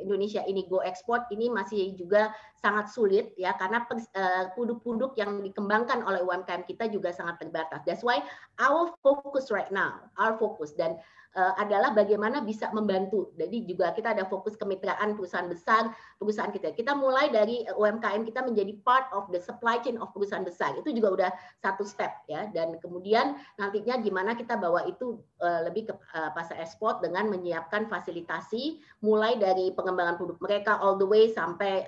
Indonesia 0.05 0.45
ini 0.45 0.69
go 0.69 0.85
export 0.85 1.25
ini 1.33 1.49
masih 1.49 1.97
juga 1.97 2.29
sangat 2.61 2.93
sulit 2.93 3.33
ya 3.41 3.57
karena 3.57 3.81
eh, 4.13 4.53
produk-produk 4.53 5.17
yang 5.17 5.41
dikembangkan 5.41 6.05
oleh 6.05 6.21
UMKM 6.21 6.69
kita 6.69 6.85
juga 6.93 7.09
sangat 7.09 7.41
terbatas. 7.41 7.81
That's 7.89 8.05
why 8.05 8.21
our 8.61 8.93
focus 9.01 9.49
right 9.49 9.73
now, 9.73 9.97
our 10.21 10.37
focus 10.37 10.77
dan 10.77 11.01
adalah 11.37 11.93
bagaimana 11.93 12.41
bisa 12.41 12.73
membantu. 12.73 13.31
Jadi 13.37 13.63
juga 13.69 13.93
kita 13.93 14.17
ada 14.17 14.25
fokus 14.25 14.57
kemitraan 14.57 15.13
perusahaan 15.13 15.45
besar, 15.45 15.93
perusahaan 16.17 16.49
kita. 16.49 16.73
Kita 16.73 16.97
mulai 16.97 17.29
dari 17.29 17.63
UMKM 17.69 18.25
kita 18.25 18.41
menjadi 18.43 18.73
part 18.81 19.07
of 19.13 19.29
the 19.29 19.37
supply 19.37 19.77
chain 19.79 20.01
of 20.01 20.09
perusahaan 20.11 20.43
besar. 20.43 20.73
Itu 20.75 20.89
juga 20.89 21.09
udah 21.13 21.31
satu 21.61 21.85
step 21.85 22.25
ya. 22.25 22.49
Dan 22.49 22.81
kemudian 22.81 23.37
nantinya 23.61 24.01
gimana 24.01 24.33
kita 24.33 24.57
bawa 24.57 24.89
itu 24.89 25.21
uh, 25.39 25.61
lebih 25.69 25.91
ke 25.91 25.93
pasar 26.33 26.59
ekspor 26.59 26.97
dengan 26.99 27.29
menyiapkan 27.29 27.85
fasilitasi 27.85 28.81
mulai 29.05 29.37
dari 29.37 29.71
pengembangan 29.71 30.17
produk 30.17 30.37
mereka 30.41 30.81
all 30.81 30.97
the 30.97 31.05
way 31.05 31.29
sampai 31.29 31.85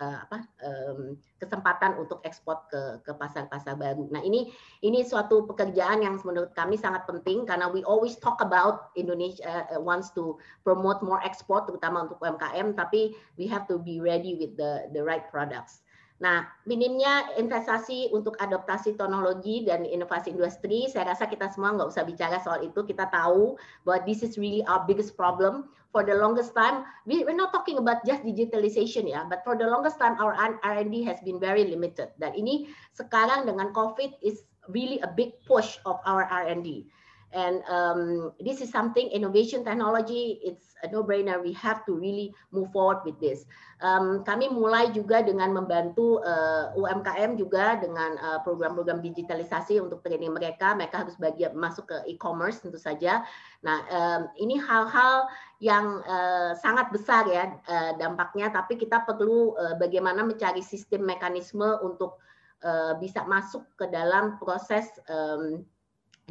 uh, 0.00 0.18
apa 0.26 0.42
um, 0.64 1.14
kesempatan 1.36 2.00
untuk 2.00 2.24
ekspor 2.24 2.64
ke 2.72 3.04
ke 3.04 3.12
pasar-pasar 3.14 3.76
baru. 3.76 4.08
Nah 4.08 4.24
ini 4.24 4.50
ini 4.80 5.04
suatu 5.04 5.44
pekerjaan 5.44 6.00
yang 6.00 6.18
menurut 6.24 6.56
kami 6.56 6.80
sangat 6.80 7.04
penting 7.04 7.44
karena 7.44 7.68
we 7.68 7.84
always 7.84 8.16
talk 8.16 8.40
about 8.40 8.90
Indonesia 8.96 9.44
uh, 9.44 9.78
wants 9.78 10.10
to 10.16 10.40
promote 10.64 11.04
more 11.04 11.20
export 11.22 11.68
terutama 11.68 12.08
untuk 12.08 12.18
UMKM 12.24 12.74
tapi 12.74 13.14
we 13.36 13.44
have 13.46 13.68
to 13.68 13.76
be 13.76 14.00
ready 14.00 14.34
with 14.34 14.56
the 14.56 14.88
the 14.96 15.04
right 15.04 15.28
products. 15.28 15.84
Nah, 16.20 16.44
minimnya 16.68 17.32
investasi 17.40 18.12
untuk 18.12 18.36
adaptasi 18.36 18.92
teknologi 19.00 19.64
dan 19.64 19.88
inovasi 19.88 20.36
industri, 20.36 20.84
saya 20.84 21.16
rasa 21.16 21.24
kita 21.24 21.48
semua 21.48 21.72
nggak 21.72 21.88
usah 21.88 22.04
bicara 22.04 22.36
soal 22.44 22.60
itu. 22.60 22.84
Kita 22.84 23.08
tahu 23.08 23.56
bahwa 23.88 24.04
this 24.04 24.20
is 24.20 24.36
really 24.36 24.60
our 24.68 24.84
biggest 24.84 25.16
problem. 25.16 25.72
For 25.90 26.06
the 26.06 26.14
longest 26.14 26.54
time, 26.54 26.86
we, 27.02 27.26
we're 27.26 27.34
not 27.34 27.50
talking 27.50 27.80
about 27.80 28.06
just 28.06 28.22
digitalization 28.22 29.10
ya, 29.10 29.26
but 29.26 29.42
for 29.42 29.58
the 29.58 29.66
longest 29.66 29.98
time 29.98 30.14
our 30.22 30.36
R&D 30.62 31.02
has 31.02 31.18
been 31.26 31.42
very 31.42 31.66
limited. 31.66 32.14
Dan 32.20 32.36
ini 32.38 32.70
sekarang 32.94 33.48
dengan 33.48 33.74
COVID 33.74 34.22
is 34.22 34.46
really 34.70 35.02
a 35.02 35.10
big 35.10 35.34
push 35.48 35.82
of 35.88 35.98
our 36.06 36.30
R&D. 36.30 36.86
And 37.30 37.62
um, 37.70 38.32
this 38.42 38.58
is 38.58 38.74
something 38.74 39.06
innovation 39.14 39.62
technology, 39.62 40.42
it's 40.42 40.74
a 40.82 40.90
no-brainer. 40.90 41.38
We 41.38 41.54
have 41.54 41.86
to 41.86 41.94
really 41.94 42.34
move 42.50 42.74
forward 42.74 43.06
with 43.06 43.22
this. 43.22 43.46
Um, 43.80 44.26
kami 44.26 44.50
mulai 44.50 44.90
juga 44.90 45.22
dengan 45.22 45.54
membantu 45.54 46.18
uh, 46.26 46.74
UMKM 46.74 47.38
juga 47.38 47.78
dengan 47.78 48.18
uh, 48.18 48.42
program-program 48.42 48.98
uh, 48.98 49.04
digitalisasi 49.06 49.78
untuk 49.78 50.02
training 50.02 50.34
mereka. 50.34 50.74
Mereka 50.74 51.06
harus 51.06 51.14
bagian 51.22 51.54
masuk 51.54 51.86
ke 51.94 51.96
e-commerce 52.10 52.60
tentu 52.66 52.82
saja. 52.82 53.22
Nah, 53.62 53.78
um, 53.88 54.22
ini 54.34 54.58
hal-hal 54.58 55.30
yang 55.62 56.02
uh, 56.02 56.52
sangat 56.58 56.90
besar 56.90 57.30
ya 57.30 57.54
uh, 57.70 57.92
dampaknya. 57.94 58.50
Tapi 58.50 58.74
kita 58.74 59.06
perlu 59.06 59.54
uh, 59.54 59.78
bagaimana 59.78 60.26
mencari 60.26 60.66
sistem 60.66 61.06
mekanisme 61.06 61.78
untuk 61.86 62.18
uh, 62.66 62.98
bisa 62.98 63.22
masuk 63.22 63.64
ke 63.78 63.86
dalam 63.86 64.36
proses 64.42 64.90
um, 65.06 65.62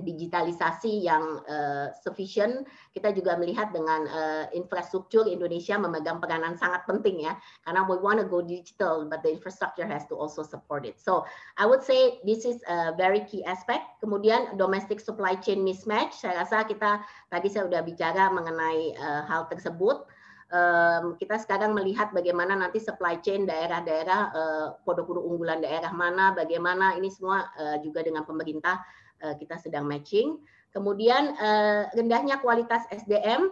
digitalisasi 0.01 1.05
yang 1.05 1.43
uh, 1.45 1.93
sufficient, 1.99 2.67
kita 2.95 3.11
juga 3.13 3.35
melihat 3.35 3.69
dengan 3.71 4.07
uh, 4.09 4.45
infrastruktur 4.51 5.27
Indonesia 5.30 5.77
memegang 5.77 6.17
peranan 6.17 6.55
sangat 6.57 6.84
penting 6.89 7.23
ya, 7.23 7.38
karena 7.67 7.85
we 7.85 7.95
want 7.99 8.19
to 8.19 8.27
go 8.27 8.39
digital, 8.43 9.05
but 9.05 9.21
the 9.21 9.31
infrastructure 9.31 9.85
has 9.85 10.03
to 10.09 10.15
also 10.17 10.41
support 10.41 10.84
it. 10.88 10.97
So 10.97 11.27
I 11.59 11.67
would 11.69 11.84
say 11.85 12.19
this 12.23 12.43
is 12.43 12.59
a 12.67 12.95
very 12.97 13.23
key 13.27 13.43
aspect. 13.45 13.85
Kemudian 14.01 14.57
domestic 14.57 14.99
supply 15.03 15.38
chain 15.38 15.61
mismatch, 15.61 16.17
saya 16.17 16.43
rasa 16.43 16.65
kita 16.65 17.03
tadi 17.30 17.47
saya 17.51 17.67
sudah 17.69 17.84
bicara 17.84 18.31
mengenai 18.31 18.95
uh, 18.97 19.23
hal 19.27 19.47
tersebut. 19.51 20.07
Um, 20.49 21.13
kita 21.21 21.38
sekarang 21.38 21.77
melihat 21.77 22.09
bagaimana 22.09 22.57
nanti 22.57 22.81
supply 22.81 23.21
chain 23.21 23.45
daerah-daerah 23.45 24.34
produk-produk 24.81 25.21
uh, 25.21 25.30
unggulan 25.30 25.61
daerah 25.61 25.93
mana, 25.93 26.34
bagaimana 26.34 26.97
ini 26.97 27.13
semua 27.13 27.53
uh, 27.53 27.77
juga 27.85 28.01
dengan 28.01 28.26
pemerintah 28.26 28.81
kita 29.20 29.60
sedang 29.60 29.84
matching. 29.86 30.40
Kemudian 30.70 31.34
uh, 31.38 31.90
rendahnya 31.98 32.38
kualitas 32.46 32.86
SDM, 32.94 33.50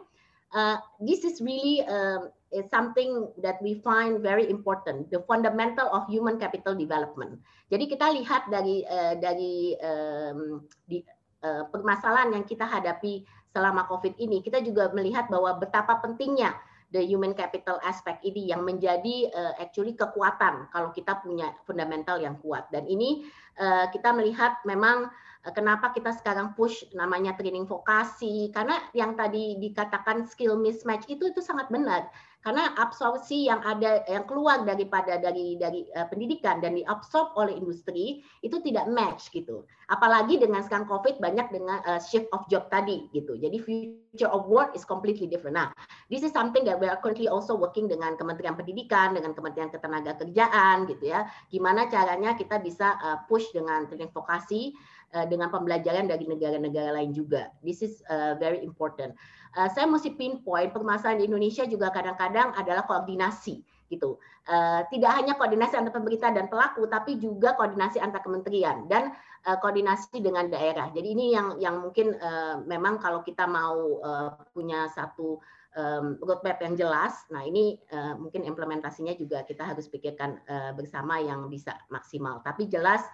uh, 0.53 0.77
this 1.02 1.26
is 1.26 1.41
really 1.41 1.81
uh, 1.89 2.30
is 2.53 2.69
something 2.69 3.27
that 3.41 3.57
we 3.60 3.81
find 3.81 4.22
very 4.22 4.48
important, 4.48 5.10
the 5.10 5.19
fundamental 5.26 5.89
of 5.89 6.06
human 6.07 6.38
capital 6.38 6.77
development. 6.77 7.41
Jadi 7.73 7.89
kita 7.89 8.14
lihat 8.14 8.48
dari 8.48 8.85
uh, 8.85 9.18
dari 9.18 9.76
um, 9.81 10.64
di, 10.85 11.02
uh, 11.44 11.65
permasalahan 11.73 12.38
yang 12.38 12.45
kita 12.45 12.64
hadapi 12.64 13.26
selama 13.52 13.89
COVID 13.89 14.15
ini, 14.22 14.45
kita 14.45 14.61
juga 14.61 14.94
melihat 14.94 15.27
bahwa 15.27 15.57
betapa 15.57 15.98
pentingnya 15.99 16.53
the 16.94 17.03
human 17.03 17.35
capital 17.35 17.81
aspect 17.84 18.23
ini 18.23 18.48
yang 18.48 18.64
menjadi 18.64 19.27
uh, 19.34 19.53
actually 19.60 19.98
kekuatan 19.98 20.69
kalau 20.72 20.94
kita 20.94 21.19
punya 21.19 21.52
fundamental 21.65 22.22
yang 22.22 22.38
kuat. 22.39 22.69
Dan 22.72 22.88
ini 22.88 23.27
uh, 23.60 23.89
kita 23.91 24.15
melihat 24.15 24.61
memang 24.64 25.10
Eh, 25.10 25.26
kenapa 25.53 25.93
kita 25.93 26.14
sekarang 26.15 26.57
push 26.57 26.88
namanya 26.93 27.35
training 27.38 27.68
vokasi? 27.69 28.49
Karena 28.51 28.80
yang 28.91 29.14
tadi 29.14 29.57
dikatakan 29.59 30.26
skill 30.26 30.57
mismatch 30.59 31.05
itu 31.07 31.30
itu 31.30 31.39
sangat 31.39 31.69
benar. 31.72 32.09
Karena 32.47 32.72
absorpsi 32.80 33.49
yang 33.49 33.59
ada 33.65 34.07
yang 34.07 34.23
keluar 34.23 34.64
daripada 34.64 35.19
dari 35.19 35.59
dari 35.59 35.84
uh, 35.91 36.07
pendidikan 36.07 36.64
dan 36.64 36.80
diabsorb 36.80 37.35
oleh 37.35 37.51
industri 37.51 38.23
itu 38.39 38.64
tidak 38.64 38.88
match 38.88 39.27
gitu. 39.35 39.68
Apalagi 39.91 40.39
dengan 40.39 40.64
sekarang 40.64 40.88
covid 40.88 41.19
banyak 41.19 41.49
dengan 41.51 41.84
uh, 41.84 41.99
shift 41.99 42.31
of 42.31 42.47
job 42.47 42.72
tadi 42.72 43.11
gitu. 43.11 43.35
Jadi 43.35 43.59
future 43.59 44.31
of 44.31 44.47
work 44.47 44.72
is 44.77 44.88
completely 44.88 45.27
different. 45.27 45.59
Nah 45.59 45.76
this 46.07 46.23
is 46.23 46.31
something 46.31 46.64
that 46.64 46.80
we 46.80 46.88
are 46.88 46.95
currently 47.03 47.27
also 47.27 47.51
working 47.51 47.91
dengan 47.91 48.15
Kementerian 48.15 48.55
Pendidikan 48.55 49.11
dengan 49.11 49.35
Kementerian 49.35 49.68
Ketenagakerjaan 49.68 50.88
gitu 50.88 51.03
ya. 51.03 51.27
Gimana 51.51 51.91
caranya 51.91 52.38
kita 52.38 52.64
bisa 52.64 52.95
uh, 53.01 53.27
push 53.27 53.51
dengan 53.51 53.91
training 53.91 54.14
vokasi 54.15 54.72
Eh, 55.15 55.23
dengan 55.23 55.47
pembelajaran 55.47 56.03
dari 56.03 56.27
negara-negara 56.27 56.91
lain 56.91 57.15
juga. 57.15 57.47
This 57.63 57.79
is 57.79 58.03
uh, 58.11 58.35
very 58.35 58.59
important. 58.59 59.15
Uh, 59.55 59.71
saya 59.71 59.88
mesti 59.88 60.11
pinpoint 60.19 60.75
permasalahan 60.75 61.23
di 61.23 61.31
Indonesia 61.31 61.63
juga 61.63 61.95
kadang-kadang 61.95 62.51
adalah 62.59 62.84
koordinasi. 62.84 63.63
gitu. 63.88 64.19
Uh, 64.43 64.84
tidak 64.91 65.15
hanya 65.15 65.39
koordinasi 65.39 65.79
antar 65.79 65.95
pemerintah 65.95 66.27
dan 66.35 66.51
pelaku, 66.51 66.91
tapi 66.91 67.15
juga 67.23 67.55
koordinasi 67.55 68.03
antar 68.03 68.19
kementerian 68.19 68.84
dan 68.91 69.15
uh, 69.47 69.55
koordinasi 69.63 70.19
dengan 70.19 70.51
daerah. 70.51 70.91
Jadi 70.91 71.07
ini 71.07 71.31
yang 71.31 71.55
yang 71.55 71.79
mungkin 71.79 72.11
uh, 72.19 72.59
memang 72.67 72.99
kalau 72.99 73.23
kita 73.23 73.47
mau 73.47 74.03
uh, 74.03 74.35
punya 74.51 74.91
satu 74.91 75.39
um, 75.71 76.19
roadmap 76.19 76.59
yang 76.59 76.75
jelas, 76.75 77.23
nah 77.31 77.47
ini 77.47 77.79
uh, 77.95 78.19
mungkin 78.19 78.43
implementasinya 78.43 79.15
juga 79.15 79.47
kita 79.47 79.63
harus 79.63 79.88
pikirkan 79.88 80.35
uh, 80.51 80.75
bersama 80.75 81.23
yang 81.23 81.47
bisa 81.47 81.79
maksimal. 81.88 82.43
Tapi 82.43 82.67
jelas 82.67 83.07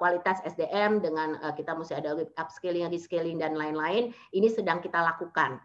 kualitas 0.00 0.40
SDM 0.42 1.04
dengan 1.04 1.38
kita 1.54 1.76
mesti 1.76 1.94
ada 2.00 2.16
upscaling, 2.40 2.88
rescaling 2.88 3.38
dan 3.38 3.54
lain-lain, 3.54 4.10
ini 4.32 4.48
sedang 4.48 4.80
kita 4.80 4.98
lakukan. 4.98 5.60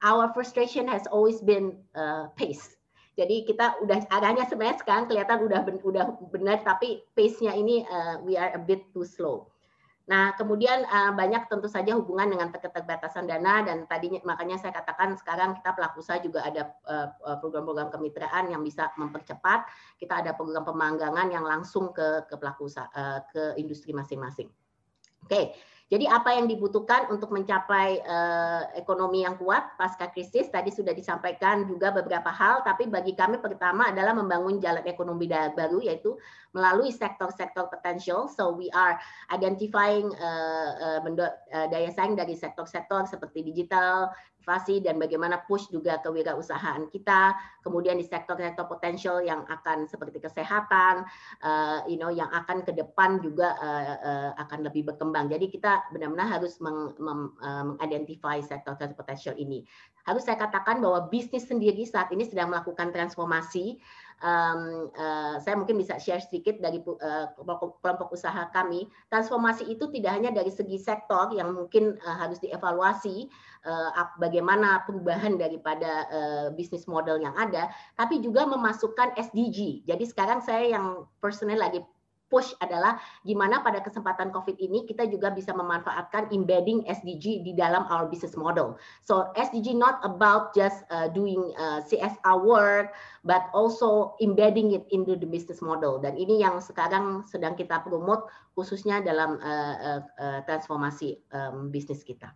Our 0.00 0.30
frustration 0.30 0.86
has 0.86 1.10
always 1.10 1.42
been 1.42 1.74
uh, 1.98 2.30
pace 2.38 2.78
jadi 3.18 3.42
kita 3.42 3.82
udah 3.82 4.06
arahnya 4.14 4.46
sebenarnya 4.46 4.78
sekarang 4.78 5.10
kelihatan 5.10 5.42
udah 5.42 5.60
ben, 5.66 5.76
udah 5.82 6.06
benar 6.30 6.62
tapi 6.62 7.02
pace-nya 7.18 7.50
ini 7.58 7.82
uh, 7.82 8.22
we 8.22 8.38
are 8.38 8.54
a 8.54 8.62
bit 8.62 8.86
too 8.94 9.02
slow. 9.02 9.50
Nah, 10.08 10.32
kemudian 10.40 10.88
uh, 10.88 11.12
banyak 11.12 11.52
tentu 11.52 11.68
saja 11.68 11.92
hubungan 11.92 12.32
dengan 12.32 12.48
keterbatasan 12.48 13.28
dana 13.28 13.60
dan 13.60 13.84
tadinya 13.84 14.24
makanya 14.24 14.56
saya 14.56 14.72
katakan 14.72 15.12
sekarang 15.20 15.52
kita 15.60 15.76
pelaku 15.76 16.00
usaha 16.00 16.16
juga 16.16 16.48
ada 16.48 16.72
program-program 17.44 17.88
uh, 17.88 17.92
kemitraan 17.92 18.48
yang 18.48 18.64
bisa 18.64 18.88
mempercepat. 18.96 19.68
Kita 20.00 20.24
ada 20.24 20.32
program 20.32 20.64
pemanggangan 20.64 21.28
yang 21.28 21.44
langsung 21.44 21.92
ke 21.92 22.24
ke 22.24 22.34
pelaku 22.40 22.72
usaha 22.72 22.88
uh, 22.96 23.20
ke 23.28 23.60
industri 23.60 23.92
masing-masing. 23.92 24.48
Oke. 25.24 25.28
Okay. 25.28 25.46
Jadi 25.88 26.04
apa 26.04 26.36
yang 26.36 26.44
dibutuhkan 26.44 27.08
untuk 27.08 27.32
mencapai 27.32 28.04
uh, 28.04 28.76
ekonomi 28.76 29.24
yang 29.24 29.40
kuat 29.40 29.72
pasca 29.80 30.12
krisis 30.12 30.52
tadi 30.52 30.68
sudah 30.68 30.92
disampaikan 30.92 31.64
juga 31.64 31.88
beberapa 31.88 32.28
hal, 32.28 32.60
tapi 32.60 32.92
bagi 32.92 33.16
kami 33.16 33.40
pertama 33.40 33.88
adalah 33.88 34.12
membangun 34.12 34.60
jalan 34.60 34.84
ekonomi 34.84 35.24
baru 35.32 35.80
yaitu 35.80 36.12
melalui 36.52 36.92
sektor-sektor 36.92 37.72
potensial. 37.72 38.28
So 38.28 38.52
we 38.52 38.68
are 38.76 39.00
identifying 39.32 40.12
uh, 40.12 41.00
uh, 41.00 41.66
daya 41.72 41.88
saing 41.88 42.20
dari 42.20 42.36
sektor-sektor 42.36 43.08
seperti 43.08 43.40
digital, 43.40 44.12
inovasi 44.48 44.80
dan 44.80 44.96
bagaimana 44.96 45.44
push 45.44 45.68
juga 45.68 46.00
kewirausahaan 46.00 46.88
kita. 46.88 47.36
Kemudian 47.60 48.00
di 48.00 48.06
sektor-sektor 48.08 48.64
potensial 48.64 49.20
yang 49.20 49.44
akan 49.44 49.84
seperti 49.84 50.24
kesehatan, 50.24 51.04
uh, 51.44 51.84
you 51.84 52.00
know, 52.00 52.08
yang 52.08 52.32
akan 52.32 52.64
ke 52.64 52.72
depan 52.72 53.20
juga 53.20 53.52
uh, 53.60 53.96
uh, 54.00 54.30
akan 54.40 54.64
lebih 54.64 54.88
berkembang. 54.88 55.28
Jadi 55.28 55.52
kita 55.52 55.92
benar-benar 55.92 56.40
harus 56.40 56.56
mengidentify 56.64 58.40
sektor-sektor 58.40 58.96
potensial 58.96 59.36
ini. 59.36 59.68
Harus 60.08 60.24
saya 60.24 60.40
katakan 60.40 60.80
bahwa 60.80 61.12
bisnis 61.12 61.44
sendiri 61.44 61.84
saat 61.84 62.08
ini 62.08 62.24
sedang 62.24 62.48
melakukan 62.48 62.88
transformasi 62.88 63.76
um, 64.22 64.90
uh, 64.94 65.36
saya 65.42 65.54
mungkin 65.58 65.78
bisa 65.78 65.98
share 65.98 66.22
sedikit 66.22 66.58
dari 66.58 66.82
uh, 66.82 67.26
kelompok 67.82 68.14
usaha 68.14 68.48
kami. 68.50 68.86
Transformasi 69.10 69.66
itu 69.70 69.86
tidak 69.94 70.18
hanya 70.18 70.30
dari 70.34 70.50
segi 70.50 70.78
sektor 70.78 71.30
yang 71.34 71.54
mungkin 71.54 71.98
uh, 72.02 72.16
harus 72.18 72.38
dievaluasi 72.42 73.30
uh, 73.66 73.90
bagaimana 74.18 74.82
perubahan 74.86 75.38
daripada 75.38 76.06
uh, 76.10 76.46
bisnis 76.54 76.86
model 76.90 77.18
yang 77.22 77.34
ada, 77.38 77.70
tapi 77.98 78.18
juga 78.22 78.46
memasukkan 78.46 79.14
SDG. 79.18 79.86
Jadi 79.86 80.04
sekarang 80.06 80.42
saya 80.42 80.78
yang 80.78 81.06
personal 81.22 81.58
lagi 81.58 81.82
push 82.28 82.52
adalah 82.60 83.00
gimana 83.24 83.60
pada 83.64 83.80
kesempatan 83.80 84.32
COVID 84.32 84.56
ini 84.60 84.84
kita 84.84 85.08
juga 85.08 85.32
bisa 85.32 85.52
memanfaatkan 85.52 86.32
embedding 86.32 86.84
SDG 86.88 87.44
di 87.44 87.52
dalam 87.56 87.88
our 87.88 88.08
business 88.08 88.36
model. 88.36 88.76
So 89.04 89.32
SDG 89.36 89.76
not 89.76 90.00
about 90.04 90.52
just 90.52 90.84
uh, 90.92 91.08
doing 91.12 91.52
uh, 91.56 91.84
CSR 91.84 92.38
work, 92.44 92.96
but 93.24 93.48
also 93.52 94.16
embedding 94.20 94.72
it 94.76 94.84
into 94.92 95.16
the 95.16 95.26
business 95.26 95.60
model. 95.60 96.00
Dan 96.00 96.16
ini 96.16 96.40
yang 96.40 96.60
sekarang 96.60 97.24
sedang 97.28 97.56
kita 97.56 97.84
promote 97.84 98.28
khususnya 98.56 99.00
dalam 99.04 99.40
uh, 99.40 99.76
uh, 99.76 100.00
uh, 100.20 100.40
transformasi 100.44 101.20
um, 101.32 101.72
bisnis 101.72 102.04
kita. 102.04 102.32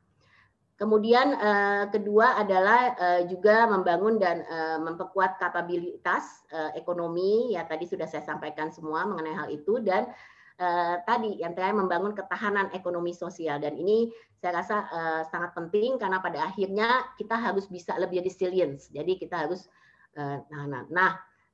Kemudian 0.83 1.39
uh, 1.39 1.87
kedua 1.95 2.43
adalah 2.43 2.99
uh, 2.99 3.23
juga 3.31 3.71
membangun 3.71 4.19
dan 4.19 4.43
uh, 4.51 4.83
memperkuat 4.83 5.39
kapabilitas 5.39 6.43
uh, 6.51 6.75
ekonomi. 6.75 7.55
Ya 7.55 7.63
tadi 7.63 7.87
sudah 7.87 8.11
saya 8.11 8.27
sampaikan 8.27 8.75
semua 8.75 9.07
mengenai 9.07 9.31
hal 9.31 9.49
itu. 9.55 9.79
Dan 9.79 10.11
uh, 10.59 10.99
tadi 11.07 11.39
yang 11.39 11.55
terakhir 11.55 11.79
membangun 11.79 12.19
ketahanan 12.19 12.67
ekonomi 12.75 13.15
sosial. 13.15 13.63
Dan 13.63 13.79
ini 13.79 14.11
saya 14.43 14.59
rasa 14.59 14.77
uh, 14.91 15.23
sangat 15.31 15.55
penting 15.55 16.03
karena 16.03 16.19
pada 16.19 16.51
akhirnya 16.51 17.15
kita 17.15 17.39
harus 17.39 17.71
bisa 17.71 17.95
lebih 18.03 18.27
resilient. 18.27 18.83
Jadi 18.91 19.23
kita 19.23 19.47
harus 19.47 19.71
uh, 20.19 20.43
nah, 20.51 20.67
nah, 20.67 20.83
nah 20.91 21.13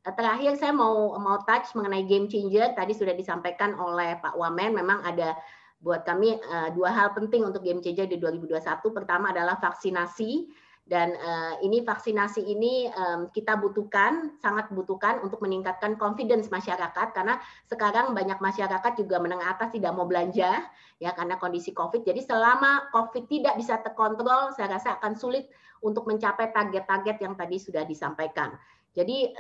terakhir 0.09 0.57
saya 0.57 0.73
mau 0.73 1.13
mau 1.21 1.45
touch 1.45 1.77
mengenai 1.77 2.09
game 2.09 2.33
changer. 2.33 2.73
Tadi 2.73 2.97
sudah 2.97 3.13
disampaikan 3.13 3.77
oleh 3.77 4.17
Pak 4.25 4.41
Wamen. 4.41 4.73
Memang 4.73 5.05
ada 5.05 5.37
buat 5.79 6.03
kami 6.03 6.35
uh, 6.43 6.75
dua 6.75 6.91
hal 6.91 7.15
penting 7.15 7.47
untuk 7.47 7.63
game 7.63 7.79
changer 7.79 8.11
di 8.11 8.19
2021. 8.19 8.59
Pertama 8.91 9.31
adalah 9.31 9.59
vaksinasi 9.63 10.51
dan 10.89 11.13
uh, 11.15 11.61
ini 11.61 11.85
vaksinasi 11.85 12.49
ini 12.49 12.89
kita 13.37 13.61
butuhkan 13.61 14.41
sangat 14.41 14.73
butuhkan 14.73 15.21
untuk 15.21 15.45
meningkatkan 15.45 16.01
confidence 16.01 16.49
masyarakat 16.49 17.13
karena 17.13 17.37
sekarang 17.69 18.17
banyak 18.17 18.41
masyarakat 18.41 18.97
juga 18.97 19.21
menengah 19.21 19.53
atas 19.53 19.77
tidak 19.77 19.93
mau 19.93 20.09
belanja 20.09 20.65
ya 20.97 21.11
karena 21.13 21.37
kondisi 21.37 21.77
Covid. 21.77 22.09
Jadi 22.09 22.25
selama 22.25 22.89
Covid 22.89 23.29
tidak 23.29 23.61
bisa 23.61 23.77
terkontrol, 23.85 24.57
saya 24.57 24.81
rasa 24.81 24.97
akan 24.97 25.13
sulit 25.13 25.53
untuk 25.85 26.09
mencapai 26.09 26.51
target-target 26.57 27.21
yang 27.21 27.37
tadi 27.37 27.61
sudah 27.61 27.85
disampaikan. 27.85 28.57
Jadi 28.97 29.31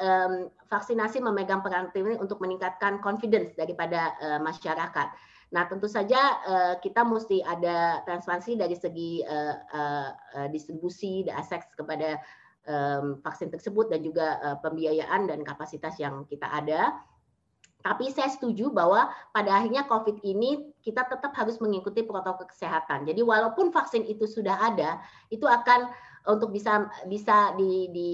vaksinasi 0.70 1.18
memegang 1.18 1.64
peran 1.66 1.90
penting 1.90 2.20
untuk 2.20 2.38
meningkatkan 2.38 3.02
confidence 3.02 3.56
daripada 3.58 4.14
uh, 4.20 4.38
masyarakat. 4.38 5.08
Nah, 5.48 5.64
tentu 5.64 5.88
saja 5.88 6.20
uh, 6.44 6.74
kita 6.76 7.08
mesti 7.08 7.40
ada 7.40 8.04
transparansi 8.04 8.60
dari 8.60 8.76
segi 8.76 9.24
uh, 9.24 9.56
uh, 9.72 10.48
distribusi 10.52 11.24
dan 11.24 11.40
akses 11.40 11.64
kepada 11.72 12.20
um, 12.68 13.16
vaksin 13.24 13.48
tersebut 13.48 13.88
dan 13.88 14.04
juga 14.04 14.36
uh, 14.44 14.56
pembiayaan 14.60 15.24
dan 15.24 15.40
kapasitas 15.40 15.96
yang 15.96 16.28
kita 16.28 16.44
ada. 16.44 17.00
Tapi 17.80 18.12
saya 18.12 18.28
setuju 18.28 18.68
bahwa 18.74 19.08
pada 19.32 19.62
akhirnya 19.62 19.86
COVID 19.88 20.20
ini 20.26 20.74
kita 20.84 21.08
tetap 21.08 21.32
harus 21.32 21.56
mengikuti 21.62 22.04
protokol 22.04 22.44
kesehatan. 22.50 23.08
Jadi 23.08 23.24
walaupun 23.24 23.72
vaksin 23.72 24.04
itu 24.04 24.28
sudah 24.28 24.58
ada, 24.58 25.00
itu 25.32 25.48
akan 25.48 25.88
untuk 26.28 26.52
bisa 26.52 26.90
bisa 27.06 27.54
di, 27.56 27.88
di 27.94 28.08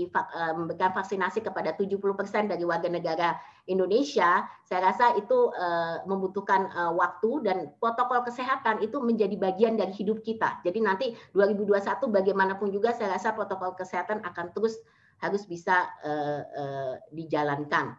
memberikan 0.55 0.93
vaksinasi 0.93 1.43
kepada 1.43 1.75
70% 1.75 1.99
dari 2.47 2.63
warga 2.63 2.93
negara 2.93 3.35
Indonesia, 3.65 4.45
saya 4.69 4.93
rasa 4.93 5.17
itu 5.17 5.49
uh, 5.57 6.05
membutuhkan 6.05 6.69
uh, 6.69 6.93
waktu 6.93 7.49
dan 7.49 7.73
protokol 7.81 8.21
kesehatan 8.21 8.85
itu 8.85 9.01
menjadi 9.01 9.41
bagian 9.41 9.81
dari 9.81 9.93
hidup 9.97 10.21
kita. 10.21 10.61
Jadi 10.61 10.79
nanti 10.85 11.07
2021 11.33 11.81
bagaimanapun 12.13 12.69
juga 12.69 12.93
saya 12.93 13.17
rasa 13.17 13.33
protokol 13.33 13.73
kesehatan 13.73 14.21
akan 14.21 14.53
terus 14.53 14.77
harus 15.25 15.49
bisa 15.49 15.89
uh, 16.05 17.01
dijalankan. 17.17 17.97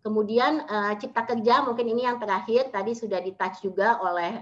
Kemudian 0.00 0.64
cipta 0.96 1.28
kerja 1.28 1.60
mungkin 1.60 1.84
ini 1.84 2.08
yang 2.08 2.16
terakhir 2.16 2.72
tadi 2.72 2.96
sudah 2.96 3.20
ditouch 3.20 3.60
juga 3.60 4.00
oleh 4.00 4.40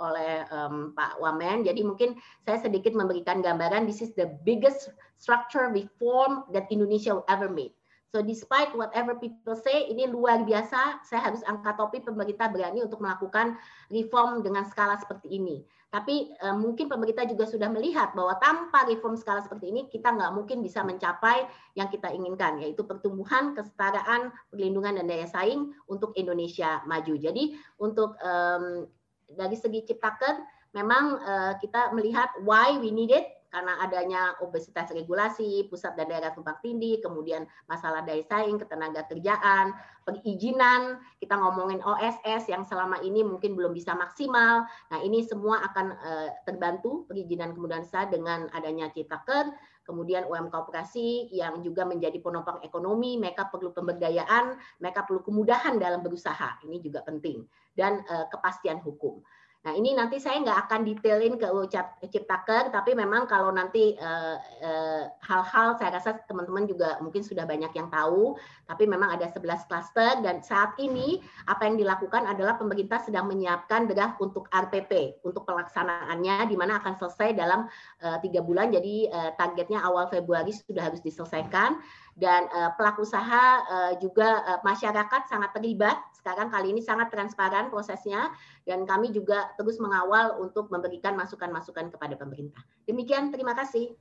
oleh 0.00 0.48
Pak 0.96 1.20
Wamen. 1.20 1.68
Jadi 1.68 1.84
mungkin 1.84 2.16
saya 2.48 2.64
sedikit 2.64 2.96
memberikan 2.96 3.44
gambaran 3.44 3.84
this 3.84 4.00
is 4.00 4.16
the 4.16 4.24
biggest 4.48 4.88
structure 5.20 5.68
reform 5.68 6.48
that 6.48 6.64
Indonesia 6.72 7.12
ever 7.28 7.52
made. 7.52 7.75
So 8.14 8.22
despite 8.22 8.70
whatever 8.78 9.18
people 9.18 9.58
say, 9.58 9.90
ini 9.90 10.06
luar 10.06 10.46
biasa. 10.46 11.02
Saya 11.02 11.20
harus 11.30 11.42
angkat 11.42 11.74
topi 11.74 11.98
pemerintah 12.00 12.46
berani 12.48 12.86
untuk 12.86 13.02
melakukan 13.02 13.58
reform 13.90 14.46
dengan 14.46 14.62
skala 14.64 14.94
seperti 14.96 15.36
ini. 15.36 15.66
Tapi 15.90 16.34
uh, 16.42 16.54
mungkin 16.54 16.90
pemerintah 16.90 17.26
juga 17.26 17.46
sudah 17.46 17.70
melihat 17.70 18.14
bahwa 18.14 18.38
tanpa 18.38 18.86
reform 18.86 19.18
skala 19.18 19.42
seperti 19.42 19.70
ini 19.70 19.86
kita 19.90 20.12
nggak 20.12 20.34
mungkin 20.34 20.62
bisa 20.62 20.82
mencapai 20.86 21.46
yang 21.78 21.90
kita 21.90 22.10
inginkan, 22.10 22.62
yaitu 22.62 22.86
pertumbuhan, 22.86 23.54
kesetaraan, 23.54 24.34
perlindungan 24.50 24.98
dan 25.02 25.06
daya 25.06 25.26
saing 25.26 25.74
untuk 25.90 26.14
Indonesia 26.14 26.82
maju. 26.86 27.14
Jadi 27.16 27.58
untuk 27.82 28.18
um, 28.22 28.86
dari 29.26 29.56
segi 29.58 29.82
ciptaker, 29.82 30.42
memang 30.74 31.04
uh, 31.22 31.52
kita 31.58 31.90
melihat 31.96 32.28
why 32.44 32.76
we 32.78 32.92
need 32.94 33.10
it 33.10 33.35
karena 33.48 33.78
adanya 33.80 34.34
obesitas 34.42 34.90
regulasi, 34.92 35.66
pusat 35.70 35.94
dan 35.94 36.10
daerah 36.10 36.32
tumpang 36.32 36.58
tindih, 36.60 36.98
kemudian 37.00 37.46
masalah 37.66 38.02
daya 38.02 38.22
saing, 38.26 38.58
ketenaga 38.60 39.06
kerjaan, 39.08 39.74
perizinan, 40.06 41.02
kita 41.18 41.34
ngomongin 41.34 41.82
OSS 41.82 42.46
yang 42.46 42.62
selama 42.62 43.02
ini 43.02 43.26
mungkin 43.26 43.58
belum 43.58 43.74
bisa 43.74 43.98
maksimal. 43.98 44.66
Nah, 44.66 44.98
ini 45.02 45.26
semua 45.26 45.62
akan 45.66 45.86
uh, 45.98 46.28
terbantu 46.46 47.04
perizinan 47.10 47.52
kemudian 47.56 47.82
usaha 47.82 48.06
dengan 48.06 48.46
adanya 48.54 48.86
Ciptaker, 48.94 49.50
kemudian 49.86 50.26
UMK 50.26 50.54
operasi 50.54 51.30
yang 51.30 51.62
juga 51.62 51.86
menjadi 51.86 52.18
penopang 52.18 52.58
ekonomi, 52.66 53.18
mereka 53.18 53.46
perlu 53.46 53.70
pemberdayaan, 53.70 54.58
mereka 54.82 55.06
perlu 55.06 55.22
kemudahan 55.22 55.78
dalam 55.78 56.02
berusaha. 56.02 56.62
Ini 56.66 56.82
juga 56.82 57.06
penting 57.06 57.46
dan 57.74 58.02
uh, 58.06 58.26
kepastian 58.30 58.82
hukum. 58.82 59.22
Nah 59.66 59.74
ini 59.74 59.98
nanti 59.98 60.22
saya 60.22 60.38
nggak 60.46 60.70
akan 60.70 60.80
detailin 60.86 61.34
ke 61.34 61.50
ucap 61.50 61.98
Ciptaker, 62.06 62.70
tapi 62.70 62.94
memang 62.94 63.26
kalau 63.26 63.50
nanti 63.50 63.98
eh, 63.98 64.36
eh, 64.62 65.02
hal-hal 65.26 65.66
uh, 65.66 65.72
uh, 65.74 65.78
saya 65.82 65.90
rasa 65.98 66.22
teman-teman 66.30 66.70
juga 66.70 67.02
mungkin 67.02 67.26
sudah 67.26 67.42
banyak 67.42 67.74
yang 67.74 67.90
tahu, 67.90 68.38
tapi 68.70 68.86
memang 68.86 69.18
ada 69.18 69.26
11 69.26 69.66
klaster 69.66 70.22
dan 70.22 70.38
saat 70.38 70.78
ini 70.78 71.18
apa 71.50 71.66
yang 71.66 71.82
dilakukan 71.82 72.30
adalah 72.30 72.54
pemerintah 72.54 73.02
sedang 73.02 73.26
menyiapkan 73.26 73.90
draft 73.90 74.22
untuk 74.22 74.46
RPP 74.54 75.18
untuk 75.26 75.42
pelaksanaannya, 75.42 76.46
di 76.46 76.54
mana 76.54 76.78
akan 76.78 76.94
selesai 77.02 77.34
dalam 77.34 77.66
uh, 78.06 78.22
tiga 78.22 78.46
bulan, 78.46 78.70
jadi 78.70 79.10
uh, 79.10 79.30
targetnya 79.34 79.82
awal 79.82 80.06
Februari 80.06 80.54
sudah 80.54 80.94
harus 80.94 81.02
diselesaikan 81.02 81.82
dan 82.16 82.48
uh, 82.48 82.72
pelaku 82.80 83.04
usaha 83.04 83.60
uh, 83.68 83.92
juga 84.00 84.40
uh, 84.48 84.60
masyarakat 84.64 85.28
sangat 85.28 85.52
terlibat 85.52 86.00
sekarang 86.16 86.50
kali 86.50 86.74
ini 86.74 86.82
sangat 86.82 87.12
transparan 87.12 87.70
prosesnya 87.70 88.32
dan 88.66 88.82
kami 88.82 89.14
juga 89.14 89.52
terus 89.54 89.78
mengawal 89.78 90.40
untuk 90.42 90.66
memberikan 90.74 91.14
masukan-masukan 91.14 91.94
kepada 91.94 92.18
pemerintah. 92.18 92.64
Demikian, 92.88 93.30
terima 93.30 93.54
kasih. 93.54 93.94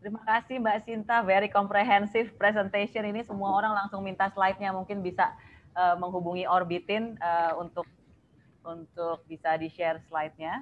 Terima 0.00 0.20
kasih 0.28 0.60
Mbak 0.60 0.78
Sinta, 0.84 1.24
very 1.24 1.48
comprehensive 1.48 2.36
presentation 2.36 3.04
ini 3.08 3.24
semua 3.24 3.52
orang 3.52 3.72
langsung 3.72 4.04
minta 4.04 4.28
slide-nya 4.32 4.76
mungkin 4.76 5.00
bisa 5.00 5.32
uh, 5.72 5.96
menghubungi 5.96 6.44
Orbitin 6.44 7.16
uh, 7.20 7.56
untuk 7.56 7.88
untuk 8.60 9.24
bisa 9.24 9.56
di-share 9.56 10.04
slide-nya. 10.08 10.60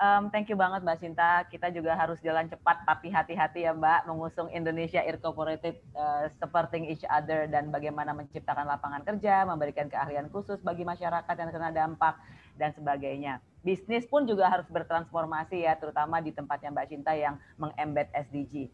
Um, 0.00 0.32
thank 0.32 0.48
you 0.48 0.56
banget 0.56 0.80
Mbak 0.80 0.98
Sinta. 1.04 1.44
Kita 1.52 1.68
juga 1.68 1.92
harus 1.92 2.16
jalan 2.24 2.48
cepat 2.48 2.82
tapi 2.88 3.12
hati-hati 3.12 3.68
ya 3.68 3.76
Mbak 3.76 4.08
mengusung 4.08 4.48
Indonesia 4.48 5.04
Incorporated 5.04 5.78
uh, 5.92 6.32
supporting 6.40 6.88
each 6.88 7.04
other 7.12 7.44
dan 7.44 7.68
bagaimana 7.68 8.16
menciptakan 8.16 8.64
lapangan 8.64 9.04
kerja, 9.04 9.44
memberikan 9.44 9.92
keahlian 9.92 10.32
khusus 10.32 10.58
bagi 10.64 10.82
masyarakat 10.82 11.34
yang 11.36 11.50
kena 11.52 11.70
dampak 11.70 12.16
dan 12.56 12.72
sebagainya. 12.72 13.44
Bisnis 13.62 14.08
pun 14.08 14.24
juga 14.24 14.48
harus 14.48 14.66
bertransformasi 14.72 15.68
ya, 15.68 15.76
terutama 15.76 16.18
di 16.24 16.32
tempatnya 16.32 16.72
Mbak 16.72 16.86
Sinta 16.88 17.12
yang 17.12 17.36
mengembed 17.60 18.08
SDG. 18.16 18.72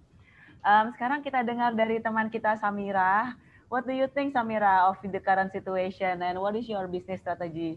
Um, 0.62 0.94
sekarang 0.94 1.20
kita 1.22 1.42
dengar 1.42 1.74
dari 1.74 1.98
teman 1.98 2.30
kita 2.30 2.56
Samira. 2.56 3.34
What 3.68 3.84
do 3.84 3.92
you 3.92 4.08
think 4.08 4.32
Samira 4.32 4.88
of 4.88 4.96
the 5.04 5.20
current 5.20 5.52
situation 5.52 6.24
and 6.24 6.40
what 6.40 6.56
is 6.56 6.64
your 6.64 6.88
business 6.88 7.20
strategy? 7.20 7.76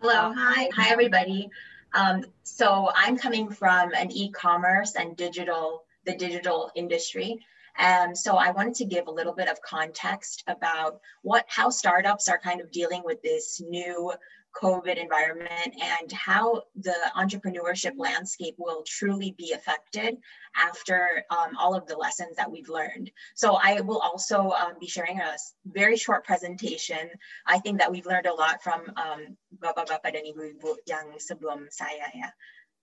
Hello, 0.00 0.32
hi, 0.32 0.70
hi 0.72 0.88
everybody. 0.88 1.52
Um, 1.92 2.24
so 2.42 2.90
I'm 2.94 3.16
coming 3.16 3.50
from 3.50 3.92
an 3.94 4.10
e-commerce 4.12 4.94
and 4.94 5.16
digital, 5.16 5.84
the 6.04 6.14
digital 6.14 6.70
industry. 6.74 7.44
And 7.78 8.16
so 8.16 8.36
I 8.36 8.50
wanted 8.50 8.74
to 8.76 8.84
give 8.84 9.06
a 9.06 9.12
little 9.12 9.32
bit 9.32 9.48
of 9.48 9.62
context 9.62 10.42
about 10.48 11.00
what, 11.22 11.44
how 11.48 11.70
startups 11.70 12.28
are 12.28 12.38
kind 12.38 12.60
of 12.60 12.72
dealing 12.72 13.02
with 13.04 13.22
this 13.22 13.60
new 13.60 14.12
COVID 14.56 14.96
environment 14.96 15.74
and 15.80 16.10
how 16.12 16.62
the 16.76 16.94
entrepreneurship 17.16 17.92
landscape 17.96 18.54
will 18.58 18.82
truly 18.86 19.34
be 19.36 19.52
affected 19.52 20.16
after 20.56 21.24
um, 21.30 21.56
all 21.58 21.74
of 21.74 21.86
the 21.86 21.96
lessons 21.96 22.36
that 22.36 22.50
we've 22.50 22.68
learned. 22.68 23.10
So 23.34 23.58
I 23.60 23.80
will 23.80 23.98
also 23.98 24.50
um, 24.50 24.74
be 24.80 24.88
sharing 24.88 25.20
a 25.20 25.36
very 25.66 25.96
short 25.96 26.24
presentation. 26.24 27.10
I 27.46 27.58
think 27.58 27.78
that 27.78 27.90
we've 27.90 28.06
learned 28.06 28.26
a 28.26 28.34
lot 28.34 28.62
from 28.62 28.82
um, 28.96 29.36
Bapak-Bapak 29.58 30.14
Ibu-Ibu 30.14 30.76
yang 30.86 31.18
sebelum 31.18 31.70
saya 31.70 32.10
ya. 32.14 32.30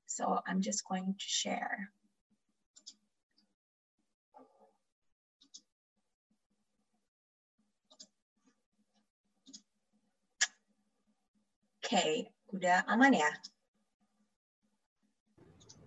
So 0.05 0.39
I'm 0.47 0.61
just 0.61 0.87
going 0.87 1.15
to 1.17 1.27
share. 1.27 1.89
Okay, 11.85 12.25
udah 12.49 12.81
aman 12.89 13.13
ya? 13.13 13.31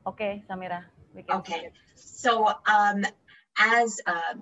Okay, 0.06 0.46
Samira. 0.46 0.86
Okay, 1.18 1.74
so 1.98 2.46
um, 2.70 3.02
as 3.58 3.98
uh, 4.06 4.38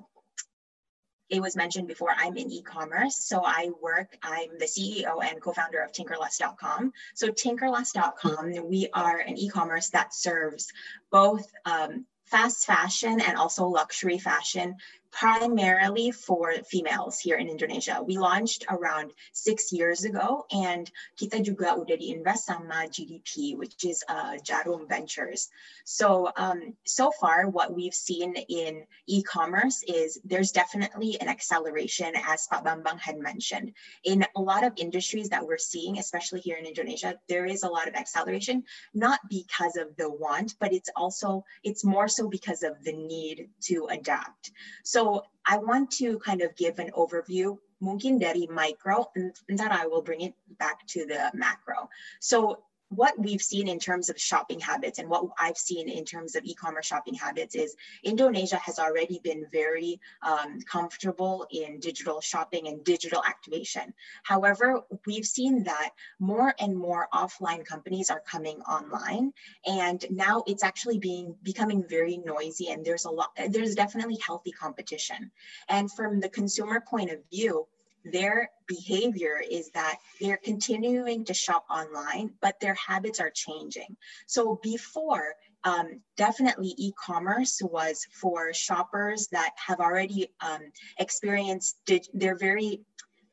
it 1.33 1.41
was 1.41 1.57
mentioned 1.57 1.89
before, 1.89 2.13
I'm 2.13 2.37
in 2.37 2.53
e-commerce. 2.53 3.17
So 3.17 3.41
I 3.43 3.71
work, 3.81 4.13
I'm 4.23 4.59
the 4.61 4.67
CEO 4.67 5.25
and 5.25 5.41
co-founder 5.41 5.81
of 5.81 5.93
Tinkerless.com. 5.93 6.93
So 7.15 7.33
Tinkerless.com, 7.33 8.69
we 8.69 8.89
are 8.93 9.19
an 9.19 9.39
e-commerce 9.39 9.91
that 9.91 10.15
serves 10.15 10.69
both 11.11 11.49
um, 11.65 12.05
fast 12.27 12.67
fashion 12.67 13.21
and 13.21 13.37
also 13.39 13.67
luxury 13.67 14.19
fashion 14.19 14.77
primarily 15.17 16.11
for 16.11 16.53
females 16.69 17.19
here 17.19 17.37
in 17.37 17.49
Indonesia. 17.49 18.05
We 18.05 18.19
launched 18.19 18.67
around 18.69 19.13
six 19.33 19.73
years 19.73 20.05
ago 20.05 20.45
and 20.53 20.91
kita 21.17 21.41
juga 21.41 21.73
udah 21.73 21.97
diinvest 21.97 22.45
sama 22.45 22.85
GDP, 22.93 23.57
which 23.57 23.81
is 23.89 24.05
uh, 24.13 24.37
Jarum 24.45 24.85
Ventures. 24.85 25.49
So, 25.89 26.29
um, 26.37 26.77
so 26.85 27.09
far 27.17 27.49
what 27.49 27.73
we've 27.73 27.97
seen 27.97 28.37
in 28.37 28.85
e-commerce 29.09 29.81
is 29.89 30.21
there's 30.21 30.53
definitely 30.53 31.17
an 31.25 31.33
acceleration 31.33 32.13
as 32.13 32.45
Pak 32.53 32.69
Bambang 32.69 33.01
had 33.01 33.17
mentioned. 33.17 33.73
In 34.05 34.21
a 34.37 34.41
lot 34.41 34.69
of 34.69 34.77
industries 34.77 35.33
that 35.33 35.41
we're 35.41 35.57
seeing, 35.57 35.97
especially 35.97 36.45
here 36.45 36.61
in 36.61 36.69
Indonesia, 36.69 37.17
there 37.25 37.49
is 37.49 37.65
a 37.65 37.73
lot 37.73 37.89
of 37.89 37.97
acceleration, 37.97 38.69
not 38.93 39.21
because 39.33 39.81
of 39.81 39.97
the 39.97 40.13
want, 40.13 40.61
but 40.61 40.77
it's 40.77 40.93
also, 40.93 41.41
it's 41.65 41.89
more 41.89 42.05
so 42.05 42.29
because 42.29 42.61
of 42.61 42.77
the 42.85 42.93
need 42.93 43.49
to 43.73 43.89
adapt. 43.89 44.53
So 44.85 45.06
so 45.07 45.23
I 45.47 45.59
want 45.59 45.93
to 46.03 46.19
kind 46.19 46.43
of 46.43 46.57
give 46.57 46.81
an 46.83 46.91
overview 46.91 47.59
mungkin 47.79 48.19
dari 48.19 48.51
micro 48.51 49.07
and 49.15 49.31
then 49.47 49.71
I 49.71 49.87
will 49.87 50.03
bring 50.03 50.23
it 50.27 50.35
back 50.59 50.83
to 50.99 51.07
the 51.07 51.31
macro. 51.31 51.89
So 52.19 52.67
what 52.89 53.19
we've 53.19 53.43
seen 53.43 53.69
in 53.69 53.79
terms 53.79 54.09
of 54.09 54.19
shopping 54.19 54.61
habits 54.61 54.99
and 54.99 55.09
what 55.09 55.25
I've 55.39 55.57
seen 55.57 55.89
in 55.89 56.05
terms 56.05 56.37
of 56.37 56.45
e-commerce 56.45 56.87
shopping 56.87 57.15
habits 57.15 57.55
is 57.55 57.75
Indonesia 58.05 58.57
has 58.57 58.79
already 58.79 59.21
been 59.23 59.47
very 59.51 60.01
um, 60.23 60.61
comfortable 60.61 61.47
in 61.51 61.81
digital 61.81 62.21
shopping 62.21 62.69
and 62.69 62.85
digital 62.85 63.23
activation. 63.27 63.93
However, 64.23 64.83
we've 65.07 65.27
seen 65.27 65.65
that 65.65 65.91
more 66.21 66.55
and 66.61 66.77
more 66.77 67.09
offline 67.13 67.65
companies 67.65 68.11
are 68.11 68.23
coming 68.31 68.61
online 68.63 69.33
and 69.67 70.05
now 70.11 70.45
it's 70.47 70.63
actually 70.63 70.99
being 70.99 71.35
becoming 71.43 71.85
very 71.89 72.19
noisy 72.19 72.69
and 72.69 72.85
there's 72.85 73.05
a 73.05 73.11
lot, 73.11 73.31
there's 73.49 73.75
definitely 73.75 74.19
healthy 74.25 74.53
competition. 74.53 75.31
And 75.69 75.91
from 75.91 76.21
the 76.21 76.29
consumer 76.29 76.81
point 76.81 77.11
of 77.11 77.19
view, 77.31 77.67
their 78.13 78.51
behavior 78.67 79.41
is 79.49 79.71
that 79.71 79.99
they're 80.21 80.37
continuing 80.43 81.25
to 81.25 81.35
shop 81.35 81.65
online, 81.71 82.31
but 82.41 82.59
their 82.61 82.75
habits 82.75 83.21
are 83.21 83.31
changing. 83.31 83.97
So 84.27 84.61
before, 84.63 85.35
um, 85.65 86.01
definitely 86.17 86.75
e-commerce 86.77 87.61
was 87.63 88.07
for 88.21 88.53
shoppers 88.53 89.29
that 89.33 89.51
have 89.67 89.81
already 89.81 90.29
um, 90.41 90.61
experienced, 90.99 91.77
they're 92.15 92.39
very 92.39 92.83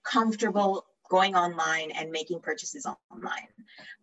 comfortable 0.04 0.86
going 1.10 1.36
online 1.36 1.92
and 1.92 2.10
making 2.10 2.40
purchases 2.40 2.88
online. 3.12 3.48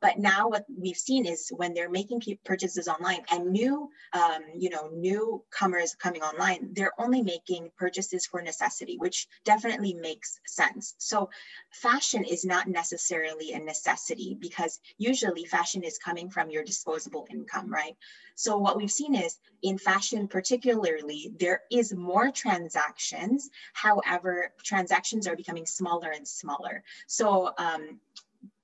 But 0.01 0.19
now 0.19 0.49
what 0.49 0.65
we've 0.77 0.97
seen 0.97 1.27
is 1.27 1.51
when 1.55 1.75
they're 1.75 1.91
making 1.91 2.23
purchases 2.45 2.89
online 2.89 3.23
and 3.31 3.51
new, 3.51 3.91
um, 4.13 4.43
you 4.55 4.71
know, 4.71 4.91
newcomers 4.93 5.95
coming 5.95 6.23
online, 6.23 6.71
they're 6.73 6.99
only 6.99 7.23
making 7.23 7.71
purchases 7.77 8.27
for 8.27 8.43
necessity, 8.43 8.97
which 8.99 9.29
definitely 9.45 9.95
makes 9.95 10.41
sense. 10.47 10.95
So 10.99 11.31
fashion 11.71 12.25
is 12.25 12.45
not 12.45 12.69
necessarily 12.69 13.53
a 13.53 13.59
necessity 13.59 14.37
because 14.39 14.81
usually 14.99 15.45
fashion 15.45 15.83
is 15.85 15.99
coming 15.99 16.31
from 16.31 16.51
your 16.51 16.65
disposable 16.65 17.27
income, 17.31 17.71
right? 17.71 17.97
So 18.35 18.57
what 18.57 18.77
we've 18.77 18.91
seen 18.91 19.15
is 19.15 19.39
in 19.63 19.77
fashion 19.77 20.27
particularly, 20.27 21.33
there 21.39 21.61
is 21.71 21.93
more 21.93 22.31
transactions. 22.31 23.51
However, 23.75 24.53
transactions 24.63 25.27
are 25.27 25.37
becoming 25.37 25.67
smaller 25.67 26.11
and 26.11 26.27
smaller. 26.27 26.83
So 27.07 27.53
um, 27.59 28.01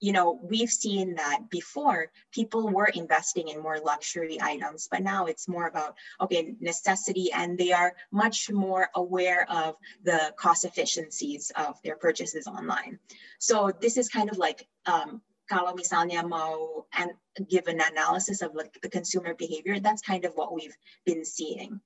you 0.00 0.12
know, 0.12 0.38
we've 0.42 0.70
seen 0.70 1.14
that 1.14 1.48
before 1.50 2.10
people 2.32 2.68
were 2.68 2.86
investing 2.86 3.48
in 3.48 3.62
more 3.62 3.78
luxury 3.78 4.38
items, 4.40 4.88
but 4.90 5.02
now 5.02 5.26
it's 5.26 5.48
more 5.48 5.66
about, 5.66 5.96
okay, 6.20 6.54
necessity, 6.60 7.32
and 7.32 7.56
they 7.56 7.72
are 7.72 7.94
much 8.12 8.50
more 8.50 8.88
aware 8.94 9.50
of 9.50 9.76
the 10.04 10.34
cost 10.36 10.64
efficiencies 10.64 11.50
of 11.56 11.80
their 11.82 11.96
purchases 11.96 12.46
online. 12.46 12.98
So 13.38 13.72
this 13.80 13.96
is 13.96 14.08
kind 14.08 14.30
of 14.30 14.38
like, 14.38 14.66
um, 14.84 15.22
kalau 15.50 15.78
misalnya 15.78 16.26
mau 16.26 16.84
and 16.92 17.12
give 17.48 17.68
an 17.68 17.80
analysis 17.80 18.42
of 18.42 18.54
like 18.54 18.74
the 18.82 18.90
consumer 18.90 19.34
behavior, 19.34 19.78
that's 19.80 20.02
kind 20.02 20.24
of 20.24 20.34
what 20.34 20.52
we've 20.52 20.76
been 21.04 21.24
seeing. 21.24 21.80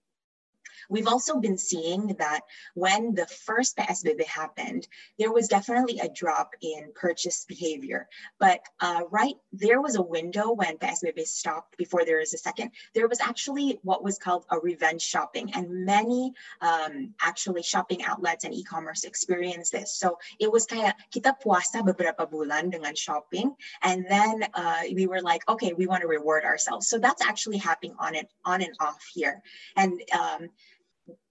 We've 0.89 1.09
also 1.09 1.39
been 1.39 1.59
seeing 1.59 2.17
that 2.19 2.43
when 2.75 3.15
the 3.15 3.27
first 3.27 3.77
PSBB 3.77 4.25
happened, 4.25 4.89
there 5.19 5.33
was 5.33 5.49
definitely 5.49 5.99
a 6.01 6.09
drop 6.09 6.55
in 6.61 6.93
purchase 6.95 7.45
behavior. 7.45 8.09
But 8.39 8.61
uh, 8.81 9.03
right 9.11 9.35
there 9.53 9.81
was 9.81 9.97
a 9.97 10.03
window 10.03 10.53
when 10.53 10.79
PSBB 10.79 11.27
stopped 11.27 11.77
before 11.77 12.05
there 12.05 12.21
is 12.21 12.35
a 12.35 12.39
second. 12.39 12.71
There 12.95 13.09
was 13.09 13.21
actually 13.21 13.79
what 13.83 14.03
was 14.03 14.19
called 14.19 14.45
a 14.51 14.59
revenge 14.59 15.03
shopping, 15.03 15.53
and 15.55 15.85
many 15.85 16.33
um, 16.61 17.15
actually 17.21 17.63
shopping 17.63 18.03
outlets 18.05 18.45
and 18.45 18.55
e-commerce 18.55 19.05
experienced 19.05 19.73
this. 19.73 19.95
So 19.97 20.19
it 20.39 20.51
was 20.51 20.67
kayak 20.67 20.97
kita 21.15 21.37
puasa 21.43 21.83
beberapa 21.83 22.29
bulan 22.31 22.71
dengan 22.71 22.95
shopping, 22.97 23.55
and 23.83 24.07
then 24.09 24.47
uh, 24.55 24.83
we 24.95 25.07
were 25.07 25.23
like, 25.23 25.47
okay, 25.49 25.73
we 25.73 25.87
want 25.87 26.03
to 26.03 26.09
reward 26.09 26.45
ourselves. 26.45 26.89
So 26.89 26.99
that's 26.99 27.23
actually 27.23 27.59
happening 27.59 27.95
on 27.99 28.15
and 28.17 28.29
on 28.45 28.63
and 28.63 28.75
off 28.81 29.03
here, 29.13 29.43
and 29.77 30.01
um, 30.13 30.51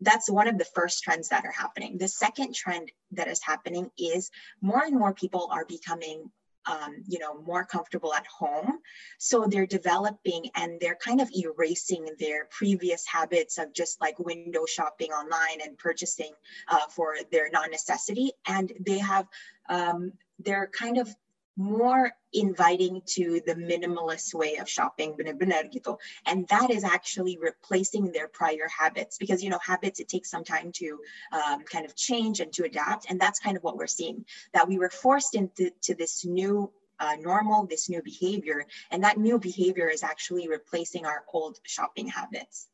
that's 0.01 0.29
one 0.29 0.47
of 0.47 0.57
the 0.57 0.65
first 0.65 1.03
trends 1.03 1.29
that 1.29 1.45
are 1.45 1.51
happening. 1.51 1.97
The 1.97 2.07
second 2.07 2.55
trend 2.55 2.91
that 3.11 3.27
is 3.27 3.41
happening 3.43 3.91
is 3.97 4.31
more 4.61 4.83
and 4.83 4.97
more 4.97 5.13
people 5.13 5.49
are 5.51 5.65
becoming 5.65 6.31
um, 6.65 7.03
you 7.07 7.19
know, 7.19 7.41
more 7.41 7.65
comfortable 7.65 8.13
at 8.13 8.25
home. 8.27 8.79
So 9.17 9.45
they're 9.47 9.65
developing 9.65 10.49
and 10.55 10.79
they're 10.79 10.97
kind 11.03 11.21
of 11.21 11.29
erasing 11.33 12.07
their 12.19 12.45
previous 12.51 13.05
habits 13.07 13.57
of 13.57 13.73
just 13.73 13.99
like 14.01 14.19
window 14.19 14.65
shopping 14.65 15.11
online 15.11 15.61
and 15.63 15.77
purchasing 15.77 16.31
uh, 16.67 16.87
for 16.89 17.15
their 17.31 17.49
non-necessity. 17.49 18.31
And 18.45 18.71
they 18.85 18.99
have, 18.99 19.27
um, 19.69 20.13
they're 20.39 20.67
kind 20.67 20.97
of 20.97 21.13
more 21.59 22.09
inviting 22.31 23.01
to 23.05 23.41
the 23.45 23.53
minimalist 23.53 24.33
way 24.33 24.55
of 24.55 24.69
shopping 24.69 25.13
and 26.25 26.47
that 26.47 26.69
is 26.69 26.85
actually 26.85 27.37
replacing 27.37 28.13
their 28.13 28.29
prior 28.29 28.67
habits 28.69 29.17
because 29.17 29.43
you 29.43 29.49
know 29.49 29.59
habits 29.61 29.99
it 29.99 30.07
takes 30.07 30.31
some 30.31 30.45
time 30.45 30.71
to 30.71 30.97
um, 31.33 31.63
kind 31.63 31.85
of 31.85 31.95
change 31.97 32.39
and 32.39 32.53
to 32.53 32.63
adapt 32.63 33.07
and 33.09 33.19
that's 33.19 33.39
kind 33.39 33.57
of 33.57 33.63
what 33.63 33.75
we're 33.75 33.87
seeing 33.87 34.23
that 34.53 34.69
we 34.69 34.77
were 34.77 34.89
forced 34.89 35.35
into 35.35 35.69
to 35.81 35.93
this 35.95 36.23
new 36.23 36.71
uh, 37.01 37.15
normal 37.19 37.65
this 37.65 37.89
new 37.89 38.01
behavior 38.03 38.65
and 38.89 39.03
that 39.03 39.17
new 39.17 39.37
behavior 39.37 39.89
is 39.89 40.01
actually 40.01 40.47
replacing 40.47 41.05
our 41.05 41.25
old 41.33 41.59
shopping 41.63 42.07
habits. 42.07 42.67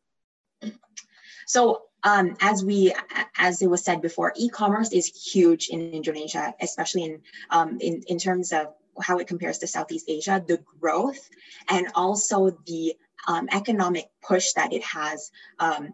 So 1.48 1.84
um, 2.06 2.38
as 2.40 2.64
we, 2.64 2.94
as 3.38 3.62
it 3.62 3.70
was 3.70 3.84
said 3.84 4.02
before, 4.02 4.32
e-commerce 4.38 4.94
is 4.94 5.08
huge 5.08 5.70
in 5.70 5.92
Indonesia, 5.92 6.54
especially 6.62 7.04
in, 7.04 7.22
um, 7.50 7.80
in, 7.82 8.04
in 8.08 8.20
terms 8.20 8.54
of 8.54 8.68
how 9.02 9.18
it 9.18 9.28
compares 9.28 9.58
to 9.58 9.68
Southeast 9.68 10.06
Asia, 10.08 10.42
the 10.48 10.64
growth 10.80 11.30
and 11.68 11.88
also 11.96 12.52
the 12.66 12.96
um, 13.28 13.50
economic 13.52 14.06
push 14.22 14.54
that 14.54 14.72
it 14.72 14.84
has 14.84 15.32
um, 15.60 15.94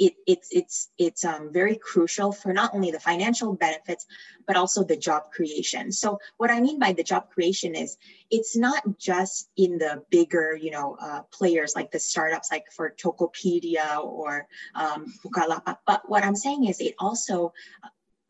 it, 0.00 0.14
it's 0.26 0.48
it's 0.50 0.88
it's 0.98 1.24
um, 1.26 1.52
very 1.52 1.76
crucial 1.76 2.32
for 2.32 2.52
not 2.54 2.74
only 2.74 2.90
the 2.90 2.98
financial 2.98 3.52
benefits 3.52 4.06
but 4.46 4.56
also 4.56 4.82
the 4.82 4.96
job 4.96 5.30
creation 5.30 5.92
so 5.92 6.18
what 6.38 6.50
i 6.50 6.58
mean 6.58 6.78
by 6.78 6.92
the 6.92 7.02
job 7.02 7.28
creation 7.30 7.74
is 7.74 7.98
it's 8.30 8.56
not 8.56 8.82
just 8.98 9.50
in 9.56 9.76
the 9.76 10.02
bigger 10.10 10.56
you 10.56 10.70
know 10.70 10.96
uh, 11.00 11.20
players 11.30 11.74
like 11.76 11.92
the 11.92 11.98
startups 11.98 12.50
like 12.50 12.64
for 12.72 12.94
tokopedia 12.96 14.02
or 14.02 14.46
um, 14.74 15.12
bukalapak 15.22 15.76
but 15.86 16.08
what 16.08 16.24
i'm 16.24 16.36
saying 16.36 16.64
is 16.64 16.80
it 16.80 16.94
also 16.98 17.52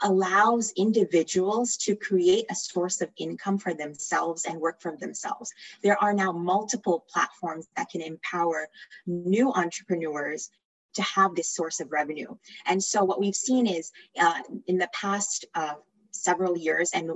allows 0.03 0.73
individuals 0.77 1.77
to 1.77 1.95
create 1.95 2.47
a 2.51 2.55
source 2.55 3.03
of 3.03 3.11
income 3.19 3.59
for 3.59 3.75
themselves 3.75 4.47
and 4.47 4.59
work 4.59 4.81
for 4.81 4.97
themselves. 4.97 5.53
There 5.83 6.03
are 6.03 6.15
now 6.15 6.33
multiple 6.33 7.05
platforms 7.13 7.69
that 7.77 7.91
can 7.91 8.01
empower 8.01 8.69
new 9.07 9.53
entrepreneurs 9.53 10.49
to 10.95 11.03
have 11.03 11.35
this 11.35 11.55
source 11.55 11.81
of 11.81 11.93
revenue. 11.93 12.35
And 12.67 12.83
so 12.83 13.05
what 13.05 13.21
we've 13.21 13.35
seen 13.35 13.67
is 13.67 13.93
uh, 14.19 14.41
in 14.67 14.79
the 14.79 14.89
past 14.93 15.45
uh, 15.55 15.75
several 16.11 16.57
years 16.57 16.91
and 16.93 17.13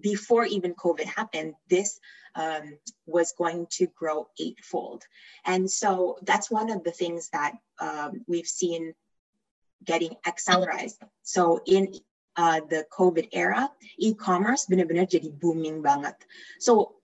before 0.00 0.44
even 0.44 0.74
COVID 0.74 1.04
happened, 1.04 1.54
this 1.70 2.00
um, 2.34 2.76
was 3.06 3.32
going 3.38 3.66
to 3.70 3.86
grow 3.94 4.28
eightfold. 4.40 5.04
And 5.44 5.70
so 5.70 6.18
that's 6.22 6.50
one 6.50 6.70
of 6.70 6.82
the 6.82 6.90
things 6.90 7.30
that 7.32 7.52
um, 7.80 8.24
we've 8.26 8.46
seen 8.46 8.94
getting 9.84 10.16
accelerized. 10.26 10.98
So 11.22 11.60
in 11.66 11.94
uh, 12.36 12.60
the 12.68 12.84
COVID 12.90 13.28
era, 13.32 13.70
e-commerce 13.98 14.66
benar-benar 14.66 15.06
jadi 15.06 15.30
booming 15.38 15.82
banget. 15.82 16.16
So 16.58 16.96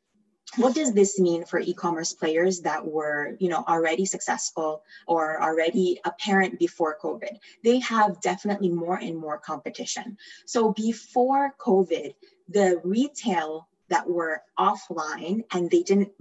what 0.57 0.75
does 0.75 0.93
this 0.93 1.19
mean 1.19 1.45
for 1.45 1.61
e-commerce 1.61 2.13
players 2.13 2.61
that 2.61 2.85
were 2.85 3.37
you 3.39 3.49
know 3.49 3.65
already 3.69 4.05
successful 4.05 4.83
or 5.07 5.43
already 5.43 6.01
apparent 6.05 6.59
before 6.59 6.99
covid? 7.03 7.39
They 7.63 7.79
have 7.81 8.21
definitely 8.21 8.71
more 8.71 8.97
and 8.97 9.17
more 9.17 9.39
competition. 9.39 10.17
So 10.47 10.73
before 10.73 11.55
covid 11.59 12.15
the 12.49 12.81
retail 12.83 13.69
that 13.91 14.09
were 14.09 14.43
offline 14.59 15.45
and 15.53 15.71
they 15.71 15.83
didn't 15.83 16.13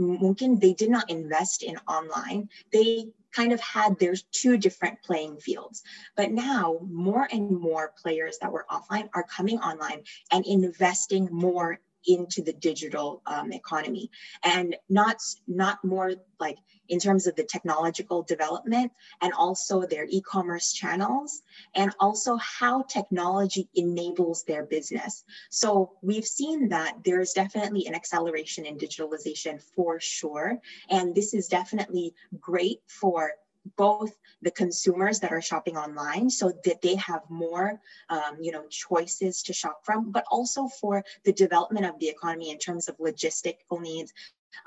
they 0.59 0.73
did 0.73 0.89
not 0.89 1.09
invest 1.09 1.63
in 1.63 1.77
online. 1.87 2.49
They 2.73 3.07
kind 3.31 3.53
of 3.53 3.61
had 3.61 3.99
their 3.99 4.15
two 4.31 4.57
different 4.57 5.01
playing 5.03 5.37
fields. 5.37 5.83
But 6.15 6.31
now 6.31 6.79
more 6.89 7.27
and 7.31 7.51
more 7.51 7.93
players 8.01 8.39
that 8.39 8.51
were 8.51 8.65
offline 8.71 9.09
are 9.13 9.23
coming 9.23 9.59
online 9.59 10.03
and 10.31 10.45
investing 10.45 11.29
more 11.31 11.79
into 12.07 12.41
the 12.41 12.53
digital 12.53 13.21
um, 13.25 13.51
economy. 13.51 14.09
And 14.43 14.75
not 14.89 15.17
not 15.47 15.83
more 15.83 16.13
like 16.39 16.57
in 16.89 16.99
terms 16.99 17.27
of 17.27 17.35
the 17.35 17.43
technological 17.43 18.23
development 18.23 18.91
and 19.21 19.31
also 19.33 19.85
their 19.85 20.05
e-commerce 20.09 20.73
channels 20.73 21.43
and 21.75 21.93
also 21.99 22.35
how 22.37 22.81
technology 22.83 23.69
enables 23.75 24.43
their 24.43 24.65
business. 24.65 25.23
So 25.49 25.93
we've 26.01 26.25
seen 26.25 26.69
that 26.69 26.97
there's 27.05 27.33
definitely 27.33 27.85
an 27.87 27.95
acceleration 27.95 28.65
in 28.65 28.77
digitalization 28.77 29.61
for 29.75 29.99
sure. 29.99 30.59
And 30.89 31.13
this 31.13 31.33
is 31.33 31.47
definitely 31.47 32.13
great 32.39 32.81
for 32.87 33.33
both 33.75 34.15
the 34.41 34.51
consumers 34.51 35.19
that 35.19 35.31
are 35.31 35.41
shopping 35.41 35.77
online 35.77 36.29
so 36.29 36.51
that 36.63 36.81
they 36.81 36.95
have 36.95 37.21
more 37.29 37.79
um, 38.09 38.37
you 38.39 38.51
know 38.51 38.65
choices 38.69 39.43
to 39.43 39.53
shop 39.53 39.81
from 39.83 40.11
but 40.11 40.25
also 40.31 40.67
for 40.67 41.03
the 41.25 41.33
development 41.33 41.85
of 41.85 41.99
the 41.99 42.09
economy 42.09 42.51
in 42.51 42.57
terms 42.57 42.87
of 42.87 42.97
logistical 42.97 43.81
needs 43.81 44.13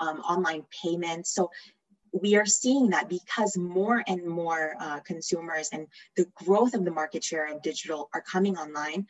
um, 0.01 0.19
online 0.21 0.65
payments. 0.83 1.35
So 1.35 1.51
we 2.13 2.37
are 2.37 2.47
seeing 2.47 2.91
that 2.91 3.09
because 3.09 3.57
more 3.57 4.05
and 4.07 4.27
more 4.27 4.75
uh, 4.79 5.01
consumers 5.01 5.71
and 5.73 5.87
the 6.17 6.27
growth 6.35 6.75
of 6.75 6.85
the 6.85 6.91
market 6.91 7.25
share 7.25 7.53
of 7.53 7.63
digital 7.63 8.11
are 8.13 8.21
coming 8.21 8.57
online 8.59 9.07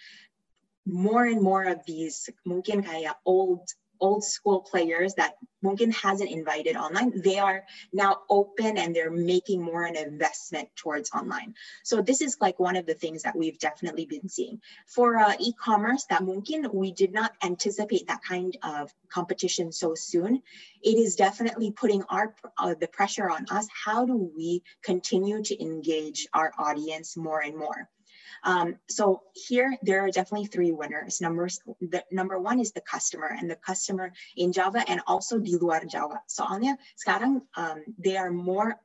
more 0.86 1.24
and 1.26 1.40
more 1.40 1.64
of 1.64 1.84
these 1.86 2.28
mungkin 2.44 2.82
kaya 2.82 3.14
old 3.24 3.68
old 4.02 4.24
school 4.24 4.60
players 4.60 5.14
that 5.14 5.36
Munkin 5.64 5.94
hasn't 5.94 6.28
invited 6.28 6.76
online, 6.76 7.22
they 7.22 7.38
are 7.38 7.64
now 7.92 8.22
open 8.28 8.76
and 8.76 8.94
they're 8.94 9.12
making 9.12 9.62
more 9.62 9.84
an 9.84 9.96
investment 9.96 10.68
towards 10.74 11.12
online. 11.12 11.54
So 11.84 12.02
this 12.02 12.20
is 12.20 12.36
like 12.40 12.58
one 12.58 12.74
of 12.76 12.84
the 12.84 12.94
things 12.94 13.22
that 13.22 13.36
we've 13.36 13.58
definitely 13.58 14.06
been 14.06 14.28
seeing. 14.28 14.60
For 14.88 15.16
uh, 15.16 15.34
e-commerce, 15.38 16.04
that 16.10 16.22
Munkin, 16.22 16.74
we 16.74 16.92
did 16.92 17.12
not 17.12 17.32
anticipate 17.44 18.08
that 18.08 18.24
kind 18.28 18.56
of 18.64 18.92
competition 19.08 19.70
so 19.70 19.94
soon. 19.94 20.42
It 20.82 20.98
is 20.98 21.14
definitely 21.14 21.70
putting 21.70 22.02
our 22.10 22.34
uh, 22.58 22.74
the 22.78 22.88
pressure 22.88 23.30
on 23.30 23.46
us. 23.50 23.68
How 23.84 24.04
do 24.04 24.16
we 24.16 24.64
continue 24.82 25.42
to 25.44 25.62
engage 25.62 26.26
our 26.34 26.52
audience 26.58 27.16
more 27.16 27.40
and 27.40 27.56
more? 27.56 27.88
Um, 28.44 28.76
so 28.88 29.22
here 29.34 29.76
there 29.82 30.04
are 30.04 30.10
definitely 30.10 30.46
three 30.46 30.72
winners. 30.72 31.20
Numbers, 31.20 31.60
the 31.80 32.04
number 32.10 32.38
one 32.38 32.60
is 32.60 32.72
the 32.72 32.80
customer 32.80 33.30
and 33.38 33.50
the 33.50 33.56
customer 33.56 34.12
in 34.36 34.52
Java 34.52 34.84
and 34.88 35.00
also 35.06 35.38
di 35.38 35.56
luar 35.56 35.86
Java. 35.88 36.20
Soalnya 36.26 36.76
sekarang 36.98 37.42
um, 37.56 37.84
they 37.98 38.16
are 38.16 38.30
more 38.30 38.78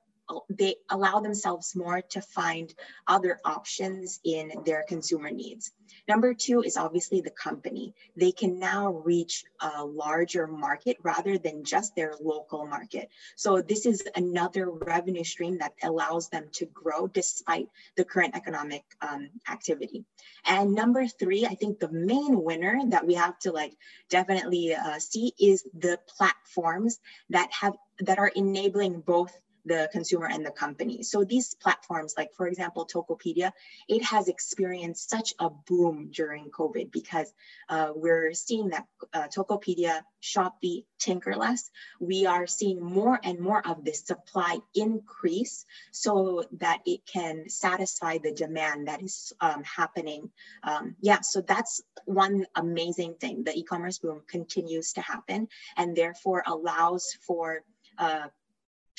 they 0.50 0.76
allow 0.90 1.20
themselves 1.20 1.76
more 1.76 2.02
to 2.02 2.22
find 2.22 2.74
other 3.08 3.40
options 3.46 4.20
in 4.24 4.52
their 4.66 4.84
consumer 4.88 5.32
needs. 5.32 5.72
Number 6.08 6.34
two 6.34 6.62
is 6.62 6.78
obviously 6.78 7.22
the 7.22 7.32
company. 7.32 7.94
They 8.16 8.32
can 8.32 8.60
now 8.60 8.92
reach 8.92 9.46
a 9.62 9.86
larger 9.86 10.48
market 10.48 10.98
rather 11.02 11.38
than 11.38 11.64
just 11.64 11.96
their 11.96 12.14
local 12.22 12.66
market. 12.66 13.10
So 13.36 13.62
this 13.62 13.86
is 13.86 14.04
another 14.16 14.70
revenue 14.70 15.24
stream 15.24 15.58
that 15.60 15.74
allows 15.84 16.30
them 16.30 16.48
to 16.54 16.66
grow 16.68 17.08
despite 17.08 17.68
the 17.96 18.06
current 18.06 18.36
economic 18.36 18.84
um, 19.02 19.30
activity. 19.50 20.04
And 20.46 20.74
number 20.74 21.08
three, 21.08 21.46
I 21.46 21.56
think 21.56 21.80
the 21.80 21.92
main 21.92 22.44
winner 22.44 22.82
that 22.88 23.06
we 23.06 23.14
have 23.16 23.40
to 23.40 23.52
like 23.52 23.74
definitely 24.10 24.76
uh, 24.76 25.00
see 25.00 25.34
is 25.40 25.64
the 25.78 26.00
platforms 26.08 27.00
that 27.30 27.50
have 27.52 27.76
that 28.00 28.20
are 28.20 28.32
enabling 28.36 29.02
both 29.02 29.36
the 29.68 29.90
consumer 29.92 30.28
and 30.28 30.46
the 30.46 30.52
company. 30.52 31.04
So 31.04 31.24
these 31.24 31.54
platforms, 31.56 32.16
like 32.18 32.34
for 32.34 32.48
example, 32.48 32.88
Tokopedia, 32.88 33.52
it 33.88 34.04
has 34.04 34.28
experienced 34.28 35.10
such 35.10 35.34
a 35.40 35.50
boom 35.50 36.10
during 36.12 36.50
COVID 36.50 36.92
because 36.92 37.32
uh, 37.70 37.92
we're 37.96 38.34
seeing 38.34 38.70
that 38.70 38.86
uh, 39.14 39.28
Tokopedia, 39.28 40.02
Shopee, 40.22 40.86
Tinkerless, 41.00 41.70
we 42.00 42.26
are 42.26 42.48
seeing 42.48 42.82
more 42.82 43.20
and 43.24 43.40
more 43.40 43.66
of 43.68 43.84
this 43.84 44.06
supply 44.06 44.58
increase 44.74 45.66
so 45.92 46.44
that 46.60 46.80
it 46.86 47.02
can 47.06 47.50
satisfy 47.50 48.18
the 48.18 48.32
demand 48.32 48.88
that 48.88 49.02
is 49.02 49.34
um, 49.42 49.64
happening. 49.64 50.32
Um, 50.64 50.96
yeah, 51.02 51.22
so 51.22 51.42
that's 51.42 51.82
one 52.06 52.46
amazing 52.56 53.16
thing. 53.16 53.44
The 53.44 53.58
e-commerce 53.58 54.00
boom 54.00 54.22
continues 54.28 54.94
to 54.94 55.02
happen 55.02 55.48
and 55.76 55.96
therefore 55.96 56.44
allows 56.46 57.18
for 57.26 57.64
uh, 57.98 58.28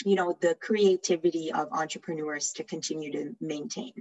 you 0.05 0.15
know, 0.15 0.37
the 0.41 0.55
creativity 0.55 1.53
of 1.53 1.69
entrepreneurs 1.73 2.53
to 2.55 2.65
continue 2.65 3.13
to 3.13 3.37
maintain. 3.41 3.93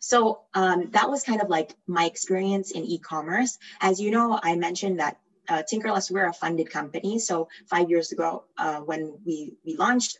So 0.00 0.40
um, 0.54 0.90
that 0.90 1.08
was 1.08 1.22
kind 1.22 1.40
of 1.40 1.48
like 1.48 1.74
my 1.86 2.06
experience 2.06 2.72
in 2.72 2.84
e-commerce. 2.84 3.58
As 3.80 4.00
you 4.00 4.10
know, 4.10 4.38
I 4.42 4.56
mentioned 4.56 4.98
that 4.98 5.18
uh, 5.48 5.62
Tinkerless, 5.70 6.10
we're 6.10 6.26
a 6.26 6.32
funded 6.32 6.70
company. 6.70 7.18
So 7.18 7.48
five 7.68 7.88
years 7.90 8.12
ago, 8.12 8.44
uh, 8.58 8.80
when 8.80 9.18
we, 9.24 9.54
we 9.64 9.76
launched, 9.76 10.18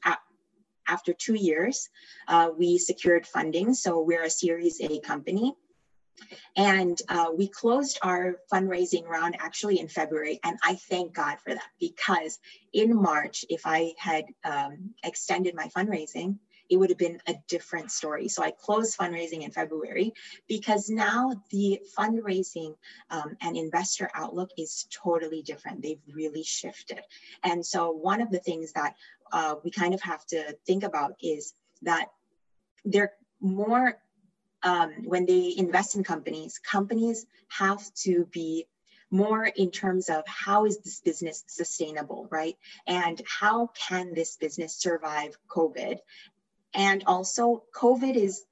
after 0.89 1.12
two 1.12 1.35
years, 1.35 1.89
uh, 2.29 2.51
we 2.57 2.79
secured 2.79 3.27
funding. 3.27 3.74
So 3.74 4.03
we're 4.03 4.24
a 4.24 4.31
Series 4.31 4.81
A 4.81 5.01
company. 5.01 5.55
And 6.56 7.01
uh, 7.09 7.28
we 7.36 7.48
closed 7.48 7.98
our 8.02 8.36
fundraising 8.52 9.06
round 9.06 9.36
actually 9.39 9.80
in 9.80 9.89
February. 9.89 10.39
And 10.44 10.59
I 10.62 10.74
thank 10.74 11.14
God 11.14 11.39
for 11.40 11.55
that 11.55 11.70
because 11.80 12.39
in 12.72 12.94
March, 12.94 13.44
if 13.48 13.62
I 13.64 13.94
had 13.98 14.24
um, 14.44 14.94
extended 15.02 15.55
my 15.55 15.68
fundraising, 15.68 16.39
it 16.70 16.76
would 16.76 16.89
have 16.89 16.98
been 16.98 17.20
a 17.26 17.34
different 17.48 17.90
story. 17.90 18.28
So 18.28 18.43
I 18.43 18.51
closed 18.51 18.97
fundraising 18.97 19.43
in 19.43 19.51
February 19.51 20.14
because 20.48 20.89
now 20.89 21.34
the 21.51 21.80
fundraising 21.98 22.76
um, 23.10 23.36
and 23.43 23.56
investor 23.56 24.10
outlook 24.14 24.51
is 24.56 24.86
totally 24.90 25.43
different. 25.43 25.82
They've 25.82 26.01
really 26.10 26.43
shifted. 26.43 27.01
And 27.43 27.64
so 27.64 27.90
one 27.90 28.22
of 28.22 28.30
the 28.30 28.39
things 28.39 28.72
that 28.72 28.94
uh, 29.32 29.56
we 29.62 29.70
kind 29.70 29.93
of 29.93 30.01
have 30.02 30.24
to 30.26 30.56
think 30.66 30.82
about 30.82 31.12
is 31.22 31.52
that 31.82 32.06
they're 32.84 33.12
more 33.40 33.98
um, 34.62 34.93
when 35.05 35.26
they 35.26 35.55
invest 35.56 35.97
in 35.97 36.05
companies, 36.05 36.59
companies 36.59 37.26
have 37.48 37.82
to 37.94 38.26
be 38.32 38.66
more 39.10 39.44
in 39.44 39.70
terms 39.70 40.09
of 40.09 40.24
how 40.26 40.64
is 40.64 40.78
this 40.78 41.01
business 41.01 41.44
sustainable, 41.47 42.26
right? 42.30 42.56
And 42.86 43.20
how 43.26 43.70
can 43.89 44.14
this 44.14 44.36
business 44.36 44.74
survive 44.74 45.36
COVID? 45.48 45.98
And 46.74 47.05
also, 47.06 47.64
COVID 47.74 48.16
is 48.16 48.44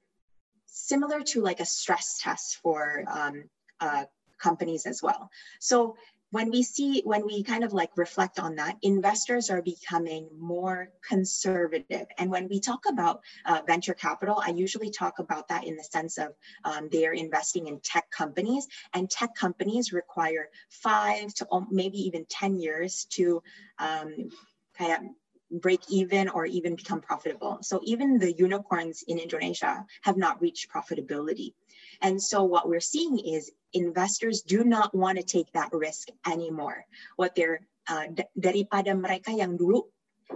similar 0.67 1.21
to 1.21 1.41
like 1.41 1.59
a 1.59 1.65
stress 1.65 2.19
test 2.21 2.57
for 2.57 3.03
um, 3.11 3.43
uh, 3.79 4.05
companies 4.37 4.85
as 4.85 5.01
well. 5.01 5.29
So 5.59 5.95
when 6.31 6.49
we 6.49 6.63
see 6.63 7.01
when 7.05 7.25
we 7.25 7.43
kind 7.43 7.63
of 7.63 7.73
like 7.73 7.91
reflect 7.95 8.39
on 8.39 8.55
that 8.55 8.77
investors 8.81 9.49
are 9.49 9.61
becoming 9.61 10.27
more 10.39 10.89
conservative. 11.07 12.07
And 12.17 12.31
when 12.31 12.47
we 12.47 12.59
talk 12.59 12.85
about 12.87 13.21
uh, 13.45 13.61
venture 13.67 13.93
capital 13.93 14.41
i 14.45 14.49
usually 14.49 14.89
talk 14.89 15.19
about 15.19 15.47
that 15.49 15.65
in 15.65 15.75
the 15.75 15.83
sense 15.83 16.17
of 16.17 16.33
um, 16.63 16.89
they're 16.91 17.13
investing 17.13 17.67
in 17.67 17.79
tech 17.79 18.09
companies 18.11 18.67
and 18.93 19.09
tech 19.09 19.35
companies 19.35 19.93
require 19.93 20.49
five 20.69 21.33
to 21.35 21.47
maybe 21.69 21.97
even 21.97 22.25
10 22.29 22.59
years 22.59 23.05
to 23.11 23.43
um, 23.79 24.29
kind 24.77 24.93
of 24.93 25.61
break 25.61 25.81
even 25.89 26.29
or 26.29 26.45
even 26.45 26.75
become 26.75 27.01
profitable. 27.01 27.57
So 27.61 27.81
even 27.83 28.19
the 28.19 28.31
unicorns 28.31 29.03
in 29.07 29.19
indonesia 29.19 29.85
have 30.01 30.17
not 30.17 30.41
reached 30.41 30.71
profitability. 30.71 31.53
And 32.01 32.21
so 32.21 32.43
what 32.43 32.69
we're 32.69 32.79
seeing 32.79 33.19
is 33.19 33.51
investors 33.73 34.41
do 34.41 34.63
not 34.63 34.93
want 34.93 35.17
to 35.17 35.23
take 35.23 35.51
that 35.53 35.69
risk 35.73 36.09
anymore. 36.25 36.85
What 37.15 37.35
they're 37.35 37.61
uh, 37.87 38.07
daripada 38.37 38.93
mereka 38.93 39.33
yang 39.33 39.57
dulu 39.57 39.83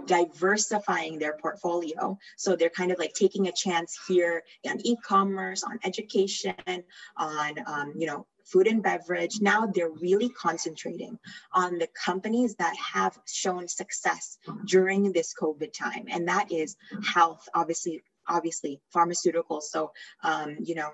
diversifying 0.04 1.18
their 1.18 1.36
portfolio. 1.40 2.18
So 2.36 2.56
they're 2.56 2.70
kind 2.70 2.92
of 2.92 2.98
like 2.98 3.14
taking 3.14 3.48
a 3.48 3.52
chance 3.52 3.98
here 4.06 4.42
on 4.68 4.80
e-commerce, 4.84 5.64
on 5.64 5.78
education, 5.84 6.84
on 7.16 7.54
um, 7.66 7.92
you 7.96 8.06
know 8.06 8.26
food 8.44 8.66
and 8.66 8.82
beverage. 8.82 9.40
Now 9.40 9.66
they're 9.66 9.90
really 9.90 10.28
concentrating 10.28 11.18
on 11.52 11.78
the 11.78 11.88
companies 11.96 12.54
that 12.56 12.76
have 12.76 13.18
shown 13.26 13.68
success 13.68 14.38
during 14.66 15.12
this 15.12 15.34
COVID 15.34 15.72
time, 15.72 16.06
and 16.08 16.28
that 16.28 16.52
is 16.52 16.76
health, 17.02 17.48
obviously, 17.54 18.02
obviously 18.28 18.80
pharmaceuticals. 18.94 19.62
So 19.62 19.92
um, 20.22 20.56
you 20.60 20.74
know 20.74 20.90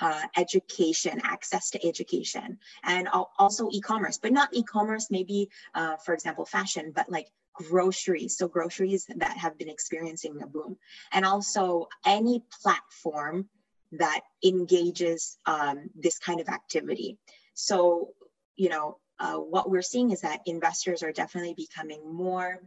uh, 0.00 0.22
education, 0.36 1.20
access 1.24 1.70
to 1.70 1.86
education, 1.86 2.58
and 2.84 3.08
also 3.38 3.68
e-commerce, 3.72 4.18
but 4.18 4.32
not 4.32 4.48
e-commerce, 4.52 5.08
maybe, 5.10 5.48
uh, 5.74 5.96
for 5.96 6.14
example, 6.14 6.44
fashion, 6.44 6.92
but 6.94 7.10
like 7.10 7.26
groceries. 7.54 8.36
So 8.36 8.48
groceries 8.48 9.06
that 9.16 9.36
have 9.36 9.58
been 9.58 9.68
experiencing 9.68 10.40
a 10.42 10.46
boom. 10.46 10.76
And 11.12 11.24
also 11.24 11.88
any 12.06 12.42
platform 12.62 13.48
that 13.92 14.20
engages 14.44 15.38
um, 15.46 15.90
this 15.94 16.18
kind 16.18 16.40
of 16.40 16.48
activity. 16.48 17.18
So, 17.54 18.10
you 18.56 18.68
know, 18.68 18.98
uh, 19.18 19.36
what 19.36 19.68
we're 19.68 19.82
seeing 19.82 20.12
is 20.12 20.22
that 20.22 20.40
investors 20.46 21.02
are 21.02 21.12
definitely 21.12 21.54
becoming 21.54 22.14
more, 22.14 22.62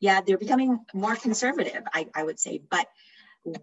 yeah, 0.00 0.20
they're 0.20 0.38
becoming 0.38 0.80
more 0.92 1.14
conservative, 1.14 1.82
I, 1.94 2.08
I 2.14 2.24
would 2.24 2.40
say. 2.40 2.60
But 2.68 2.86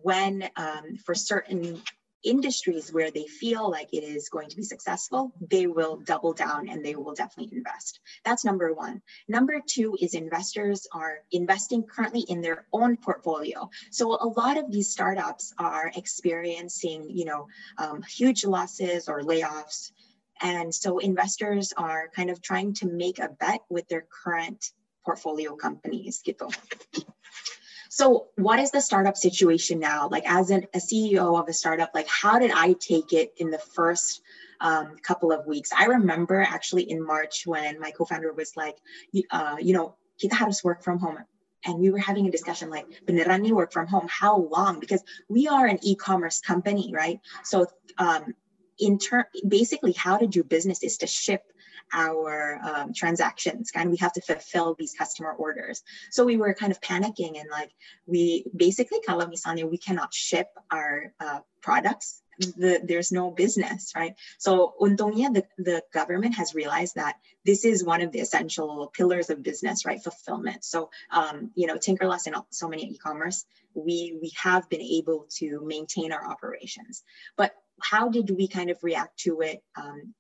when 0.02 0.49
um, 0.56 0.98
for 1.06 1.14
certain 1.14 1.82
industries 2.24 2.91
where 2.91 3.12
they 3.12 3.26
feel 3.26 3.70
like 3.70 3.94
it 3.94 4.04
is 4.04 4.30
going 4.30 4.50
to 4.50 4.56
be 4.56 4.64
successful, 4.64 5.32
they 5.50 5.68
will 5.68 5.98
double 5.98 6.34
down 6.34 6.70
and 6.70 6.84
they 6.84 6.96
will 6.96 7.14
definitely 7.14 7.56
invest. 7.56 8.00
That's 8.26 8.46
number 8.46 8.74
one. 8.74 9.02
Number 9.28 9.62
two 9.66 9.98
is 10.02 10.14
investors 10.14 10.88
are 10.94 11.20
investing 11.32 11.84
currently 11.84 12.22
in 12.22 12.41
their 12.41 12.66
own 12.74 12.98
portfolio. 12.98 13.70
So 13.91 14.14
a 14.14 14.28
lot 14.28 14.58
of 14.58 14.72
these 14.72 14.90
startups 14.90 15.54
are 15.58 15.91
experiencing, 15.96 17.10
you 17.10 17.26
know, 17.26 17.48
um, 17.78 18.02
huge 18.04 18.46
losses 18.46 19.08
or 19.08 19.22
layoffs. 19.22 19.91
And 20.41 20.74
so 20.74 21.00
investors 21.00 21.74
are 21.76 22.10
kind 22.16 22.30
of 22.30 22.41
trying 22.41 22.74
to 22.76 22.88
make 22.88 23.20
a 23.20 23.30
bet 23.30 23.62
with 23.70 23.88
their 23.90 24.06
current 24.24 24.72
portfolio 25.06 25.56
companies. 25.56 26.22
So, 27.90 28.28
what 28.36 28.60
is 28.60 28.70
the 28.70 28.82
startup 28.82 29.18
situation 29.18 29.80
now? 29.80 30.10
Like, 30.10 30.24
as 30.30 30.52
an, 30.52 30.68
a 30.76 30.78
CEO 30.78 31.40
of 31.40 31.49
a 31.49 31.53
startup, 31.53 31.90
like, 31.95 32.07
how 32.07 32.38
did 32.38 32.52
I 32.52 32.74
take 32.74 33.14
it 33.14 33.34
in 33.38 33.49
the 33.49 33.57
first 33.57 34.22
um, 34.61 34.95
couple 35.02 35.32
of 35.32 35.48
weeks? 35.48 35.72
I 35.76 35.86
remember 35.86 36.40
actually 36.40 36.90
in 36.90 37.03
March 37.03 37.48
when 37.48 37.80
my 37.80 37.90
co-founder 37.90 38.32
was 38.32 38.56
like, 38.56 38.78
uh, 39.32 39.57
you 39.60 39.74
know, 39.74 39.95
kita 40.24 40.34
harus 40.34 40.64
work 40.64 40.84
from 40.84 40.99
home. 40.99 41.18
And 41.66 41.80
we 41.80 41.90
were 41.90 41.98
having 41.98 42.28
a 42.28 42.32
discussion 42.32 42.70
like, 42.70 42.86
beneran 43.07 43.41
nih 43.41 43.52
work 43.52 43.74
from 43.74 43.88
home? 43.88 44.07
How 44.07 44.38
long? 44.38 44.80
Because 44.80 45.03
we 45.28 45.48
are 45.48 45.66
an 45.66 45.80
e-commerce 45.82 46.41
company, 46.41 46.91
right? 46.94 47.20
So, 47.44 47.66
um, 47.98 48.36
in 48.78 48.99
turn, 48.99 49.26
basically, 49.45 49.94
how 49.94 50.18
to 50.18 50.28
do 50.28 50.44
business 50.44 50.84
is 50.84 50.98
to 50.98 51.07
ship 51.07 51.41
our 51.94 52.60
um, 52.64 52.94
transactions 52.94 53.72
and 53.76 53.90
we 53.90 53.98
have 53.98 54.14
to 54.14 54.22
fulfill 54.22 54.76
these 54.78 54.94
customer 54.94 55.32
orders 55.32 55.84
so 56.11 56.26
we 56.26 56.38
were 56.38 56.53
kind 56.53 56.72
of 56.72 56.82
panicking 56.82 57.40
and 57.40 57.49
like 57.52 57.72
we 58.06 58.45
basically 58.56 58.99
kalau 59.07 59.28
misalnya 59.28 59.70
we 59.70 59.78
cannot 59.78 60.14
ship 60.14 60.48
our 60.72 61.14
uh, 61.20 61.40
products 61.61 62.22
the, 62.40 62.82
there's 62.84 63.11
no 63.11 63.32
business, 63.32 63.94
right? 63.95 64.16
So 64.38 64.74
untungnya 64.80 65.34
the, 65.34 65.44
the 65.57 65.84
government 65.94 66.36
has 66.36 66.56
realized 66.56 66.95
that 66.95 67.16
this 67.45 67.66
is 67.66 67.84
one 67.84 68.02
of 68.02 68.11
the 68.11 68.20
essential 68.20 68.91
pillars 68.95 69.30
of 69.30 69.44
business, 69.44 69.86
right? 69.86 70.02
Fulfillment. 70.02 70.64
So, 70.64 70.90
um, 71.11 71.52
you 71.56 71.68
know, 71.68 71.76
Tinkerless 71.76 72.28
and 72.28 72.36
so 72.49 72.68
many 72.68 72.84
e-commerce, 72.84 73.45
we, 73.74 74.18
we 74.22 74.32
have 74.41 74.70
been 74.70 74.82
able 74.82 75.28
to 75.38 75.61
maintain 75.66 76.11
our 76.11 76.26
operations. 76.26 77.03
But 77.36 77.53
how 77.82 78.10
did 78.10 78.30
we 78.30 78.48
kind 78.48 78.70
of 78.70 78.78
react 78.84 79.20
to 79.20 79.41
it? 79.41 79.61
Um, 79.76 80.14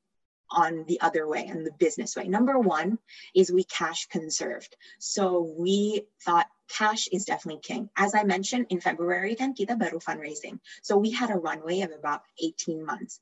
on 0.51 0.85
the 0.87 1.01
other 1.01 1.27
way 1.27 1.45
and 1.45 1.65
the 1.65 1.71
business 1.71 2.15
way. 2.15 2.27
Number 2.27 2.57
one 2.57 2.97
is 3.35 3.51
we 3.51 3.63
cash 3.63 4.07
conserved. 4.07 4.75
So 4.99 5.53
we 5.57 6.07
thought 6.21 6.47
cash 6.69 7.07
is 7.11 7.25
definitely 7.25 7.61
king. 7.61 7.89
As 7.97 8.15
I 8.15 8.23
mentioned 8.23 8.67
in 8.69 8.81
February 8.81 9.35
kan 9.35 9.53
kita 9.53 9.77
baru 9.77 9.99
fundraising. 9.99 10.59
So 10.81 10.97
we 10.97 11.11
had 11.11 11.29
a 11.29 11.37
runway 11.37 11.81
of 11.81 11.91
about 11.91 12.21
18 12.41 12.85
months. 12.85 13.19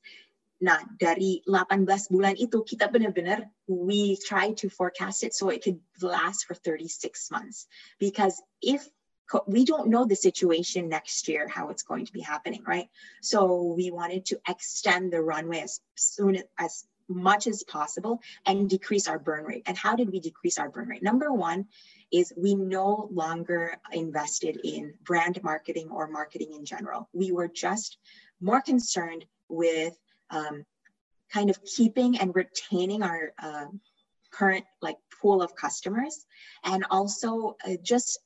Nah, 0.60 0.82
dari 0.98 1.40
18 1.46 1.86
bulan 2.10 2.34
itu 2.34 2.66
kita 2.66 2.90
benar-benar 2.90 3.46
we 3.70 4.18
try 4.18 4.50
to 4.58 4.66
forecast 4.66 5.22
it 5.22 5.30
so 5.30 5.54
it 5.54 5.62
could 5.62 5.78
last 6.02 6.50
for 6.50 6.58
36 6.58 7.30
months. 7.30 7.70
Because 8.02 8.42
if 8.58 8.82
we 9.46 9.64
don't 9.64 9.88
know 9.88 10.04
the 10.04 10.16
situation 10.16 10.88
next 10.88 11.28
year 11.28 11.46
how 11.48 11.68
it's 11.68 11.82
going 11.82 12.06
to 12.06 12.12
be 12.12 12.20
happening 12.20 12.64
right 12.64 12.88
so 13.20 13.74
we 13.76 13.90
wanted 13.90 14.24
to 14.24 14.40
extend 14.48 15.12
the 15.12 15.20
runway 15.20 15.60
as 15.60 15.80
soon 15.96 16.40
as 16.58 16.87
much 17.08 17.46
as 17.46 17.62
possible 17.62 18.20
and 18.46 18.68
decrease 18.68 19.08
our 19.08 19.18
burn 19.18 19.44
rate. 19.44 19.62
And 19.66 19.76
how 19.76 19.96
did 19.96 20.10
we 20.10 20.20
decrease 20.20 20.58
our 20.58 20.68
burn 20.68 20.88
rate? 20.88 21.02
Number 21.02 21.32
one 21.32 21.66
is 22.12 22.32
we 22.36 22.54
no 22.54 23.08
longer 23.12 23.76
invested 23.92 24.60
in 24.64 24.94
brand 25.04 25.42
marketing 25.42 25.88
or 25.90 26.08
marketing 26.08 26.54
in 26.54 26.64
general. 26.64 27.08
We 27.12 27.32
were 27.32 27.48
just 27.48 27.98
more 28.40 28.60
concerned 28.60 29.24
with 29.48 29.96
um, 30.30 30.64
kind 31.32 31.50
of 31.50 31.62
keeping 31.64 32.18
and 32.18 32.34
retaining 32.34 33.02
our 33.02 33.32
uh, 33.42 33.66
current 34.30 34.64
like 34.80 34.96
pool 35.20 35.42
of 35.42 35.54
customers 35.54 36.26
and 36.64 36.84
also 36.90 37.56
uh, 37.66 37.72
just 37.82 38.20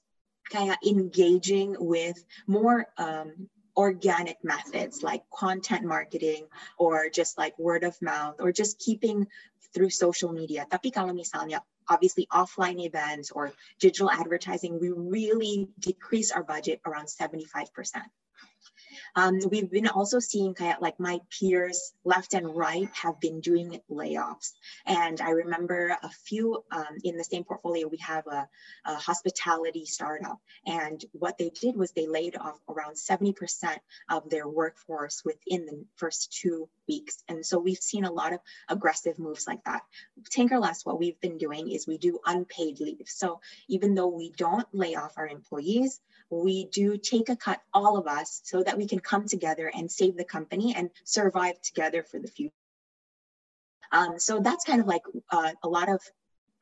kind 0.51 0.71
of 0.71 0.77
engaging 0.87 1.77
with 1.79 2.23
more 2.47 2.87
um, 2.99 3.49
organic 3.77 4.37
methods 4.45 5.03
like 5.03 5.23
content 5.33 5.85
marketing 5.85 6.47
or 6.79 7.09
just 7.09 7.39
like 7.39 7.59
word 7.59 7.85
of 7.85 8.01
mouth 8.03 8.37
or 8.41 8.53
just 8.53 8.79
keeping 8.79 9.27
through 9.73 9.91
social 9.91 10.33
media. 10.33 10.67
Tapi 10.69 10.93
kalau 10.93 11.17
misalnya 11.17 11.65
obviously 11.89 12.29
offline 12.31 12.79
events 12.85 13.33
or 13.33 13.53
digital 13.81 14.11
advertising, 14.11 14.79
we 14.79 14.93
really 14.93 15.69
decrease 15.81 16.31
our 16.31 16.45
budget 16.45 16.81
around 16.85 17.09
75%. 17.09 17.41
Um, 19.15 19.39
we've 19.51 19.71
been 19.71 19.89
also 19.89 20.19
seeing 20.21 20.55
kind 20.55 20.75
of 20.75 20.81
like 20.81 20.99
my 20.99 21.21
peers 21.39 21.93
left 22.05 22.33
and 22.35 22.57
right 22.57 22.89
have 22.95 23.21
been 23.21 23.41
doing 23.41 23.81
layoffs. 23.91 24.53
And 24.87 25.21
I 25.21 25.31
remember 25.31 25.97
a 26.03 26.09
few 26.09 26.65
um, 26.71 26.97
in 27.05 27.17
the 27.17 27.25
same 27.25 27.45
portfolio, 27.45 27.89
we 27.89 27.99
have 27.99 28.27
a, 28.27 28.49
a, 28.87 28.95
hospitality 28.95 29.85
startup. 29.85 30.39
And 30.67 31.05
what 31.13 31.37
they 31.37 31.51
did 31.51 31.77
was 31.77 31.93
they 31.93 32.07
laid 32.07 32.37
off 32.37 32.59
around 32.69 32.95
70% 32.95 33.35
of 34.11 34.31
their 34.31 34.49
workforce 34.49 35.23
within 35.25 35.67
the 35.67 35.85
first 35.97 36.33
two 36.41 36.69
weeks. 36.89 37.23
And 37.29 37.45
so 37.45 37.59
we've 37.59 37.79
seen 37.79 38.05
a 38.05 38.13
lot 38.13 38.33
of 38.33 38.41
aggressive 38.69 39.19
moves 39.19 39.47
like 39.47 39.65
that. 39.65 39.83
Tinkerless, 40.31 40.87
what 40.87 40.99
we've 40.99 41.21
been 41.21 41.39
doing 41.39 41.71
is 41.71 41.87
we 41.87 41.99
do 41.99 42.19
unpaid 42.25 42.81
leave. 42.81 43.07
So 43.07 43.41
even 43.69 43.95
though 43.95 44.09
we 44.09 44.31
don't 44.31 44.67
lay 44.73 44.95
off 44.95 45.15
our 45.17 45.29
employees, 45.29 46.01
we 46.33 46.65
do 46.67 46.97
take 46.97 47.29
a 47.29 47.37
cut, 47.37 47.61
all 47.75 47.99
of 47.99 48.07
us, 48.07 48.41
so 48.45 48.63
that 48.63 48.79
we 48.79 48.89
can 48.89 49.01
come 49.01 49.29
together 49.29 49.71
and 49.73 49.91
save 49.91 50.17
the 50.17 50.25
company 50.25 50.75
and 50.75 50.91
survive 51.05 51.61
together 51.61 52.03
for 52.03 52.19
the 52.19 52.29
future. 52.29 52.55
Um, 53.93 54.19
so 54.19 54.41
that's 54.41 54.65
kind 54.65 54.81
of 54.81 54.87
like 54.87 55.03
uh, 55.31 55.53
a 55.63 55.69
lot 55.69 55.91
of 55.91 56.01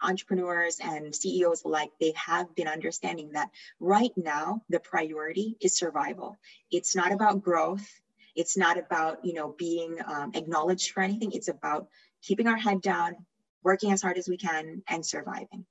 entrepreneurs 0.03 0.79
and 0.83 1.15
CEOs 1.15 1.65
alike, 1.65 1.91
they 2.01 2.13
have 2.17 2.55
been 2.55 2.69
understanding 2.69 3.33
that 3.33 3.51
right 3.79 4.13
now 4.17 4.63
the 4.69 4.81
priority 4.81 5.57
is 5.61 5.77
survival. 5.77 6.39
It's 6.71 6.97
not 6.97 7.13
about 7.13 7.43
growth. 7.43 7.87
It's 8.35 8.57
not 8.57 8.79
about 8.79 9.25
you 9.25 9.35
know 9.35 9.55
being 9.57 9.99
um, 10.07 10.33
acknowledged 10.35 10.93
for 10.93 11.03
anything. 11.03 11.33
It's 11.33 11.49
about 11.49 11.89
keeping 12.23 12.47
our 12.47 12.57
head 12.57 12.81
down, 12.81 13.15
working 13.63 13.93
as 13.93 14.03
hard 14.03 14.19
as 14.19 14.29
we 14.29 14.37
can, 14.37 14.83
and 14.89 15.05
surviving. 15.05 15.67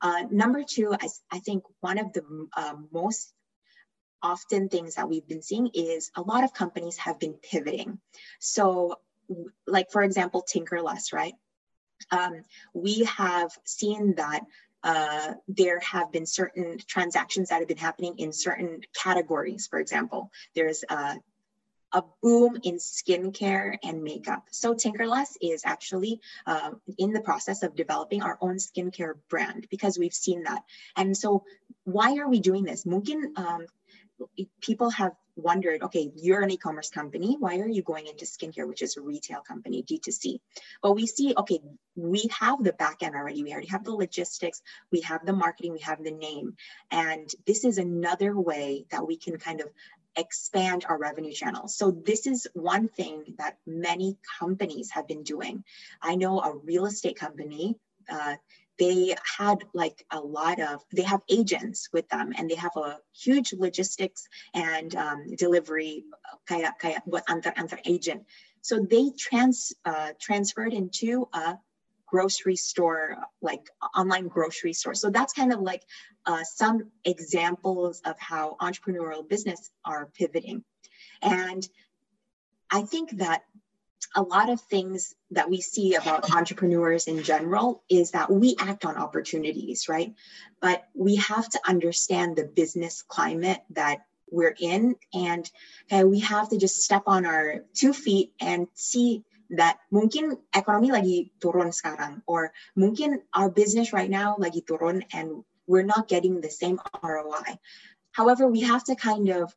Uh, 0.00 0.24
number 0.30 0.62
two, 0.68 0.94
I, 1.00 1.08
I, 1.30 1.38
think 1.38 1.62
one 1.80 1.98
of 1.98 2.12
the 2.12 2.48
uh, 2.56 2.74
most 2.90 3.32
often 4.22 4.68
things 4.68 4.94
that 4.94 5.08
we've 5.08 5.26
been 5.26 5.42
seeing 5.42 5.70
is 5.74 6.10
a 6.16 6.22
lot 6.22 6.44
of 6.44 6.52
companies 6.52 6.96
have 6.98 7.18
been 7.18 7.34
pivoting. 7.34 7.98
So, 8.38 8.98
like 9.66 9.90
for 9.90 10.02
example, 10.02 10.42
Tinkerless, 10.42 11.12
right? 11.12 11.34
Um, 12.10 12.42
we 12.74 13.04
have 13.04 13.50
seen 13.64 14.14
that 14.16 14.42
uh, 14.82 15.34
there 15.46 15.78
have 15.80 16.10
been 16.10 16.26
certain 16.26 16.78
transactions 16.86 17.48
that 17.48 17.60
have 17.60 17.68
been 17.68 17.76
happening 17.76 18.18
in 18.18 18.32
certain 18.32 18.80
categories. 19.00 19.68
For 19.68 19.78
example, 19.78 20.30
there's 20.54 20.84
uh, 20.88 21.14
a 21.92 22.02
boom 22.22 22.58
in 22.62 22.76
skincare 22.76 23.76
and 23.82 24.02
makeup. 24.02 24.44
So 24.50 24.74
Tinkerless 24.74 25.36
is 25.40 25.62
actually 25.64 26.20
uh, 26.46 26.70
in 26.98 27.12
the 27.12 27.20
process 27.20 27.62
of 27.62 27.76
developing 27.76 28.22
our 28.22 28.38
own 28.40 28.56
skincare 28.56 29.14
brand 29.28 29.66
because 29.70 29.98
we've 29.98 30.14
seen 30.14 30.44
that. 30.44 30.62
And 30.96 31.16
so 31.16 31.44
why 31.84 32.16
are 32.18 32.28
we 32.28 32.40
doing 32.40 32.64
this? 32.64 32.86
Mungkin 32.86 33.34
um, 33.36 33.66
people 34.60 34.90
have 34.90 35.12
wondered, 35.36 35.82
okay, 35.82 36.10
you're 36.14 36.42
an 36.42 36.50
e-commerce 36.50 36.90
company. 36.90 37.36
Why 37.38 37.58
are 37.58 37.68
you 37.68 37.82
going 37.82 38.06
into 38.06 38.24
skincare, 38.24 38.68
which 38.68 38.82
is 38.82 38.96
a 38.96 39.00
retail 39.00 39.40
company, 39.40 39.82
D2C? 39.82 40.40
But 40.82 40.92
we 40.92 41.06
see, 41.06 41.34
okay, 41.36 41.60
we 41.96 42.28
have 42.38 42.62
the 42.62 42.72
back 42.72 43.02
end 43.02 43.14
already. 43.14 43.42
We 43.42 43.52
already 43.52 43.68
have 43.68 43.84
the 43.84 43.92
logistics, 43.92 44.62
we 44.90 45.00
have 45.02 45.24
the 45.24 45.32
marketing, 45.32 45.72
we 45.72 45.80
have 45.80 46.02
the 46.02 46.10
name. 46.10 46.56
And 46.90 47.30
this 47.46 47.64
is 47.64 47.78
another 47.78 48.38
way 48.38 48.86
that 48.90 49.06
we 49.06 49.16
can 49.16 49.38
kind 49.38 49.60
of 49.60 49.68
expand 50.16 50.84
our 50.88 50.98
revenue 50.98 51.32
channels. 51.32 51.74
So 51.76 51.90
this 51.90 52.26
is 52.26 52.46
one 52.52 52.88
thing 52.88 53.34
that 53.38 53.56
many 53.66 54.18
companies 54.38 54.90
have 54.90 55.08
been 55.08 55.22
doing. 55.22 55.64
I 56.02 56.16
know 56.16 56.40
a 56.40 56.54
real 56.54 56.86
estate 56.86 57.16
company, 57.16 57.76
uh, 58.10 58.36
they 58.82 59.14
had 59.38 59.58
like 59.72 60.04
a 60.10 60.18
lot 60.18 60.58
of 60.60 60.82
they 60.92 61.06
have 61.12 61.22
agents 61.28 61.88
with 61.92 62.08
them 62.08 62.32
and 62.36 62.50
they 62.50 62.56
have 62.66 62.76
a 62.76 62.98
huge 63.24 63.52
logistics 63.52 64.26
and 64.54 64.96
um, 64.96 65.18
delivery 65.36 66.04
kaya 66.48 66.74
kaya 66.80 67.00
what 67.04 67.24
antar 67.28 67.52
antar 67.56 67.78
agent. 67.84 68.22
So 68.60 68.74
they 68.94 69.04
trans 69.24 69.72
uh, 69.84 70.10
transferred 70.20 70.72
into 70.72 71.28
a 71.32 71.58
grocery 72.06 72.56
store 72.56 73.16
like 73.40 73.64
online 73.96 74.26
grocery 74.28 74.72
store. 74.72 74.94
So 74.94 75.10
that's 75.10 75.32
kind 75.32 75.52
of 75.52 75.60
like 75.60 75.82
uh, 76.26 76.42
some 76.42 76.90
examples 77.04 78.02
of 78.04 78.16
how 78.18 78.56
entrepreneurial 78.60 79.26
business 79.34 79.70
are 79.84 80.10
pivoting. 80.18 80.64
And 81.22 81.62
i 82.78 82.82
think 82.92 83.06
that 83.18 83.42
a 84.14 84.22
lot 84.22 84.50
of 84.50 84.60
things 84.60 85.14
that 85.30 85.48
we 85.48 85.60
see 85.60 85.94
about 85.94 86.30
entrepreneurs 86.30 87.06
in 87.06 87.22
general 87.22 87.82
is 87.88 88.10
that 88.12 88.30
we 88.30 88.56
act 88.58 88.84
on 88.84 88.96
opportunities, 88.96 89.88
right? 89.88 90.14
But 90.60 90.84
we 90.94 91.16
have 91.16 91.48
to 91.50 91.60
understand 91.66 92.36
the 92.36 92.44
business 92.44 93.02
climate 93.02 93.62
that 93.70 94.04
we're 94.30 94.54
in 94.58 94.96
and 95.12 95.50
we 95.90 96.20
have 96.20 96.48
to 96.50 96.58
just 96.58 96.82
step 96.82 97.04
on 97.06 97.26
our 97.26 97.64
two 97.74 97.92
feet 97.92 98.32
and 98.40 98.66
see 98.74 99.24
that 99.50 99.78
mungkin 99.92 100.38
ekonomi 100.56 100.88
lagi 100.88 101.28
turun 101.36 101.68
sekarang 101.68 102.24
or 102.24 102.52
mungkin 102.72 103.20
our 103.36 103.52
business 103.52 103.92
right 103.92 104.08
now 104.08 104.36
lagi 104.40 104.64
turun 104.64 105.04
and 105.12 105.44
we're 105.68 105.84
not 105.84 106.08
getting 106.08 106.40
the 106.40 106.48
same 106.48 106.80
ROI. 107.04 107.60
However, 108.12 108.48
we 108.48 108.60
have 108.64 108.84
to 108.84 108.96
kind 108.96 109.28
of 109.28 109.54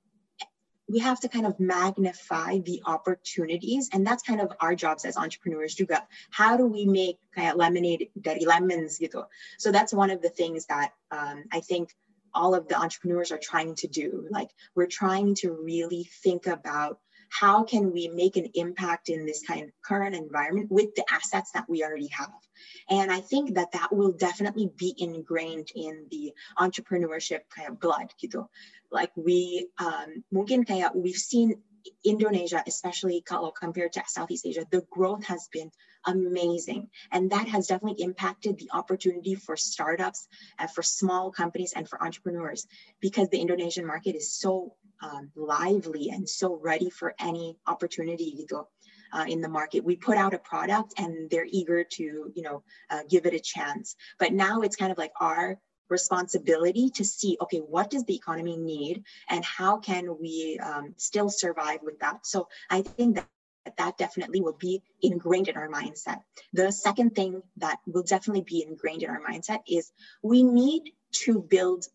we 0.87 0.99
have 0.99 1.19
to 1.19 1.27
kind 1.27 1.45
of 1.45 1.59
magnify 1.59 2.59
the 2.59 2.81
opportunities 2.85 3.89
and 3.93 4.05
that's 4.05 4.23
kind 4.23 4.41
of 4.41 4.51
our 4.59 4.75
jobs 4.75 5.05
as 5.05 5.17
entrepreneurs 5.17 5.75
juga 5.75 6.05
how 6.29 6.57
do 6.57 6.65
we 6.65 6.85
make 6.85 7.17
of 7.37 7.55
lemonade 7.55 8.09
dari 8.21 8.45
lemons 8.45 8.99
gitu 8.99 9.25
so 9.57 9.71
that's 9.71 9.93
one 9.93 10.11
of 10.11 10.21
the 10.21 10.29
things 10.29 10.65
that 10.67 10.93
um, 11.11 11.43
i 11.51 11.59
think 11.59 11.89
all 12.35 12.53
of 12.53 12.67
the 12.67 12.77
entrepreneurs 12.77 13.31
are 13.31 13.39
trying 13.39 13.73
to 13.75 13.87
do. 13.87 14.27
Like 14.29 14.49
we're 14.75 14.87
trying 14.87 15.35
to 15.35 15.51
really 15.53 16.07
think 16.21 16.45
about 16.45 16.99
how 17.29 17.63
can 17.63 17.91
we 17.91 18.07
make 18.07 18.37
an 18.37 18.49
impact 18.53 19.09
in 19.09 19.25
this 19.25 19.41
kind 19.45 19.63
of 19.63 19.69
current 19.83 20.15
environment 20.15 20.69
with 20.69 20.93
the 20.95 21.05
assets 21.11 21.51
that 21.53 21.67
we 21.67 21.83
already 21.83 22.07
have. 22.07 22.31
And 22.89 23.11
i 23.11 23.19
think 23.19 23.55
that 23.55 23.71
that 23.71 23.93
will 23.93 24.11
definitely 24.11 24.71
be 24.77 24.93
ingrained 24.97 25.69
in 25.75 26.05
the 26.11 26.33
entrepreneurship 26.57 27.41
kind 27.49 27.67
of 27.69 27.79
blood 27.79 28.13
gitu 28.21 28.47
like 28.95 29.11
we 29.19 29.67
um, 29.77 30.23
mungkin 30.31 30.63
kayak 30.63 30.95
we've 30.95 31.19
seen 31.19 31.59
Indonesia, 32.01 32.63
especially 32.65 33.21
kalau 33.21 33.51
compared 33.53 33.93
to 33.93 34.01
Southeast 34.07 34.45
Asia, 34.45 34.65
the 34.71 34.81
growth 34.89 35.23
has 35.25 35.47
been 35.53 35.69
amazing. 36.05 36.89
And 37.11 37.29
that 37.31 37.47
has 37.47 37.67
definitely 37.67 38.03
impacted 38.03 38.57
the 38.57 38.69
opportunity 38.73 39.35
for 39.35 39.57
startups, 39.57 40.27
uh, 40.59 40.67
for 40.67 40.81
small 40.81 41.31
companies, 41.31 41.73
and 41.73 41.87
for 41.87 42.01
entrepreneurs 42.01 42.67
because 43.01 43.29
the 43.29 43.41
Indonesian 43.41 43.85
market 43.85 44.15
is 44.15 44.33
so 44.33 44.73
um, 45.01 45.31
lively 45.35 46.09
and 46.09 46.27
so 46.29 46.57
ready 46.61 46.89
for 46.89 47.13
any 47.19 47.57
opportunity 47.67 48.33
gitu, 48.33 48.65
uh, 49.13 49.25
in 49.27 49.41
the 49.41 49.49
market. 49.49 49.83
We 49.83 49.95
put 49.95 50.17
out 50.17 50.33
a 50.33 50.39
product 50.39 50.93
and 50.97 51.29
they're 51.29 51.47
eager 51.49 51.83
to, 51.83 52.03
you 52.33 52.41
know, 52.41 52.63
uh, 52.89 53.03
give 53.09 53.25
it 53.25 53.33
a 53.33 53.39
chance. 53.39 53.95
But 54.17 54.33
now 54.33 54.61
it's 54.61 54.75
kind 54.75 54.91
of 54.91 54.97
like 54.97 55.11
our 55.19 55.59
responsibility 55.89 56.89
to 56.89 57.05
see 57.05 57.37
okay 57.41 57.59
what 57.59 57.89
does 57.89 58.03
the 58.05 58.15
economy 58.15 58.57
need 58.57 59.03
and 59.29 59.43
how 59.43 59.77
can 59.77 60.17
we 60.19 60.59
um, 60.63 60.93
still 60.97 61.29
survive 61.29 61.79
with 61.83 61.99
that? 61.99 62.25
So 62.25 62.47
i 62.69 62.81
think 62.81 63.15
that 63.15 63.27
that 63.77 63.97
definitely 63.97 64.41
will 64.41 64.57
be 64.59 64.83
ingrained 65.01 65.47
in 65.47 65.57
our 65.57 65.67
mindset. 65.67 66.21
The 66.53 66.71
second 66.71 67.15
thing 67.15 67.41
that 67.57 67.79
will 67.87 68.03
definitely 68.03 68.43
be 68.43 68.63
ingrained 68.63 69.01
in 69.01 69.09
our 69.09 69.19
mindset 69.19 69.61
is 69.67 69.91
we 70.21 70.43
need 70.43 70.91
to 71.23 71.41
build 71.41 71.87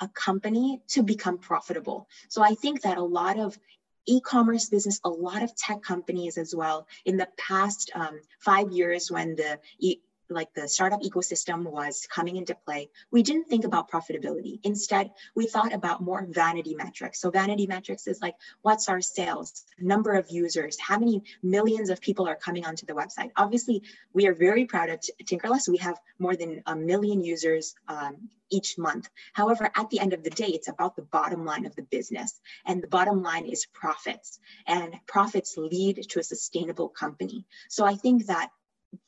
a 0.00 0.06
company 0.08 0.80
to 0.88 1.02
become 1.02 1.38
profitable. 1.38 2.08
So 2.28 2.42
i 2.42 2.54
think 2.54 2.82
that 2.82 2.98
a 2.98 3.02
lot 3.02 3.38
of 3.38 3.58
e-commerce 4.06 4.68
business 4.68 5.00
a 5.04 5.08
lot 5.08 5.42
of 5.42 5.54
tech 5.54 5.82
companies 5.82 6.36
as 6.38 6.54
well 6.54 6.86
in 7.04 7.16
the 7.16 7.28
past 7.38 7.90
um, 7.94 8.20
five 8.40 8.72
years 8.72 9.10
when 9.10 9.36
the 9.36 9.58
e- 9.78 10.00
like 10.28 10.52
the 10.54 10.68
startup 10.68 11.02
ecosystem 11.02 11.64
was 11.64 12.06
coming 12.10 12.36
into 12.36 12.54
play, 12.66 12.90
we 13.10 13.22
didn't 13.22 13.48
think 13.48 13.64
about 13.64 13.90
profitability. 13.90 14.60
Instead, 14.62 15.10
we 15.34 15.46
thought 15.46 15.72
about 15.72 16.02
more 16.02 16.26
vanity 16.28 16.74
metrics. 16.74 17.20
So 17.20 17.30
vanity 17.30 17.66
metrics 17.66 18.06
is 18.06 18.20
like, 18.20 18.34
what's 18.62 18.88
our 18.88 19.00
sales, 19.00 19.64
number 19.78 20.14
of 20.14 20.30
users, 20.30 20.78
how 20.80 20.98
many 20.98 21.22
millions 21.42 21.90
of 21.90 22.00
people 22.00 22.28
are 22.28 22.36
coming 22.36 22.64
onto 22.64 22.86
the 22.86 22.94
website. 22.94 23.30
Obviously, 23.36 23.82
we 24.12 24.26
are 24.26 24.34
very 24.34 24.64
proud 24.64 24.88
of 24.90 25.00
Tinkerless. 25.24 25.68
We 25.68 25.78
have 25.78 25.98
more 26.18 26.36
than 26.36 26.62
a 26.66 26.76
million 26.76 27.22
users 27.22 27.74
um, 27.88 28.28
each 28.50 28.76
month. 28.78 29.08
However, 29.32 29.70
at 29.74 29.90
the 29.90 30.00
end 30.00 30.12
of 30.12 30.22
the 30.22 30.30
day, 30.30 30.48
it's 30.48 30.68
about 30.68 30.96
the 30.96 31.02
bottom 31.02 31.44
line 31.44 31.66
of 31.66 31.74
the 31.74 31.82
business. 31.82 32.40
And 32.66 32.82
the 32.82 32.88
bottom 32.88 33.22
line 33.22 33.46
is 33.46 33.66
profits. 33.66 34.38
And 34.66 34.94
profits 35.06 35.56
lead 35.56 36.06
to 36.10 36.20
a 36.20 36.22
sustainable 36.22 36.88
company. 36.88 37.46
So 37.68 37.84
I 37.84 37.94
think 37.94 38.26
that 38.26 38.50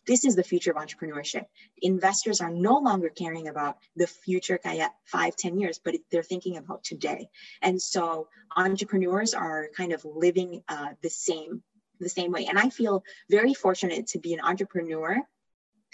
this 0.06 0.24
is 0.24 0.36
the 0.36 0.42
future 0.42 0.70
of 0.70 0.76
entrepreneurship. 0.76 1.46
Investors 1.80 2.40
are 2.40 2.50
no 2.50 2.78
longer 2.78 3.08
caring 3.08 3.48
about 3.48 3.78
the 3.96 4.06
future 4.06 4.58
five, 5.04 5.36
10 5.36 5.58
years, 5.58 5.80
but 5.82 5.94
they're 6.10 6.22
thinking 6.22 6.56
about 6.56 6.84
today. 6.84 7.28
And 7.62 7.80
so 7.80 8.28
entrepreneurs 8.56 9.34
are 9.34 9.68
kind 9.76 9.92
of 9.92 10.04
living 10.04 10.62
uh, 10.68 10.90
the 11.02 11.10
same 11.10 11.62
the 12.00 12.08
same 12.08 12.32
way. 12.32 12.46
And 12.46 12.58
I 12.58 12.70
feel 12.70 13.04
very 13.30 13.54
fortunate 13.54 14.08
to 14.08 14.18
be 14.18 14.34
an 14.34 14.40
entrepreneur 14.40 15.16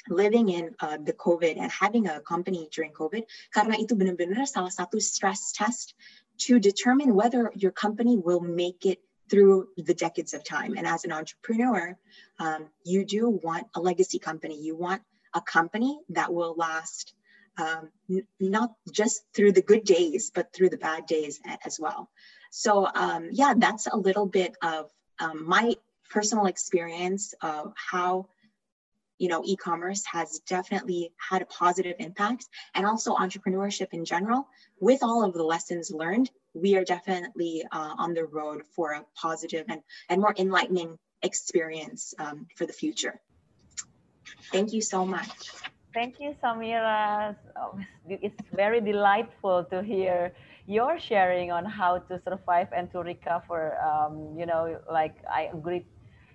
living 0.08 0.48
in 0.48 0.74
uh, 0.80 0.96
the 0.96 1.12
COVID 1.12 1.58
and 1.58 1.70
having 1.70 2.08
a 2.08 2.20
company 2.20 2.68
during 2.72 2.92
COVID, 2.92 3.24
karena 3.52 3.76
itu 3.76 3.92
benar-benar 3.92 4.48
salah 4.48 4.72
satu 4.72 4.96
stress 4.96 5.52
test 5.52 5.92
to 6.48 6.56
determine 6.56 7.12
whether 7.12 7.52
your 7.52 7.70
company 7.70 8.16
will 8.16 8.40
make 8.40 8.88
it 8.88 9.04
through 9.30 9.68
the 9.76 9.94
decades 9.94 10.34
of 10.34 10.44
time. 10.44 10.74
And 10.76 10.86
as 10.86 11.04
an 11.04 11.12
entrepreneur, 11.12 11.96
um, 12.38 12.68
you 12.84 13.04
do 13.04 13.28
want 13.28 13.66
a 13.74 13.80
legacy 13.80 14.18
company. 14.18 14.60
You 14.60 14.76
want 14.76 15.02
a 15.32 15.40
company 15.40 16.00
that 16.10 16.32
will 16.32 16.54
last 16.56 17.14
um, 17.58 17.90
not 18.38 18.74
just 18.90 19.22
through 19.34 19.52
the 19.52 19.62
good 19.62 19.84
days, 19.84 20.30
but 20.34 20.52
through 20.52 20.70
the 20.70 20.78
bad 20.78 21.06
days 21.06 21.40
as 21.64 21.78
well. 21.78 22.10
So 22.50 22.86
um, 22.86 23.28
yeah, 23.30 23.54
that's 23.56 23.86
a 23.86 23.96
little 23.96 24.26
bit 24.26 24.56
of 24.62 24.90
um, 25.18 25.46
my 25.46 25.74
personal 26.10 26.46
experience 26.46 27.34
of 27.40 27.72
how 27.76 28.28
you 29.18 29.28
know 29.28 29.42
e-commerce 29.44 30.02
has 30.10 30.40
definitely 30.40 31.12
had 31.16 31.42
a 31.42 31.46
positive 31.46 31.96
impact 31.98 32.46
and 32.74 32.86
also 32.86 33.14
entrepreneurship 33.14 33.88
in 33.92 34.04
general 34.04 34.48
with 34.80 35.02
all 35.02 35.24
of 35.24 35.34
the 35.34 35.42
lessons 35.42 35.90
learned 35.90 36.30
we 36.54 36.76
are 36.76 36.84
definitely 36.84 37.64
uh, 37.70 37.94
on 37.98 38.14
the 38.14 38.24
road 38.24 38.62
for 38.74 38.92
a 38.92 39.04
positive 39.14 39.66
and, 39.68 39.80
and 40.08 40.20
more 40.20 40.34
enlightening 40.38 40.98
experience 41.22 42.14
um, 42.18 42.46
for 42.56 42.66
the 42.66 42.72
future. 42.72 43.20
Thank 44.52 44.72
you 44.72 44.80
so 44.80 45.04
much. 45.04 45.50
Thank 45.92 46.20
you, 46.20 46.36
Samira. 46.42 47.36
It's 48.08 48.40
very 48.54 48.80
delightful 48.80 49.64
to 49.70 49.82
hear 49.82 50.32
your 50.66 51.00
sharing 51.00 51.50
on 51.50 51.64
how 51.64 51.98
to 51.98 52.20
survive 52.22 52.68
and 52.76 52.90
to 52.92 53.00
recover. 53.00 53.76
Um, 53.82 54.36
you 54.38 54.46
know, 54.46 54.78
like 54.90 55.16
I 55.28 55.50
agree 55.52 55.84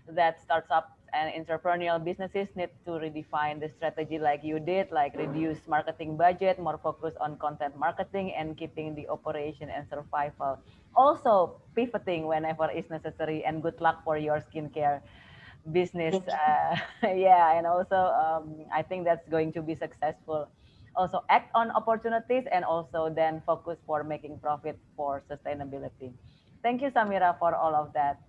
that 0.10 0.42
startup 0.44 0.98
and 1.16 1.32
entrepreneurial 1.32 2.04
businesses 2.04 2.48
need 2.56 2.70
to 2.84 3.00
redefine 3.00 3.60
the 3.60 3.70
strategy 3.70 4.20
like 4.20 4.44
you 4.44 4.60
did, 4.60 4.92
like 4.92 5.16
reduce 5.16 5.58
marketing 5.68 6.18
budget, 6.18 6.60
more 6.60 6.78
focus 6.84 7.16
on 7.22 7.38
content 7.38 7.80
marketing 7.80 8.34
and 8.36 8.58
keeping 8.58 8.94
the 8.94 9.08
operation 9.08 9.70
and 9.72 9.88
survival. 9.88 10.60
Also 10.96 11.62
pivoting 11.76 12.28
whenever 12.28 12.70
is 12.70 12.84
necessary 12.90 13.44
and 13.46 13.64
good 13.64 13.80
luck 13.80 14.04
for 14.04 14.18
your 14.18 14.44
skincare 14.44 15.00
business. 15.72 16.16
Uh, 16.28 16.76
yeah, 17.16 17.58
and 17.58 17.66
also 17.66 17.96
um, 17.96 18.68
I 18.74 18.82
think 18.84 19.06
that's 19.06 19.28
going 19.30 19.54
to 19.54 19.62
be 19.62 19.76
successful. 19.76 20.50
Also 20.96 21.24
act 21.30 21.52
on 21.56 21.72
opportunities 21.72 22.44
and 22.52 22.64
also 22.64 23.10
then 23.10 23.42
focus 23.46 23.80
for 23.88 24.04
making 24.04 24.40
profit 24.40 24.78
for 24.96 25.24
sustainability. 25.32 26.12
Thank 26.62 26.82
you, 26.82 26.90
Samira, 26.92 27.38
for 27.40 27.56
all 27.56 27.76
of 27.76 27.94
that. 27.94 28.20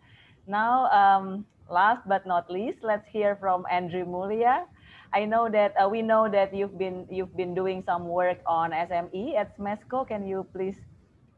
Now, 0.47 0.87
um, 0.91 1.47
last 1.71 2.07
but 2.09 2.27
not 2.27 2.51
least, 2.51 2.79
let's 2.83 3.07
hear 3.09 3.37
from 3.37 3.65
Andrew 3.71 4.05
Mulia. 4.05 4.67
I 5.13 5.25
know 5.25 5.49
that 5.49 5.75
uh, 5.79 5.89
we 5.89 6.03
know 6.03 6.29
that 6.29 6.55
you've 6.55 6.79
been 6.79 7.07
you've 7.11 7.37
been 7.37 7.55
doing 7.55 7.83
some 7.87 8.09
work 8.09 8.39
on 8.47 8.71
SME 8.71 9.39
at 9.39 9.57
Smesco. 9.57 10.07
Can 10.07 10.27
you 10.27 10.47
please 10.53 10.77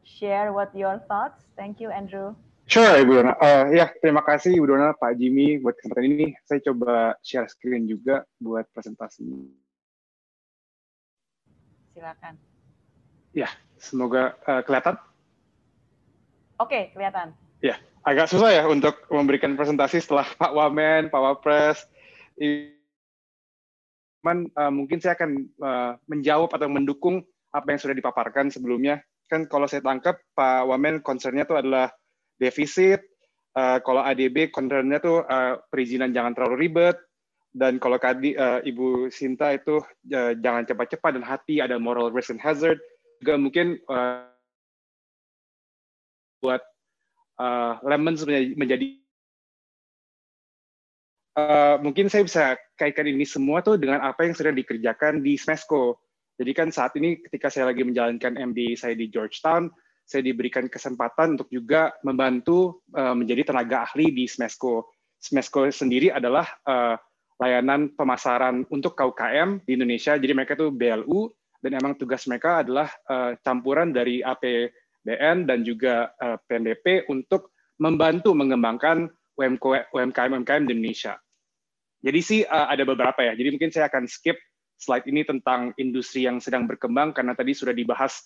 share 0.03 0.51
what 0.53 0.73
your 0.75 0.99
thoughts? 1.07 1.45
Thank 1.55 1.79
you, 1.79 1.89
Andrew. 1.93 2.35
Sure, 2.69 3.01
Ibu 3.01 3.13
Dona. 3.17 3.33
Uh, 3.41 3.65
ya, 3.73 3.89
terima 3.97 4.21
kasih 4.21 4.53
Ibu 4.53 4.69
Dona, 4.69 4.93
Pak 4.93 5.17
Jimmy 5.17 5.57
buat 5.57 5.73
kesempatan 5.73 6.05
ini. 6.05 6.27
Saya 6.45 6.61
coba 6.69 7.17
share 7.25 7.49
screen 7.49 7.89
juga 7.89 8.21
buat 8.37 8.69
presentasi. 8.69 9.25
Silakan. 11.97 12.37
Ya, 13.33 13.49
semoga 13.81 14.37
uh, 14.45 14.61
kelihatan. 14.61 15.01
Oke, 16.61 16.69
okay, 16.69 16.83
kelihatan. 16.93 17.33
Ya, 17.59 17.75
agak 18.07 18.31
susah 18.31 18.55
ya 18.55 18.63
untuk 18.71 19.03
memberikan 19.11 19.59
presentasi 19.59 19.99
setelah 19.99 20.23
Pak 20.39 20.55
Wamen, 20.55 21.11
Pak 21.11 21.19
Wapres. 21.19 21.83
Cuman 24.19 24.47
uh, 24.55 24.71
mungkin 24.71 25.03
saya 25.03 25.19
akan 25.19 25.31
uh, 25.59 25.99
menjawab 26.07 26.55
atau 26.55 26.71
mendukung 26.71 27.23
apa 27.51 27.67
yang 27.75 27.79
sudah 27.81 27.95
dipaparkan 27.95 28.47
sebelumnya. 28.47 29.03
Kan 29.27 29.45
kalau 29.51 29.67
saya 29.67 29.83
tangkap 29.83 30.23
Pak 30.33 30.71
Wamen 30.71 31.03
concernnya 31.03 31.43
itu 31.43 31.59
adalah 31.59 31.91
defisit, 32.39 33.03
uh, 33.59 33.83
kalau 33.83 34.01
ADB 34.07 34.55
concernnya 34.55 35.03
itu 35.03 35.19
uh, 35.19 35.59
perizinan 35.67 36.15
jangan 36.15 36.31
terlalu 36.31 36.67
ribet, 36.67 36.95
dan 37.51 37.81
kalau 37.81 37.99
tadi 37.99 38.37
uh, 38.39 38.63
Ibu 38.63 39.11
Sinta 39.11 39.51
itu 39.51 39.83
uh, 40.15 40.31
jangan 40.39 40.63
cepat-cepat 40.63 41.19
dan 41.19 41.25
hati 41.27 41.59
ada 41.59 41.75
moral 41.75 42.13
risk 42.15 42.31
and 42.31 42.39
hazard, 42.39 42.79
juga 43.19 43.35
mungkin 43.35 43.75
uh, 43.91 44.23
buat 46.39 46.63
uh, 47.39 47.79
Lemon 47.81 48.15
menjadi 48.59 48.99
uh, 51.39 51.75
mungkin 51.79 52.11
saya 52.11 52.23
bisa 52.27 52.43
kaitkan 52.75 53.07
ini 53.07 53.23
semua 53.23 53.63
tuh 53.63 53.79
dengan 53.79 54.03
apa 54.03 54.27
yang 54.27 54.35
sedang 54.35 54.55
dikerjakan 54.59 55.23
di 55.23 55.39
Smesco. 55.39 56.03
Jadi 56.39 56.51
kan 56.55 56.71
saat 56.71 56.95
ini 56.95 57.19
ketika 57.19 57.51
saya 57.51 57.71
lagi 57.71 57.83
menjalankan 57.83 58.39
MD 58.39 58.75
saya 58.79 58.95
di 58.95 59.11
Georgetown, 59.11 59.67
saya 60.07 60.23
diberikan 60.23 60.71
kesempatan 60.71 61.35
untuk 61.35 61.51
juga 61.51 61.91
membantu 62.03 62.83
uh, 62.95 63.15
menjadi 63.15 63.51
tenaga 63.51 63.87
ahli 63.91 64.11
di 64.11 64.25
Smesco. 64.27 64.95
Smesco 65.19 65.67
sendiri 65.67 66.07
adalah 66.09 66.47
uh, 66.63 66.95
layanan 67.39 67.91
pemasaran 67.95 68.67
untuk 68.71 68.95
KUKM 68.95 69.67
di 69.67 69.75
Indonesia. 69.75 70.15
Jadi 70.15 70.31
mereka 70.31 70.55
itu 70.55 70.71
BLU 70.71 71.27
dan 71.59 71.75
emang 71.75 71.99
tugas 71.99 72.23
mereka 72.27 72.63
adalah 72.63 72.87
uh, 73.11 73.35
campuran 73.43 73.91
dari 73.91 74.23
AP 74.23 74.71
BN 75.09 75.49
dan 75.49 75.65
juga 75.65 76.13
uh, 76.21 76.37
eh, 76.37 76.39
PNBP 76.45 77.09
untuk 77.09 77.49
membantu 77.81 78.37
mengembangkan 78.37 79.09
UMKM-UMKM 79.33 80.69
di 80.69 80.73
Indonesia. 80.77 81.17
Jadi 82.05 82.19
sih 82.21 82.39
uh, 82.45 82.69
ada 82.69 82.85
beberapa 82.85 83.25
ya. 83.25 83.33
Jadi 83.33 83.57
mungkin 83.57 83.73
saya 83.73 83.89
akan 83.89 84.05
skip 84.05 84.37
slide 84.77 85.09
ini 85.09 85.25
tentang 85.25 85.73
industri 85.81 86.29
yang 86.29 86.37
sedang 86.37 86.69
berkembang 86.69 87.11
karena 87.11 87.33
tadi 87.33 87.57
sudah 87.57 87.73
dibahas 87.73 88.21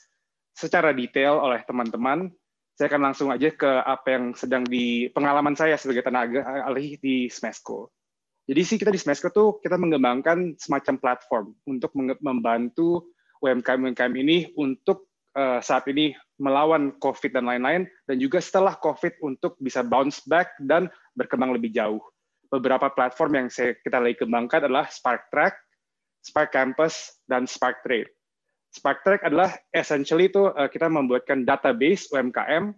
secara 0.51 0.91
detail 0.91 1.39
oleh 1.39 1.63
teman-teman. 1.63 2.27
Saya 2.73 2.89
akan 2.89 3.01
langsung 3.05 3.29
aja 3.29 3.53
ke 3.53 3.69
apa 3.85 4.07
yang 4.17 4.25
sedang 4.33 4.65
di 4.65 5.07
pengalaman 5.13 5.53
saya 5.53 5.77
sebagai 5.77 6.03
tenaga 6.03 6.41
ahli 6.65 6.97
di 6.97 7.29
Smesco. 7.29 7.93
Jadi 8.49 8.61
sih 8.65 8.77
kita 8.81 8.89
di 8.89 8.99
Smesco 8.99 9.29
tuh 9.29 9.61
kita 9.61 9.77
mengembangkan 9.77 10.57
semacam 10.57 10.95
platform 10.97 11.45
untuk 11.69 11.93
membantu 12.19 13.13
UMKM-UMKM 13.45 14.13
ini 14.17 14.51
untuk 14.57 15.13
saat 15.37 15.85
ini 15.89 16.13
melawan 16.43 16.91
COVID 16.99 17.31
dan 17.31 17.47
lain-lain, 17.47 17.87
dan 18.03 18.19
juga 18.19 18.43
setelah 18.43 18.75
COVID 18.75 19.23
untuk 19.23 19.55
bisa 19.63 19.79
bounce 19.79 20.19
back 20.27 20.51
dan 20.59 20.91
berkembang 21.15 21.55
lebih 21.55 21.71
jauh. 21.71 22.03
Beberapa 22.51 22.91
platform 22.91 23.31
yang 23.39 23.47
saya, 23.47 23.79
kita 23.79 24.03
lagi 24.03 24.19
kembangkan 24.19 24.67
adalah 24.67 24.91
Spark 24.91 25.31
Track, 25.31 25.55
Spark 26.19 26.51
Campus, 26.51 27.23
dan 27.25 27.47
Spark 27.47 27.79
Trade. 27.81 28.11
Spark 28.75 29.01
Track 29.07 29.23
adalah 29.23 29.55
essentially 29.71 30.27
itu 30.27 30.51
uh, 30.51 30.67
kita 30.67 30.91
membuatkan 30.91 31.47
database 31.47 32.11
UMKM. 32.11 32.75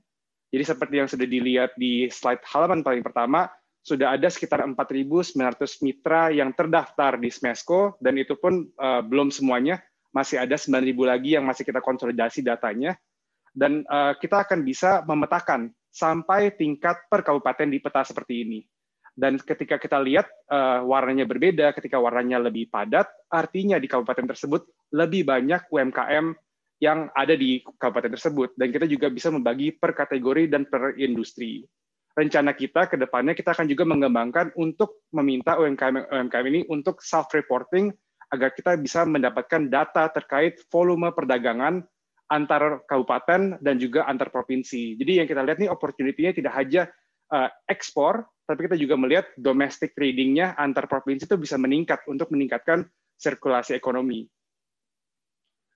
Jadi 0.53 0.63
seperti 0.63 0.95
yang 1.01 1.09
sudah 1.09 1.27
dilihat 1.27 1.71
di 1.75 2.07
slide 2.07 2.45
halaman 2.47 2.85
paling 2.85 3.01
pertama, 3.01 3.49
sudah 3.85 4.15
ada 4.15 4.31
sekitar 4.31 4.63
4.900 4.63 5.35
mitra 5.83 6.31
yang 6.31 6.55
terdaftar 6.55 7.19
di 7.19 7.29
Smesco, 7.29 7.99
dan 7.99 8.15
itu 8.15 8.37
pun 8.37 8.69
uh, 8.79 9.01
belum 9.03 9.29
semuanya, 9.29 9.83
masih 10.15 10.39
ada 10.39 10.55
9.000 10.55 10.95
lagi 11.03 11.35
yang 11.35 11.43
masih 11.43 11.67
kita 11.67 11.83
konsolidasi 11.83 12.39
datanya, 12.39 12.95
dan 13.55 13.87
uh, 13.87 14.13
kita 14.19 14.43
akan 14.43 14.67
bisa 14.67 15.01
memetakan 15.07 15.71
sampai 15.87 16.51
tingkat 16.51 17.07
per 17.07 17.23
kabupaten 17.23 17.71
di 17.71 17.79
peta 17.79 18.03
seperti 18.03 18.43
ini. 18.43 18.59
Dan 19.15 19.39
ketika 19.39 19.79
kita 19.79 19.95
lihat 20.03 20.27
uh, 20.51 20.83
warnanya 20.83 21.23
berbeda, 21.23 21.71
ketika 21.71 21.95
warnanya 21.95 22.35
lebih 22.43 22.67
padat, 22.67 23.07
artinya 23.31 23.79
di 23.79 23.87
kabupaten 23.87 24.27
tersebut 24.27 24.67
lebih 24.91 25.23
banyak 25.23 25.71
UMKM 25.71 26.35
yang 26.83 27.07
ada 27.15 27.31
di 27.31 27.63
kabupaten 27.79 28.11
tersebut. 28.11 28.59
Dan 28.59 28.75
kita 28.75 28.83
juga 28.91 29.07
bisa 29.07 29.31
membagi 29.31 29.71
per 29.71 29.95
kategori 29.95 30.51
dan 30.51 30.67
per 30.67 30.99
industri. 30.99 31.63
Rencana 32.11 32.51
kita 32.51 32.91
ke 32.91 32.99
depannya 32.99 33.31
kita 33.31 33.55
akan 33.55 33.67
juga 33.71 33.87
mengembangkan 33.87 34.51
untuk 34.59 35.07
meminta 35.15 35.55
UMKM 35.55 36.11
UMKM 36.11 36.45
ini 36.51 36.61
untuk 36.67 36.99
self 36.99 37.31
reporting 37.31 37.91
agar 38.35 38.51
kita 38.51 38.75
bisa 38.75 39.07
mendapatkan 39.07 39.71
data 39.71 40.11
terkait 40.11 40.59
volume 40.67 41.11
perdagangan 41.15 41.83
antar 42.29 42.81
kabupaten 42.89 43.61
dan 43.61 43.75
juga 43.77 44.09
antar 44.09 44.33
provinsi. 44.33 44.97
Jadi 44.97 45.21
yang 45.21 45.27
kita 45.29 45.45
lihat 45.45 45.61
nih 45.61 45.69
opportunity-nya 45.69 46.31
tidak 46.33 46.53
hanya 46.57 46.89
uh, 47.29 47.49
ekspor, 47.69 48.25
tapi 48.45 48.69
kita 48.69 48.77
juga 48.77 48.97
melihat 48.97 49.29
domestic 49.37 49.93
trading-nya 49.93 50.57
antar 50.57 50.89
provinsi 50.89 51.29
itu 51.29 51.37
bisa 51.37 51.57
meningkat 51.57 52.01
untuk 52.09 52.29
meningkatkan 52.33 52.85
sirkulasi 53.17 53.77
ekonomi. 53.77 54.25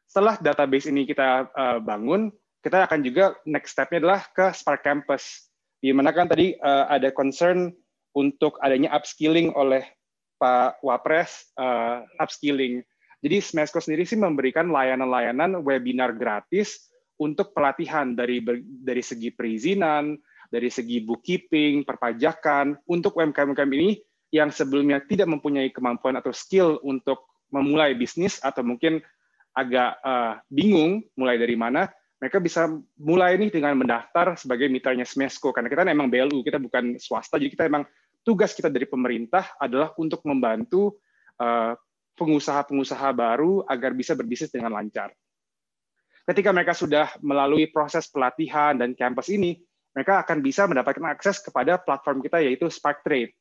Setelah 0.10 0.42
database 0.42 0.90
ini 0.90 1.06
kita 1.06 1.54
uh, 1.54 1.78
bangun, 1.78 2.34
kita 2.66 2.90
akan 2.90 3.00
juga 3.06 3.38
next 3.46 3.78
step-nya 3.78 4.02
adalah 4.02 4.22
ke 4.34 4.50
Spark 4.58 4.82
Campus. 4.82 5.50
Di 5.80 5.94
mana 5.94 6.12
kan 6.12 6.28
tadi 6.28 6.58
uh, 6.60 6.90
ada 6.90 7.14
concern 7.14 7.72
untuk 8.18 8.58
adanya 8.60 8.92
upskilling 8.98 9.54
oleh 9.54 9.86
Pak 10.42 10.82
Wapres 10.82 11.54
uh, 11.56 12.04
upskilling. 12.18 12.82
Jadi 13.20 13.38
Smesco 13.44 13.84
sendiri 13.84 14.08
sih 14.08 14.16
memberikan 14.16 14.72
layanan-layanan 14.72 15.60
webinar 15.60 16.16
gratis 16.16 16.88
untuk 17.20 17.52
pelatihan 17.52 18.16
dari 18.16 18.40
dari 18.64 19.04
segi 19.04 19.36
perizinan, 19.36 20.16
dari 20.48 20.72
segi 20.72 21.04
bookkeeping, 21.04 21.84
perpajakan 21.84 22.80
untuk 22.88 23.20
UMKM-UMKM 23.20 23.72
ini 23.76 24.00
yang 24.32 24.54
sebelumnya 24.54 25.04
tidak 25.04 25.28
mempunyai 25.28 25.68
kemampuan 25.74 26.16
atau 26.16 26.32
skill 26.32 26.80
untuk 26.86 27.28
memulai 27.52 27.98
bisnis 27.98 28.40
atau 28.40 28.64
mungkin 28.64 29.02
agak 29.58 30.00
uh, 30.06 30.40
bingung 30.48 31.04
mulai 31.18 31.36
dari 31.36 31.58
mana, 31.58 31.90
mereka 32.22 32.38
bisa 32.40 32.70
mulai 33.02 33.36
nih 33.36 33.52
dengan 33.52 33.76
mendaftar 33.76 34.38
sebagai 34.38 34.70
mitranya 34.72 35.04
Smesco 35.04 35.52
karena 35.52 35.68
kita 35.68 35.84
memang 35.84 36.08
BLU, 36.08 36.46
kita 36.46 36.62
bukan 36.62 36.96
swasta, 37.02 37.36
jadi 37.42 37.52
kita 37.52 37.64
memang 37.68 37.84
tugas 38.24 38.54
kita 38.54 38.70
dari 38.70 38.86
pemerintah 38.86 39.58
adalah 39.58 39.92
untuk 39.98 40.22
membantu 40.28 41.02
eh, 41.42 41.74
pengusaha-pengusaha 42.20 43.10
baru 43.16 43.64
agar 43.64 43.96
bisa 43.96 44.14
berbisnis 44.14 44.52
dengan 44.52 44.76
lancar. 44.76 45.16
Ketika 46.28 46.52
mereka 46.54 46.76
sudah 46.76 47.10
melalui 47.24 47.72
proses 47.72 48.06
pelatihan 48.12 48.78
dan 48.78 48.94
campus 48.94 49.32
ini, 49.32 49.58
mereka 49.96 50.22
akan 50.22 50.46
bisa 50.46 50.70
mendapatkan 50.70 51.02
akses 51.10 51.42
kepada 51.42 51.82
platform 51.82 52.22
kita 52.22 52.44
yaitu 52.44 52.70
Spark 52.70 53.02
Trade. 53.02 53.34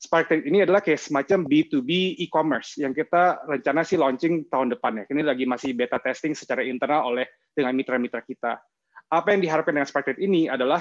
Spark 0.00 0.32
Trade 0.32 0.48
ini 0.48 0.64
adalah 0.64 0.80
kayak 0.80 0.96
semacam 0.96 1.44
B2B 1.44 2.16
e-commerce 2.24 2.80
yang 2.80 2.96
kita 2.96 3.44
rencana 3.44 3.84
sih 3.84 4.00
launching 4.00 4.48
tahun 4.48 4.72
depan 4.72 5.04
ya. 5.04 5.04
Ini 5.12 5.20
lagi 5.20 5.44
masih 5.44 5.76
beta 5.76 6.00
testing 6.00 6.32
secara 6.32 6.64
internal 6.64 7.12
oleh 7.12 7.28
dengan 7.52 7.76
mitra-mitra 7.76 8.24
kita. 8.24 8.56
Apa 9.12 9.36
yang 9.36 9.44
diharapkan 9.44 9.76
dengan 9.76 9.88
Spark 9.90 10.08
Trade 10.08 10.24
ini 10.24 10.48
adalah 10.48 10.80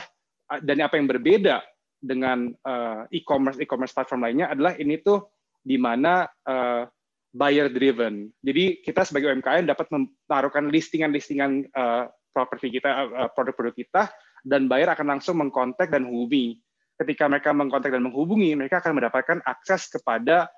dan 0.63 0.80
apa 0.80 0.95
yang 0.95 1.11
berbeda 1.11 1.59
dengan 1.99 2.47
uh, 2.63 3.03
e-commerce 3.11 3.59
e-commerce 3.59 3.91
platform 3.91 4.23
lainnya 4.23 4.47
adalah 4.55 4.80
ini 4.80 5.03
tuh 5.03 5.27
di 5.59 5.76
mana 5.76 6.23
uh, 6.47 6.88
buyer 7.30 7.69
driven. 7.69 8.34
Jadi 8.41 8.81
kita 8.81 9.06
sebagai 9.06 9.30
UMKM 9.30 9.69
dapat 9.69 9.88
menaruhkan 9.93 10.69
listingan-listingan 10.69 11.69
uh, 11.73 12.10
properti 12.34 12.73
kita, 12.80 12.89
uh, 13.10 13.30
produk-produk 13.34 13.76
kita, 13.77 14.10
dan 14.45 14.65
buyer 14.65 14.89
akan 14.89 15.18
langsung 15.18 15.38
mengkontak 15.38 15.93
dan 15.93 16.10
hubungi. 16.10 16.57
Ketika 16.99 17.31
mereka 17.31 17.56
mengkontak 17.56 17.95
dan 17.95 18.03
menghubungi, 18.03 18.57
mereka 18.60 18.84
akan 18.84 18.99
mendapatkan 18.99 19.39
akses 19.47 19.88
kepada 19.88 20.51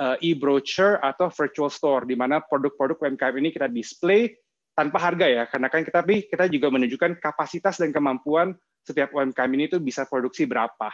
uh, 0.00 0.16
e-brochure 0.24 0.96
atau 1.02 1.28
virtual 1.28 1.68
store, 1.68 2.08
di 2.08 2.16
mana 2.16 2.40
produk-produk 2.40 2.96
UMKM 2.96 3.34
ini 3.42 3.48
kita 3.52 3.68
display 3.68 4.32
tanpa 4.72 4.96
harga 5.04 5.28
ya, 5.28 5.44
karena 5.44 5.68
kan 5.68 5.84
kita 5.84 6.00
kita 6.06 6.44
juga 6.48 6.72
menunjukkan 6.72 7.20
kapasitas 7.20 7.76
dan 7.76 7.92
kemampuan 7.92 8.56
setiap 8.80 9.12
UMKM 9.12 9.52
ini 9.52 9.64
tuh 9.68 9.84
bisa 9.84 10.08
produksi 10.08 10.48
berapa. 10.48 10.88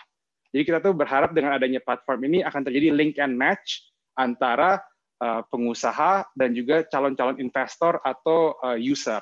Jadi 0.51 0.63
kita 0.65 0.81
tuh 0.81 0.97
berharap 0.97 1.37
dengan 1.37 1.55
adanya 1.55 1.79
platform 1.85 2.27
ini 2.27 2.39
akan 2.41 2.61
terjadi 2.65 2.89
link 2.91 3.21
and 3.21 3.37
match 3.37 3.85
antara 4.17 4.83
uh, 5.19 5.43
pengusaha 5.51 6.31
dan 6.35 6.51
juga 6.55 6.87
calon-calon 6.87 7.43
investor 7.43 7.99
atau 8.03 8.55
uh, 8.63 8.79
user. 8.79 9.21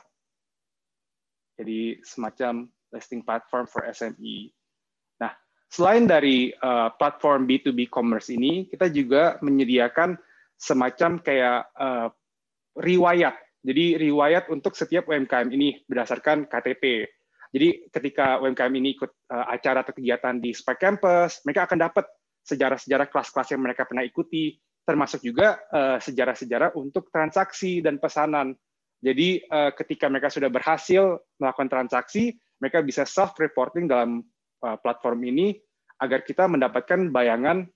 Jadi 1.57 2.01
semacam 2.05 2.69
listing 2.93 3.25
platform 3.25 3.65
for 3.65 3.89
SME. 3.89 4.53
Nah, 5.21 5.33
selain 5.73 6.05
dari 6.05 6.53
uh, 6.53 6.93
platform 6.95 7.49
B2B 7.49 7.89
commerce 7.89 8.29
ini, 8.29 8.69
kita 8.69 8.93
juga 8.93 9.41
menyediakan 9.41 10.17
semacam 10.57 11.21
kayak 11.21 11.69
riwayat. 12.81 13.37
Jadi 13.61 14.01
riwayat 14.01 14.49
untuk 14.49 14.73
setiap 14.73 15.05
UMKM 15.05 15.53
ini 15.53 15.85
berdasarkan 15.85 16.49
KTP. 16.49 17.05
Jadi 17.53 17.93
ketika 17.93 18.41
UMKM 18.41 18.73
ini 18.73 18.97
ikut 18.97 19.29
acara 19.29 19.85
atau 19.85 19.93
kegiatan 19.93 20.41
di 20.41 20.57
Spark 20.57 20.81
Campus, 20.81 21.45
mereka 21.45 21.69
akan 21.69 21.77
dapat 21.77 22.09
sejarah-sejarah 22.47 23.13
kelas-kelas 23.13 23.49
yang 23.53 23.63
mereka 23.69 23.85
pernah 23.85 24.01
ikuti, 24.01 24.57
termasuk 24.87 25.27
juga 25.27 25.59
uh, 25.75 25.99
sejarah-sejarah 25.99 26.79
untuk 26.79 27.11
transaksi 27.11 27.83
dan 27.83 27.99
pesanan. 27.99 28.55
Jadi 29.03 29.43
uh, 29.51 29.75
ketika 29.75 30.07
mereka 30.07 30.31
sudah 30.31 30.47
berhasil 30.47 31.19
melakukan 31.43 31.69
transaksi, 31.69 32.39
mereka 32.63 32.81
bisa 32.87 33.03
self-reporting 33.03 33.91
dalam 33.91 34.23
uh, 34.63 34.79
platform 34.79 35.27
ini 35.27 35.59
agar 35.99 36.23
kita 36.23 36.47
mendapatkan 36.47 37.11
bayangan 37.11 37.67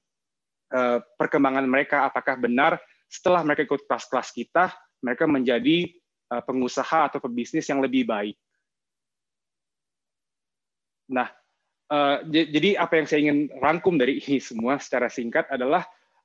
perkembangan 1.18 1.66
mereka 1.66 2.06
apakah 2.06 2.38
benar 2.38 2.78
setelah 3.10 3.42
mereka 3.42 3.66
ikut 3.66 3.90
kelas-kelas 3.90 4.30
kita, 4.30 4.70
mereka 5.02 5.26
menjadi 5.26 5.90
pengusaha 6.30 7.10
atau 7.10 7.18
pebisnis 7.18 7.66
yang 7.66 7.82
lebih 7.82 8.06
baik. 8.06 8.38
Nah, 11.10 11.26
jadi 12.22 12.78
apa 12.78 13.02
yang 13.02 13.06
saya 13.10 13.18
ingin 13.26 13.50
rangkum 13.58 13.98
dari 13.98 14.22
ini 14.22 14.38
semua 14.38 14.78
secara 14.78 15.10
singkat 15.10 15.50
adalah 15.50 15.82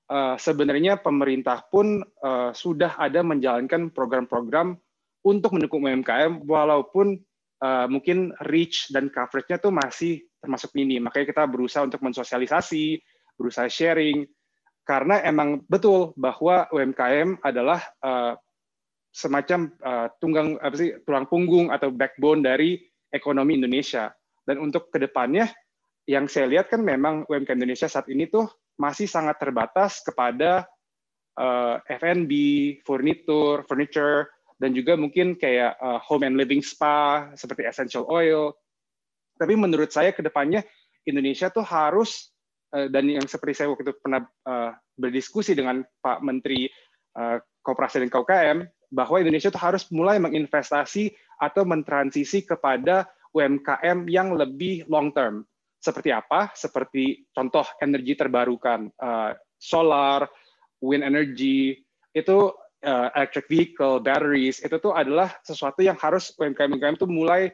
uh, 0.10 0.36
sebenarnya 0.38 1.00
pemerintah 1.00 1.66
pun 1.68 2.02
uh, 2.02 2.52
sudah 2.52 2.98
ada 3.00 3.22
menjalankan 3.22 3.90
program-program 3.94 4.78
untuk 5.26 5.58
mendukung 5.58 5.86
UMKM 5.86 6.46
walaupun 6.46 7.18
uh, 7.62 7.88
mungkin 7.90 8.34
reach 8.46 8.94
dan 8.94 9.10
coverage-nya 9.10 9.58
tuh 9.58 9.74
masih 9.74 10.22
termasuk 10.42 10.74
minim. 10.78 11.06
Makanya 11.06 11.34
kita 11.34 11.44
berusaha 11.50 11.86
untuk 11.86 12.02
mensosialisasi, 12.06 13.02
berusaha 13.36 13.66
sharing 13.66 14.26
karena 14.86 15.18
emang 15.26 15.66
betul 15.66 16.14
bahwa 16.14 16.70
UMKM 16.70 17.42
adalah 17.42 17.82
uh, 18.06 18.38
semacam 19.10 19.74
uh, 19.82 20.08
tunggang 20.22 20.62
apa 20.62 20.76
sih 20.78 20.94
tulang 21.08 21.26
punggung 21.26 21.74
atau 21.74 21.90
backbone 21.90 22.46
dari 22.46 22.78
ekonomi 23.10 23.58
Indonesia 23.58 24.14
dan 24.46 24.62
untuk 24.62 24.94
ke 24.94 25.02
depannya, 25.02 25.50
yang 26.06 26.30
saya 26.30 26.46
lihat 26.46 26.70
kan 26.70 26.86
memang 26.86 27.26
UMKM 27.26 27.58
Indonesia 27.58 27.90
saat 27.90 28.06
ini 28.14 28.30
tuh 28.30 28.46
masih 28.76 29.08
sangat 29.08 29.40
terbatas 29.40 30.04
kepada 30.04 30.68
uh, 31.40 31.80
eh, 31.88 31.98
F&B, 32.00 32.32
furniture, 32.84 33.64
furniture, 33.68 34.32
dan 34.60 34.72
juga 34.72 34.96
mungkin 34.96 35.36
kayak 35.36 35.76
uh, 35.80 36.00
home 36.00 36.28
and 36.28 36.36
living 36.40 36.64
spa 36.64 37.28
seperti 37.36 37.68
essential 37.68 38.08
oil. 38.08 38.56
Tapi 39.36 39.56
menurut 39.60 39.92
saya 39.92 40.16
ke 40.16 40.24
depannya 40.24 40.64
Indonesia 41.04 41.52
tuh 41.52 41.64
harus 41.64 42.32
uh, 42.72 42.88
dan 42.88 43.08
yang 43.12 43.28
seperti 43.28 43.64
saya 43.64 43.68
waktu 43.72 43.92
itu 43.92 43.96
pernah 44.00 44.24
uh, 44.48 44.72
berdiskusi 44.96 45.52
dengan 45.56 45.84
Pak 46.00 46.24
Menteri 46.24 46.72
uh, 47.20 47.40
Koperasi 47.64 48.00
dan 48.00 48.12
KUKM 48.12 48.58
bahwa 48.96 49.18
Indonesia 49.20 49.52
tuh 49.52 49.60
harus 49.60 49.84
mulai 49.92 50.22
menginvestasi 50.24 51.12
atau 51.42 51.68
mentransisi 51.68 52.48
kepada 52.48 53.10
UMKM 53.36 54.08
yang 54.08 54.32
lebih 54.40 54.88
long 54.88 55.12
term. 55.12 55.44
Seperti 55.86 56.10
apa? 56.10 56.50
Seperti 56.58 57.30
contoh 57.30 57.62
energi 57.78 58.18
terbarukan, 58.18 58.90
uh, 58.98 59.38
solar, 59.62 60.26
wind 60.82 61.06
energy, 61.06 61.78
itu 62.18 62.50
uh, 62.82 63.08
electric 63.14 63.46
vehicle, 63.46 64.02
batteries, 64.02 64.66
itu 64.66 64.82
tuh 64.82 64.98
adalah 64.98 65.30
sesuatu 65.46 65.86
yang 65.86 65.94
harus 66.02 66.34
UMKM-UMKM 66.42 66.98
itu 66.98 67.06
mulai 67.06 67.54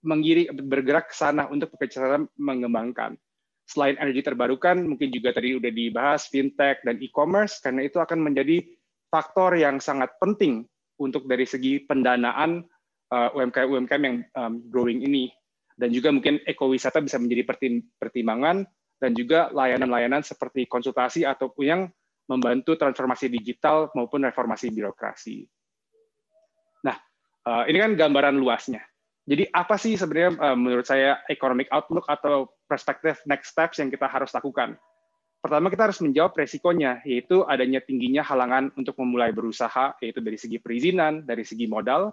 mengiri 0.00 0.48
bergerak 0.48 1.12
ke 1.12 1.14
sana 1.18 1.44
untuk 1.52 1.76
bekerja 1.76 2.24
mengembangkan. 2.40 3.20
Selain 3.68 4.00
energi 4.00 4.24
terbarukan, 4.24 4.80
mungkin 4.80 5.12
juga 5.12 5.36
tadi 5.36 5.52
udah 5.52 5.68
dibahas 5.68 6.24
fintech 6.32 6.80
dan 6.88 6.96
e-commerce, 7.04 7.60
karena 7.60 7.84
itu 7.84 8.00
akan 8.00 8.32
menjadi 8.32 8.64
faktor 9.12 9.60
yang 9.60 9.76
sangat 9.76 10.08
penting 10.16 10.64
untuk 10.96 11.28
dari 11.28 11.44
segi 11.44 11.84
pendanaan 11.84 12.64
uh, 13.12 13.28
UMKM 13.36 13.68
UMKM 13.68 14.02
yang 14.08 14.16
um, 14.40 14.64
growing 14.72 15.04
ini 15.04 15.28
dan 15.78 15.94
juga 15.94 16.10
mungkin 16.10 16.42
ekowisata 16.42 16.98
bisa 16.98 17.22
menjadi 17.22 17.46
pertimbangan 17.96 18.66
dan 18.98 19.14
juga 19.14 19.48
layanan-layanan 19.54 20.26
seperti 20.26 20.66
konsultasi 20.66 21.22
atau 21.22 21.54
yang 21.62 21.86
membantu 22.26 22.74
transformasi 22.74 23.30
digital 23.30 23.88
maupun 23.94 24.26
reformasi 24.26 24.74
birokrasi. 24.74 25.46
Nah, 26.84 26.98
uh, 27.46 27.64
ini 27.70 27.78
kan 27.78 27.94
gambaran 27.94 28.36
luasnya. 28.36 28.82
Jadi 29.28 29.48
apa 29.54 29.78
sih 29.78 29.94
sebenarnya 29.94 30.36
uh, 30.36 30.56
menurut 30.58 30.84
saya 30.84 31.22
economic 31.30 31.70
outlook 31.72 32.04
atau 32.10 32.50
perspektif 32.68 33.22
next 33.24 33.54
steps 33.54 33.80
yang 33.80 33.88
kita 33.88 34.10
harus 34.10 34.34
lakukan? 34.34 34.76
Pertama 35.38 35.70
kita 35.70 35.86
harus 35.88 36.02
menjawab 36.02 36.34
resikonya, 36.34 36.98
yaitu 37.06 37.46
adanya 37.46 37.78
tingginya 37.78 38.26
halangan 38.26 38.74
untuk 38.74 38.98
memulai 38.98 39.30
berusaha, 39.30 39.94
yaitu 40.02 40.18
dari 40.18 40.34
segi 40.34 40.58
perizinan, 40.58 41.22
dari 41.22 41.46
segi 41.46 41.70
modal, 41.70 42.10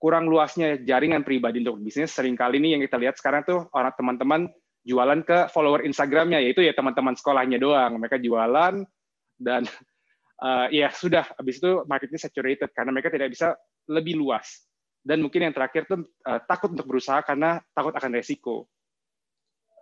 kurang 0.00 0.32
luasnya 0.32 0.80
jaringan 0.80 1.20
pribadi 1.20 1.60
untuk 1.60 1.84
bisnis. 1.84 2.16
Seringkali 2.16 2.56
ini 2.56 2.74
yang 2.74 2.82
kita 2.82 2.96
lihat 2.96 3.20
sekarang 3.20 3.44
tuh 3.44 3.68
orang 3.76 3.92
teman-teman 3.92 4.40
jualan 4.80 5.20
ke 5.28 5.52
follower 5.52 5.84
Instagramnya 5.84 6.40
yaitu 6.40 6.64
ya 6.64 6.72
teman-teman 6.72 7.12
sekolahnya 7.12 7.60
doang. 7.60 8.00
Mereka 8.00 8.16
jualan 8.16 8.80
dan 9.36 9.62
uh, 10.40 10.66
ya 10.72 10.88
sudah 10.88 11.28
habis 11.36 11.60
itu 11.60 11.84
marketnya 11.84 12.16
saturated 12.16 12.72
karena 12.72 12.90
mereka 12.96 13.12
tidak 13.12 13.28
bisa 13.28 13.52
lebih 13.92 14.16
luas. 14.16 14.64
Dan 15.04 15.20
mungkin 15.20 15.44
yang 15.44 15.52
terakhir 15.52 15.84
tuh 15.84 16.08
uh, 16.24 16.40
takut 16.48 16.72
untuk 16.72 16.88
berusaha 16.88 17.20
karena 17.20 17.60
takut 17.76 17.92
akan 17.92 18.10
resiko. 18.16 18.64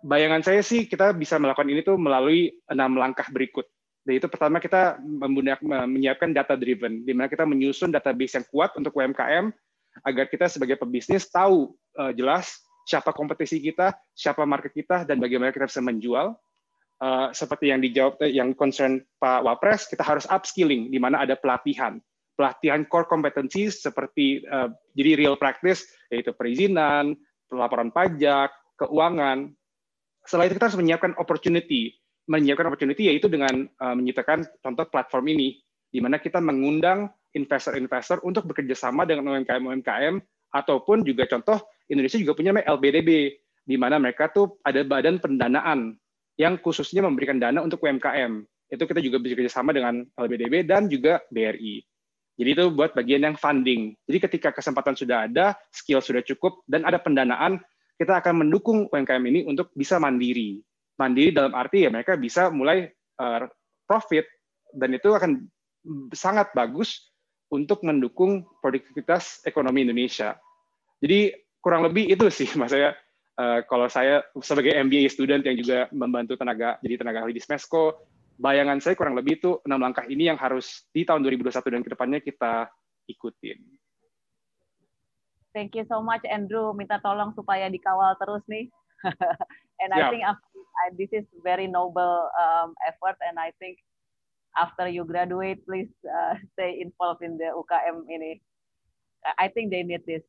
Bayangan 0.03 0.43
saya 0.43 0.63
sih 0.63 0.87
kita 0.87 1.11
bisa 1.15 1.39
melakukan 1.39 1.67
ini 1.67 1.83
tuh 1.83 1.95
melalui 1.95 2.51
enam 2.67 2.95
langkah 2.99 3.27
berikut. 3.31 3.67
Dan 4.03 4.15
itu 4.15 4.31
pertama 4.31 4.63
kita 4.63 4.95
menyiapkan 5.83 6.31
data 6.31 6.55
driven 6.55 7.03
di 7.03 7.11
mana 7.11 7.27
kita 7.27 7.43
menyusun 7.43 7.91
database 7.91 8.39
yang 8.39 8.47
kuat 8.47 8.71
untuk 8.79 8.95
UMKM 8.95 9.51
agar 10.03 10.27
kita 10.31 10.47
sebagai 10.47 10.79
pebisnis 10.79 11.27
tahu 11.27 11.73
uh, 11.99 12.11
jelas 12.15 12.59
siapa 12.89 13.13
kompetisi 13.13 13.61
kita, 13.61 13.93
siapa 14.17 14.41
market 14.49 14.73
kita, 14.73 15.05
dan 15.05 15.21
bagaimana 15.21 15.53
kita 15.53 15.69
bisa 15.69 15.85
menjual. 15.85 16.33
Uh, 16.99 17.31
seperti 17.31 17.71
yang 17.71 17.79
dijawab, 17.79 18.19
eh, 18.27 18.35
yang 18.35 18.51
concern 18.51 18.99
Pak 19.23 19.45
Wapres, 19.45 19.87
kita 19.87 20.03
harus 20.03 20.27
upskilling, 20.27 20.91
di 20.91 20.99
mana 20.99 21.23
ada 21.23 21.39
pelatihan. 21.39 21.95
Pelatihan 22.35 22.83
core 22.89 23.07
competency 23.07 23.71
seperti, 23.71 24.43
uh, 24.49 24.67
jadi 24.97 25.15
real 25.15 25.39
practice, 25.39 25.87
yaitu 26.11 26.35
perizinan, 26.35 27.15
pelaporan 27.47 27.93
pajak, 27.93 28.51
keuangan. 28.75 29.47
Setelah 30.27 30.51
itu 30.51 30.59
kita 30.59 30.67
harus 30.67 30.79
menyiapkan 30.81 31.15
opportunity. 31.15 31.95
Menyiapkan 32.27 32.67
opportunity 32.67 33.07
yaitu 33.07 33.31
dengan 33.31 33.63
uh, 33.79 33.95
menyitakan 33.95 34.43
contoh 34.59 34.83
platform 34.91 35.31
ini, 35.31 35.55
di 35.87 36.03
mana 36.03 36.19
kita 36.19 36.43
mengundang 36.43 37.07
investor-investor 37.35 38.21
untuk 38.25 38.49
bekerja 38.49 38.73
sama 38.73 39.05
dengan 39.05 39.35
UMKM-UMKM, 39.35 40.21
ataupun 40.53 41.05
juga 41.05 41.29
contoh 41.29 41.61
Indonesia 41.89 42.17
juga 42.17 42.33
punya 42.33 42.53
LBDB, 42.53 43.37
di 43.65 43.75
mana 43.77 44.01
mereka 44.01 44.29
tuh 44.33 44.57
ada 44.65 44.81
badan 44.81 45.21
pendanaan 45.21 45.93
yang 46.41 46.57
khususnya 46.57 47.05
memberikan 47.05 47.37
dana 47.37 47.61
untuk 47.61 47.85
UMKM. 47.85 48.41
Itu 48.69 48.85
kita 48.85 49.01
juga 49.01 49.17
bekerja 49.21 49.49
sama 49.49 49.73
dengan 49.73 50.05
LBDB 50.17 50.65
dan 50.65 50.89
juga 50.89 51.21
BRI. 51.29 51.81
Jadi 52.39 52.49
itu 52.55 52.65
buat 52.71 52.95
bagian 52.95 53.27
yang 53.27 53.35
funding. 53.35 53.93
Jadi 54.07 54.17
ketika 54.29 54.49
kesempatan 54.55 54.95
sudah 54.95 55.27
ada, 55.27 55.59
skill 55.75 55.99
sudah 55.99 56.23
cukup, 56.23 56.63
dan 56.71 56.87
ada 56.87 56.95
pendanaan, 56.95 57.59
kita 57.99 58.23
akan 58.23 58.47
mendukung 58.47 58.87
UMKM 58.87 59.23
ini 59.27 59.43
untuk 59.43 59.75
bisa 59.75 59.99
mandiri. 59.99 60.63
Mandiri 60.95 61.35
dalam 61.35 61.51
arti 61.51 61.83
ya 61.83 61.91
mereka 61.91 62.15
bisa 62.15 62.47
mulai 62.47 62.87
uh, 63.19 63.43
profit, 63.83 64.23
dan 64.71 64.95
itu 64.95 65.11
akan 65.11 65.43
sangat 66.15 66.53
bagus 66.55 67.08
untuk 67.49 67.81
mendukung 67.81 68.45
produktivitas 68.61 69.41
ekonomi 69.45 69.85
Indonesia. 69.85 70.37
Jadi 71.01 71.33
kurang 71.59 71.83
lebih 71.85 72.07
itu 72.07 72.29
sih 72.31 72.47
mas 72.59 72.71
saya 72.71 72.95
uh, 73.37 73.59
kalau 73.67 73.89
saya 73.91 74.23
sebagai 74.39 74.73
MBA 74.77 75.11
student 75.11 75.43
yang 75.43 75.57
juga 75.59 75.89
membantu 75.91 76.39
tenaga 76.39 76.79
jadi 76.79 76.95
tenaga 77.01 77.25
ahli 77.25 77.35
di 77.35 77.43
Smesco 77.43 78.07
bayangan 78.39 78.79
saya 78.79 78.95
kurang 78.95 79.19
lebih 79.19 79.35
itu 79.43 79.59
enam 79.67 79.83
langkah 79.83 80.07
ini 80.07 80.31
yang 80.31 80.39
harus 80.39 80.87
di 80.95 81.03
tahun 81.03 81.27
2021 81.27 81.75
dan 81.75 81.81
ke 81.83 81.89
depannya 81.91 82.19
kita 82.23 82.71
ikutin. 83.11 83.59
Thank 85.51 85.75
you 85.75 85.83
so 85.89 85.99
much 85.99 86.23
Andrew. 86.29 86.71
Minta 86.71 87.01
tolong 87.03 87.35
supaya 87.35 87.67
dikawal 87.67 88.15
terus 88.21 88.45
nih. 88.47 88.71
and 89.83 89.91
I 89.95 90.11
think 90.11 90.23
this 90.95 91.11
is 91.11 91.25
very 91.43 91.67
noble 91.67 92.27
um, 92.35 92.75
effort 92.87 93.15
and 93.23 93.39
I 93.39 93.51
think 93.59 93.79
after 94.57 94.89
you 94.89 95.05
graduate 95.05 95.61
please 95.65 95.91
uh, 96.05 96.37
stay 96.55 96.81
involved 96.81 97.21
in 97.21 97.37
the 97.37 97.49
UKM 97.53 98.05
ini. 98.09 98.41
I 99.35 99.51
think 99.51 99.69
they 99.69 99.83
need 99.83 100.07
this. 100.07 100.23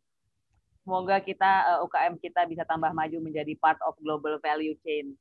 Semoga 0.83 1.23
kita 1.23 1.79
uh, 1.79 1.79
UKM 1.87 2.19
kita 2.19 2.49
bisa 2.51 2.67
tambah 2.67 2.91
maju 2.91 3.23
menjadi 3.23 3.55
part 3.63 3.79
of 3.87 3.95
global 4.03 4.43
value 4.43 4.75
chain 4.83 5.15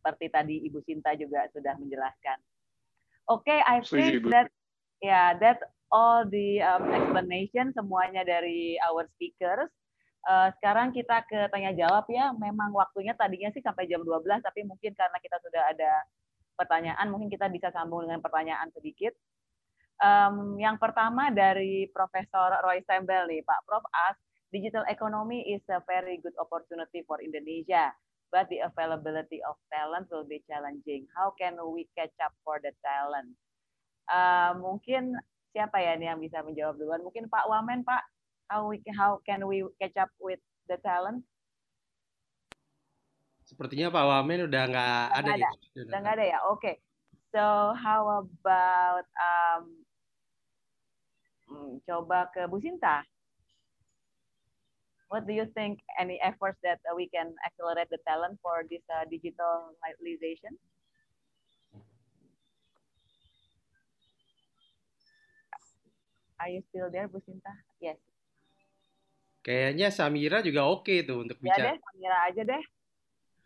seperti 0.00 0.32
tadi 0.32 0.56
Ibu 0.64 0.80
Sinta 0.88 1.12
juga 1.12 1.44
sudah 1.52 1.76
menjelaskan. 1.76 2.40
Oke, 3.28 3.52
okay, 3.52 3.60
I 3.60 3.84
think 3.84 4.24
that 4.32 4.48
yeah, 5.04 5.36
that's 5.36 5.60
all 5.92 6.24
the 6.24 6.64
um, 6.64 6.88
explanation 6.88 7.74
semuanya 7.76 8.24
dari 8.24 8.80
our 8.80 9.04
speakers. 9.18 9.68
Uh, 10.24 10.52
sekarang 10.60 10.96
kita 10.96 11.20
ke 11.28 11.48
tanya 11.52 11.76
jawab 11.76 12.08
ya. 12.08 12.32
Memang 12.32 12.72
waktunya 12.72 13.12
tadinya 13.12 13.52
sih 13.52 13.60
sampai 13.60 13.90
jam 13.90 14.00
12 14.00 14.24
tapi 14.40 14.64
mungkin 14.64 14.96
karena 14.96 15.18
kita 15.20 15.36
sudah 15.42 15.62
ada 15.68 15.92
pertanyaan 16.60 17.08
mungkin 17.08 17.32
kita 17.32 17.48
bisa 17.48 17.72
sambung 17.72 18.04
dengan 18.04 18.20
pertanyaan 18.20 18.68
sedikit. 18.76 19.16
Um, 20.00 20.60
yang 20.60 20.76
pertama 20.76 21.32
dari 21.32 21.88
Profesor 21.88 22.60
Roy 22.60 22.84
Sembel 22.84 23.28
nih, 23.28 23.40
Pak 23.44 23.64
Prof 23.64 23.84
ask 24.08 24.20
digital 24.52 24.84
economy 24.92 25.40
is 25.48 25.64
a 25.72 25.80
very 25.88 26.20
good 26.20 26.36
opportunity 26.36 27.00
for 27.08 27.20
Indonesia, 27.24 27.92
but 28.28 28.48
the 28.52 28.60
availability 28.60 29.40
of 29.44 29.56
talent 29.72 30.08
will 30.12 30.24
be 30.28 30.44
challenging. 30.44 31.08
How 31.16 31.32
can 31.36 31.56
we 31.72 31.88
catch 31.96 32.12
up 32.20 32.32
for 32.44 32.60
the 32.60 32.72
talent? 32.84 33.32
Uh, 34.08 34.56
mungkin 34.60 35.16
siapa 35.52 35.80
ya 35.80 35.96
ini 35.96 36.08
yang 36.10 36.20
bisa 36.20 36.42
menjawab 36.42 36.76
duluan? 36.76 37.04
Mungkin 37.04 37.30
Pak 37.30 37.46
Wamen, 37.48 37.86
Pak. 37.86 38.04
How 38.50 38.66
we 38.66 38.82
how 38.98 39.22
can 39.22 39.46
we 39.46 39.62
catch 39.78 39.94
up 40.00 40.10
with 40.18 40.42
the 40.66 40.80
talent? 40.82 41.22
Sepertinya 43.50 43.90
Pak 43.90 44.04
Wamen 44.06 44.46
udah 44.46 44.62
nggak 44.70 45.04
ada, 45.10 45.30
ada. 45.34 45.42
Ya. 45.42 45.50
Udah 45.82 45.98
nggak 45.98 46.14
ada 46.14 46.24
ya. 46.30 46.38
Oke. 46.46 46.62
Okay. 46.62 46.74
So 47.34 47.74
how 47.74 48.22
about 48.22 49.06
um, 49.18 49.62
hmm, 51.50 51.72
coba 51.82 52.30
ke 52.30 52.46
Bu 52.46 52.62
Sinta? 52.62 53.02
what 55.10 55.26
do 55.26 55.34
you 55.34 55.44
think 55.58 55.82
any 55.98 56.16
efforts 56.22 56.56
that 56.62 56.78
we 56.94 57.10
can 57.10 57.34
accelerate 57.44 57.90
the 57.90 57.98
talent 58.06 58.38
for 58.40 58.62
this 58.70 58.80
uh, 58.88 59.04
digitalization? 59.10 60.54
Are 66.40 66.48
you 66.48 66.62
still 66.72 66.88
there, 66.88 67.04
Bu 67.10 67.20
Sinta? 67.20 67.52
Yes. 67.82 68.00
Kayaknya 69.44 69.92
Samira 69.92 70.40
juga 70.40 70.64
oke 70.64 70.88
okay 70.88 70.98
tuh 71.04 71.20
untuk 71.20 71.36
ya 71.42 71.52
bicara. 71.52 71.60
Ya 71.60 71.68
deh, 71.68 71.76
Samira 71.84 72.18
aja 72.24 72.42
deh. 72.48 72.62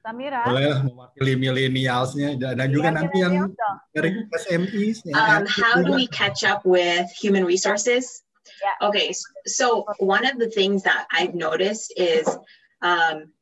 Samira. 0.04 0.44
Boleh 0.44 0.84
mewakili 0.84 1.32
milenialsnya 1.40 2.36
dan 2.36 2.68
juga 2.68 2.92
ya, 2.92 2.96
nanti 3.00 3.16
yang 3.24 3.48
dari 3.96 4.28
SMI. 4.36 5.00
Um, 5.16 5.48
how 5.48 5.80
do 5.80 5.96
we 5.96 6.04
catch 6.12 6.44
up 6.44 6.60
with 6.68 7.08
human 7.16 7.48
resources 7.48 8.24
Yeah. 8.62 8.88
Okay, 8.88 9.14
so 9.46 9.84
one 9.98 10.26
of 10.26 10.38
the 10.38 10.48
things 10.48 10.82
that 10.82 11.06
I've 11.10 11.34
noticed 11.34 11.92
is 11.96 12.28
um, 12.82 13.32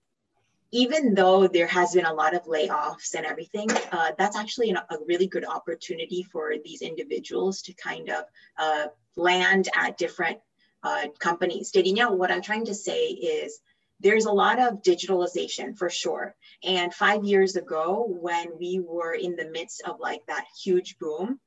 even 0.70 1.14
though 1.14 1.46
there 1.46 1.66
has 1.66 1.92
been 1.94 2.06
a 2.06 2.12
lot 2.12 2.34
of 2.34 2.44
layoffs 2.44 3.14
and 3.14 3.26
everything, 3.26 3.68
uh, 3.90 4.12
that's 4.16 4.36
actually 4.36 4.70
an, 4.70 4.76
a 4.76 4.96
really 5.06 5.26
good 5.26 5.44
opportunity 5.44 6.22
for 6.22 6.54
these 6.64 6.82
individuals 6.82 7.62
to 7.62 7.72
kind 7.74 8.08
of 8.08 8.24
uh, 8.58 8.86
land 9.16 9.68
at 9.76 9.98
different 9.98 10.38
uh, 10.82 11.08
companies. 11.18 11.70
Jadinya, 11.72 12.10
what 12.10 12.30
I'm 12.30 12.42
trying 12.42 12.66
to 12.66 12.74
say 12.74 13.08
is 13.08 13.60
there's 14.02 14.26
a 14.26 14.32
lot 14.32 14.58
of 14.58 14.82
digitalization 14.82 15.76
for 15.78 15.88
sure. 15.88 16.34
And 16.62 16.92
five 16.92 17.24
years 17.24 17.56
ago, 17.56 18.04
when 18.08 18.58
we 18.58 18.80
were 18.84 19.14
in 19.14 19.36
the 19.36 19.48
midst 19.50 19.82
of 19.86 20.00
like 20.00 20.26
that 20.26 20.44
huge 20.62 20.98
boom, 20.98 21.38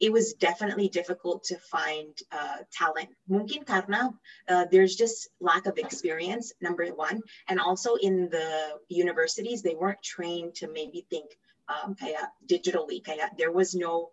it 0.00 0.12
was 0.12 0.34
definitely 0.34 0.88
difficult 0.88 1.44
to 1.44 1.58
find 1.58 2.16
uh, 2.30 2.58
talent. 2.72 3.08
Mungkin 3.28 3.64
karena 3.64 4.10
uh, 4.48 4.66
there's 4.70 4.94
just 4.94 5.28
lack 5.40 5.66
of 5.66 5.76
experience, 5.76 6.52
number 6.60 6.86
one, 6.94 7.20
and 7.48 7.58
also 7.60 7.96
in 7.96 8.28
the 8.30 8.78
universities 8.88 9.62
they 9.62 9.74
weren't 9.74 10.02
trained 10.02 10.54
to 10.56 10.68
maybe 10.68 11.04
think 11.10 11.36
um, 11.68 11.96
kaya 11.96 12.30
digitally. 12.46 13.04
Kaya 13.04 13.30
there 13.36 13.52
was 13.52 13.74
no 13.74 14.10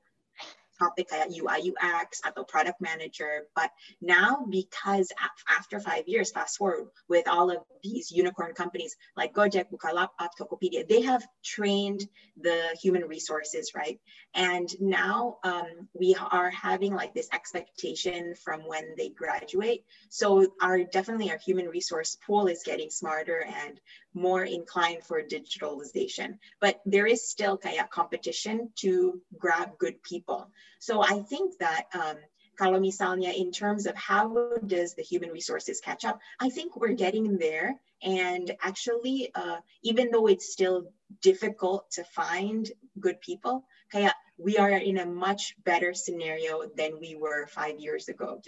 topic 0.77 1.09
kayak 1.09 1.31
UI 1.31 1.71
UX 1.73 2.21
atau 2.23 2.47
product 2.47 2.79
manager. 2.81 3.47
But 3.55 3.71
now 4.01 4.45
because 4.49 5.11
after 5.49 5.79
five 5.79 6.07
years, 6.07 6.31
fast 6.31 6.57
forward 6.57 6.91
with 7.07 7.27
all 7.27 7.51
of 7.51 7.63
these 7.83 8.11
unicorn 8.11 8.53
companies 8.53 8.95
like 9.15 9.33
Gojek, 9.33 9.71
Bukalapak, 9.71 10.35
Tokopedia, 10.39 10.87
they 10.87 11.01
have 11.01 11.23
trained 11.43 12.07
the 12.39 12.75
human 12.81 13.05
resources, 13.05 13.71
right? 13.75 13.99
And 14.33 14.69
now 14.79 15.37
um, 15.43 15.87
we 15.93 16.15
are 16.15 16.49
having 16.51 16.93
like 16.93 17.13
this 17.13 17.29
expectation 17.31 18.35
from 18.35 18.67
when 18.67 18.95
they 18.97 19.09
graduate. 19.09 19.85
So 20.09 20.47
our 20.61 20.83
definitely 20.83 21.31
our 21.31 21.37
human 21.37 21.67
resource 21.67 22.17
pool 22.25 22.47
is 22.47 22.63
getting 22.65 22.89
smarter 22.89 23.45
and 23.45 23.79
more 24.13 24.43
inclined 24.43 25.03
for 25.03 25.21
digitalization. 25.21 26.39
But 26.59 26.81
there 26.85 27.05
is 27.05 27.29
still 27.29 27.57
kaya 27.57 27.87
competition 27.91 28.71
to 28.77 29.21
grab 29.37 29.77
good 29.77 30.01
people. 30.03 30.51
So 30.79 31.01
I 31.01 31.19
think 31.19 31.57
that 31.59 31.85
um, 31.93 32.17
kalau 32.55 32.79
misalnya 32.79 33.35
in 33.35 33.51
terms 33.51 33.85
of 33.85 33.95
how 33.95 34.31
does 34.65 34.95
the 34.95 35.03
human 35.03 35.29
resources 35.29 35.79
catch 35.83 36.05
up, 36.05 36.19
I 36.39 36.49
think 36.49 36.75
we're 36.75 36.95
getting 36.95 37.37
there. 37.37 37.75
And 38.01 38.51
actually, 38.61 39.31
uh, 39.35 39.59
even 39.83 40.11
though 40.11 40.27
it's 40.27 40.51
still 40.51 40.91
difficult 41.21 41.91
to 41.91 42.03
find 42.03 42.69
good 42.99 43.19
people, 43.21 43.65
kaya 43.91 44.13
we 44.37 44.57
are 44.57 44.71
in 44.71 44.97
a 44.97 45.05
much 45.05 45.55
better 45.63 45.93
scenario 45.93 46.63
than 46.75 46.99
we 46.99 47.15
were 47.15 47.47
five 47.47 47.79
years 47.79 48.09
ago. 48.09 48.41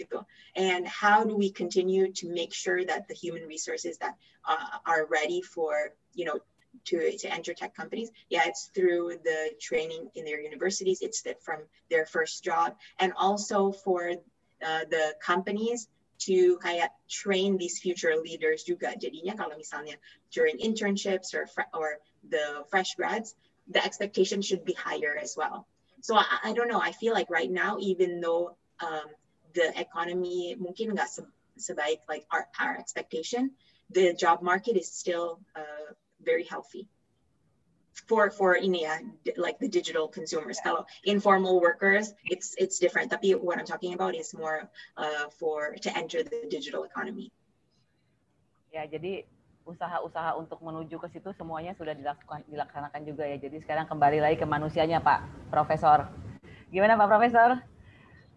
And 0.54 0.86
how 0.86 1.24
do 1.24 1.34
we 1.36 1.50
continue 1.50 2.12
to 2.12 2.28
make 2.28 2.52
sure 2.52 2.84
that 2.84 3.08
the 3.08 3.14
human 3.14 3.48
resources 3.48 3.96
that 3.98 4.14
uh, 4.44 4.78
are 4.84 5.06
ready 5.06 5.40
for, 5.40 5.96
you 6.12 6.26
know, 6.26 6.40
to, 6.86 7.16
to 7.18 7.32
enter 7.32 7.54
tech 7.54 7.74
companies, 7.74 8.10
yeah, 8.28 8.42
it's 8.46 8.70
through 8.74 9.18
the 9.24 9.50
training 9.60 10.10
in 10.14 10.24
their 10.24 10.40
universities. 10.40 11.00
It's 11.02 11.22
that 11.22 11.42
from 11.42 11.60
their 11.90 12.06
first 12.06 12.44
job, 12.44 12.76
and 12.98 13.12
also 13.16 13.72
for 13.72 14.10
uh, 14.10 14.84
the 14.90 15.14
companies 15.22 15.88
to 16.18 16.58
kayak 16.58 16.90
train 17.08 17.56
these 17.56 17.78
future 17.78 18.16
leaders 18.16 18.64
juga. 18.64 18.94
Jadinya 18.98 19.38
kalau 19.38 19.54
misalnya 19.54 19.94
during 20.34 20.58
internships 20.58 21.34
or 21.34 21.46
or 21.70 22.02
the 22.26 22.66
fresh 22.70 22.94
grads, 22.98 23.34
the 23.70 23.78
expectation 23.78 24.42
should 24.42 24.64
be 24.64 24.74
higher 24.74 25.14
as 25.14 25.38
well. 25.38 25.66
So 26.02 26.16
I, 26.16 26.50
I 26.50 26.52
don't 26.52 26.68
know. 26.68 26.80
I 26.80 26.92
feel 26.92 27.14
like 27.14 27.30
right 27.30 27.50
now, 27.50 27.78
even 27.78 28.20
though 28.20 28.56
um, 28.82 29.06
the 29.54 29.70
economy 29.78 30.56
mungkin 30.58 30.94
nggak 30.94 31.08
se 31.08 31.22
sebaik 31.58 32.02
like 32.08 32.22
our, 32.30 32.46
our 32.58 32.78
expectation, 32.78 33.50
the 33.90 34.14
job 34.14 34.42
market 34.42 34.76
is 34.76 34.90
still 34.90 35.40
uh, 35.56 35.90
very 36.20 36.44
healthy 36.44 36.88
for 38.06 38.30
for 38.30 38.54
ini 38.54 38.86
ya 38.86 39.02
like 39.34 39.58
the 39.58 39.66
digital 39.66 40.06
consumers. 40.06 40.62
Kalau 40.62 40.86
informal 41.02 41.58
workers, 41.58 42.14
it's 42.30 42.54
it's 42.60 42.78
different. 42.78 43.10
Tapi 43.10 43.34
what 43.34 43.58
I'm 43.58 43.66
talking 43.66 43.96
about 43.96 44.14
is 44.14 44.30
more 44.36 44.70
uh, 44.94 45.26
for 45.34 45.74
to 45.82 45.88
enter 45.96 46.22
the 46.22 46.46
digital 46.46 46.86
economy. 46.86 47.34
Ya, 48.70 48.86
jadi 48.86 49.26
usaha-usaha 49.68 50.36
untuk 50.40 50.60
menuju 50.64 50.96
ke 50.96 51.08
situ 51.12 51.28
semuanya 51.36 51.76
sudah 51.76 51.92
dilakukan 51.92 52.44
dilaksanakan 52.46 53.00
juga 53.02 53.24
ya. 53.26 53.36
Jadi 53.40 53.64
sekarang 53.64 53.88
kembali 53.88 54.22
lagi 54.22 54.36
ke 54.38 54.46
manusianya, 54.46 55.02
Pak 55.02 55.50
Profesor. 55.50 56.06
Gimana 56.70 56.94
Pak 57.00 57.08
Profesor? 57.08 57.58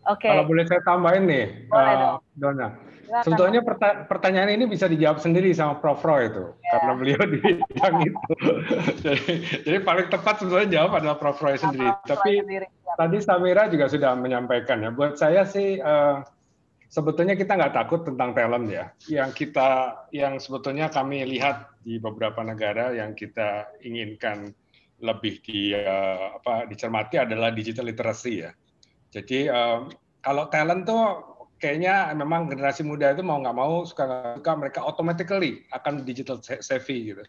Oke. 0.10 0.26
Okay. 0.26 0.32
Kalau 0.34 0.46
boleh 0.50 0.66
saya 0.66 0.82
tambahin 0.82 1.30
nih, 1.30 1.46
boleh 1.70 1.94
uh, 1.94 2.18
Dona. 2.34 2.70
Silakan. 3.12 3.24
Sebetulnya 3.28 3.62
pertanyaan 4.08 4.56
ini 4.56 4.66
bisa 4.72 4.88
dijawab 4.88 5.20
sendiri 5.20 5.52
sama 5.52 5.84
Prof. 5.84 6.00
Roy 6.00 6.32
itu, 6.32 6.48
ya. 6.64 6.80
karena 6.80 6.94
beliau 6.96 7.22
di 7.28 7.38
bidang 7.44 7.96
itu. 8.08 8.34
jadi, 9.04 9.32
jadi 9.68 9.78
paling 9.84 10.08
tepat 10.08 10.40
sebetulnya 10.40 10.70
jawab 10.72 11.04
adalah 11.04 11.20
Prof. 11.20 11.36
Roy 11.44 11.60
sendiri. 11.60 11.92
Prof. 11.92 12.08
Tapi 12.08 12.40
sendiri. 12.40 12.66
tadi 12.96 13.18
Samira 13.20 13.68
juga 13.68 13.92
sudah 13.92 14.16
menyampaikan 14.16 14.80
ya. 14.80 14.96
Buat 14.96 15.20
saya 15.20 15.44
sih 15.44 15.84
uh, 15.84 16.24
sebetulnya 16.88 17.36
kita 17.36 17.60
nggak 17.60 17.76
takut 17.76 18.08
tentang 18.08 18.32
talent 18.32 18.72
ya. 18.72 18.96
Yang 19.12 19.30
kita, 19.44 19.70
yang 20.16 20.40
sebetulnya 20.40 20.88
kami 20.88 21.28
lihat 21.28 21.68
di 21.84 22.00
beberapa 22.00 22.42
negara 22.48 22.96
yang 22.96 23.12
kita 23.12 23.76
inginkan 23.84 24.56
lebih 25.04 25.44
di 25.44 25.76
uh, 25.76 26.40
apa 26.40 26.64
dicermati 26.64 27.20
adalah 27.20 27.52
digital 27.52 27.92
literacy 27.92 28.48
ya. 28.48 28.56
Jadi 29.12 29.52
uh, 29.52 29.92
kalau 30.24 30.48
talent 30.48 30.88
tuh 30.88 31.04
kayaknya 31.62 32.10
memang 32.18 32.50
generasi 32.50 32.82
muda 32.82 33.14
itu 33.14 33.22
mau 33.22 33.38
nggak 33.38 33.54
mau 33.54 33.86
suka 33.86 34.34
suka 34.42 34.52
mereka 34.58 34.80
automatically 34.82 35.62
akan 35.76 36.02
digital 36.02 36.42
savvy 36.42 37.14
gitu. 37.14 37.24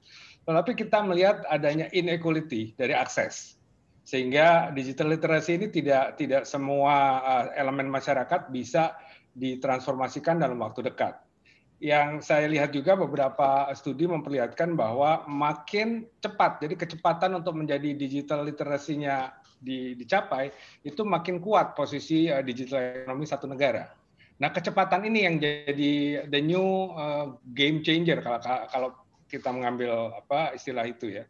Tetapi 0.49 0.73
kita 0.73 1.05
melihat 1.05 1.45
adanya 1.53 1.93
inequality 1.93 2.73
dari 2.81 2.97
akses 2.97 3.61
sehingga 4.03 4.75
digital 4.75 5.15
literacy 5.15 5.63
ini 5.63 5.67
tidak 5.71 6.19
tidak 6.19 6.43
semua 6.43 7.23
uh, 7.23 7.45
elemen 7.55 7.87
masyarakat 7.87 8.51
bisa 8.51 8.99
ditransformasikan 9.37 10.43
dalam 10.43 10.59
waktu 10.59 10.91
dekat. 10.91 11.19
Yang 11.83 12.31
saya 12.31 12.47
lihat 12.47 12.71
juga 12.71 12.95
beberapa 12.95 13.67
studi 13.75 14.07
memperlihatkan 14.07 14.79
bahwa 14.79 15.27
makin 15.27 16.07
cepat, 16.23 16.63
jadi 16.63 16.79
kecepatan 16.79 17.43
untuk 17.43 17.59
menjadi 17.59 17.91
digital 17.99 18.47
literasinya 18.47 19.35
dicapai, 19.63 20.51
itu 20.83 21.03
makin 21.07 21.39
kuat 21.39 21.79
posisi 21.79 22.27
uh, 22.29 22.43
digital 22.43 23.07
ekonomi 23.07 23.25
satu 23.25 23.47
negara. 23.47 23.95
Nah, 24.43 24.51
kecepatan 24.51 25.07
ini 25.07 25.23
yang 25.23 25.39
jadi 25.39 26.27
the 26.27 26.41
new 26.43 26.91
uh, 26.99 27.39
game 27.55 27.79
changer 27.87 28.19
kalau 28.19 28.43
kalau 28.43 28.89
kita 29.31 29.49
mengambil 29.55 30.11
apa 30.13 30.59
istilah 30.59 30.83
itu 30.83 31.23
ya. 31.23 31.25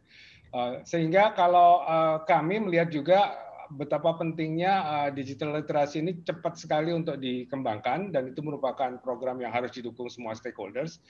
Uh, 0.53 0.81
sehingga 0.85 1.33
kalau 1.37 1.85
uh, 1.85 2.25
kami 2.25 2.61
melihat 2.61 2.89
juga 2.89 3.37
betapa 3.73 4.17
pentingnya 4.17 4.73
uh, 4.85 5.09
digital 5.09 5.53
literasi 5.57 6.01
ini 6.01 6.21
cepat 6.21 6.57
sekali 6.57 6.93
untuk 6.93 7.17
dikembangkan 7.17 8.13
dan 8.13 8.29
itu 8.29 8.41
merupakan 8.41 8.97
program 9.01 9.41
yang 9.41 9.53
harus 9.53 9.73
didukung 9.73 10.09
semua 10.09 10.33
stakeholders. 10.33 11.01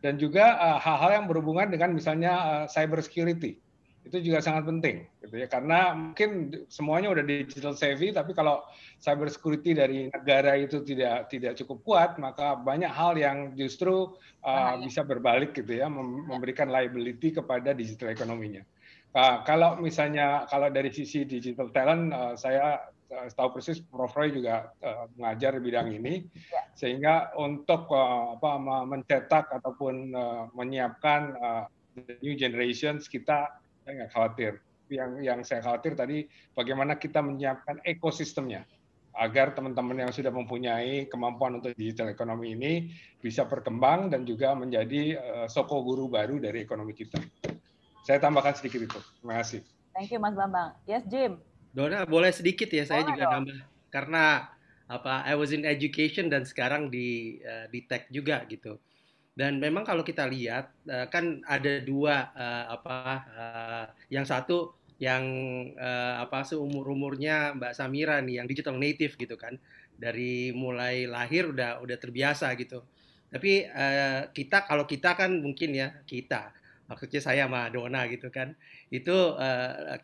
Dan 0.00 0.16
juga 0.16 0.56
hal-hal 0.80 1.10
uh, 1.12 1.16
yang 1.20 1.26
berhubungan 1.28 1.68
dengan 1.68 1.92
misalnya 1.92 2.32
uh, 2.40 2.64
cyber 2.72 3.04
security 3.04 3.60
itu 4.00 4.32
juga 4.32 4.40
sangat 4.40 4.64
penting 4.64 5.04
gitu 5.20 5.36
ya. 5.36 5.46
Karena 5.46 5.92
mungkin 5.92 6.64
semuanya 6.72 7.12
udah 7.12 7.24
digital 7.24 7.76
savvy 7.76 8.10
tapi 8.16 8.32
kalau 8.32 8.64
cyber 8.98 9.28
security 9.28 9.76
dari 9.76 10.08
negara 10.08 10.56
itu 10.56 10.80
tidak 10.80 11.28
tidak 11.28 11.54
cukup 11.60 11.78
kuat 11.84 12.10
maka 12.16 12.56
banyak 12.56 12.88
hal 12.88 13.14
yang 13.14 13.52
justru 13.54 14.16
uh, 14.42 14.74
bisa 14.80 15.04
berbalik 15.04 15.52
gitu 15.52 15.76
ya 15.76 15.86
memberikan 15.92 16.72
liability 16.72 17.36
kepada 17.36 17.76
digital 17.76 18.10
ekonominya. 18.10 18.64
Uh, 19.10 19.42
kalau 19.42 19.76
misalnya 19.82 20.46
kalau 20.46 20.70
dari 20.70 20.88
sisi 20.94 21.26
digital 21.26 21.68
talent 21.74 22.14
uh, 22.14 22.34
saya 22.38 22.80
uh, 23.10 23.26
tahu 23.36 23.58
persis 23.58 23.82
Prof. 23.82 24.14
Roy 24.16 24.32
juga 24.32 24.70
uh, 24.80 25.10
mengajar 25.18 25.58
di 25.58 25.60
bidang 25.66 25.88
ini. 25.92 26.24
Ya. 26.50 26.62
sehingga 26.78 27.34
untuk 27.36 27.90
uh, 27.92 28.38
apa 28.38 28.56
mencetak 28.88 29.50
ataupun 29.50 30.14
uh, 30.14 30.48
menyiapkan 30.56 31.20
uh, 31.36 31.64
new 32.22 32.38
generations 32.38 33.10
kita 33.10 33.60
saya 33.90 34.06
nggak 34.06 34.12
khawatir. 34.14 34.52
Yang 34.86 35.10
yang 35.26 35.40
saya 35.42 35.60
khawatir 35.66 35.98
tadi 35.98 36.30
bagaimana 36.54 36.94
kita 36.94 37.18
menyiapkan 37.18 37.82
ekosistemnya 37.82 38.62
agar 39.18 39.50
teman-teman 39.50 40.06
yang 40.06 40.14
sudah 40.14 40.30
mempunyai 40.30 41.10
kemampuan 41.10 41.58
untuk 41.58 41.74
digital 41.74 42.06
ekonomi 42.06 42.54
ini 42.54 42.94
bisa 43.18 43.42
berkembang 43.50 44.06
dan 44.14 44.22
juga 44.22 44.54
menjadi 44.54 45.18
uh, 45.18 45.46
soko 45.50 45.82
guru 45.82 46.06
baru 46.06 46.38
dari 46.38 46.62
ekonomi 46.62 46.94
kita. 46.94 47.18
Saya 48.06 48.22
tambahkan 48.22 48.54
sedikit 48.54 48.86
itu. 48.86 49.00
Terima 49.18 49.42
kasih. 49.42 49.66
Thank 49.90 50.14
you 50.14 50.22
Mas 50.22 50.38
Bambang. 50.38 50.78
Yes 50.86 51.02
Jim. 51.10 51.42
Dona 51.74 52.06
boleh 52.06 52.30
sedikit 52.30 52.70
ya 52.70 52.86
saya 52.86 53.02
boleh 53.02 53.10
juga 53.10 53.24
dong. 53.26 53.34
nambah 53.42 53.58
karena 53.90 54.24
apa 54.86 55.26
I 55.26 55.34
was 55.34 55.50
in 55.50 55.66
education 55.66 56.30
dan 56.30 56.46
sekarang 56.46 56.94
di 56.94 57.38
uh, 57.42 57.66
di 57.74 57.82
tech 57.90 58.06
juga 58.14 58.46
gitu. 58.46 58.78
Dan 59.30 59.62
memang 59.62 59.86
kalau 59.86 60.02
kita 60.02 60.26
lihat 60.26 60.74
uh, 60.90 61.06
kan 61.06 61.40
ada 61.46 61.78
dua 61.80 62.34
uh, 62.34 62.64
apa 62.74 62.98
uh, 63.30 63.86
yang 64.10 64.26
satu 64.26 64.74
yang 65.00 65.24
apa 66.20 66.44
seumur 66.44 66.84
umurnya 66.92 67.56
Mbak 67.56 67.72
Samira 67.72 68.20
nih 68.20 68.36
yang 68.36 68.44
digital 68.44 68.76
native 68.76 69.16
gitu 69.16 69.32
kan 69.32 69.56
dari 69.96 70.52
mulai 70.52 71.08
lahir 71.08 71.48
udah 71.48 71.80
udah 71.80 71.96
terbiasa 71.96 72.52
gitu. 72.60 72.84
Tapi 73.32 73.64
kita 74.36 74.68
kalau 74.68 74.84
kita 74.84 75.16
kan 75.16 75.40
mungkin 75.40 75.72
ya 75.72 76.04
kita 76.04 76.52
maksudnya 76.84 77.16
saya 77.24 77.48
sama 77.48 77.72
Dona 77.72 78.04
gitu 78.12 78.28
kan 78.28 78.52
itu 78.92 79.40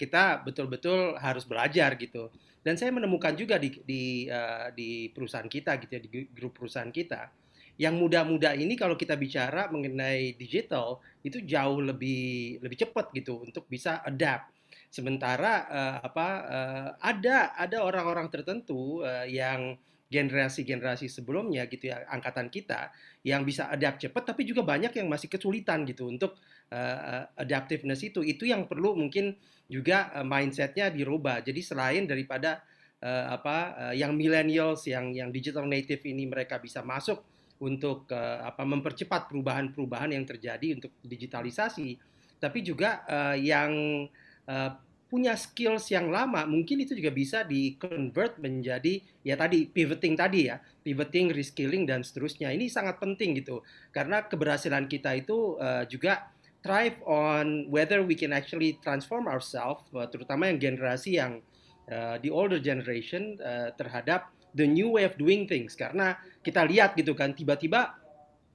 kita 0.01 0.41
betul-betul 0.49 1.21
harus 1.21 1.45
belajar 1.45 1.93
gitu. 2.01 2.33
Dan 2.65 2.81
saya 2.81 2.89
menemukan 2.89 3.37
juga 3.37 3.61
di 3.61 3.77
di 3.85 4.33
di 4.73 5.13
perusahaan 5.13 5.45
kita 5.45 5.77
gitu 5.77 5.93
ya 5.93 6.01
di 6.01 6.25
grup 6.33 6.57
perusahaan 6.57 6.89
kita 6.89 7.29
yang 7.77 8.01
muda-muda 8.01 8.57
ini 8.57 8.73
kalau 8.75 8.97
kita 8.97 9.15
bicara 9.21 9.69
mengenai 9.69 10.33
digital 10.37 11.01
itu 11.21 11.45
jauh 11.45 11.81
lebih 11.85 12.61
lebih 12.65 12.79
cepat 12.89 13.13
gitu 13.13 13.45
untuk 13.45 13.69
bisa 13.69 14.01
adapt. 14.01 14.53
Sementara 14.89 15.69
uh, 15.69 15.97
apa 16.01 16.29
uh, 16.49 16.89
ada 17.05 17.53
ada 17.53 17.85
orang-orang 17.85 18.33
tertentu 18.33 19.05
uh, 19.05 19.29
yang 19.29 19.77
generasi-generasi 20.07 21.11
sebelumnya 21.11 21.67
gitu 21.67 21.91
ya 21.91 22.07
angkatan 22.07 22.47
kita 22.47 22.95
yang 23.27 23.43
bisa 23.43 23.67
adapt 23.67 24.07
cepat 24.07 24.23
tapi 24.35 24.47
juga 24.47 24.63
banyak 24.63 24.95
yang 24.95 25.11
masih 25.11 25.27
kesulitan 25.27 25.83
gitu 25.83 26.07
untuk 26.07 26.39
uh, 26.71 27.27
adaptiveness 27.35 28.07
itu 28.07 28.23
itu 28.23 28.47
yang 28.47 28.71
perlu 28.71 28.95
mungkin 28.95 29.35
juga 29.67 30.15
uh, 30.15 30.23
mindsetnya 30.23 30.95
dirubah 30.95 31.43
jadi 31.43 31.59
selain 31.59 32.07
daripada 32.07 32.63
uh, 33.03 33.35
apa 33.35 33.91
uh, 33.91 33.95
yang 33.99 34.15
millennials 34.15 34.87
yang 34.87 35.11
yang 35.11 35.35
digital 35.35 35.67
native 35.67 36.07
ini 36.07 36.31
mereka 36.31 36.63
bisa 36.63 36.87
masuk 36.87 37.27
untuk 37.63 38.09
uh, 38.13 38.45
apa 38.45 38.63
mempercepat 38.65 39.33
perubahan-perubahan 39.33 40.13
yang 40.13 40.25
terjadi 40.29 40.77
untuk 40.77 40.93
digitalisasi, 41.01 41.97
tapi 42.37 42.61
juga 42.61 43.05
uh, 43.09 43.37
yang 43.37 44.05
uh, 44.45 44.71
punya 45.07 45.39
skills 45.39 45.87
yang 45.95 46.11
lama 46.11 46.43
mungkin 46.45 46.83
itu 46.83 46.99
juga 46.99 47.15
bisa 47.15 47.47
di 47.47 47.79
convert 47.79 48.43
menjadi 48.43 48.99
ya 49.23 49.39
tadi 49.39 49.71
pivoting 49.71 50.19
tadi 50.19 50.51
ya 50.51 50.59
pivoting 50.83 51.31
reskilling 51.33 51.87
dan 51.87 52.03
seterusnya. 52.03 52.51
Ini 52.51 52.67
sangat 52.69 52.99
penting 52.99 53.39
gitu. 53.39 53.63
Karena 53.95 54.27
keberhasilan 54.27 54.91
kita 54.91 55.15
itu 55.17 55.57
uh, 55.57 55.87
juga 55.87 56.29
thrive 56.67 56.99
on 57.07 57.71
whether 57.71 58.03
we 58.03 58.19
can 58.19 58.35
actually 58.35 58.75
transform 58.83 59.31
ourselves 59.31 59.87
terutama 60.11 60.51
yang 60.51 60.59
generasi 60.59 61.23
yang 61.23 61.39
uh, 61.87 62.19
the 62.19 62.31
older 62.31 62.59
generation 62.59 63.39
uh, 63.39 63.71
terhadap 63.79 64.35
the 64.57 64.65
new 64.65 64.97
way 64.97 65.05
of 65.05 65.15
doing 65.21 65.45
things. 65.45 65.77
Karena 65.77 66.17
kita 66.41 66.65
lihat 66.65 66.97
gitu 66.97 67.13
kan 67.13 67.37
tiba-tiba 67.37 67.95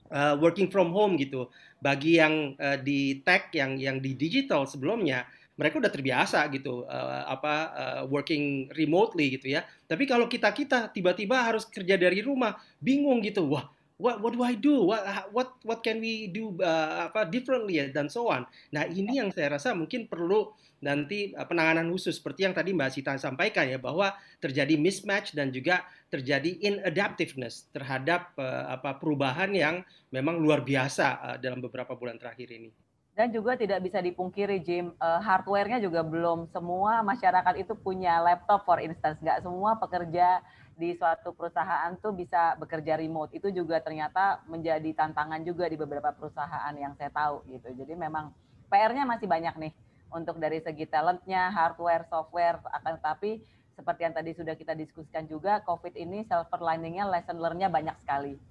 uh, 0.10 0.36
working 0.42 0.68
from 0.74 0.90
home 0.90 1.16
gitu. 1.22 1.48
Bagi 1.78 2.18
yang 2.18 2.58
uh, 2.58 2.82
di 2.82 3.22
tech 3.22 3.54
yang 3.54 3.78
yang 3.78 4.02
di 4.02 4.18
digital 4.18 4.66
sebelumnya 4.66 5.30
mereka 5.56 5.78
udah 5.78 5.94
terbiasa 5.94 6.42
gitu 6.50 6.90
uh, 6.90 7.30
apa 7.30 7.54
uh, 7.78 8.02
working 8.10 8.66
remotely 8.74 9.38
gitu 9.38 9.54
ya. 9.54 9.62
Tapi 9.86 10.10
kalau 10.10 10.26
kita 10.26 10.50
kita 10.50 10.90
tiba-tiba 10.90 11.38
harus 11.38 11.70
kerja 11.70 11.96
dari 12.02 12.26
rumah 12.26 12.58
bingung 12.82 13.22
gitu. 13.22 13.46
Wah 13.46 13.70
what 14.02 14.18
what 14.18 14.34
do 14.34 14.42
I 14.42 14.58
do? 14.58 14.82
What 14.82 15.06
what 15.30 15.50
what 15.62 15.80
can 15.86 16.02
we 16.02 16.26
do 16.34 16.58
uh, 16.58 17.08
apa 17.08 17.30
differently 17.30 17.78
ya 17.78 17.86
dan 17.94 18.10
so 18.10 18.34
on. 18.34 18.50
Nah, 18.74 18.90
ini 18.90 19.22
yang 19.22 19.30
saya 19.30 19.54
rasa 19.56 19.78
mungkin 19.78 20.10
perlu 20.10 20.50
nanti 20.82 21.38
uh, 21.38 21.46
penanganan 21.46 21.86
khusus 21.94 22.18
seperti 22.18 22.50
yang 22.50 22.58
tadi 22.58 22.74
Mbak 22.74 22.90
Sita 22.90 23.14
sampaikan 23.22 23.70
ya 23.70 23.78
bahwa 23.78 24.18
terjadi 24.42 24.74
mismatch 24.76 25.38
dan 25.38 25.54
juga 25.54 25.86
terjadi 26.10 26.58
inadaptiveness 26.58 27.70
terhadap 27.70 28.34
uh, 28.42 28.74
apa 28.74 28.98
perubahan 28.98 29.54
yang 29.54 29.86
memang 30.10 30.42
luar 30.42 30.66
biasa 30.66 31.08
uh, 31.22 31.38
dalam 31.38 31.62
beberapa 31.62 31.94
bulan 31.94 32.18
terakhir 32.18 32.50
ini. 32.50 32.74
Dan 33.12 33.28
juga 33.30 33.60
tidak 33.60 33.84
bisa 33.84 34.00
dipungkiri, 34.00 34.64
Jim, 34.64 34.96
uh, 34.98 35.20
hardware-nya 35.20 35.84
juga 35.84 36.00
belum 36.00 36.48
semua 36.50 37.04
masyarakat 37.04 37.60
itu 37.60 37.76
punya 37.76 38.24
laptop, 38.24 38.64
for 38.64 38.80
instance. 38.80 39.20
Nggak 39.20 39.44
semua 39.44 39.76
pekerja 39.78 40.40
di 40.82 40.98
suatu 40.98 41.38
perusahaan 41.38 41.94
tuh 42.02 42.18
bisa 42.18 42.58
bekerja 42.58 42.98
remote. 42.98 43.30
Itu 43.38 43.54
juga 43.54 43.78
ternyata 43.78 44.42
menjadi 44.50 44.90
tantangan 44.98 45.46
juga 45.46 45.70
di 45.70 45.78
beberapa 45.78 46.10
perusahaan 46.10 46.74
yang 46.74 46.98
saya 46.98 47.14
tahu 47.14 47.46
gitu. 47.54 47.70
Jadi 47.78 47.94
memang 47.94 48.34
PR-nya 48.74 49.06
masih 49.06 49.30
banyak 49.30 49.54
nih 49.62 49.74
untuk 50.10 50.42
dari 50.42 50.58
segi 50.58 50.90
talentnya, 50.90 51.54
hardware, 51.54 52.10
software. 52.10 52.58
Akan 52.74 52.98
tetapi 52.98 53.46
seperti 53.78 54.02
yang 54.10 54.16
tadi 54.18 54.34
sudah 54.34 54.58
kita 54.58 54.74
diskusikan 54.74 55.30
juga, 55.30 55.62
COVID 55.70 55.94
ini 55.94 56.26
silver 56.26 56.58
lining-nya, 56.58 57.06
lesson 57.06 57.38
learn-nya 57.38 57.70
banyak 57.70 57.94
sekali 58.02 58.42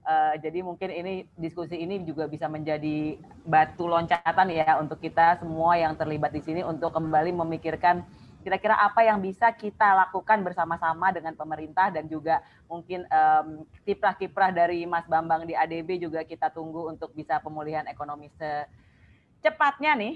Uh, 0.00 0.32
jadi 0.40 0.64
mungkin 0.64 0.88
ini 0.88 1.28
diskusi 1.36 1.76
ini 1.76 2.00
juga 2.08 2.24
bisa 2.24 2.48
menjadi 2.48 3.20
batu 3.44 3.84
loncatan 3.84 4.48
ya 4.48 4.80
untuk 4.80 4.96
kita 4.96 5.36
semua 5.44 5.76
yang 5.76 5.92
terlibat 5.92 6.32
di 6.32 6.40
sini 6.40 6.64
untuk 6.64 6.96
kembali 6.96 7.36
memikirkan 7.36 8.00
kira-kira 8.40 8.72
apa 8.76 9.04
yang 9.04 9.20
bisa 9.20 9.52
kita 9.52 9.92
lakukan 10.06 10.40
bersama-sama 10.40 11.12
dengan 11.12 11.36
pemerintah 11.36 11.92
dan 11.92 12.08
juga 12.08 12.40
mungkin 12.64 13.04
um, 13.08 13.68
kiprah-kiprah 13.84 14.48
dari 14.48 14.88
Mas 14.88 15.04
Bambang 15.04 15.44
di 15.44 15.52
ADB 15.52 16.00
juga 16.00 16.24
kita 16.24 16.48
tunggu 16.48 16.88
untuk 16.88 17.12
bisa 17.12 17.36
pemulihan 17.38 17.84
ekonomi 17.84 18.32
secepatnya 18.32 19.92
nih. 19.96 20.14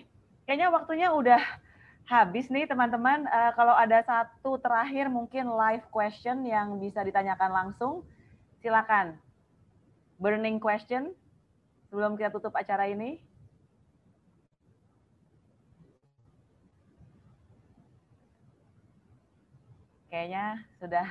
Kayaknya 0.49 0.69
waktunya 0.73 1.09
udah 1.13 1.41
habis 2.09 2.49
nih 2.49 2.65
teman-teman. 2.65 3.29
Uh, 3.29 3.53
kalau 3.57 3.77
ada 3.77 4.01
satu 4.05 4.57
terakhir 4.61 5.13
mungkin 5.13 5.49
live 5.49 5.85
question 5.93 6.45
yang 6.49 6.81
bisa 6.81 7.05
ditanyakan 7.05 7.53
langsung, 7.53 8.05
silakan 8.65 9.21
burning 10.17 10.57
question 10.57 11.13
sebelum 11.93 12.17
kita 12.17 12.33
tutup 12.33 12.57
acara 12.57 12.89
ini? 12.89 13.21
Kayaknya 20.15 20.63
sudah 20.79 21.07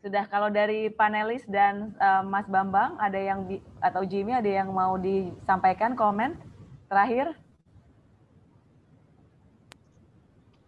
sudah 0.00 0.24
kalau 0.32 0.48
dari 0.48 0.88
panelis 0.88 1.44
dan 1.44 1.92
uh, 2.00 2.24
Mas 2.24 2.48
Bambang 2.48 2.96
ada 2.96 3.20
yang 3.20 3.44
atau 3.84 4.00
Jimmy 4.08 4.32
ada 4.32 4.48
yang 4.48 4.72
mau 4.72 4.96
disampaikan 4.96 5.92
komen 5.92 6.40
terakhir? 6.88 7.36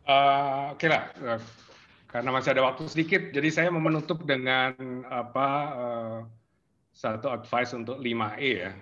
Uh, 0.05 0.77
Oke 0.77 0.85
okay 0.85 0.89
lah, 0.93 1.09
uh, 1.25 1.41
karena 2.13 2.29
masih 2.29 2.53
ada 2.53 2.69
waktu 2.69 2.85
sedikit, 2.93 3.33
jadi 3.33 3.49
saya 3.49 3.69
mau 3.73 3.81
menutup 3.81 4.21
dengan 4.29 4.77
apa 5.09 5.49
uh, 5.73 6.19
satu 6.93 7.33
advice 7.33 7.73
untuk 7.73 8.05
5E 8.05 8.51
ya. 8.69 8.77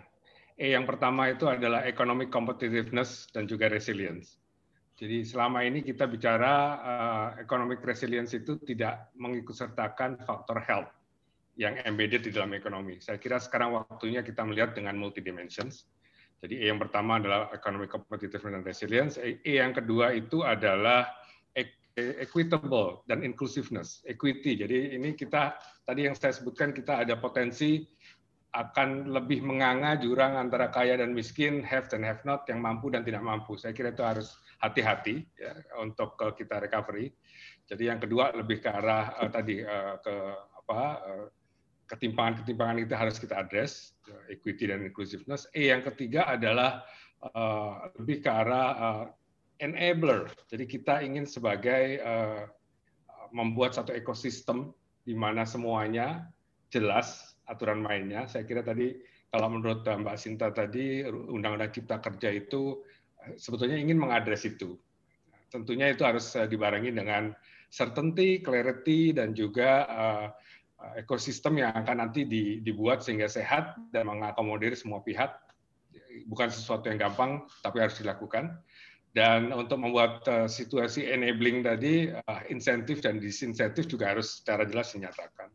E 0.58 0.74
yang 0.74 0.82
pertama 0.82 1.30
itu 1.30 1.46
adalah 1.46 1.86
economic 1.86 2.34
competitiveness 2.34 3.30
dan 3.30 3.46
juga 3.46 3.70
resilience. 3.70 4.37
Jadi 4.98 5.22
selama 5.22 5.62
ini 5.62 5.86
kita 5.86 6.10
bicara 6.10 6.54
uh, 6.82 7.28
economic 7.38 7.78
resilience 7.86 8.34
itu 8.34 8.58
tidak 8.66 9.14
mengikutsertakan 9.14 10.26
faktor 10.26 10.58
health 10.58 10.90
yang 11.54 11.78
embedded 11.86 12.26
di 12.26 12.34
dalam 12.34 12.50
ekonomi. 12.50 12.98
Saya 12.98 13.22
kira 13.22 13.38
sekarang 13.38 13.78
waktunya 13.78 14.26
kita 14.26 14.42
melihat 14.42 14.74
dengan 14.74 14.98
multi 14.98 15.22
dimensions. 15.22 15.86
Jadi 16.42 16.62
E 16.62 16.70
yang 16.70 16.82
pertama 16.82 17.18
adalah 17.18 17.50
economic 17.54 17.94
competitiveness 17.94 18.54
dan 18.58 18.62
resilience. 18.66 19.14
E, 19.22 19.38
e 19.42 19.58
yang 19.58 19.70
kedua 19.74 20.14
itu 20.14 20.42
adalah 20.42 21.06
equitable 21.98 23.02
dan 23.10 23.26
inclusiveness, 23.26 24.06
equity. 24.06 24.54
Jadi 24.54 24.94
ini 24.94 25.18
kita 25.18 25.58
tadi 25.82 26.06
yang 26.06 26.14
saya 26.14 26.30
sebutkan 26.30 26.70
kita 26.70 27.02
ada 27.02 27.18
potensi 27.18 27.82
akan 28.56 29.12
lebih 29.12 29.44
menganga 29.44 30.00
jurang 30.00 30.40
antara 30.40 30.72
kaya 30.72 30.96
dan 30.96 31.12
miskin, 31.12 31.60
have 31.60 31.88
dan 31.92 32.00
have 32.00 32.24
not, 32.24 32.48
yang 32.48 32.64
mampu 32.64 32.88
dan 32.88 33.04
tidak 33.04 33.20
mampu. 33.20 33.60
Saya 33.60 33.76
kira 33.76 33.92
itu 33.92 34.00
harus 34.00 34.40
hati-hati 34.64 35.28
ya, 35.36 35.52
untuk 35.78 36.16
kita 36.16 36.58
recovery. 36.64 37.12
Jadi 37.68 37.92
yang 37.92 38.00
kedua 38.00 38.32
lebih 38.32 38.64
ke 38.64 38.72
arah 38.72 39.12
uh, 39.20 39.28
tadi 39.28 39.60
uh, 39.60 40.00
ke 40.00 40.14
apa 40.64 40.80
uh, 41.04 41.26
ketimpangan-ketimpangan 41.88 42.84
itu 42.84 42.94
harus 42.96 43.16
kita 43.20 43.36
address, 43.36 43.96
equity 44.32 44.68
dan 44.68 44.84
inclusiveness. 44.84 45.48
E 45.52 45.68
yang 45.68 45.84
ketiga 45.84 46.28
adalah 46.28 46.84
uh, 47.20 47.92
lebih 48.00 48.24
ke 48.24 48.30
arah 48.32 48.68
uh, 48.76 49.04
enabler. 49.60 50.28
Jadi 50.48 50.64
kita 50.64 51.04
ingin 51.04 51.28
sebagai 51.28 52.00
uh, 52.00 52.48
membuat 53.32 53.76
satu 53.76 53.92
ekosistem 53.92 54.72
di 55.04 55.12
mana 55.12 55.44
semuanya 55.44 56.28
jelas 56.72 57.37
aturan 57.48 57.80
mainnya. 57.80 58.28
Saya 58.28 58.44
kira 58.44 58.60
tadi 58.60 58.92
kalau 59.28 59.48
menurut 59.52 59.84
Mbak 59.84 60.16
Sinta 60.16 60.48
tadi 60.52 61.04
Undang-Undang 61.04 61.72
Cipta 61.72 62.00
Kerja 62.00 62.32
itu 62.32 62.80
eh, 63.24 63.36
sebetulnya 63.36 63.76
ingin 63.76 64.00
mengadres 64.00 64.44
itu. 64.48 64.76
Tentunya 65.48 65.92
itu 65.92 66.04
harus 66.04 66.32
eh, 66.36 66.48
dibarengi 66.48 66.92
dengan 66.92 67.32
certainty, 67.68 68.40
clarity, 68.40 69.12
dan 69.12 69.36
juga 69.36 69.84
uh, 69.92 70.26
ekosistem 70.96 71.60
yang 71.60 71.76
akan 71.76 72.00
nanti 72.00 72.24
dibuat 72.64 73.04
sehingga 73.04 73.28
sehat 73.28 73.76
dan 73.92 74.08
mengakomodir 74.08 74.72
semua 74.72 75.04
pihak. 75.04 75.36
Bukan 76.32 76.48
sesuatu 76.48 76.88
yang 76.88 76.96
gampang, 76.96 77.44
tapi 77.60 77.84
harus 77.84 78.00
dilakukan. 78.00 78.56
Dan 79.12 79.52
untuk 79.52 79.84
membuat 79.84 80.24
situasi 80.48 81.12
enabling 81.12 81.60
tadi, 81.60 82.08
insentif 82.48 83.04
dan 83.04 83.20
disinsentif 83.20 83.84
juga 83.84 84.16
harus 84.16 84.40
secara 84.40 84.64
jelas 84.64 84.96
dinyatakan. 84.96 85.52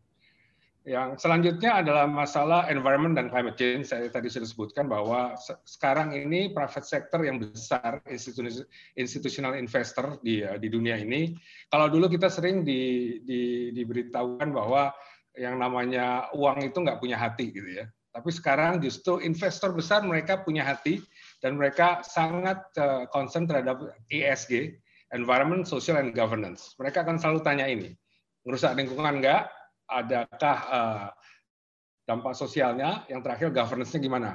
Yang 0.83 1.23
selanjutnya 1.23 1.79
adalah 1.79 2.03
masalah 2.11 2.67
environment 2.67 3.15
dan 3.15 3.31
climate 3.31 3.55
change. 3.55 3.87
Saya 3.87 4.11
tadi 4.11 4.27
sudah 4.27 4.43
sebutkan 4.43 4.91
bahwa 4.91 5.31
sekarang 5.63 6.11
ini 6.11 6.51
private 6.51 6.83
sector 6.83 7.23
yang 7.23 7.39
besar, 7.39 8.03
institutional 8.99 9.55
investor 9.55 10.19
di 10.19 10.43
di 10.59 10.67
dunia 10.67 10.99
ini. 10.99 11.39
Kalau 11.71 11.87
dulu 11.87 12.11
kita 12.11 12.27
sering 12.27 12.67
di, 12.67 13.15
di, 13.23 13.71
diberitahukan 13.71 14.51
bahwa 14.51 14.91
yang 15.39 15.55
namanya 15.55 16.27
uang 16.35 16.67
itu 16.67 16.75
nggak 16.75 16.99
punya 16.99 17.15
hati 17.15 17.55
gitu 17.55 17.79
ya. 17.79 17.87
Tapi 18.11 18.29
sekarang 18.29 18.83
justru 18.83 19.23
investor 19.23 19.71
besar 19.71 20.03
mereka 20.03 20.43
punya 20.43 20.67
hati 20.67 20.99
dan 21.39 21.55
mereka 21.55 22.03
sangat 22.03 22.59
uh, 22.75 23.07
concern 23.09 23.47
terhadap 23.47 23.79
ESG, 24.11 24.77
environment, 25.15 25.63
social, 25.65 25.95
and 25.95 26.11
governance. 26.11 26.75
Mereka 26.77 27.07
akan 27.07 27.17
selalu 27.17 27.39
tanya 27.41 27.65
ini, 27.71 27.95
merusak 28.45 28.77
lingkungan 28.77 29.23
nggak? 29.23 29.62
Adakah 29.87 30.57
uh, 30.69 31.07
dampak 32.03 32.35
sosialnya, 32.35 33.07
yang 33.07 33.23
terakhir 33.23 33.51
governance-nya 33.55 34.01
gimana, 34.03 34.31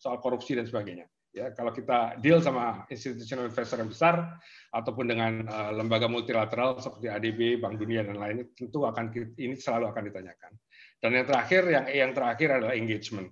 soal 0.00 0.18
korupsi 0.18 0.58
dan 0.58 0.66
sebagainya. 0.66 1.06
Ya, 1.36 1.52
kalau 1.52 1.68
kita 1.68 2.16
deal 2.24 2.40
sama 2.40 2.88
institutional 2.88 3.52
investor 3.52 3.76
yang 3.76 3.92
besar 3.92 4.40
ataupun 4.72 5.04
dengan 5.04 5.44
uh, 5.44 5.68
lembaga 5.76 6.08
multilateral 6.08 6.80
seperti 6.80 7.12
ADB, 7.12 7.60
Bank 7.60 7.76
Dunia 7.76 8.00
dan 8.08 8.16
lainnya, 8.16 8.48
tentu 8.56 8.88
akan 8.88 9.12
ini 9.36 9.52
selalu 9.52 9.92
akan 9.92 10.02
ditanyakan. 10.08 10.52
Dan 10.96 11.10
yang 11.12 11.26
terakhir, 11.28 11.62
yang 11.68 11.84
yang 11.92 12.12
terakhir 12.16 12.56
adalah 12.56 12.72
engagement. 12.72 13.28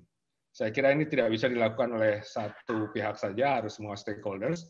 Saya 0.52 0.68
kira 0.68 0.92
ini 0.92 1.08
tidak 1.08 1.32
bisa 1.32 1.48
dilakukan 1.48 1.96
oleh 1.96 2.20
satu 2.20 2.92
pihak 2.92 3.16
saja, 3.16 3.58
harus 3.58 3.80
semua 3.80 3.96
stakeholders 3.96 4.68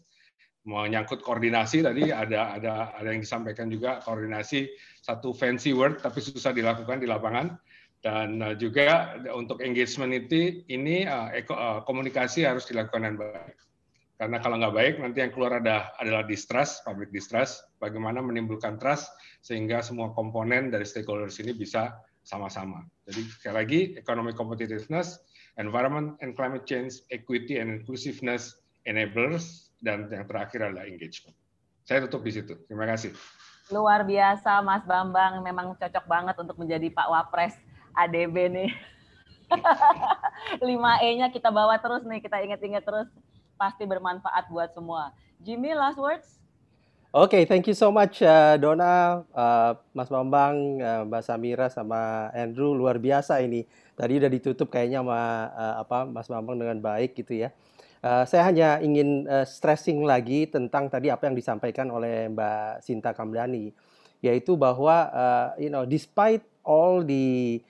menyangkut 0.65 1.21
koordinasi 1.21 1.85
tadi 1.85 2.09
ada 2.09 2.57
ada 2.57 2.97
ada 2.97 3.09
yang 3.13 3.21
disampaikan 3.21 3.69
juga 3.69 4.01
koordinasi 4.01 4.73
satu 5.05 5.37
fancy 5.37 5.77
word 5.77 6.01
tapi 6.01 6.25
susah 6.25 6.57
dilakukan 6.57 7.01
di 7.01 7.09
lapangan. 7.09 7.57
Dan 8.05 8.45
uh, 8.45 8.53
juga 8.53 9.17
untuk 9.33 9.65
engagement 9.65 10.13
itu 10.13 10.61
ini 10.69 11.09
uh, 11.09 11.33
uh, 11.33 11.81
komunikasi 11.89 12.45
harus 12.45 12.69
dilakukan 12.69 13.01
dengan 13.01 13.17
baik. 13.33 13.57
Karena 14.21 14.37
kalau 14.45 14.61
nggak 14.61 14.77
baik 14.77 14.95
nanti 15.01 15.25
yang 15.25 15.33
keluar 15.33 15.57
ada 15.57 15.89
adalah 15.97 16.21
distrust 16.29 16.85
public 16.85 17.09
distrust 17.17 17.65
bagaimana 17.81 18.21
menimbulkan 18.21 18.77
trust 18.77 19.09
sehingga 19.41 19.81
semua 19.81 20.13
komponen 20.13 20.69
dari 20.69 20.85
stakeholders 20.85 21.41
ini 21.41 21.57
bisa 21.57 21.97
sama-sama. 22.25 22.85
Jadi 23.09 23.21
sekali 23.25 23.57
lagi 23.57 23.81
economic 23.97 24.37
competitiveness 24.37 25.21
environment 25.57 26.17
and 26.21 26.37
climate 26.37 26.69
change 26.69 27.01
equity 27.09 27.57
and 27.57 27.73
inclusiveness 27.73 28.61
enablers 28.85 29.64
dan 29.83 30.07
yang 30.11 30.27
terakhir 30.27 30.71
adalah 30.71 30.87
engagement. 30.87 31.37
Saya 31.85 32.05
tutup 32.09 32.25
di 32.25 32.33
situ. 32.33 32.57
Terima 32.65 32.89
kasih. 32.89 33.13
Luar 33.73 34.05
biasa 34.05 34.61
Mas 34.65 34.85
Bambang, 34.85 35.41
memang 35.41 35.77
cocok 35.77 36.05
banget 36.05 36.37
untuk 36.41 36.57
menjadi 36.57 36.89
Pak 36.93 37.09
Wapres 37.09 37.55
ADB 37.97 38.37
nih. 38.53 38.71
5E-nya 40.65 41.29
kita 41.33 41.53
bawa 41.53 41.77
terus 41.81 42.05
nih, 42.05 42.21
kita 42.25 42.41
ingat-ingat 42.41 42.85
terus. 42.85 43.09
Pasti 43.55 43.85
bermanfaat 43.87 44.51
buat 44.51 44.73
semua. 44.73 45.15
Jimmy, 45.41 45.77
last 45.77 46.01
words? 46.01 46.41
Oke, 47.15 47.39
okay, 47.39 47.43
thank 47.47 47.71
you 47.71 47.79
so 47.79 47.95
much 47.95 48.27
uh, 48.27 48.59
Dona, 48.59 49.23
uh, 49.31 49.79
Mas 49.95 50.11
Bambang, 50.11 50.83
uh, 50.83 51.07
Mbak 51.07 51.23
Samira, 51.23 51.71
sama 51.71 52.27
Andrew. 52.35 52.75
Luar 52.75 52.99
biasa 52.99 53.39
ini 53.39 53.63
tadi 53.95 54.19
udah 54.19 54.27
ditutup 54.27 54.67
kayaknya 54.67 54.99
sama 54.99 55.21
uh, 55.55 55.75
apa 55.87 56.11
Mas 56.11 56.27
Bambang 56.27 56.59
dengan 56.59 56.83
baik 56.83 57.15
gitu 57.15 57.39
ya. 57.39 57.55
Uh, 58.05 58.29
saya 58.29 58.53
hanya 58.53 58.85
ingin 58.85 59.25
uh, 59.25 59.49
stressing 59.49 60.05
lagi 60.05 60.45
tentang 60.45 60.93
tadi 60.93 61.09
apa 61.09 61.25
yang 61.25 61.33
disampaikan 61.33 61.89
oleh 61.89 62.29
Mbak 62.29 62.85
Sinta 62.85 63.17
Kamdani, 63.17 63.73
yaitu 64.21 64.61
bahwa 64.61 65.09
uh, 65.09 65.49
you 65.57 65.73
know 65.73 65.89
despite 65.89 66.45
all 66.69 67.01
the 67.01 67.65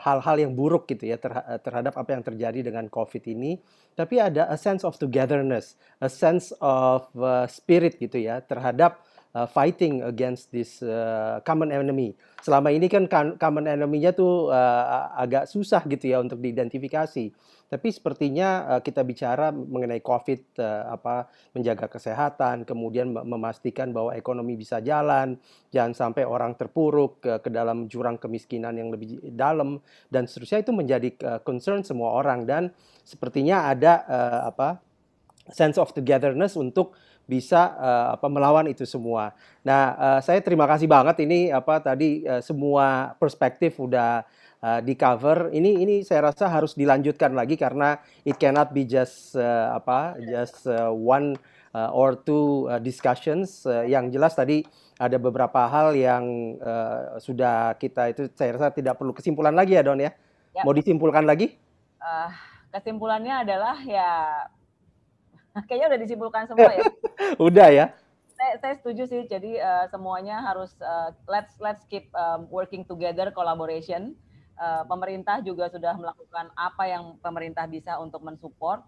hal-hal 0.00 0.36
uh, 0.38 0.42
yang 0.46 0.54
buruk 0.54 0.86
gitu 0.88 1.10
ya 1.10 1.18
terhadap 1.60 1.98
apa 1.98 2.10
yang 2.14 2.22
terjadi 2.22 2.70
dengan 2.70 2.86
COVID 2.88 3.20
ini, 3.36 3.60
tapi 3.92 4.22
ada 4.22 4.46
a 4.48 4.56
sense 4.56 4.86
of 4.86 4.94
togetherness, 4.96 5.74
a 6.00 6.08
sense 6.08 6.54
of 6.62 7.04
uh, 7.18 7.44
spirit 7.50 7.98
gitu 7.98 8.22
ya 8.22 8.40
terhadap 8.40 9.02
uh, 9.34 9.44
fighting 9.50 10.06
against 10.06 10.54
this 10.54 10.80
uh, 10.86 11.42
common 11.42 11.74
enemy. 11.74 12.14
Selama 12.40 12.70
ini 12.70 12.86
kan 12.86 13.10
common 13.36 13.66
enemy-nya 13.66 14.14
tuh 14.14 14.54
uh, 14.54 15.10
agak 15.18 15.50
susah 15.50 15.82
gitu 15.90 16.14
ya 16.14 16.22
untuk 16.22 16.38
diidentifikasi. 16.38 17.34
Tapi 17.74 17.90
sepertinya 17.90 18.78
uh, 18.78 18.80
kita 18.86 19.02
bicara 19.02 19.50
mengenai 19.50 19.98
COVID, 19.98 20.62
uh, 20.62 20.94
apa 20.94 21.26
menjaga 21.58 21.90
kesehatan, 21.90 22.62
kemudian 22.62 23.10
memastikan 23.10 23.90
bahwa 23.90 24.14
ekonomi 24.14 24.54
bisa 24.54 24.78
jalan, 24.78 25.34
jangan 25.74 25.90
sampai 25.90 26.22
orang 26.22 26.54
terpuruk 26.54 27.18
ke, 27.18 27.42
ke 27.42 27.50
dalam 27.50 27.90
jurang 27.90 28.14
kemiskinan 28.14 28.78
yang 28.78 28.94
lebih 28.94 29.18
dalam 29.34 29.82
dan 30.06 30.30
seterusnya 30.30 30.62
itu 30.62 30.70
menjadi 30.70 31.08
uh, 31.26 31.40
concern 31.42 31.82
semua 31.82 32.14
orang 32.14 32.46
dan 32.46 32.70
sepertinya 33.02 33.66
ada 33.66 34.06
uh, 34.06 34.40
apa 34.54 34.78
sense 35.50 35.74
of 35.82 35.90
togetherness 35.90 36.54
untuk 36.54 36.94
bisa 37.24 37.72
uh, 37.74 38.06
apa 38.14 38.28
melawan 38.28 38.68
itu 38.68 38.84
semua. 38.84 39.32
Nah, 39.64 39.82
uh, 39.96 40.20
saya 40.20 40.44
terima 40.44 40.68
kasih 40.68 40.84
banget 40.84 41.24
ini 41.24 41.48
apa 41.48 41.80
tadi 41.80 42.22
uh, 42.22 42.44
semua 42.44 43.16
perspektif 43.16 43.80
udah 43.80 44.22
uh, 44.64 44.80
di 44.80 44.96
cover. 44.96 45.52
Ini 45.52 45.84
ini 45.84 45.94
saya 46.00 46.32
rasa 46.32 46.48
harus 46.48 46.72
dilanjutkan 46.72 47.36
lagi 47.36 47.60
karena 47.60 48.00
it 48.24 48.40
cannot 48.40 48.72
be 48.72 48.88
just 48.88 49.36
uh, 49.36 49.76
apa 49.76 50.16
just 50.24 50.64
uh, 50.64 50.88
one 50.88 51.36
uh, 51.76 51.92
or 51.92 52.16
two 52.16 52.72
uh, 52.72 52.80
discussions. 52.80 53.68
Uh, 53.68 53.84
yang 53.84 54.08
jelas 54.08 54.32
tadi 54.32 54.64
ada 54.96 55.20
beberapa 55.20 55.68
hal 55.68 55.92
yang 55.92 56.56
uh, 56.64 57.20
sudah 57.20 57.76
kita 57.76 58.16
itu 58.16 58.32
saya 58.32 58.56
rasa 58.56 58.72
tidak 58.72 58.96
perlu 58.96 59.12
kesimpulan 59.12 59.52
lagi 59.52 59.76
ya 59.76 59.84
Don 59.84 60.00
ya. 60.00 60.16
ya. 60.56 60.64
Mau 60.64 60.72
disimpulkan 60.72 61.28
lagi? 61.28 61.60
Uh, 62.00 62.32
kesimpulannya 62.72 63.44
adalah 63.44 63.76
ya 63.84 64.10
Kayaknya 65.68 65.86
udah 65.94 66.00
disimpulkan 66.02 66.42
semua 66.50 66.72
ya. 66.74 66.82
udah 67.46 67.68
ya. 67.70 67.86
Saya, 68.34 68.52
saya 68.58 68.74
setuju 68.82 69.06
sih. 69.06 69.22
Jadi 69.30 69.62
uh, 69.62 69.86
semuanya 69.88 70.42
harus 70.42 70.74
uh, 70.82 71.14
let's 71.30 71.54
let's 71.62 71.86
keep 71.86 72.10
um, 72.18 72.50
working 72.50 72.82
together, 72.82 73.30
collaboration. 73.30 74.18
Uh, 74.54 74.86
pemerintah 74.86 75.42
juga 75.42 75.66
sudah 75.66 75.98
melakukan 75.98 76.46
apa 76.54 76.84
yang 76.86 77.18
pemerintah 77.18 77.66
bisa 77.66 77.98
untuk 77.98 78.22
mensupport. 78.22 78.86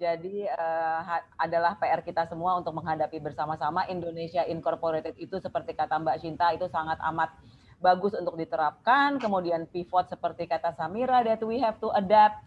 Jadi 0.00 0.48
uh, 0.48 1.20
adalah 1.36 1.76
PR 1.76 2.00
kita 2.00 2.26
semua 2.26 2.56
untuk 2.58 2.74
menghadapi 2.74 3.20
bersama-sama 3.20 3.86
Indonesia 3.86 4.42
Incorporated 4.48 5.14
itu 5.20 5.38
seperti 5.38 5.76
kata 5.76 6.00
Mbak 6.00 6.18
Cinta 6.18 6.50
itu 6.50 6.66
sangat 6.66 6.98
amat 7.12 7.30
bagus 7.78 8.16
untuk 8.16 8.34
diterapkan. 8.40 9.20
Kemudian 9.20 9.68
pivot 9.68 10.08
seperti 10.08 10.48
kata 10.48 10.72
Samira 10.74 11.20
that 11.22 11.44
we 11.44 11.60
have 11.60 11.76
to 11.78 11.92
adapt 11.92 12.40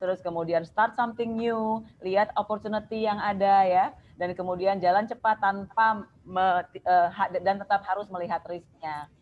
terus 0.00 0.24
kemudian 0.24 0.64
start 0.64 0.96
something 0.96 1.36
new, 1.36 1.84
lihat 2.00 2.32
opportunity 2.40 3.04
yang 3.04 3.20
ada 3.20 3.68
ya, 3.68 3.84
dan 4.16 4.32
kemudian 4.32 4.80
jalan 4.80 5.04
cepat 5.04 5.36
tanpa 5.44 6.08
me, 6.24 6.64
uh, 6.88 7.08
dan 7.44 7.60
tetap 7.60 7.84
harus 7.84 8.08
melihat 8.08 8.40
risknya. 8.48 9.12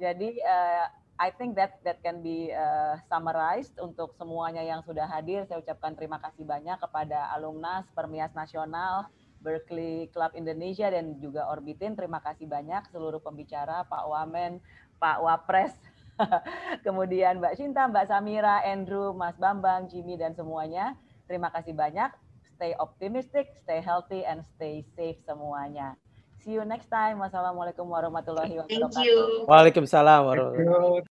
Jadi 0.00 0.40
uh, 0.40 0.88
I 1.14 1.30
think 1.30 1.54
that 1.54 1.78
that 1.86 2.02
can 2.02 2.26
be 2.26 2.50
uh, 2.50 2.98
summarized 3.06 3.78
untuk 3.78 4.18
semuanya 4.18 4.66
yang 4.66 4.82
sudah 4.82 5.06
hadir. 5.06 5.46
Saya 5.46 5.62
ucapkan 5.62 5.94
terima 5.94 6.18
kasih 6.18 6.42
banyak 6.42 6.74
kepada 6.82 7.30
alumni 7.30 7.86
Permias 7.94 8.34
Nasional, 8.34 9.06
Berkeley 9.38 10.10
Club 10.10 10.34
Indonesia 10.34 10.90
dan 10.90 11.22
juga 11.22 11.46
Orbitin. 11.46 11.94
Terima 11.94 12.18
kasih 12.18 12.50
banyak 12.50 12.90
seluruh 12.90 13.22
pembicara, 13.22 13.86
Pak 13.86 14.04
Wamen, 14.10 14.58
Pak 14.98 15.22
Wapres, 15.22 15.74
Kemudian 16.86 17.42
Mbak 17.42 17.54
Cinta, 17.58 17.90
Mbak 17.90 18.06
Samira, 18.06 18.62
Andrew, 18.62 19.10
Mas 19.14 19.34
Bambang, 19.38 19.90
Jimmy, 19.90 20.14
dan 20.14 20.34
semuanya. 20.34 20.94
Terima 21.26 21.50
kasih 21.50 21.74
banyak. 21.74 22.10
Stay 22.54 22.72
optimistic, 22.78 23.50
stay 23.66 23.82
healthy, 23.82 24.22
and 24.22 24.46
stay 24.54 24.86
safe 24.94 25.18
semuanya. 25.26 25.98
See 26.44 26.52
you 26.52 26.64
next 26.68 26.92
time. 26.92 27.16
Wassalamualaikum 27.24 27.88
warahmatullahi 27.88 28.60
wabarakatuh. 28.60 29.48
Waalaikumsalam 29.48 30.20
warahmatullahi 30.28 30.68
wabarakatuh. 30.68 31.02